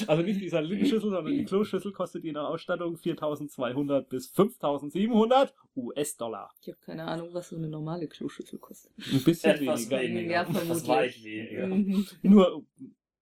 also 0.08 0.24
nicht 0.24 0.42
die 0.42 0.50
Satellitenschüssel, 0.50 1.10
sondern 1.12 1.34
die 1.34 1.46
Kloschüssel 1.46 1.92
kostet 1.92 2.24
je 2.24 2.32
nach 2.32 2.48
Ausstattung 2.48 2.98
4200 2.98 4.10
bis 4.10 4.28
5700 4.28 5.54
US-Dollar. 5.76 6.50
Ich 6.62 6.70
habe 6.70 6.80
keine 6.86 7.06
Ahnung, 7.06 7.30
was 7.34 7.50
so 7.50 7.56
eine 7.56 7.68
normale 7.68 8.08
Kloschüssel 8.08 8.60
kostet. 8.60 8.92
Ein 8.98 9.24
bisschen 9.24 9.52
Etwas 9.52 9.90
weniger. 9.90 10.02
weniger. 10.02 10.32
Ja, 10.32 10.42
Etwas 10.44 10.58
vermutlich. 10.58 10.88
weit 10.88 11.24
weniger. 11.24 11.68
Mhm. 11.68 12.08
Nur, 12.24 12.64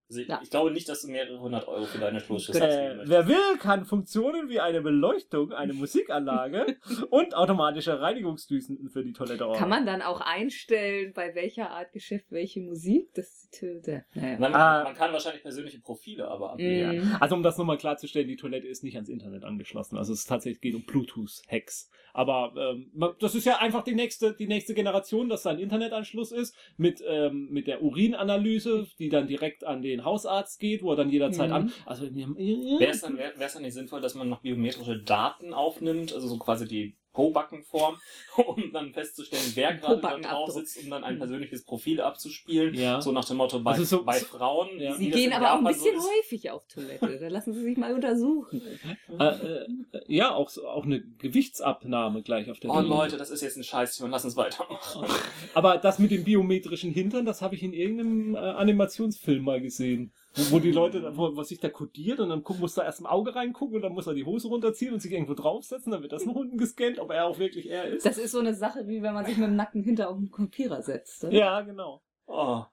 Also 0.07 0.21
ich, 0.21 0.27
Ja. 0.27 0.39
ich 0.43 0.49
glaube 0.51 0.71
nicht, 0.71 0.87
dass 0.87 1.01
du 1.01 1.07
mehrere 1.07 1.39
hundert 1.39 1.67
Euro 1.67 1.85
für 1.85 1.97
deine 1.97 2.19
Kloschüssel 2.21 2.61
äh, 2.61 2.65
ausgeben 2.65 2.97
möchtest. 2.97 3.11
wer 3.11 3.27
will, 3.27 3.57
kann 3.59 3.85
Funktionen 3.85 4.49
wie 4.49 4.59
eine 4.59 4.81
Beleuchtung, 4.81 5.51
eine 5.51 5.73
Musikanlage 5.85 6.77
und 7.09 7.35
automatische 7.35 7.99
Reinigungsdüsen 7.99 8.89
für 8.89 9.03
die 9.03 9.13
Toilette 9.13 9.45
ordnen. 9.45 9.59
Kann 9.59 9.69
man 9.69 9.85
dann 9.85 10.01
auch 10.01 10.21
einstellen, 10.21 11.11
bei 11.15 11.33
welcher 11.35 11.71
Art 11.71 11.91
Geschäft 11.91 12.25
welche 12.31 12.61
Musik? 12.61 13.09
Das 13.15 13.25
ist 13.51 13.63
äh, 13.63 14.01
naja. 14.13 14.39
Man, 14.39 14.53
Ah. 14.53 14.83
man 14.83 14.93
kann 14.95 15.11
wahrscheinlich 15.11 15.41
persönliche 15.41 15.79
Profile 15.79 16.27
aber 16.27 16.51
abwählen. 16.53 16.97
Mhm. 17.05 17.17
Also 17.19 17.35
um 17.35 17.41
das 17.43 17.57
nochmal 17.57 17.77
klarzustellen, 17.77 18.27
die 18.27 18.35
Toilette 18.35 18.67
ist 18.67 18.83
nicht 18.83 18.95
ans 18.95 19.09
Internet 19.09 19.43
angeschlossen. 19.43 19.97
Also 19.97 20.13
es 20.13 20.25
tatsächlich 20.25 20.61
geht 20.61 20.75
um 20.75 20.83
Bluetooth-Hacks. 20.85 21.89
Aber 22.13 22.53
ähm, 22.57 22.91
das 23.19 23.35
ist 23.35 23.45
ja 23.45 23.57
einfach 23.57 23.83
die 23.83 23.93
nächste, 23.95 24.33
die 24.33 24.47
nächste 24.47 24.73
Generation, 24.73 25.27
dass 25.29 25.43
da 25.43 25.49
ein 25.49 25.59
Internetanschluss 25.59 26.31
ist 26.31 26.55
mit, 26.77 27.03
ähm, 27.05 27.49
mit 27.51 27.67
der 27.67 27.81
Urinanalyse, 27.83 28.87
die 28.99 29.09
dann 29.09 29.27
direkt 29.27 29.65
an 29.65 29.81
den 29.81 29.94
Hausarzt 30.03 30.59
geht, 30.59 30.83
wo 30.83 30.91
er 30.91 30.95
dann 30.97 31.09
jederzeit 31.09 31.49
Mhm. 31.49 31.55
an. 31.55 31.71
Also 31.85 32.05
Wäre 32.13 32.91
es 32.91 33.01
dann, 33.01 33.17
wär, 33.17 33.31
dann 33.53 33.61
nicht 33.63 33.73
sinnvoll, 33.73 34.01
dass 34.01 34.15
man 34.15 34.27
noch 34.27 34.41
biometrische 34.41 34.99
Daten 34.99 35.53
aufnimmt, 35.53 36.13
also 36.13 36.27
so 36.27 36.37
quasi 36.37 36.67
die 36.67 36.97
Po-Backen-Form, 37.15 37.97
um 38.45 38.71
dann 38.73 38.93
festzustellen, 38.93 39.41
wer 39.55 39.73
gerade 39.73 39.95
da 39.95 40.09
Po-Backen-Abdruck. 40.09 40.45
drauf 40.45 40.51
sitzt, 40.53 40.83
um 40.83 40.89
dann 40.89 41.03
ein 41.03 41.17
persönlich 41.17 41.51
Profil 41.65 42.01
abzuspielen. 42.01 42.73
Ja. 42.75 43.01
So 43.01 43.11
nach 43.11 43.25
dem 43.25 43.37
Motto, 43.37 43.59
bei, 43.59 43.71
Also 43.71 43.83
so- 43.85 44.03
bei 44.03 44.19
Frauen. 44.19 44.69
Ja. 44.77 44.93
Sie 44.95 45.09
gehen 45.09 45.33
aber 45.33 45.53
auch 45.53 45.57
ein 45.59 45.63
bisschen 45.63 45.99
so 45.99 46.07
häufig 46.19 46.51
auf 46.51 46.67
Toilette. 46.67 47.17
Da 47.19 47.27
lassen 47.29 47.53
Sie 47.53 47.61
sich 47.63 47.77
mal 47.77 47.93
untersuchen. 47.93 48.61
Äh, 49.17 49.27
äh, 49.27 49.67
ja, 50.07 50.33
auch, 50.33 50.51
auch 50.57 50.83
eine 50.83 50.99
Gewichtsabnahme 51.01 52.21
gleich 52.21 52.49
auf 52.51 52.59
der 52.59 52.69
Oh 52.69 52.73
Toilette. 52.73 52.89
Leute, 52.93 53.17
das 53.17 53.29
ist 53.29 53.41
jetzt 53.41 53.55
ein 53.55 53.63
Scheißthema, 53.63 54.09
lass 54.09 54.25
uns 54.25 54.35
weitermachen. 54.35 55.05
Aber 55.53 55.77
das 55.77 55.99
mit 55.99 56.11
dem 56.11 56.23
biometrischen 56.25 56.91
Hintern, 56.91 57.25
das 57.25 57.41
habe 57.41 57.55
ich 57.55 57.63
in 57.63 57.71
irgendeinem 57.71 58.35
äh, 58.35 58.39
Animationsfilm 58.39 59.43
mal 59.43 59.61
gesehen. 59.61 60.11
Wo, 60.35 60.55
wo 60.55 60.59
die 60.59 60.71
Leute, 60.71 61.15
wo, 61.15 61.35
was 61.37 61.47
sich 61.49 61.59
da 61.59 61.69
kodiert 61.69 62.19
und 62.19 62.29
dann 62.29 62.43
guck, 62.43 62.59
muss 62.59 62.73
da 62.73 62.83
erst 62.83 62.99
im 62.99 63.05
Auge 63.05 63.33
reingucken 63.35 63.77
und 63.77 63.81
dann 63.83 63.93
muss 63.93 64.05
er 64.07 64.13
die 64.13 64.25
Hose 64.25 64.49
runterziehen 64.49 64.93
und 64.93 64.99
sich 64.99 65.11
irgendwo 65.13 65.33
draufsetzen, 65.33 65.91
dann 65.93 66.01
wird 66.01 66.11
das 66.11 66.25
nach 66.25 66.35
unten 66.35 66.57
gescannt, 66.57 66.99
ob 66.99 67.11
er 67.11 67.25
auch 67.25 67.39
wirklich 67.39 67.69
er 67.69 67.85
ist. 67.85 68.05
Das 68.05 68.17
ist 68.17 68.31
so 68.31 68.39
eine 68.39 68.53
Sache, 68.53 68.87
wie 68.87 69.01
wenn 69.01 69.13
man 69.13 69.25
sich 69.25 69.37
mit 69.37 69.47
dem 69.47 69.55
nackten 69.55 69.83
Hinter 69.83 70.09
auf 70.09 70.17
einen 70.17 70.31
Kopierer 70.31 70.81
setzt. 70.81 71.23
oder? 71.23 71.33
ja, 71.33 71.61
genau. 71.61 72.01
Oh. 72.27 72.63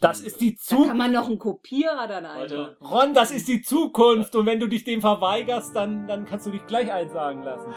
Das 0.00 0.22
ist 0.22 0.40
die 0.40 0.54
Da 0.54 0.60
Zukunft. 0.62 0.88
kann 0.88 0.96
man 0.96 1.12
noch 1.12 1.26
einen 1.28 1.38
Kopierer 1.38 2.06
dann 2.08 2.24
Leute, 2.24 2.68
einbauen. 2.70 2.90
Ron, 2.90 3.12
das 3.14 3.30
ist 3.32 3.48
die 3.48 3.60
Zukunft 3.60 4.34
und 4.34 4.46
wenn 4.46 4.58
du 4.58 4.66
dich 4.66 4.84
dem 4.84 5.02
verweigerst, 5.02 5.76
dann, 5.76 6.06
dann 6.08 6.24
kannst 6.24 6.46
du 6.46 6.50
dich 6.50 6.64
gleich 6.66 6.90
einsagen 6.90 7.42
lassen. 7.42 7.74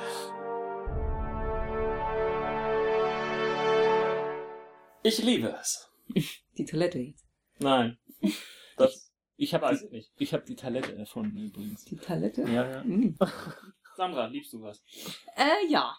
ich 5.03 5.21
liebe 5.21 5.53
es. 5.59 5.89
Die 6.57 6.65
Toilette 6.65 6.99
jetzt. 6.99 7.25
Nein. 7.59 7.97
Das 8.77 9.02
Ich 9.35 9.53
habe 9.53 9.73
ich 9.73 9.91
nicht. 9.91 10.11
ich 10.17 10.33
hab 10.33 10.45
die 10.45 10.55
Talette 10.55 10.95
erfunden 10.95 11.37
übrigens. 11.37 11.85
Die 11.85 11.97
Toilette? 11.97 12.41
Ja, 12.43 12.69
ja. 12.69 12.83
Mhm. 12.83 13.17
Sandra, 13.95 14.27
liebst 14.27 14.53
du 14.53 14.61
was? 14.61 14.83
Äh, 15.35 15.67
ja. 15.69 15.95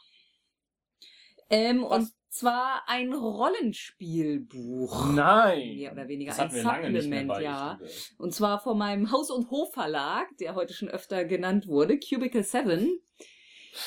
Ähm, 1.51 1.83
Was? 1.83 1.99
und 1.99 2.13
zwar 2.29 2.83
ein 2.89 3.13
Rollenspielbuch. 3.13 5.13
Nein. 5.13 5.77
Mehr 5.77 5.93
oder 5.93 6.09
weniger 6.09 6.31
Das 6.31 6.39
ein 6.41 6.45
hatten 6.47 6.57
wir 6.57 6.63
lange 6.65 6.91
nicht 6.91 7.09
mehr 7.09 7.21
Supplement, 7.21 7.29
bei 7.29 7.43
ja. 7.43 7.79
Und 8.19 8.35
zwar 8.35 8.61
von 8.61 8.79
meinem 8.79 9.13
Haus- 9.13 9.31
und 9.31 9.51
Hofverlag, 9.51 10.29
der 10.39 10.55
heute 10.55 10.75
schon 10.75 10.89
öfter 10.89 11.25
genannt 11.25 11.69
wurde, 11.69 11.99
Cubicle 11.99 12.43
7, 12.43 12.99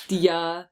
die 0.09 0.19
ja 0.19 0.69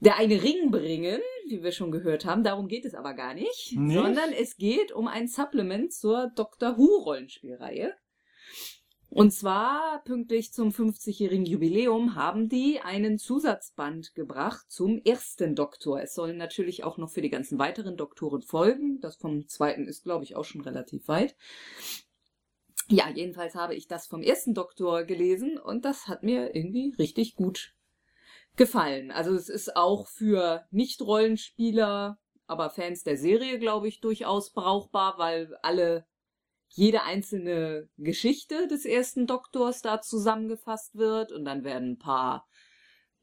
der 0.00 0.16
eine 0.16 0.42
Ring 0.42 0.70
bringen, 0.70 1.20
wie 1.48 1.62
wir 1.62 1.70
schon 1.72 1.92
gehört 1.92 2.24
haben. 2.24 2.42
Darum 2.42 2.66
geht 2.66 2.84
es 2.84 2.94
aber 2.94 3.14
gar 3.14 3.34
nicht, 3.34 3.72
Nicht? 3.76 3.94
sondern 3.94 4.32
es 4.32 4.56
geht 4.56 4.90
um 4.92 5.06
ein 5.06 5.28
Supplement 5.28 5.92
zur 5.92 6.28
Doctor 6.34 6.76
Who 6.78 7.02
Rollenspielreihe. 7.04 7.94
Und 9.14 9.30
zwar 9.30 10.02
pünktlich 10.04 10.54
zum 10.54 10.70
50-jährigen 10.70 11.44
Jubiläum 11.44 12.14
haben 12.14 12.48
die 12.48 12.80
einen 12.80 13.18
Zusatzband 13.18 14.14
gebracht 14.14 14.64
zum 14.70 15.02
ersten 15.04 15.54
Doktor. 15.54 16.00
Es 16.00 16.14
sollen 16.14 16.38
natürlich 16.38 16.82
auch 16.82 16.96
noch 16.96 17.10
für 17.10 17.20
die 17.20 17.28
ganzen 17.28 17.58
weiteren 17.58 17.98
Doktoren 17.98 18.40
folgen. 18.40 19.00
Das 19.00 19.16
vom 19.16 19.46
zweiten 19.48 19.86
ist, 19.86 20.04
glaube 20.04 20.24
ich, 20.24 20.34
auch 20.34 20.44
schon 20.44 20.62
relativ 20.62 21.08
weit. 21.08 21.36
Ja, 22.88 23.10
jedenfalls 23.10 23.54
habe 23.54 23.74
ich 23.74 23.86
das 23.86 24.06
vom 24.06 24.22
ersten 24.22 24.54
Doktor 24.54 25.04
gelesen 25.04 25.58
und 25.58 25.84
das 25.84 26.08
hat 26.08 26.22
mir 26.22 26.56
irgendwie 26.56 26.94
richtig 26.98 27.36
gut 27.36 27.74
gefallen. 28.56 29.10
Also 29.10 29.34
es 29.34 29.50
ist 29.50 29.76
auch 29.76 30.08
für 30.08 30.64
Nicht-Rollenspieler, 30.70 32.18
aber 32.46 32.70
Fans 32.70 33.02
der 33.02 33.18
Serie, 33.18 33.58
glaube 33.58 33.88
ich, 33.88 34.00
durchaus 34.00 34.52
brauchbar, 34.52 35.18
weil 35.18 35.54
alle 35.60 36.06
jede 36.74 37.02
einzelne 37.02 37.88
Geschichte 37.98 38.66
des 38.68 38.84
ersten 38.84 39.26
Doktors 39.26 39.82
da 39.82 40.00
zusammengefasst 40.00 40.94
wird 40.96 41.30
und 41.32 41.44
dann 41.44 41.64
werden 41.64 41.92
ein 41.92 41.98
paar, 41.98 42.46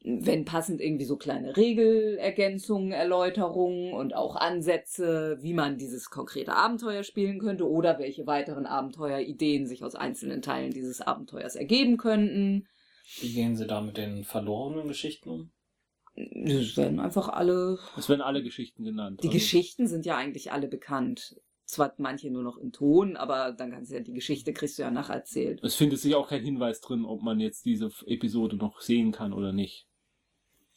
wenn 0.04 0.46
passend, 0.46 0.82
irgendwie 0.82 1.06
so 1.06 1.18
kleine 1.18 1.58
Regelergänzungen, 1.58 2.92
Erläuterungen 2.92 3.94
und 3.94 4.16
auch 4.16 4.36
Ansätze, 4.36 5.38
wie 5.42 5.54
man 5.54 5.78
dieses 5.78 6.10
konkrete 6.10 6.54
Abenteuer 6.56 7.04
spielen 7.04 7.40
könnte 7.40 7.68
oder 7.68 8.00
welche 8.00 8.26
weiteren 8.28 8.66
Abenteuerideen 8.66 9.66
sich 9.68 9.84
aus 9.84 9.96
einzelnen 9.96 10.42
Teilen 10.42 10.72
dieses 10.72 11.02
Abenteuers 11.02 11.56
ergeben 11.56 11.98
könnten. 11.98 12.68
Wie 13.20 13.34
gehen 13.34 13.56
sie 13.56 13.66
da 13.66 13.82
mit 13.82 13.98
den 13.98 14.24
verlorenen 14.24 14.88
Geschichten 14.88 15.30
um? 15.30 15.52
Es 16.16 16.78
werden 16.78 17.00
einfach 17.00 17.30
alle 17.30 17.80
Es 17.98 18.10
werden 18.10 18.22
alle 18.22 18.44
Geschichten 18.44 18.84
genannt. 18.84 19.22
Die 19.24 19.28
Also- 19.28 19.38
Geschichten 19.40 19.88
sind 19.88 20.06
ja 20.06 20.18
eigentlich 20.18 20.52
alle 20.52 20.68
bekannt. 20.68 21.36
Zwar 21.70 21.94
manche 21.98 22.32
nur 22.32 22.42
noch 22.42 22.58
in 22.58 22.72
Ton, 22.72 23.16
aber 23.16 23.52
dann 23.52 23.70
kannst 23.72 23.92
du 23.92 23.96
ja 23.96 24.02
die 24.02 24.14
Geschichte 24.14 24.54
kriegst 24.54 24.80
du 24.80 24.82
ja 24.82 24.90
nacherzählt. 24.90 25.64
Es 25.64 25.76
findet 25.76 26.00
sich 26.00 26.16
auch 26.16 26.28
kein 26.28 26.44
Hinweis 26.44 26.82
drin, 26.82 27.06
ob 27.06 27.22
man 27.22 27.40
jetzt 27.40 27.64
diese 27.64 27.92
Episode 28.08 28.56
noch 28.56 28.82
sehen 28.82 29.12
kann 29.12 29.34
oder 29.34 29.52
nicht. 29.54 29.88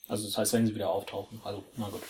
Also 0.07 0.27
das 0.27 0.37
heißt, 0.37 0.53
wenn 0.53 0.67
sie 0.67 0.75
wieder 0.75 0.91
auftauchen. 0.91 1.41
Also, 1.45 1.65
na 1.79 1.89
gut. 1.89 2.03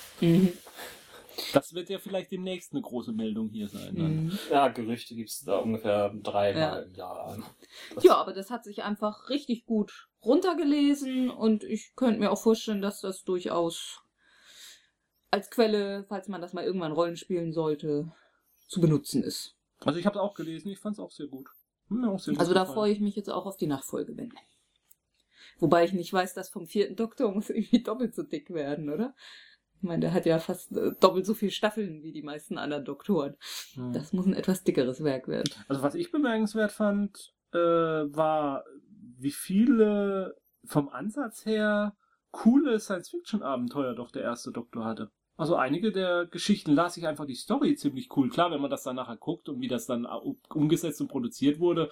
Das 1.52 1.72
wird 1.74 1.90
ja 1.90 2.00
vielleicht 2.00 2.32
demnächst 2.32 2.72
eine 2.72 2.82
große 2.82 3.12
Meldung 3.12 3.50
hier 3.50 3.68
sein. 3.68 3.94
Mhm. 3.94 4.38
Ja, 4.50 4.66
Gerüchte 4.66 5.14
gibt 5.14 5.30
es 5.30 5.42
da 5.44 5.58
ungefähr 5.58 6.12
dreimal 6.20 6.60
Ja. 6.60 6.78
im 6.80 6.94
Jahr. 6.94 7.38
Das- 7.94 8.02
Ja, 8.02 8.16
aber 8.16 8.32
das 8.32 8.50
hat 8.50 8.64
sich 8.64 8.82
einfach 8.82 9.28
richtig 9.30 9.64
gut 9.64 10.08
runtergelesen 10.24 11.30
und 11.30 11.62
ich 11.62 11.92
könnte 11.94 12.18
mir 12.18 12.32
auch 12.32 12.42
vorstellen, 12.42 12.82
dass 12.82 13.00
das 13.00 13.22
durchaus 13.22 14.00
als 15.30 15.50
Quelle, 15.50 16.04
falls 16.08 16.26
man 16.26 16.40
das 16.40 16.52
mal 16.52 16.64
irgendwann 16.64 16.92
Rollen 16.92 17.16
spielen 17.16 17.52
sollte, 17.52 18.12
zu 18.68 18.80
benutzen 18.80 19.22
ist. 19.22 19.56
Also 19.80 19.98
ich 19.98 20.06
habe 20.06 20.18
es 20.18 20.22
auch 20.22 20.34
gelesen, 20.34 20.68
ich 20.68 20.78
fand 20.78 20.94
es 20.96 21.00
auch 21.00 21.10
sehr 21.10 21.26
gut. 21.26 21.48
Auch 21.90 22.18
sehr 22.18 22.34
gut 22.34 22.40
Also 22.40 22.54
da 22.54 22.60
gefallen. 22.60 22.74
freue 22.74 22.92
ich 22.92 23.00
mich 23.00 23.16
jetzt 23.16 23.30
auch 23.30 23.46
auf 23.46 23.56
die 23.56 23.66
Nachfolgewende. 23.66 24.36
Wobei 25.58 25.84
ich 25.84 25.92
nicht 25.92 26.12
weiß, 26.12 26.34
dass 26.34 26.48
vom 26.48 26.66
vierten 26.66 26.96
Doktor 26.96 27.32
muss 27.32 27.50
irgendwie 27.50 27.82
doppelt 27.82 28.14
so 28.14 28.22
dick 28.22 28.50
werden, 28.50 28.88
oder? 28.90 29.14
Ich 29.76 29.82
meine, 29.82 30.00
der 30.00 30.14
hat 30.14 30.26
ja 30.26 30.38
fast 30.38 30.72
äh, 30.72 30.92
doppelt 31.00 31.26
so 31.26 31.34
viele 31.34 31.50
Staffeln 31.50 32.02
wie 32.02 32.12
die 32.12 32.22
meisten 32.22 32.56
anderen 32.56 32.84
Doktoren. 32.84 33.36
Hm. 33.74 33.92
Das 33.92 34.12
muss 34.12 34.26
ein 34.26 34.34
etwas 34.34 34.62
dickeres 34.62 35.02
Werk 35.02 35.26
werden. 35.26 35.52
Also 35.68 35.82
was 35.82 35.96
ich 35.96 36.12
bemerkenswert 36.12 36.70
fand, 36.70 37.34
äh, 37.52 37.58
war, 37.58 38.64
wie 39.18 39.32
viele 39.32 40.36
vom 40.64 40.88
Ansatz 40.88 41.44
her 41.44 41.96
coole 42.30 42.78
Science-Fiction-Abenteuer 42.78 43.94
doch 43.94 44.10
der 44.10 44.22
erste 44.22 44.52
Doktor 44.52 44.84
hatte. 44.84 45.10
Also 45.36 45.56
einige 45.56 45.92
der 45.92 46.26
Geschichten 46.26 46.72
las 46.72 46.96
ich 46.96 47.06
einfach 47.06 47.24
die 47.26 47.34
Story 47.34 47.74
ziemlich 47.74 48.14
cool. 48.16 48.28
Klar, 48.28 48.50
wenn 48.50 48.60
man 48.60 48.70
das 48.70 48.82
dann 48.82 48.96
nachher 48.96 49.16
guckt 49.16 49.48
und 49.48 49.60
wie 49.60 49.68
das 49.68 49.86
dann 49.86 50.06
umgesetzt 50.50 51.00
und 51.00 51.08
produziert 51.08 51.58
wurde, 51.58 51.90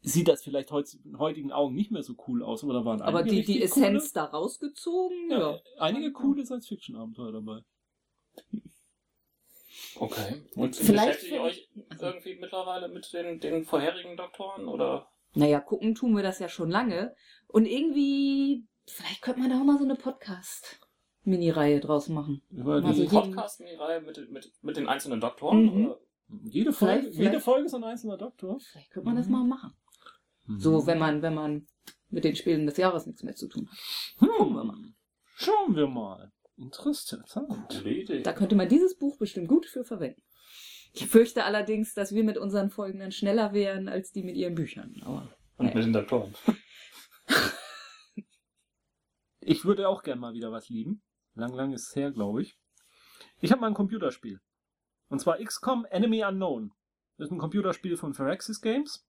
sieht 0.00 0.28
das 0.28 0.42
vielleicht 0.42 0.70
heut, 0.72 0.88
in 1.04 1.18
heutigen 1.18 1.52
Augen 1.52 1.74
nicht 1.74 1.90
mehr 1.90 2.02
so 2.02 2.14
cool 2.26 2.42
aus. 2.42 2.64
Aber 2.64 2.72
da 2.72 2.84
waren 2.84 3.02
Aber 3.02 3.18
einige 3.18 3.36
die, 3.36 3.42
die 3.44 3.52
richtig 3.58 3.70
coole- 3.72 3.86
Essenz 3.86 4.12
da 4.12 4.24
rausgezogen, 4.24 5.30
ja. 5.30 5.38
ja, 5.52 5.60
einige 5.78 6.12
coole 6.12 6.44
Science-Fiction-Abenteuer 6.46 7.32
dabei. 7.32 7.60
Okay. 9.96 10.42
Und 10.54 10.76
Vielleicht- 10.76 11.06
beschäftigt 11.20 11.32
ihr 11.32 11.40
euch 11.42 11.68
irgendwie 12.00 12.36
mittlerweile 12.40 12.88
mit 12.88 13.12
den, 13.12 13.40
den 13.40 13.64
vorherigen 13.64 14.16
Doktoren 14.16 14.68
oder? 14.68 15.08
Naja, 15.34 15.60
gucken 15.60 15.94
tun 15.94 16.16
wir 16.16 16.22
das 16.22 16.38
ja 16.38 16.48
schon 16.48 16.70
lange. 16.70 17.14
Und 17.48 17.66
irgendwie, 17.66 18.64
vielleicht 18.86 19.22
könnte 19.22 19.40
man 19.40 19.50
da 19.50 19.60
auch 19.60 19.64
mal 19.64 19.78
so 19.78 19.84
eine 19.84 19.96
Podcast-Mini-Reihe 21.26 21.80
draus 21.80 22.08
machen. 22.08 22.42
Über 22.50 22.74
Also 22.76 22.92
die, 22.92 23.00
jeden- 23.00 23.10
Podcast 23.10 23.60
in 23.60 23.66
die 23.66 23.74
Reihe 23.74 24.00
mit, 24.00 24.30
mit, 24.30 24.52
mit 24.62 24.76
den 24.76 24.86
einzelnen 24.88 25.20
Doktoren? 25.20 25.62
Mhm. 25.64 25.86
Oder? 25.86 25.98
jede, 26.44 26.72
Folge, 26.72 26.94
Vielleicht- 27.02 27.14
jede 27.18 27.28
vielleicht- 27.30 27.44
Folge 27.44 27.66
ist 27.66 27.74
ein 27.74 27.84
einzelner 27.84 28.16
Doktor. 28.16 28.58
Vielleicht 28.60 28.90
könnte 28.90 29.06
man 29.06 29.16
das 29.16 29.26
Mhm. 29.26 29.32
mal 29.32 29.44
machen. 29.44 29.72
So, 30.58 30.86
wenn 30.86 30.98
man, 30.98 31.22
wenn 31.22 31.34
man 31.34 31.66
mit 32.08 32.22
den 32.24 32.36
Spielen 32.36 32.66
des 32.66 32.76
Jahres 32.76 33.06
nichts 33.06 33.22
mehr 33.24 33.34
zu 33.34 33.48
tun 33.48 33.68
hat. 33.68 33.78
Gucken 34.18 34.54
wir 34.54 34.62
mal. 34.64 34.76
Hm. 34.76 34.94
Schauen 35.34 35.74
wir 35.76 35.88
mal. 35.88 36.32
Interessant. 36.56 37.24
Da 38.22 38.32
könnte 38.32 38.54
man 38.54 38.68
dieses 38.68 38.96
Buch 38.96 39.18
bestimmt 39.18 39.48
gut 39.48 39.66
für 39.66 39.84
verwenden. 39.84 40.22
Ich 40.92 41.06
fürchte 41.08 41.44
allerdings, 41.44 41.92
dass 41.94 42.14
wir 42.14 42.22
mit 42.24 42.38
unseren 42.38 42.70
Folgen 42.70 43.00
dann 43.00 43.10
schneller 43.12 43.52
wären 43.52 43.88
als 43.88 44.12
die 44.12 44.22
mit 44.22 44.36
ihren 44.36 44.54
Büchern. 44.54 44.94
Aber 45.04 45.28
Und 45.58 45.74
mit 45.74 45.84
den 45.84 45.92
Doktoren. 45.92 46.32
Ich 49.48 49.64
würde 49.64 49.88
auch 49.88 50.02
gern 50.02 50.18
mal 50.18 50.32
wieder 50.32 50.50
was 50.50 50.68
lieben. 50.68 51.02
Lang, 51.36 51.54
lang 51.54 51.72
ist 51.72 51.94
her, 51.94 52.10
glaube 52.10 52.42
ich. 52.42 52.58
Ich 53.40 53.52
habe 53.52 53.60
mal 53.60 53.68
ein 53.68 53.74
Computerspiel. 53.74 54.40
Und 55.08 55.20
zwar 55.20 55.38
XCOM 55.38 55.84
Enemy 55.84 56.24
Unknown. 56.24 56.72
Das 57.18 57.28
ist 57.28 57.32
ein 57.32 57.38
Computerspiel 57.38 57.96
von 57.96 58.14
Phyrexis 58.14 58.60
Games. 58.60 59.06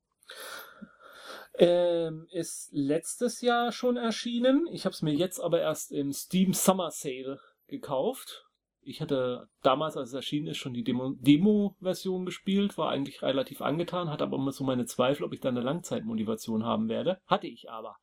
Ähm, 1.58 2.28
ist 2.30 2.70
letztes 2.72 3.42
Jahr 3.42 3.72
schon 3.72 3.98
erschienen. 3.98 4.68
Ich 4.72 4.86
habe 4.86 4.94
es 4.94 5.02
mir 5.02 5.14
jetzt 5.14 5.40
aber 5.40 5.60
erst 5.62 5.92
im 5.92 6.14
Steam 6.14 6.54
Summer 6.54 6.92
Sale 6.92 7.40
gekauft. 7.68 8.46
Ich 8.82 9.02
hatte 9.02 9.50
damals, 9.64 9.98
als 9.98 10.10
es 10.10 10.14
erschienen 10.14 10.48
ist, 10.48 10.58
schon 10.58 10.74
die 10.74 10.84
Demo- 10.84 11.16
Demo-Version 11.18 12.26
gespielt, 12.26 12.78
war 12.78 12.90
eigentlich 12.90 13.22
relativ 13.22 13.62
angetan, 13.62 14.10
hatte 14.10 14.24
aber 14.24 14.38
immer 14.38 14.52
so 14.52 14.64
meine 14.64 14.86
Zweifel, 14.86 15.24
ob 15.24 15.34
ich 15.34 15.42
da 15.42 15.50
eine 15.50 15.62
Langzeitmotivation 15.62 16.64
haben 16.64 16.88
werde. 16.88 17.20
Hatte 17.26 17.48
ich 17.48 17.70
aber. 17.70 17.98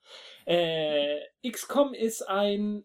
Äh, 0.44 1.20
XCOM 1.46 1.94
ist 1.94 2.28
ein, 2.28 2.84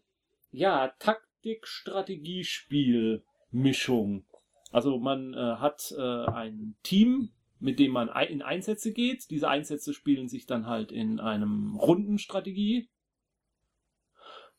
ja, 0.50 0.92
Taktik-Strategiespiel-Mischung. 1.40 4.24
Also 4.70 4.98
man 4.98 5.32
äh, 5.34 5.56
hat 5.56 5.92
äh, 5.96 6.26
ein 6.26 6.76
Team, 6.82 7.30
mit 7.58 7.78
dem 7.78 7.92
man 7.92 8.10
in 8.28 8.42
Einsätze 8.42 8.92
geht. 8.92 9.30
Diese 9.30 9.48
Einsätze 9.48 9.94
spielen 9.94 10.28
sich 10.28 10.44
dann 10.46 10.66
halt 10.66 10.92
in 10.92 11.20
einem 11.20 11.76
Rundenstrategie, 11.76 12.90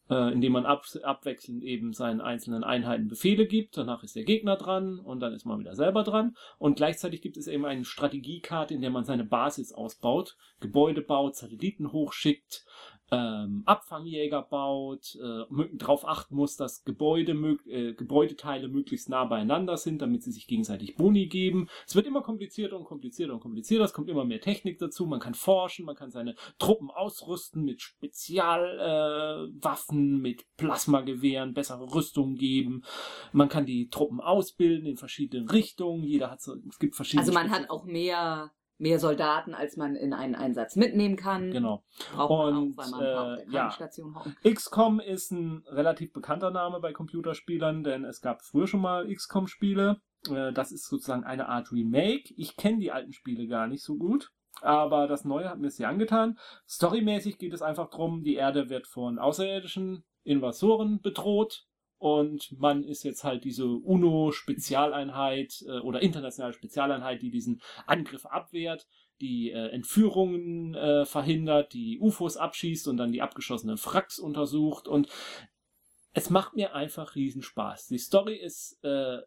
äh, 0.10 0.34
indem 0.34 0.52
man 0.52 0.66
ab, 0.66 0.86
abwechselnd 1.02 1.64
eben 1.64 1.94
seinen 1.94 2.20
einzelnen 2.20 2.64
Einheiten 2.64 3.08
Befehle 3.08 3.46
gibt. 3.48 3.78
Danach 3.78 4.04
ist 4.04 4.16
der 4.16 4.26
Gegner 4.26 4.58
dran 4.58 5.00
und 5.00 5.22
dann 5.22 5.34
ist 5.34 5.46
man 5.46 5.60
wieder 5.60 5.76
selber 5.76 6.04
dran. 6.04 6.36
Und 6.60 6.76
gleichzeitig 6.76 7.22
gibt 7.22 7.38
es 7.38 7.48
eben 7.48 7.66
eine 7.66 7.86
Strategiekarte, 7.86 8.74
in 8.74 8.82
der 8.82 8.92
man 8.92 9.06
seine 9.06 9.24
Basis 9.24 9.72
ausbaut, 9.72 10.36
Gebäude 10.60 11.02
baut, 11.02 11.38
Satelliten 11.38 11.94
hochschickt, 11.94 12.66
ähm, 13.12 13.62
Abfangjäger 13.66 14.42
baut, 14.42 15.20
äh, 15.22 15.44
darauf 15.74 16.08
achten 16.08 16.36
muss, 16.36 16.56
dass 16.56 16.86
Gebäude, 16.86 17.34
äh, 17.68 17.94
Gebäudeteile 17.94 18.70
möglichst 18.70 19.10
nah 19.10 19.26
beieinander 19.26 19.76
sind, 19.76 20.02
damit 20.02 20.24
sie 20.24 20.32
sich 20.32 20.48
gegenseitig 20.48 20.96
Boni 20.96 21.28
geben. 21.28 21.68
Es 21.86 21.94
wird 21.96 22.08
immer 22.08 22.22
komplizierter 22.22 22.78
und 22.78 22.86
komplizierter 22.86 23.34
und 23.34 23.42
komplizierter. 23.42 23.84
Es 23.84 23.92
kommt 23.92 24.08
immer 24.10 24.24
mehr 24.24 24.40
Technik 24.40 24.80
dazu. 24.80 25.06
Man 25.06 25.20
kann 25.20 25.34
forschen, 25.34 25.84
man 25.86 25.98
kann 25.98 26.10
seine 26.10 26.36
Truppen 26.58 26.90
ausrüsten 26.90 27.66
mit 27.66 27.82
Spezialwaffen, 27.82 30.16
äh, 30.16 30.20
mit 30.20 30.46
Plasmagewehren, 30.56 31.54
bessere 31.54 31.94
Rüstung 31.94 32.36
geben. 32.36 32.86
Man 33.34 33.50
kann 33.50 33.66
die 33.66 33.90
Truppen 33.90 34.22
ausbilden 34.22 34.86
in 34.86 34.96
verschiedenen 34.96 35.50
Richtungen. 35.50 36.04
Jeder 36.04 36.32
hat 36.32 36.42
so, 36.42 36.56
es 36.70 36.80
gibt 36.80 36.96
verschiedene. 36.96 37.24
also 37.24 37.34
man 37.34 37.52
hat 37.52 37.70
auch 37.70 37.84
mehr, 37.84 38.54
mehr 38.82 39.00
Soldaten, 39.00 39.54
als 39.54 39.78
man 39.78 39.96
in 39.96 40.14
einen 40.14 40.36
Einsatz 40.36 40.76
mitnehmen 40.76 41.16
kann. 41.16 41.52
Genau. 41.52 41.84
Braucht 42.14 42.54
Und, 42.54 42.74
auch, 42.74 42.78
weil 42.78 42.90
man 42.90 43.02
äh, 43.02 43.46
der 43.46 43.54
ja. 43.54 43.70
Krankenstation. 43.70 44.16
XCOM 44.44 45.00
ist 45.00 45.32
ein 45.32 45.64
relativ 45.68 46.12
bekannter 46.14 46.50
Name 46.52 46.80
bei 46.80 46.92
Computerspielern, 46.92 47.84
denn 47.84 48.04
es 48.04 48.22
gab 48.22 48.42
früher 48.42 48.68
schon 48.68 48.82
mal 48.82 49.08
XCOM-Spiele. 49.08 50.02
Äh, 50.30 50.52
Das 50.52 50.72
ist 50.72 50.88
sozusagen 50.90 51.24
eine 51.24 51.48
Art 51.48 51.72
Remake. 51.72 52.34
Ich 52.36 52.58
kenne 52.58 52.80
die 52.80 52.92
alten 52.92 53.14
Spiele 53.14 53.48
gar 53.48 53.68
nicht 53.68 53.84
so 53.84 53.98
gut, 53.98 54.32
aber 54.62 55.08
das 55.08 55.26
Neue 55.26 55.50
hat 55.50 55.60
mir 55.60 55.70
sehr 55.70 55.88
angetan. 55.88 56.40
Storymäßig 56.68 57.38
geht 57.38 57.54
es 57.54 57.62
einfach 57.62 57.90
darum, 57.90 58.24
die 58.24 58.36
Erde 58.36 58.70
wird 58.70 58.88
von 58.88 59.20
außerirdischen 59.20 60.04
Invasoren 60.24 61.02
bedroht. 61.02 61.66
Und 62.02 62.56
man 62.58 62.84
ist 62.84 63.04
jetzt 63.04 63.24
halt 63.24 63.44
diese 63.44 63.68
UNO-Spezialeinheit 63.68 65.64
äh, 65.68 65.80
oder 65.82 66.02
internationale 66.02 66.54
Spezialeinheit, 66.54 67.22
die 67.22 67.30
diesen 67.30 67.62
Angriff 67.86 68.26
abwehrt 68.26 68.88
die 69.20 69.52
äh, 69.52 69.68
Entführungen 69.68 70.74
äh, 70.74 71.06
verhindert, 71.06 71.74
die 71.74 72.00
UFOs 72.00 72.38
abschießt 72.38 72.88
und 72.88 72.98
dann 72.98 73.12
die 73.12 73.22
abgeschossenen 73.22 73.78
Wracks 73.78 74.18
untersucht 74.18 74.88
und 74.88 75.10
es 76.14 76.32
macht 76.32 76.56
mir 76.56 76.74
einfach 76.74 77.14
riesen 77.14 77.44
Spaß. 77.44 77.86
Die 77.90 78.00
Story 78.00 78.36
ist 78.36 78.84
äh, 78.84 79.20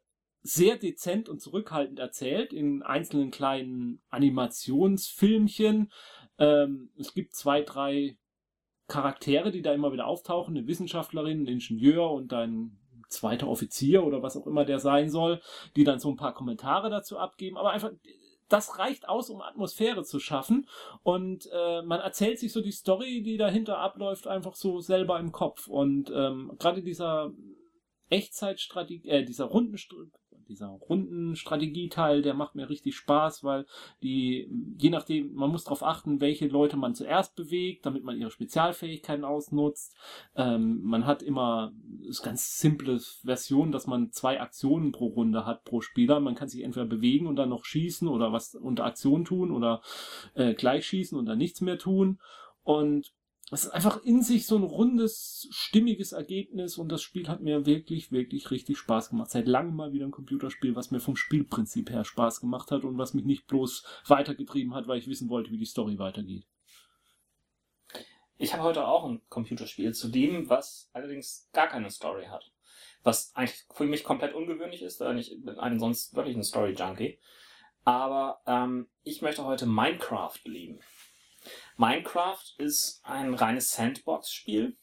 sehr 0.43 0.77
dezent 0.77 1.29
und 1.29 1.41
zurückhaltend 1.41 2.01
erzählt 2.01 2.53
in 2.53 2.83
einzelnen 2.83 3.31
kleinen 3.31 4.03
Animationsfilmchen. 4.11 5.93
Ähm, 6.39 6.91
es 6.99 7.15
gibt 7.15 7.37
zwei, 7.37 7.63
drei 7.63 8.19
Charaktere, 8.95 9.51
die 9.51 9.61
da 9.61 9.73
immer 9.73 9.93
wieder 9.93 10.07
auftauchen, 10.07 10.57
eine 10.57 10.69
Wissenschaftlerin, 10.69 11.43
ein 11.43 11.49
Ingenieur 11.49 12.13
und 12.13 12.33
ein 12.33 12.79
zweiter 13.09 13.49
Offizier 13.49 14.05
oder 14.05 14.23
was 14.23 14.37
auch 14.37 14.47
immer 14.47 14.65
der 14.65 14.79
sein 14.79 15.11
soll, 15.11 15.41
die 15.75 15.83
dann 15.83 15.99
so 15.99 16.11
ein 16.11 16.17
paar 16.17 16.33
Kommentare 16.33 16.91
dazu 16.91 17.19
abgeben, 17.19 17.59
aber 17.59 17.73
einfach 17.73 17.91
das 18.49 18.79
reicht 18.79 19.09
aus, 19.09 19.31
um 19.31 19.41
Atmosphäre 19.41 20.05
zu 20.05 20.21
schaffen. 20.21 20.69
Und 21.03 21.49
äh, 21.53 21.83
man 21.83 21.99
erzählt 21.99 22.39
sich 22.39 22.53
so 22.53 22.61
die 22.61 22.71
Story, 22.71 23.23
die 23.23 23.37
dahinter 23.37 23.79
abläuft, 23.79 24.29
einfach 24.29 24.55
so 24.55 24.79
selber 24.79 25.19
im 25.19 25.33
Kopf. 25.33 25.67
Und 25.67 26.13
ähm, 26.15 26.53
gerade 26.59 26.83
dieser 26.83 27.33
Echtzeitstrategie, 28.11 29.09
äh, 29.09 29.25
dieser 29.25 29.47
Rundenstr 29.47 29.97
dieser 30.49 30.69
Rundenstrategieteil, 30.69 32.23
der 32.23 32.35
macht 32.35 32.55
mir 32.55 32.69
richtig 32.69 32.97
Spaß, 32.97 33.45
weil 33.45 33.67
die, 34.03 34.49
je 34.79 34.91
nachdem, 34.91 35.35
man 35.35 35.51
muss 35.51 35.65
darauf 35.65 35.83
achten, 35.83 36.21
welche 36.21 36.49
Leute 36.49 36.77
man 36.77 36.95
zuerst 36.95 37.37
bewegt, 37.37 37.87
damit 37.87 38.05
man 38.05 38.19
ihre 38.19 38.31
Spezialfähigkeiten 38.31 39.25
ausnutzt. 39.25 39.97
Ähm, 40.37 40.83
man 40.83 41.07
hat 41.07 41.23
immer, 41.23 41.73
ist 42.03 42.23
ganz 42.23 42.59
simple 42.59 43.01
Version, 43.23 43.73
dass 43.73 43.87
man 43.87 44.11
zwei 44.13 44.41
Aktionen 44.41 44.93
pro 44.93 45.07
Runde 45.07 45.47
hat 45.47 45.65
pro 45.65 45.81
Spieler. 45.81 46.21
Man 46.21 46.35
kann 46.35 46.49
sich 46.49 46.63
entweder 46.63 46.87
bewegen 46.87 47.27
und 47.27 47.37
dann 47.37 47.49
noch 47.49 47.65
schießen 47.65 48.09
oder 48.09 48.33
was 48.33 48.55
unter 48.55 48.85
Aktion 48.85 49.25
tun 49.25 49.51
oder 49.51 49.83
äh, 50.35 50.55
gleich 50.55 50.87
schießen 50.87 51.19
und 51.19 51.27
dann 51.27 51.39
nichts 51.39 51.61
mehr 51.61 51.79
tun. 51.79 52.19
Und 52.63 53.13
es 53.55 53.65
ist 53.65 53.71
einfach 53.71 54.03
in 54.05 54.23
sich 54.23 54.47
so 54.47 54.57
ein 54.57 54.63
rundes, 54.63 55.49
stimmiges 55.51 56.13
Ergebnis 56.13 56.79
und 56.79 56.91
das 56.91 57.03
Spiel 57.03 57.29
hat 57.29 57.41
mir 57.41 57.67
wirklich, 57.67 58.13
wirklich 58.13 58.51
richtig 58.51 58.79
Spaß 58.79 59.11
gemacht. 59.11 59.31
Seit 59.31 59.47
langem 59.47 59.77
mal 59.77 59.93
wieder 59.93 60.07
ein 60.07 60.11
Computerspiel, 60.11 60.77
was 60.77 60.91
mir 60.91 61.01
vom 61.01 61.17
Spielprinzip 61.17 61.91
her 61.91 62.05
Spaß 62.05 62.41
gemacht 62.41 62.71
hat 62.71 62.85
und 62.85 62.99
was 62.99 63.15
mich 63.15 63.25
nicht 63.25 63.47
bloß 63.47 63.85
weitergetrieben 64.07 64.75
hat, 64.75 64.89
weil 64.89 64.99
ich 64.99 65.09
wissen 65.09 65.29
wollte, 65.29 65.51
wie 65.51 65.59
die 65.59 65.65
Story 65.65 65.99
weitergeht. 65.99 66.47
Ich 68.37 68.53
habe 68.53 68.65
heute 68.65 68.87
auch 68.87 69.05
ein 69.05 69.23
Computerspiel 69.29 69.95
zu 69.95 70.09
dem, 70.09 70.49
was 70.49 70.91
allerdings 70.93 71.49
gar 71.53 71.69
keine 71.69 71.91
Story 71.91 72.27
hat. 72.27 72.53
Was 73.03 73.35
eigentlich 73.35 73.65
für 73.73 73.85
mich 73.85 74.03
komplett 74.03 74.35
ungewöhnlich 74.35 74.83
ist, 74.83 75.01
weil 75.01 75.19
ich 75.19 75.37
bin 75.45 75.59
ein 75.59 75.79
sonst 75.79 76.15
wirklich 76.15 76.37
ein 76.37 76.43
Story-Junkie. 76.43 77.19
Aber 77.85 78.41
ähm, 78.47 78.89
ich 79.03 79.23
möchte 79.23 79.45
heute 79.45 79.67
Minecraft 79.67 80.41
lieben. 80.45 80.81
Minecraft 81.77 82.45
ist 82.59 83.01
ein 83.05 83.35
reines 83.35 83.73
Sandbox-Spiel, 83.73 84.77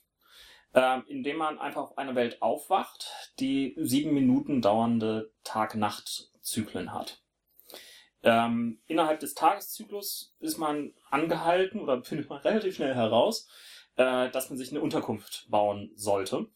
ähm, 0.73 1.03
indem 1.07 1.37
man 1.37 1.59
einfach 1.59 1.81
auf 1.81 1.97
einer 1.97 2.15
Welt 2.15 2.41
aufwacht, 2.41 3.09
die 3.39 3.75
sieben 3.77 4.13
Minuten 4.13 4.61
dauernde 4.61 5.31
Tag-Nacht-Zyklen 5.43 6.93
hat. 6.93 7.21
Ähm, 8.23 8.79
innerhalb 8.87 9.19
des 9.19 9.33
Tageszyklus 9.33 10.35
ist 10.39 10.57
man 10.57 10.93
angehalten 11.09 11.79
oder 11.79 12.03
findet 12.03 12.29
man 12.29 12.39
relativ 12.39 12.75
schnell 12.75 12.93
heraus, 12.93 13.49
äh, 13.95 14.29
dass 14.29 14.49
man 14.49 14.57
sich 14.57 14.71
eine 14.71 14.81
Unterkunft 14.81 15.47
bauen 15.49 15.91
sollte. 15.95 16.47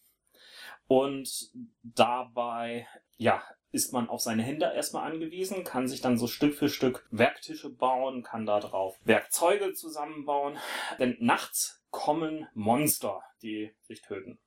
Und 0.88 1.50
dabei, 1.82 2.88
ja, 3.18 3.44
ist 3.76 3.92
man 3.92 4.08
auf 4.08 4.22
seine 4.22 4.42
Hände 4.42 4.72
erstmal 4.74 5.12
angewiesen, 5.12 5.66
kann 5.66 5.90
sich 5.90 6.00
dann 6.00 6.18
so 6.18 6.28
Stück 6.28 6.56
für 6.56 6.70
Stück 6.70 7.06
Werktische 7.12 7.70
bauen, 7.70 8.24
kann 8.24 8.46
da 8.46 8.62
drauf 8.62 8.98
Werkzeuge 9.04 9.74
zusammenbauen. 9.74 10.58
Denn 10.98 11.18
nachts 11.20 11.84
kommen 11.92 12.48
Monster, 12.54 13.22
die 13.44 13.76
sich 13.84 14.02
töten. 14.02 14.40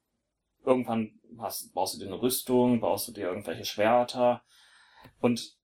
Irgendwann 0.64 1.20
hast, 1.38 1.74
baust 1.74 1.94
du 1.94 1.98
dir 1.98 2.06
eine 2.06 2.22
Rüstung, 2.22 2.80
baust 2.80 3.06
du 3.06 3.12
dir 3.12 3.28
irgendwelche 3.28 3.66
Schwerter. 3.66 4.42
Und 5.20 5.58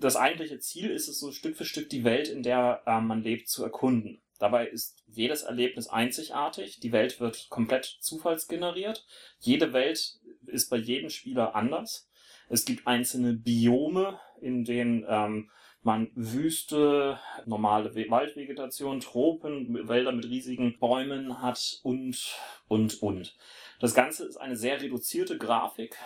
das 0.00 0.16
eigentliche 0.16 0.58
Ziel 0.58 0.90
ist 0.90 1.06
es, 1.06 1.20
so 1.20 1.30
Stück 1.30 1.56
für 1.56 1.64
Stück 1.64 1.88
die 1.88 2.02
Welt, 2.02 2.26
in 2.26 2.42
der 2.42 2.82
äh, 2.86 3.00
man 3.00 3.22
lebt, 3.22 3.48
zu 3.48 3.62
erkunden. 3.62 4.22
Dabei 4.40 4.66
ist 4.66 5.04
jedes 5.06 5.42
Erlebnis 5.42 5.86
einzigartig. 5.86 6.80
Die 6.80 6.90
Welt 6.90 7.20
wird 7.20 7.46
komplett 7.48 7.84
zufallsgeneriert. 8.00 9.06
Jede 9.38 9.72
Welt 9.72 10.18
ist 10.46 10.68
bei 10.68 10.78
jedem 10.78 11.10
Spieler 11.10 11.54
anders. 11.54 12.08
Es 12.52 12.66
gibt 12.66 12.86
einzelne 12.86 13.32
Biome, 13.32 14.20
in 14.42 14.64
denen 14.64 15.06
ähm, 15.08 15.50
man 15.80 16.10
Wüste, 16.14 17.18
normale 17.46 17.94
Waldvegetation, 17.94 19.00
Tropen, 19.00 19.88
Wälder 19.88 20.12
mit 20.12 20.26
riesigen 20.26 20.78
Bäumen 20.78 21.40
hat 21.40 21.80
und, 21.82 22.36
und, 22.68 23.02
und. 23.02 23.34
Das 23.80 23.94
Ganze 23.94 24.26
ist 24.26 24.36
eine 24.36 24.56
sehr 24.56 24.82
reduzierte 24.82 25.38
Grafik, 25.38 25.96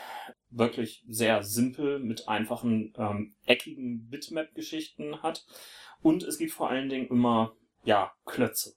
wirklich 0.49 1.05
sehr 1.09 1.43
simpel 1.43 1.99
mit 1.99 2.29
einfachen 2.29 2.95
ähm, 2.97 3.35
eckigen 3.45 4.09
Bitmap-Geschichten 4.09 5.25
hat. 5.25 5.45
Und 6.01 6.23
es 6.23 6.39
gibt 6.39 6.53
vor 6.53 6.71
allen 6.71 6.89
Dingen 6.89 7.09
immer, 7.09 7.57
ja, 7.83 8.13
Klötze. 8.25 8.77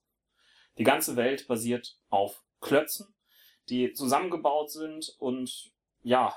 Die 0.79 0.83
ganze 0.83 1.15
Welt 1.15 1.47
basiert 1.47 1.99
auf 2.09 2.43
Klötzen, 2.61 3.13
die 3.69 3.93
zusammengebaut 3.93 4.71
sind 4.71 5.15
und 5.19 5.71
ja, 6.01 6.33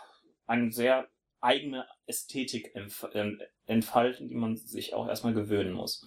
eine 0.46 0.70
sehr 0.70 1.08
eigene 1.42 1.86
Ästhetik 2.06 2.72
ähm, 2.74 3.40
entfalten, 3.66 4.28
die 4.28 4.34
man 4.34 4.56
sich 4.56 4.94
auch 4.94 5.08
erstmal 5.08 5.34
gewöhnen 5.34 5.72
muss. 5.72 6.06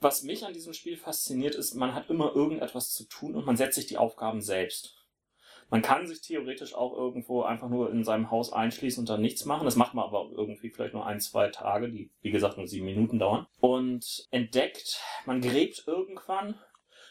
Was 0.00 0.24
mich 0.24 0.44
an 0.44 0.52
diesem 0.52 0.72
Spiel 0.72 0.96
fasziniert, 0.96 1.54
ist, 1.54 1.74
man 1.74 1.94
hat 1.94 2.10
immer 2.10 2.34
irgendetwas 2.34 2.92
zu 2.92 3.04
tun 3.04 3.36
und 3.36 3.46
man 3.46 3.56
setzt 3.56 3.76
sich 3.76 3.86
die 3.86 3.98
Aufgaben 3.98 4.40
selbst. 4.40 4.96
Man 5.70 5.80
kann 5.80 6.06
sich 6.06 6.20
theoretisch 6.20 6.74
auch 6.74 6.94
irgendwo 6.94 7.42
einfach 7.44 7.70
nur 7.70 7.90
in 7.90 8.04
seinem 8.04 8.30
Haus 8.30 8.52
einschließen 8.52 9.00
und 9.00 9.08
dann 9.08 9.22
nichts 9.22 9.46
machen. 9.46 9.64
Das 9.64 9.76
macht 9.76 9.94
man 9.94 10.04
aber 10.04 10.28
irgendwie 10.30 10.68
vielleicht 10.68 10.92
nur 10.92 11.06
ein, 11.06 11.20
zwei 11.20 11.48
Tage, 11.48 11.88
die 11.88 12.10
wie 12.20 12.30
gesagt 12.30 12.58
nur 12.58 12.66
sieben 12.66 12.84
Minuten 12.84 13.18
dauern. 13.18 13.46
Und 13.60 14.26
entdeckt, 14.30 15.00
man 15.24 15.40
gräbt 15.40 15.84
irgendwann, 15.86 16.56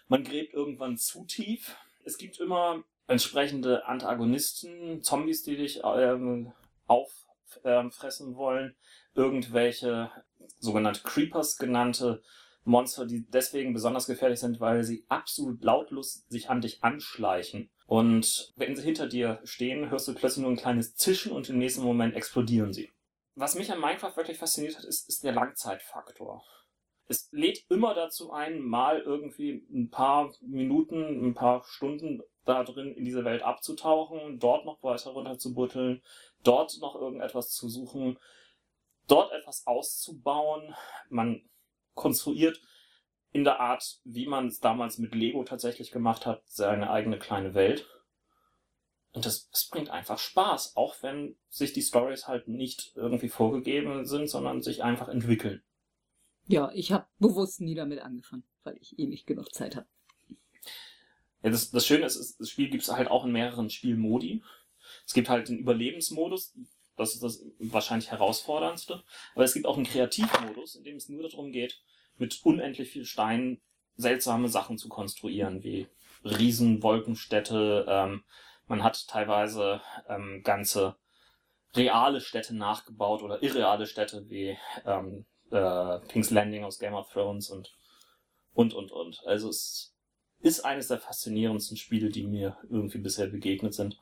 man 0.07 0.23
gräbt 0.23 0.53
irgendwann 0.53 0.97
zu 0.97 1.25
tief. 1.25 1.75
Es 2.03 2.19
gibt 2.19 2.39
immer 2.39 2.83
entsprechende 3.07 3.85
Antagonisten, 3.87 5.01
Zombies, 5.01 5.41
die 5.41 5.55
dich 5.55 5.81
ähm, 5.83 6.51
auffressen 6.87 8.35
wollen, 8.35 8.75
irgendwelche 9.13 10.11
sogenannte 10.59 11.01
Creepers 11.03 11.57
genannte 11.57 12.21
Monster, 12.63 13.05
die 13.05 13.25
deswegen 13.27 13.73
besonders 13.73 14.05
gefährlich 14.05 14.39
sind, 14.39 14.59
weil 14.59 14.83
sie 14.83 15.05
absolut 15.09 15.63
lautlos 15.63 16.25
sich 16.27 16.49
an 16.49 16.61
dich 16.61 16.83
anschleichen. 16.83 17.71
Und 17.87 18.53
wenn 18.55 18.75
sie 18.75 18.83
hinter 18.83 19.07
dir 19.07 19.41
stehen, 19.43 19.89
hörst 19.89 20.07
du 20.07 20.13
plötzlich 20.13 20.43
nur 20.43 20.51
ein 20.51 20.57
kleines 20.57 20.95
Zischen 20.95 21.31
und 21.31 21.49
im 21.49 21.57
nächsten 21.57 21.83
Moment 21.83 22.15
explodieren 22.15 22.71
sie. 22.73 22.89
Was 23.35 23.55
mich 23.55 23.71
an 23.71 23.79
Minecraft 23.79 24.15
wirklich 24.15 24.37
fasziniert 24.37 24.77
hat, 24.77 24.85
ist, 24.85 25.09
ist 25.09 25.23
der 25.23 25.31
Langzeitfaktor. 25.31 26.43
Es 27.07 27.27
lädt 27.31 27.65
immer 27.69 27.93
dazu 27.93 28.31
ein, 28.31 28.61
mal 28.61 29.01
irgendwie 29.01 29.65
ein 29.73 29.89
paar 29.89 30.33
Minuten, 30.41 31.25
ein 31.25 31.33
paar 31.33 31.63
Stunden 31.65 32.21
da 32.45 32.63
drin 32.63 32.95
in 32.95 33.03
diese 33.03 33.25
Welt 33.25 33.43
abzutauchen, 33.43 34.39
dort 34.39 34.65
noch 34.65 34.81
weiter 34.83 35.11
runter 35.11 35.37
zu 35.37 35.53
butteln, 35.53 36.01
dort 36.43 36.77
noch 36.81 36.95
irgendetwas 36.95 37.51
zu 37.51 37.69
suchen, 37.69 38.17
dort 39.07 39.31
etwas 39.31 39.65
auszubauen. 39.67 40.75
Man 41.09 41.41
konstruiert 41.93 42.61
in 43.31 43.43
der 43.43 43.59
Art, 43.59 43.99
wie 44.03 44.27
man 44.27 44.47
es 44.47 44.59
damals 44.59 44.97
mit 44.97 45.15
Lego 45.15 45.43
tatsächlich 45.43 45.91
gemacht 45.91 46.25
hat, 46.25 46.43
seine 46.45 46.89
eigene 46.89 47.17
kleine 47.17 47.53
Welt. 47.53 47.87
Und 49.13 49.25
das, 49.25 49.49
das 49.49 49.67
bringt 49.67 49.89
einfach 49.89 50.17
Spaß, 50.17 50.75
auch 50.77 50.95
wenn 51.01 51.35
sich 51.49 51.73
die 51.73 51.81
Stories 51.81 52.27
halt 52.27 52.47
nicht 52.47 52.93
irgendwie 52.95 53.29
vorgegeben 53.29 54.05
sind, 54.05 54.27
sondern 54.27 54.61
sich 54.61 54.83
einfach 54.83 55.09
entwickeln. 55.09 55.61
Ja, 56.47 56.71
ich 56.73 56.91
habe 56.91 57.07
bewusst 57.19 57.61
nie 57.61 57.75
damit 57.75 57.99
angefangen, 57.99 58.43
weil 58.63 58.77
ich 58.79 58.97
eh 58.97 59.07
nicht 59.07 59.27
genug 59.27 59.53
Zeit 59.53 59.75
habe. 59.75 59.87
Ja, 61.43 61.49
das, 61.49 61.71
das 61.71 61.85
Schöne 61.85 62.05
ist, 62.05 62.39
das 62.39 62.49
Spiel 62.49 62.69
gibt 62.69 62.83
es 62.83 62.91
halt 62.91 63.09
auch 63.09 63.25
in 63.25 63.31
mehreren 63.31 63.69
Spielmodi. 63.69 64.43
Es 65.11 65.13
gibt 65.13 65.27
halt 65.27 65.49
den 65.49 65.59
Überlebensmodus, 65.59 66.53
das 66.95 67.15
ist 67.15 67.21
das 67.21 67.43
wahrscheinlich 67.59 68.11
herausforderndste. 68.11 69.03
Aber 69.35 69.43
es 69.43 69.53
gibt 69.53 69.65
auch 69.65 69.75
einen 69.75 69.85
Kreativmodus, 69.85 70.75
in 70.75 70.85
dem 70.85 70.95
es 70.95 71.09
nur 71.09 71.23
darum 71.23 71.51
geht, 71.51 71.81
mit 72.17 72.39
unendlich 72.45 72.89
viel 72.89 73.03
Steinen 73.03 73.59
seltsame 73.97 74.47
Sachen 74.47 74.77
zu 74.77 74.87
konstruieren, 74.87 75.65
wie 75.65 75.89
Riesenwolkenstädte. 76.23 77.85
Ähm, 77.89 78.23
man 78.67 78.83
hat 78.83 79.05
teilweise 79.09 79.81
ähm, 80.07 80.43
ganze 80.45 80.95
reale 81.75 82.21
Städte 82.21 82.55
nachgebaut 82.55 83.21
oder 83.21 83.43
irreale 83.43 83.87
Städte 83.87 84.29
wie 84.29 84.57
ähm, 84.85 85.25
äh, 85.51 85.99
King's 86.07 86.29
Landing 86.31 86.63
aus 86.63 86.79
Game 86.79 86.93
of 86.93 87.11
Thrones 87.11 87.49
und 87.49 87.75
und 88.53 88.73
und 88.73 88.93
und. 88.93 89.27
Also 89.27 89.49
es 89.49 89.93
ist 90.39 90.61
eines 90.61 90.87
der 90.87 90.99
faszinierendsten 90.99 91.75
Spiele, 91.75 92.07
die 92.07 92.25
mir 92.25 92.55
irgendwie 92.69 92.99
bisher 92.99 93.27
begegnet 93.27 93.73
sind. 93.73 93.99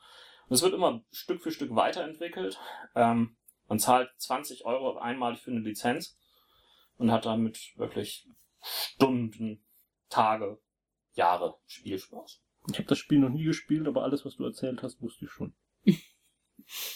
Und 0.50 0.56
es 0.56 0.62
wird 0.62 0.74
immer 0.74 1.04
Stück 1.12 1.40
für 1.40 1.52
Stück 1.52 1.76
weiterentwickelt. 1.76 2.58
Ähm, 2.96 3.36
man 3.68 3.78
zahlt 3.78 4.10
20 4.16 4.64
Euro 4.64 4.98
einmalig 4.98 5.38
für 5.38 5.52
eine 5.52 5.60
Lizenz 5.60 6.18
und 6.96 7.12
hat 7.12 7.24
damit 7.24 7.72
wirklich 7.76 8.28
Stunden, 8.60 9.64
Tage, 10.08 10.60
Jahre 11.14 11.56
Spielspaß. 11.66 12.42
Ich 12.68 12.78
habe 12.78 12.88
das 12.88 12.98
Spiel 12.98 13.20
noch 13.20 13.28
nie 13.28 13.44
gespielt, 13.44 13.86
aber 13.86 14.02
alles, 14.02 14.24
was 14.24 14.38
du 14.38 14.44
erzählt 14.44 14.82
hast, 14.82 15.00
wusste 15.00 15.26
ich 15.26 15.30
schon. 15.30 15.54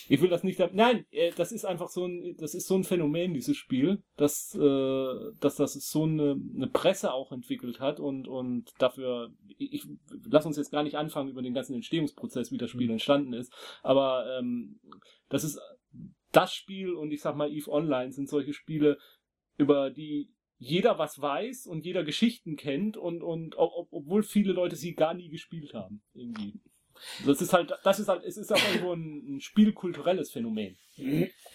Ich 0.08 0.20
will 0.20 0.28
das 0.28 0.44
nicht. 0.44 0.60
Nein, 0.72 1.06
äh, 1.10 1.32
das 1.36 1.52
ist 1.52 1.64
einfach 1.64 1.88
so 1.88 2.06
ein, 2.06 2.36
das 2.38 2.54
ist 2.54 2.66
so 2.66 2.76
ein 2.76 2.84
Phänomen, 2.84 3.34
dieses 3.34 3.56
Spiel, 3.56 4.02
dass, 4.16 4.54
äh, 4.54 5.32
dass 5.40 5.56
das 5.56 5.74
so 5.74 6.04
eine, 6.04 6.36
eine 6.54 6.68
Presse 6.68 7.12
auch 7.12 7.32
entwickelt 7.32 7.80
hat 7.80 8.00
und, 8.00 8.28
und 8.28 8.72
dafür, 8.78 9.30
ich, 9.58 9.72
ich 9.72 9.86
lass 10.24 10.46
uns 10.46 10.56
jetzt 10.56 10.70
gar 10.70 10.82
nicht 10.82 10.96
anfangen 10.96 11.30
über 11.30 11.42
den 11.42 11.54
ganzen 11.54 11.74
Entstehungsprozess, 11.74 12.52
wie 12.52 12.58
das 12.58 12.70
Spiel 12.70 12.86
mhm. 12.86 12.94
entstanden 12.94 13.32
ist, 13.32 13.52
aber 13.82 14.38
ähm, 14.38 14.80
das 15.28 15.44
ist 15.44 15.60
das 16.32 16.52
Spiel 16.52 16.94
und 16.94 17.12
ich 17.12 17.20
sag 17.20 17.36
mal 17.36 17.50
Eve 17.50 17.70
Online 17.70 18.12
sind 18.12 18.28
solche 18.28 18.52
Spiele, 18.52 18.98
über 19.56 19.90
die 19.90 20.30
jeder 20.58 20.98
was 20.98 21.20
weiß 21.20 21.66
und 21.66 21.84
jeder 21.84 22.04
Geschichten 22.04 22.56
kennt 22.56 22.96
und, 22.96 23.22
und 23.22 23.56
ob, 23.56 23.88
obwohl 23.90 24.22
viele 24.22 24.52
Leute 24.52 24.76
sie 24.76 24.94
gar 24.94 25.14
nie 25.14 25.28
gespielt 25.28 25.74
haben. 25.74 26.02
Irgendwie. 26.14 26.54
Das 27.26 27.40
ist 27.40 27.52
halt, 27.52 27.72
das 27.82 27.98
ist 27.98 28.08
halt, 28.08 28.24
es 28.24 28.36
ist 28.36 28.52
auch 28.52 28.68
irgendwo 28.68 28.92
ein, 28.92 29.36
ein 29.36 29.40
spielkulturelles 29.40 30.30
Phänomen. 30.30 30.76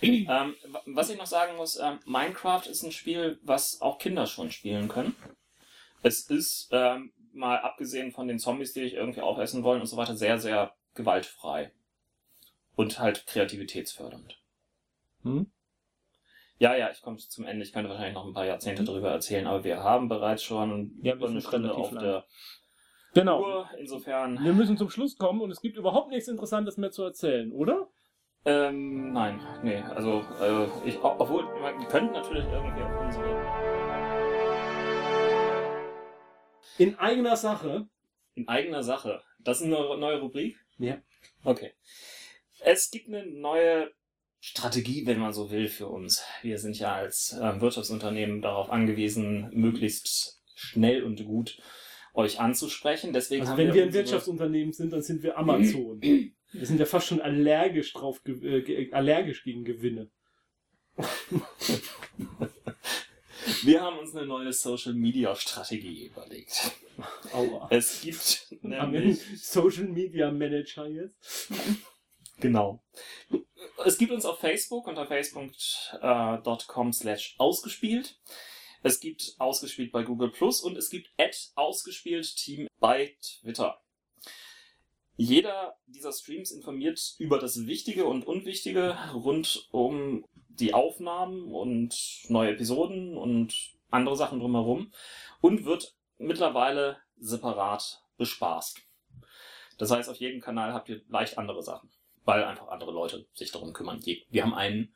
ähm, 0.01 0.55
was 0.85 1.09
ich 1.09 1.17
noch 1.17 1.25
sagen 1.25 1.55
muss, 1.57 1.77
ähm, 1.77 1.99
Minecraft 2.05 2.65
ist 2.69 2.83
ein 2.83 2.91
Spiel, 2.91 3.39
was 3.43 3.81
auch 3.81 3.97
Kinder 3.97 4.27
schon 4.27 4.51
spielen 4.51 4.87
können. 4.87 5.15
Es 6.01 6.29
ist, 6.29 6.69
ähm, 6.71 7.11
mal 7.33 7.59
abgesehen 7.59 8.11
von 8.11 8.27
den 8.27 8.39
Zombies, 8.39 8.73
die 8.73 8.81
dich 8.81 8.93
irgendwie 8.93 9.21
aufessen 9.21 9.63
wollen 9.63 9.81
und 9.81 9.87
so 9.87 9.97
weiter, 9.97 10.15
sehr, 10.15 10.39
sehr 10.39 10.73
gewaltfrei. 10.93 11.71
Und 12.75 12.99
halt 12.99 13.25
kreativitätsfördernd. 13.27 14.39
Hm? 15.23 15.51
Ja, 16.59 16.75
ja, 16.75 16.91
ich 16.91 17.01
komme 17.01 17.17
zum 17.17 17.45
Ende. 17.45 17.63
Ich 17.63 17.71
könnte 17.71 17.89
wahrscheinlich 17.89 18.15
noch 18.15 18.25
ein 18.25 18.33
paar 18.33 18.45
Jahrzehnte 18.45 18.83
darüber 18.83 19.09
erzählen, 19.11 19.47
aber 19.47 19.63
wir 19.63 19.81
haben 19.81 20.09
bereits 20.09 20.43
schon 20.43 20.97
ja, 21.01 21.13
eine 21.13 21.41
Stunde 21.41 21.73
auf 21.73 21.91
lang. 21.91 22.03
der 22.03 22.25
Genau. 23.13 23.41
Uhr. 23.41 23.69
Insofern. 23.77 24.43
Wir 24.43 24.53
müssen 24.53 24.77
zum 24.77 24.89
Schluss 24.89 25.17
kommen 25.17 25.41
und 25.41 25.51
es 25.51 25.61
gibt 25.61 25.77
überhaupt 25.77 26.11
nichts 26.11 26.27
Interessantes 26.27 26.77
mehr 26.77 26.91
zu 26.91 27.03
erzählen, 27.03 27.51
oder? 27.51 27.89
Ähm, 28.45 29.11
nein, 29.11 29.41
nee, 29.63 29.77
also, 29.77 30.23
äh, 30.39 30.87
ich, 30.87 30.97
obwohl, 31.03 31.43
wir 31.43 31.87
könnten 31.87 32.13
natürlich 32.13 32.45
irgendwie 32.45 32.81
auf 32.81 33.01
unsere. 33.01 33.29
In 36.77 36.97
eigener 36.97 37.35
Sache. 37.35 37.89
In 38.35 38.47
eigener 38.47 38.83
Sache. 38.83 39.21
Das 39.39 39.59
ist 39.59 39.65
eine 39.65 39.97
neue 39.97 40.21
Rubrik? 40.21 40.57
Ja. 40.77 40.97
Okay. 41.43 41.73
Es 42.61 42.89
gibt 42.91 43.09
eine 43.09 43.25
neue 43.25 43.91
Strategie, 44.39 45.05
wenn 45.05 45.19
man 45.19 45.33
so 45.33 45.51
will, 45.51 45.67
für 45.67 45.87
uns. 45.87 46.23
Wir 46.41 46.57
sind 46.57 46.79
ja 46.79 46.93
als 46.93 47.33
äh, 47.33 47.59
Wirtschaftsunternehmen 47.59 48.41
darauf 48.41 48.69
angewiesen, 48.69 49.49
möglichst 49.51 50.41
schnell 50.55 51.03
und 51.03 51.25
gut 51.25 51.57
euch 52.19 52.39
anzusprechen. 52.39 53.13
Deswegen 53.13 53.41
Also 53.45 53.57
wenn 53.57 53.67
wir 53.67 53.73
wir 53.75 53.83
ein 53.83 53.93
Wirtschaftsunternehmen 53.93 54.73
sind, 54.73 54.93
dann 54.93 55.01
sind 55.01 55.23
wir 55.23 55.37
Amazon. 55.37 56.01
Wir 56.51 56.65
sind 56.65 56.79
ja 56.79 56.87
fast 56.87 57.05
schon 57.05 57.21
allergisch 57.21 57.93
drauf, 57.93 58.21
äh, 58.25 58.61
ge- 58.61 58.91
allergisch 58.91 59.43
gegen 59.43 59.63
Gewinne. 59.65 60.09
wir 63.63 63.81
haben 63.81 63.99
uns 63.99 64.15
eine 64.15 64.25
neue 64.25 64.51
Social 64.51 64.93
Media 64.95 65.35
Strategie 65.35 66.07
überlegt. 66.07 66.71
Aua. 67.33 67.67
Es 67.69 68.01
gibt 68.01 68.47
nämlich 68.63 69.19
Social 69.39 69.83
Media 69.85 70.31
Manager 70.31 70.87
jetzt? 70.87 71.49
Genau. 72.39 72.83
Es 73.85 73.99
gibt 73.99 74.11
uns 74.11 74.25
auf 74.25 74.39
Facebook 74.39 74.87
unter 74.87 75.05
facebook.com 75.05 76.93
slash 76.93 77.35
ausgespielt. 77.37 78.19
Es 78.81 78.99
gibt 78.99 79.35
ausgespielt 79.39 79.91
bei 79.91 80.03
Google 80.03 80.29
Plus 80.29 80.61
und 80.61 80.77
es 80.77 80.89
gibt 80.89 81.09
at 81.17 81.51
ausgespielt 81.55 82.35
Team 82.35 82.67
bei 82.79 83.17
Twitter. 83.21 83.81
Jeder 85.17 85.77
dieser 85.85 86.13
Streams 86.13 86.51
informiert 86.51 87.15
über 87.17 87.39
das 87.39 87.67
Wichtige 87.67 88.05
und 88.05 88.25
Unwichtige 88.25 88.97
rund 89.13 89.67
um 89.71 90.25
die 90.47 90.73
Aufnahmen 90.73 91.53
und 91.53 92.23
neue 92.29 92.51
Episoden 92.51 93.17
und 93.17 93.73
andere 93.91 94.15
Sachen 94.15 94.39
drumherum 94.39 94.91
und 95.41 95.65
wird 95.65 95.95
mittlerweile 96.17 96.97
separat 97.17 98.01
bespaßt. 98.17 98.81
Das 99.77 99.91
heißt, 99.91 100.09
auf 100.09 100.17
jedem 100.17 100.41
Kanal 100.41 100.73
habt 100.73 100.89
ihr 100.89 101.01
leicht 101.09 101.37
andere 101.37 101.63
Sachen 101.63 101.89
weil 102.29 102.43
einfach 102.43 102.67
andere 102.67 102.91
Leute 102.91 103.25
sich 103.33 103.51
darum 103.51 103.73
kümmern. 103.73 104.05
Wir 104.05 104.43
haben 104.43 104.53
einen 104.53 104.93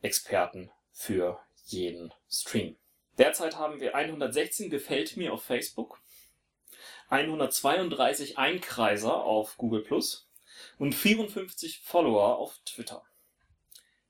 Experten 0.00 0.70
für 0.92 1.40
jeden 1.64 2.14
Stream. 2.30 2.76
Derzeit 3.18 3.56
haben 3.56 3.80
wir 3.80 3.94
116 3.94 4.70
gefällt 4.70 5.16
mir 5.16 5.32
auf 5.32 5.44
Facebook, 5.44 6.00
132 7.08 8.38
Einkreiser 8.38 9.22
auf 9.22 9.56
Google 9.58 9.82
Plus 9.82 10.30
und 10.78 10.94
54 10.94 11.80
Follower 11.80 12.38
auf 12.38 12.58
Twitter. 12.64 13.04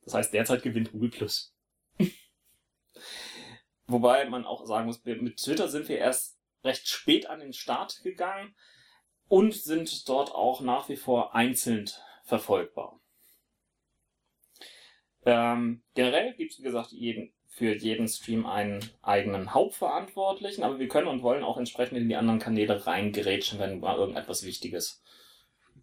Das 0.04 0.14
heißt, 0.14 0.32
derzeit 0.32 0.62
gewinnt 0.62 0.92
Google 0.92 1.10
Plus. 1.10 1.54
Wobei 3.86 4.24
man 4.28 4.44
auch 4.44 4.66
sagen 4.66 4.86
muss, 4.86 5.04
mit 5.04 5.36
Twitter 5.38 5.68
sind 5.68 5.88
wir 5.88 5.98
erst 5.98 6.38
recht 6.64 6.88
spät 6.88 7.26
an 7.26 7.40
den 7.40 7.52
Start 7.52 8.02
gegangen 8.02 8.54
und 9.28 9.54
sind 9.54 10.08
dort 10.08 10.32
auch 10.32 10.60
nach 10.60 10.88
wie 10.88 10.96
vor 10.96 11.34
einzeln 11.34 11.90
verfolgbar. 12.24 13.00
Ähm, 15.24 15.82
generell 15.94 16.34
gibt 16.34 16.52
es, 16.52 16.58
wie 16.58 16.64
gesagt, 16.64 16.92
jeden, 16.92 17.32
für 17.54 17.76
jeden 17.76 18.08
Stream 18.08 18.46
einen 18.46 18.80
eigenen 19.02 19.52
Hauptverantwortlichen, 19.52 20.64
aber 20.64 20.78
wir 20.78 20.88
können 20.88 21.08
und 21.08 21.22
wollen 21.22 21.44
auch 21.44 21.58
entsprechend 21.58 21.98
in 21.98 22.08
die 22.08 22.16
anderen 22.16 22.38
Kanäle 22.38 22.86
reingerätschen, 22.86 23.58
wenn 23.58 23.80
mal 23.80 23.98
irgendetwas 23.98 24.42
Wichtiges 24.42 25.02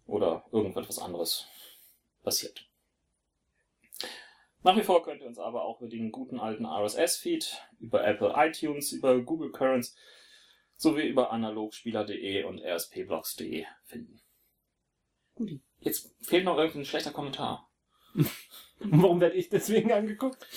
oder 0.04 0.44
irgendetwas 0.50 0.98
anderes 0.98 1.46
passiert. 2.24 2.66
Nach 4.64 4.76
wie 4.76 4.82
vor 4.82 5.04
könnt 5.04 5.22
ihr 5.22 5.28
uns 5.28 5.38
aber 5.38 5.64
auch 5.64 5.80
über 5.80 5.88
den 5.88 6.10
guten 6.10 6.40
alten 6.40 6.66
RSS-Feed, 6.66 7.62
über 7.78 8.04
Apple 8.04 8.34
iTunes, 8.36 8.90
über 8.90 9.20
Google 9.20 9.52
Currents 9.52 9.94
sowie 10.74 11.06
über 11.06 11.30
analogspieler.de 11.30 12.42
und 12.44 12.58
rspblogs.de 12.58 13.64
finden. 13.84 14.20
Guti. 15.36 15.60
Jetzt 15.78 16.16
fehlt 16.20 16.44
noch 16.44 16.58
irgendein 16.58 16.84
schlechter 16.84 17.12
Kommentar. 17.12 17.70
Warum 18.80 19.20
werde 19.20 19.36
ich 19.36 19.48
deswegen 19.48 19.92
angeguckt? 19.92 20.46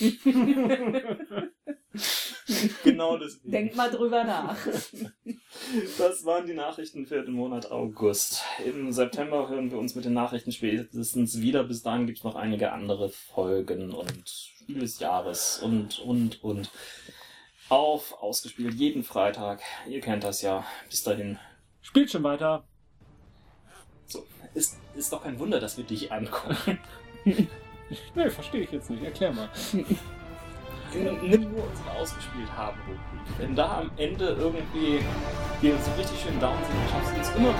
Genau 2.82 3.16
deswegen. 3.16 3.50
Denk 3.50 3.76
mal 3.76 3.90
drüber 3.90 4.24
nach. 4.24 4.56
Das 5.96 6.24
waren 6.24 6.46
die 6.46 6.54
Nachrichten 6.54 7.06
für 7.06 7.22
den 7.22 7.34
Monat 7.34 7.70
August. 7.70 8.42
Im 8.64 8.92
September 8.92 9.48
hören 9.48 9.70
wir 9.70 9.78
uns 9.78 9.94
mit 9.94 10.04
den 10.04 10.12
Nachrichten 10.12 10.52
spätestens 10.52 11.40
wieder. 11.40 11.64
Bis 11.64 11.82
dahin 11.82 12.06
gibt 12.06 12.18
es 12.18 12.24
noch 12.24 12.34
einige 12.34 12.72
andere 12.72 13.08
Folgen 13.10 13.92
und 13.92 14.28
Spiel 14.28 14.80
des 14.80 14.98
Jahres 14.98 15.60
und, 15.62 16.00
und, 16.00 16.42
und. 16.42 16.70
Auf, 17.68 18.20
ausgespielt, 18.20 18.74
jeden 18.74 19.04
Freitag. 19.04 19.62
Ihr 19.88 20.00
kennt 20.00 20.24
das 20.24 20.42
ja. 20.42 20.66
Bis 20.90 21.02
dahin. 21.02 21.38
Spielt 21.80 22.10
schon 22.10 22.24
weiter. 22.24 22.66
So, 24.06 24.26
ist, 24.52 24.76
ist 24.94 25.12
doch 25.12 25.22
kein 25.22 25.38
Wunder, 25.38 25.60
dass 25.60 25.78
wir 25.78 25.84
dich 25.84 26.12
angucken. 26.12 26.78
Nee, 28.14 28.30
verstehe 28.30 28.62
ich 28.62 28.72
jetzt 28.72 28.90
nicht. 28.90 29.02
Erklär 29.02 29.32
mal. 29.32 29.48
Nimm 31.22 31.50
nur 31.50 31.68
unsere 31.68 31.90
ausgespielt 31.90 32.50
haben, 32.52 32.78
Rubrik. 32.82 33.38
Wenn 33.38 33.56
da 33.56 33.80
am 33.80 33.90
Ende 33.96 34.28
irgendwie 34.28 35.00
wir 35.60 35.78
so 35.78 35.90
richtig 35.92 36.20
schön 36.20 36.38
down 36.38 36.56
sind, 36.64 36.76
dann 36.76 36.88
schaffst 36.88 37.16
du 37.16 37.20
es 37.20 37.36
immer. 37.36 37.54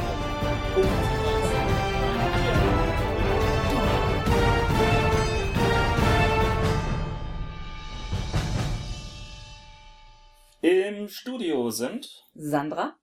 Im 10.60 11.08
Studio 11.08 11.70
sind 11.70 12.08
Sandra? 12.34 12.96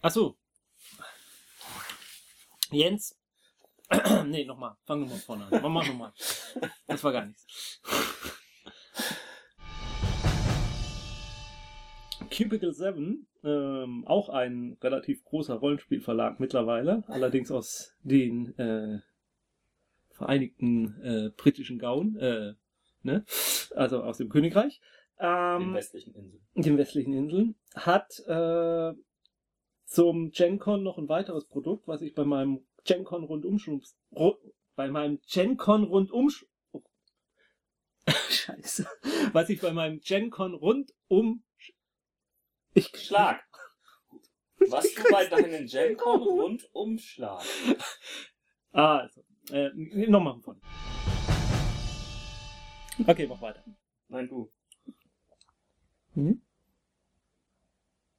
Ach 0.00 0.10
so. 0.10 0.36
Jens. 2.70 3.17
nee, 4.26 4.44
nochmal. 4.44 4.76
Fang 4.84 5.00
nochmal 5.00 5.18
vorne 5.18 5.46
an. 5.50 5.72
Mach 5.72 5.86
nochmal. 5.86 6.12
Das 6.86 7.02
war 7.04 7.12
gar 7.12 7.26
nichts. 7.26 7.80
Cubicle 12.30 12.72
7, 12.72 13.26
ähm, 13.44 14.04
auch 14.06 14.28
ein 14.28 14.76
relativ 14.82 15.24
großer 15.24 15.54
Rollenspielverlag 15.54 16.40
mittlerweile, 16.40 17.04
allerdings 17.08 17.50
aus 17.50 17.94
den 18.02 18.56
äh, 18.58 19.00
Vereinigten 20.10 21.00
äh, 21.02 21.30
Britischen 21.36 21.78
Gauen, 21.78 22.16
äh, 22.16 22.54
ne? 23.02 23.24
also 23.74 24.02
aus 24.02 24.18
dem 24.18 24.28
Königreich, 24.28 24.80
den 25.20 25.62
ähm, 25.62 25.74
westlichen 25.74 26.14
Inseln. 26.14 26.42
den 26.54 26.78
westlichen 26.78 27.12
Inseln, 27.12 27.54
hat 27.74 28.20
äh, 28.26 28.92
zum 29.84 30.30
GenCon 30.30 30.82
noch 30.82 30.98
ein 30.98 31.08
weiteres 31.08 31.46
Produkt, 31.46 31.88
was 31.88 32.02
ich 32.02 32.14
bei 32.14 32.24
meinem 32.24 32.66
GenCon 32.88 33.24
Rundumschub 33.24 33.84
ru 34.12 34.34
bei 34.74 34.88
meinem 34.88 35.20
GenCon 35.28 35.84
Rundumschub 35.84 36.48
Scheiße. 38.30 38.88
Was 39.32 39.50
ich 39.50 39.60
bei 39.60 39.72
meinem 39.72 40.00
GenCon 40.00 40.54
rundum 40.54 41.44
ich 42.72 42.88
Schlag. 42.96 43.44
Was 44.70 44.92
du 44.94 45.02
bei 45.10 45.26
deinen 45.26 45.66
GenCon 45.66 46.22
Rundumschlag. 46.22 47.44
Ah, 48.70 48.98
also, 48.98 49.24
äh, 49.50 49.70
nochmal 49.74 50.34
von 50.34 50.42
vorne. 50.42 50.60
Okay, 53.06 53.26
mach 53.26 53.40
weiter. 53.40 53.64
Nein, 54.08 54.28
du. 54.28 54.52
Hm? 56.12 56.42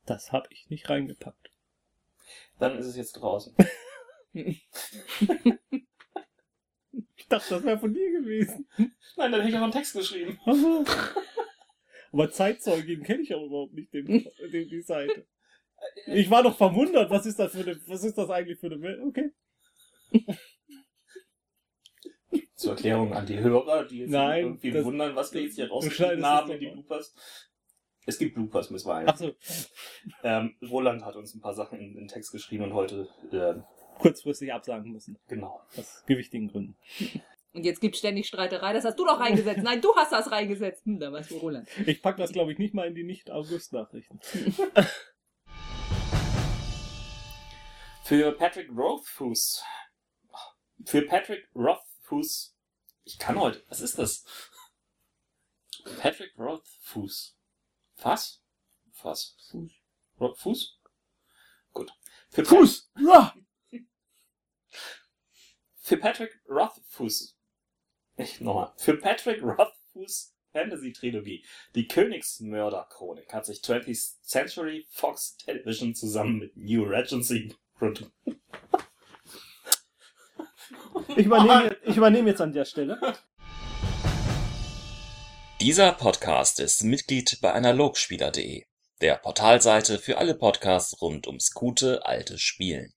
Das 0.06 0.32
habe 0.32 0.48
ich 0.50 0.72
nicht 0.72 0.90
reingepackt. 0.90 1.52
Dann 2.58 2.80
ist 2.80 2.88
es 2.88 2.96
jetzt 2.98 3.14
draußen. 3.14 3.56
Ich 4.34 4.68
dachte, 7.28 7.56
das 7.56 7.64
wäre 7.64 7.80
von 7.80 7.94
dir 7.94 8.12
gewesen. 8.12 8.68
Nein, 8.78 9.32
dann 9.32 9.42
hätte 9.42 9.50
ich 9.50 9.56
auch 9.58 9.64
einen 9.64 9.72
Text 9.72 9.94
geschrieben. 9.94 10.40
Aber 12.12 12.32
Zeitzeugin 12.32 13.04
kenne 13.04 13.22
ich 13.22 13.34
auch 13.36 13.46
überhaupt 13.46 13.74
nicht, 13.74 13.94
den, 13.94 14.06
den, 14.08 14.70
die 14.70 14.82
Seite. 14.82 15.26
Ich 16.08 16.30
war 16.30 16.44
doch 16.44 16.58
verwundert, 16.58 17.10
was 17.10 17.26
ist 17.26 17.40
das 17.40 17.52
für 17.54 17.60
eine, 17.60 17.80
was 17.88 18.04
ist 18.04 18.18
das 18.18 18.30
eigentlich 18.30 18.60
für 18.60 18.66
eine 18.68 18.82
Welt? 18.82 19.00
Okay. 19.02 19.32
Zur 22.56 22.72
Erklärung 22.74 23.14
an 23.14 23.26
die 23.26 23.40
Hörer, 23.40 23.86
die 23.86 24.00
jetzt 24.00 24.10
Nein, 24.10 24.44
irgendwie 24.46 24.72
das- 24.72 24.84
wundern, 24.86 25.16
was 25.16 25.34
wir 25.34 25.42
jetzt 25.44 25.56
hier 25.56 25.70
rausgeschnitten 25.70 26.26
haben 26.26 26.50
es 26.50 26.56
in 26.56 26.60
die. 26.60 26.68
Bloopers. 26.72 27.16
Es 28.06 28.18
gibt 28.18 28.36
Bloopers, 28.36 28.70
müssen 28.72 28.88
wir 28.90 28.96
ein. 28.96 29.16
So, 29.16 29.34
Ähm, 30.24 30.56
Roland 30.70 31.06
hat 31.06 31.16
uns 31.16 31.34
ein 31.36 31.42
paar 31.42 31.54
Sachen 31.54 31.80
in 31.80 31.94
den 31.96 32.08
Text 32.08 32.32
geschrieben 32.32 32.64
und 32.66 32.74
heute, 32.74 33.08
äh, 33.32 33.62
kurzfristig 34.00 34.52
absagen 34.54 34.92
müssen. 34.92 35.20
genau. 35.28 35.62
Aus 35.78 36.04
gewichtigen 36.08 36.48
Gründen. 36.50 36.78
Und 37.54 37.64
jetzt 37.64 37.82
gibt 37.82 37.98
ständig 37.98 38.28
Streiterei. 38.28 38.74
Das 38.74 38.86
hast 38.86 38.98
du 38.98 39.06
doch 39.06 39.20
reingesetzt. 39.20 39.62
Nein, 39.64 39.82
du 39.82 39.96
hast 39.96 40.12
das 40.12 40.32
reingesetzt. 40.32 40.86
Hm, 40.86 41.00
da 41.00 41.12
warst 41.12 41.32
du 41.32 41.38
Roland. 41.38 41.68
Ich 41.86 42.02
pack 42.02 42.18
das, 42.18 42.32
glaube 42.32 42.52
ich, 42.52 42.60
nicht 42.60 42.74
mal 42.74 42.88
in 42.88 42.96
die 42.96 43.04
Nicht-August-Nachrichten. 43.04 44.20
Für 48.04 48.32
Patrick 48.32 48.70
Rothfuss. 48.76 49.64
Für 50.86 51.04
Patrick 51.04 51.48
Rothfuss. 51.56 52.56
Ich 53.04 53.20
kann 53.20 53.40
heute. 53.40 53.64
Was 53.68 53.82
ist 53.82 54.00
das? 54.00 54.24
Patrick 56.00 56.34
Rothfuss. 56.38 57.36
Was? 57.98 58.42
Was? 59.04 59.36
Fuß. 59.52 59.72
Rothfuss? 60.20 60.80
Gut. 61.74 61.92
Für 62.30 62.46
Fuß! 62.46 62.92
Ja! 63.00 63.34
Für 65.90 65.98
Patrick 65.98 66.40
Rothfuss. 66.48 67.36
Ich 68.16 68.40
nochmal. 68.42 68.72
Für 68.78 68.96
Patrick 68.98 69.42
Rothfuss 69.42 70.36
Fantasy-Trilogie, 70.54 71.44
die 71.74 71.88
Königsmörder-Chronik, 71.88 73.34
hat 73.34 73.48
sich 73.48 73.62
20th 73.62 74.22
Century 74.22 74.86
Fox 74.92 75.36
Television 75.38 75.96
zusammen 75.96 76.38
mit 76.38 76.56
New 76.56 76.84
Regency 76.84 77.56
Produ- 77.80 78.12
Ich 81.18 81.26
übernehme, 81.26 81.76
ich 81.84 81.98
übernehme 81.98 82.30
jetzt 82.30 82.42
an 82.42 82.54
der 82.54 82.66
Stelle. 82.66 83.16
Dieser 85.60 85.94
Podcast 85.94 86.60
ist 86.60 86.84
Mitglied 86.84 87.40
bei 87.42 87.52
Analogspieler.de, 87.52 88.64
der 89.02 89.16
Portalseite 89.16 89.98
für 89.98 90.20
alle 90.20 90.36
Podcasts 90.36 91.02
rund 91.02 91.26
ums 91.26 91.52
gute 91.52 92.06
alte 92.06 92.38
Spielen. 92.38 92.94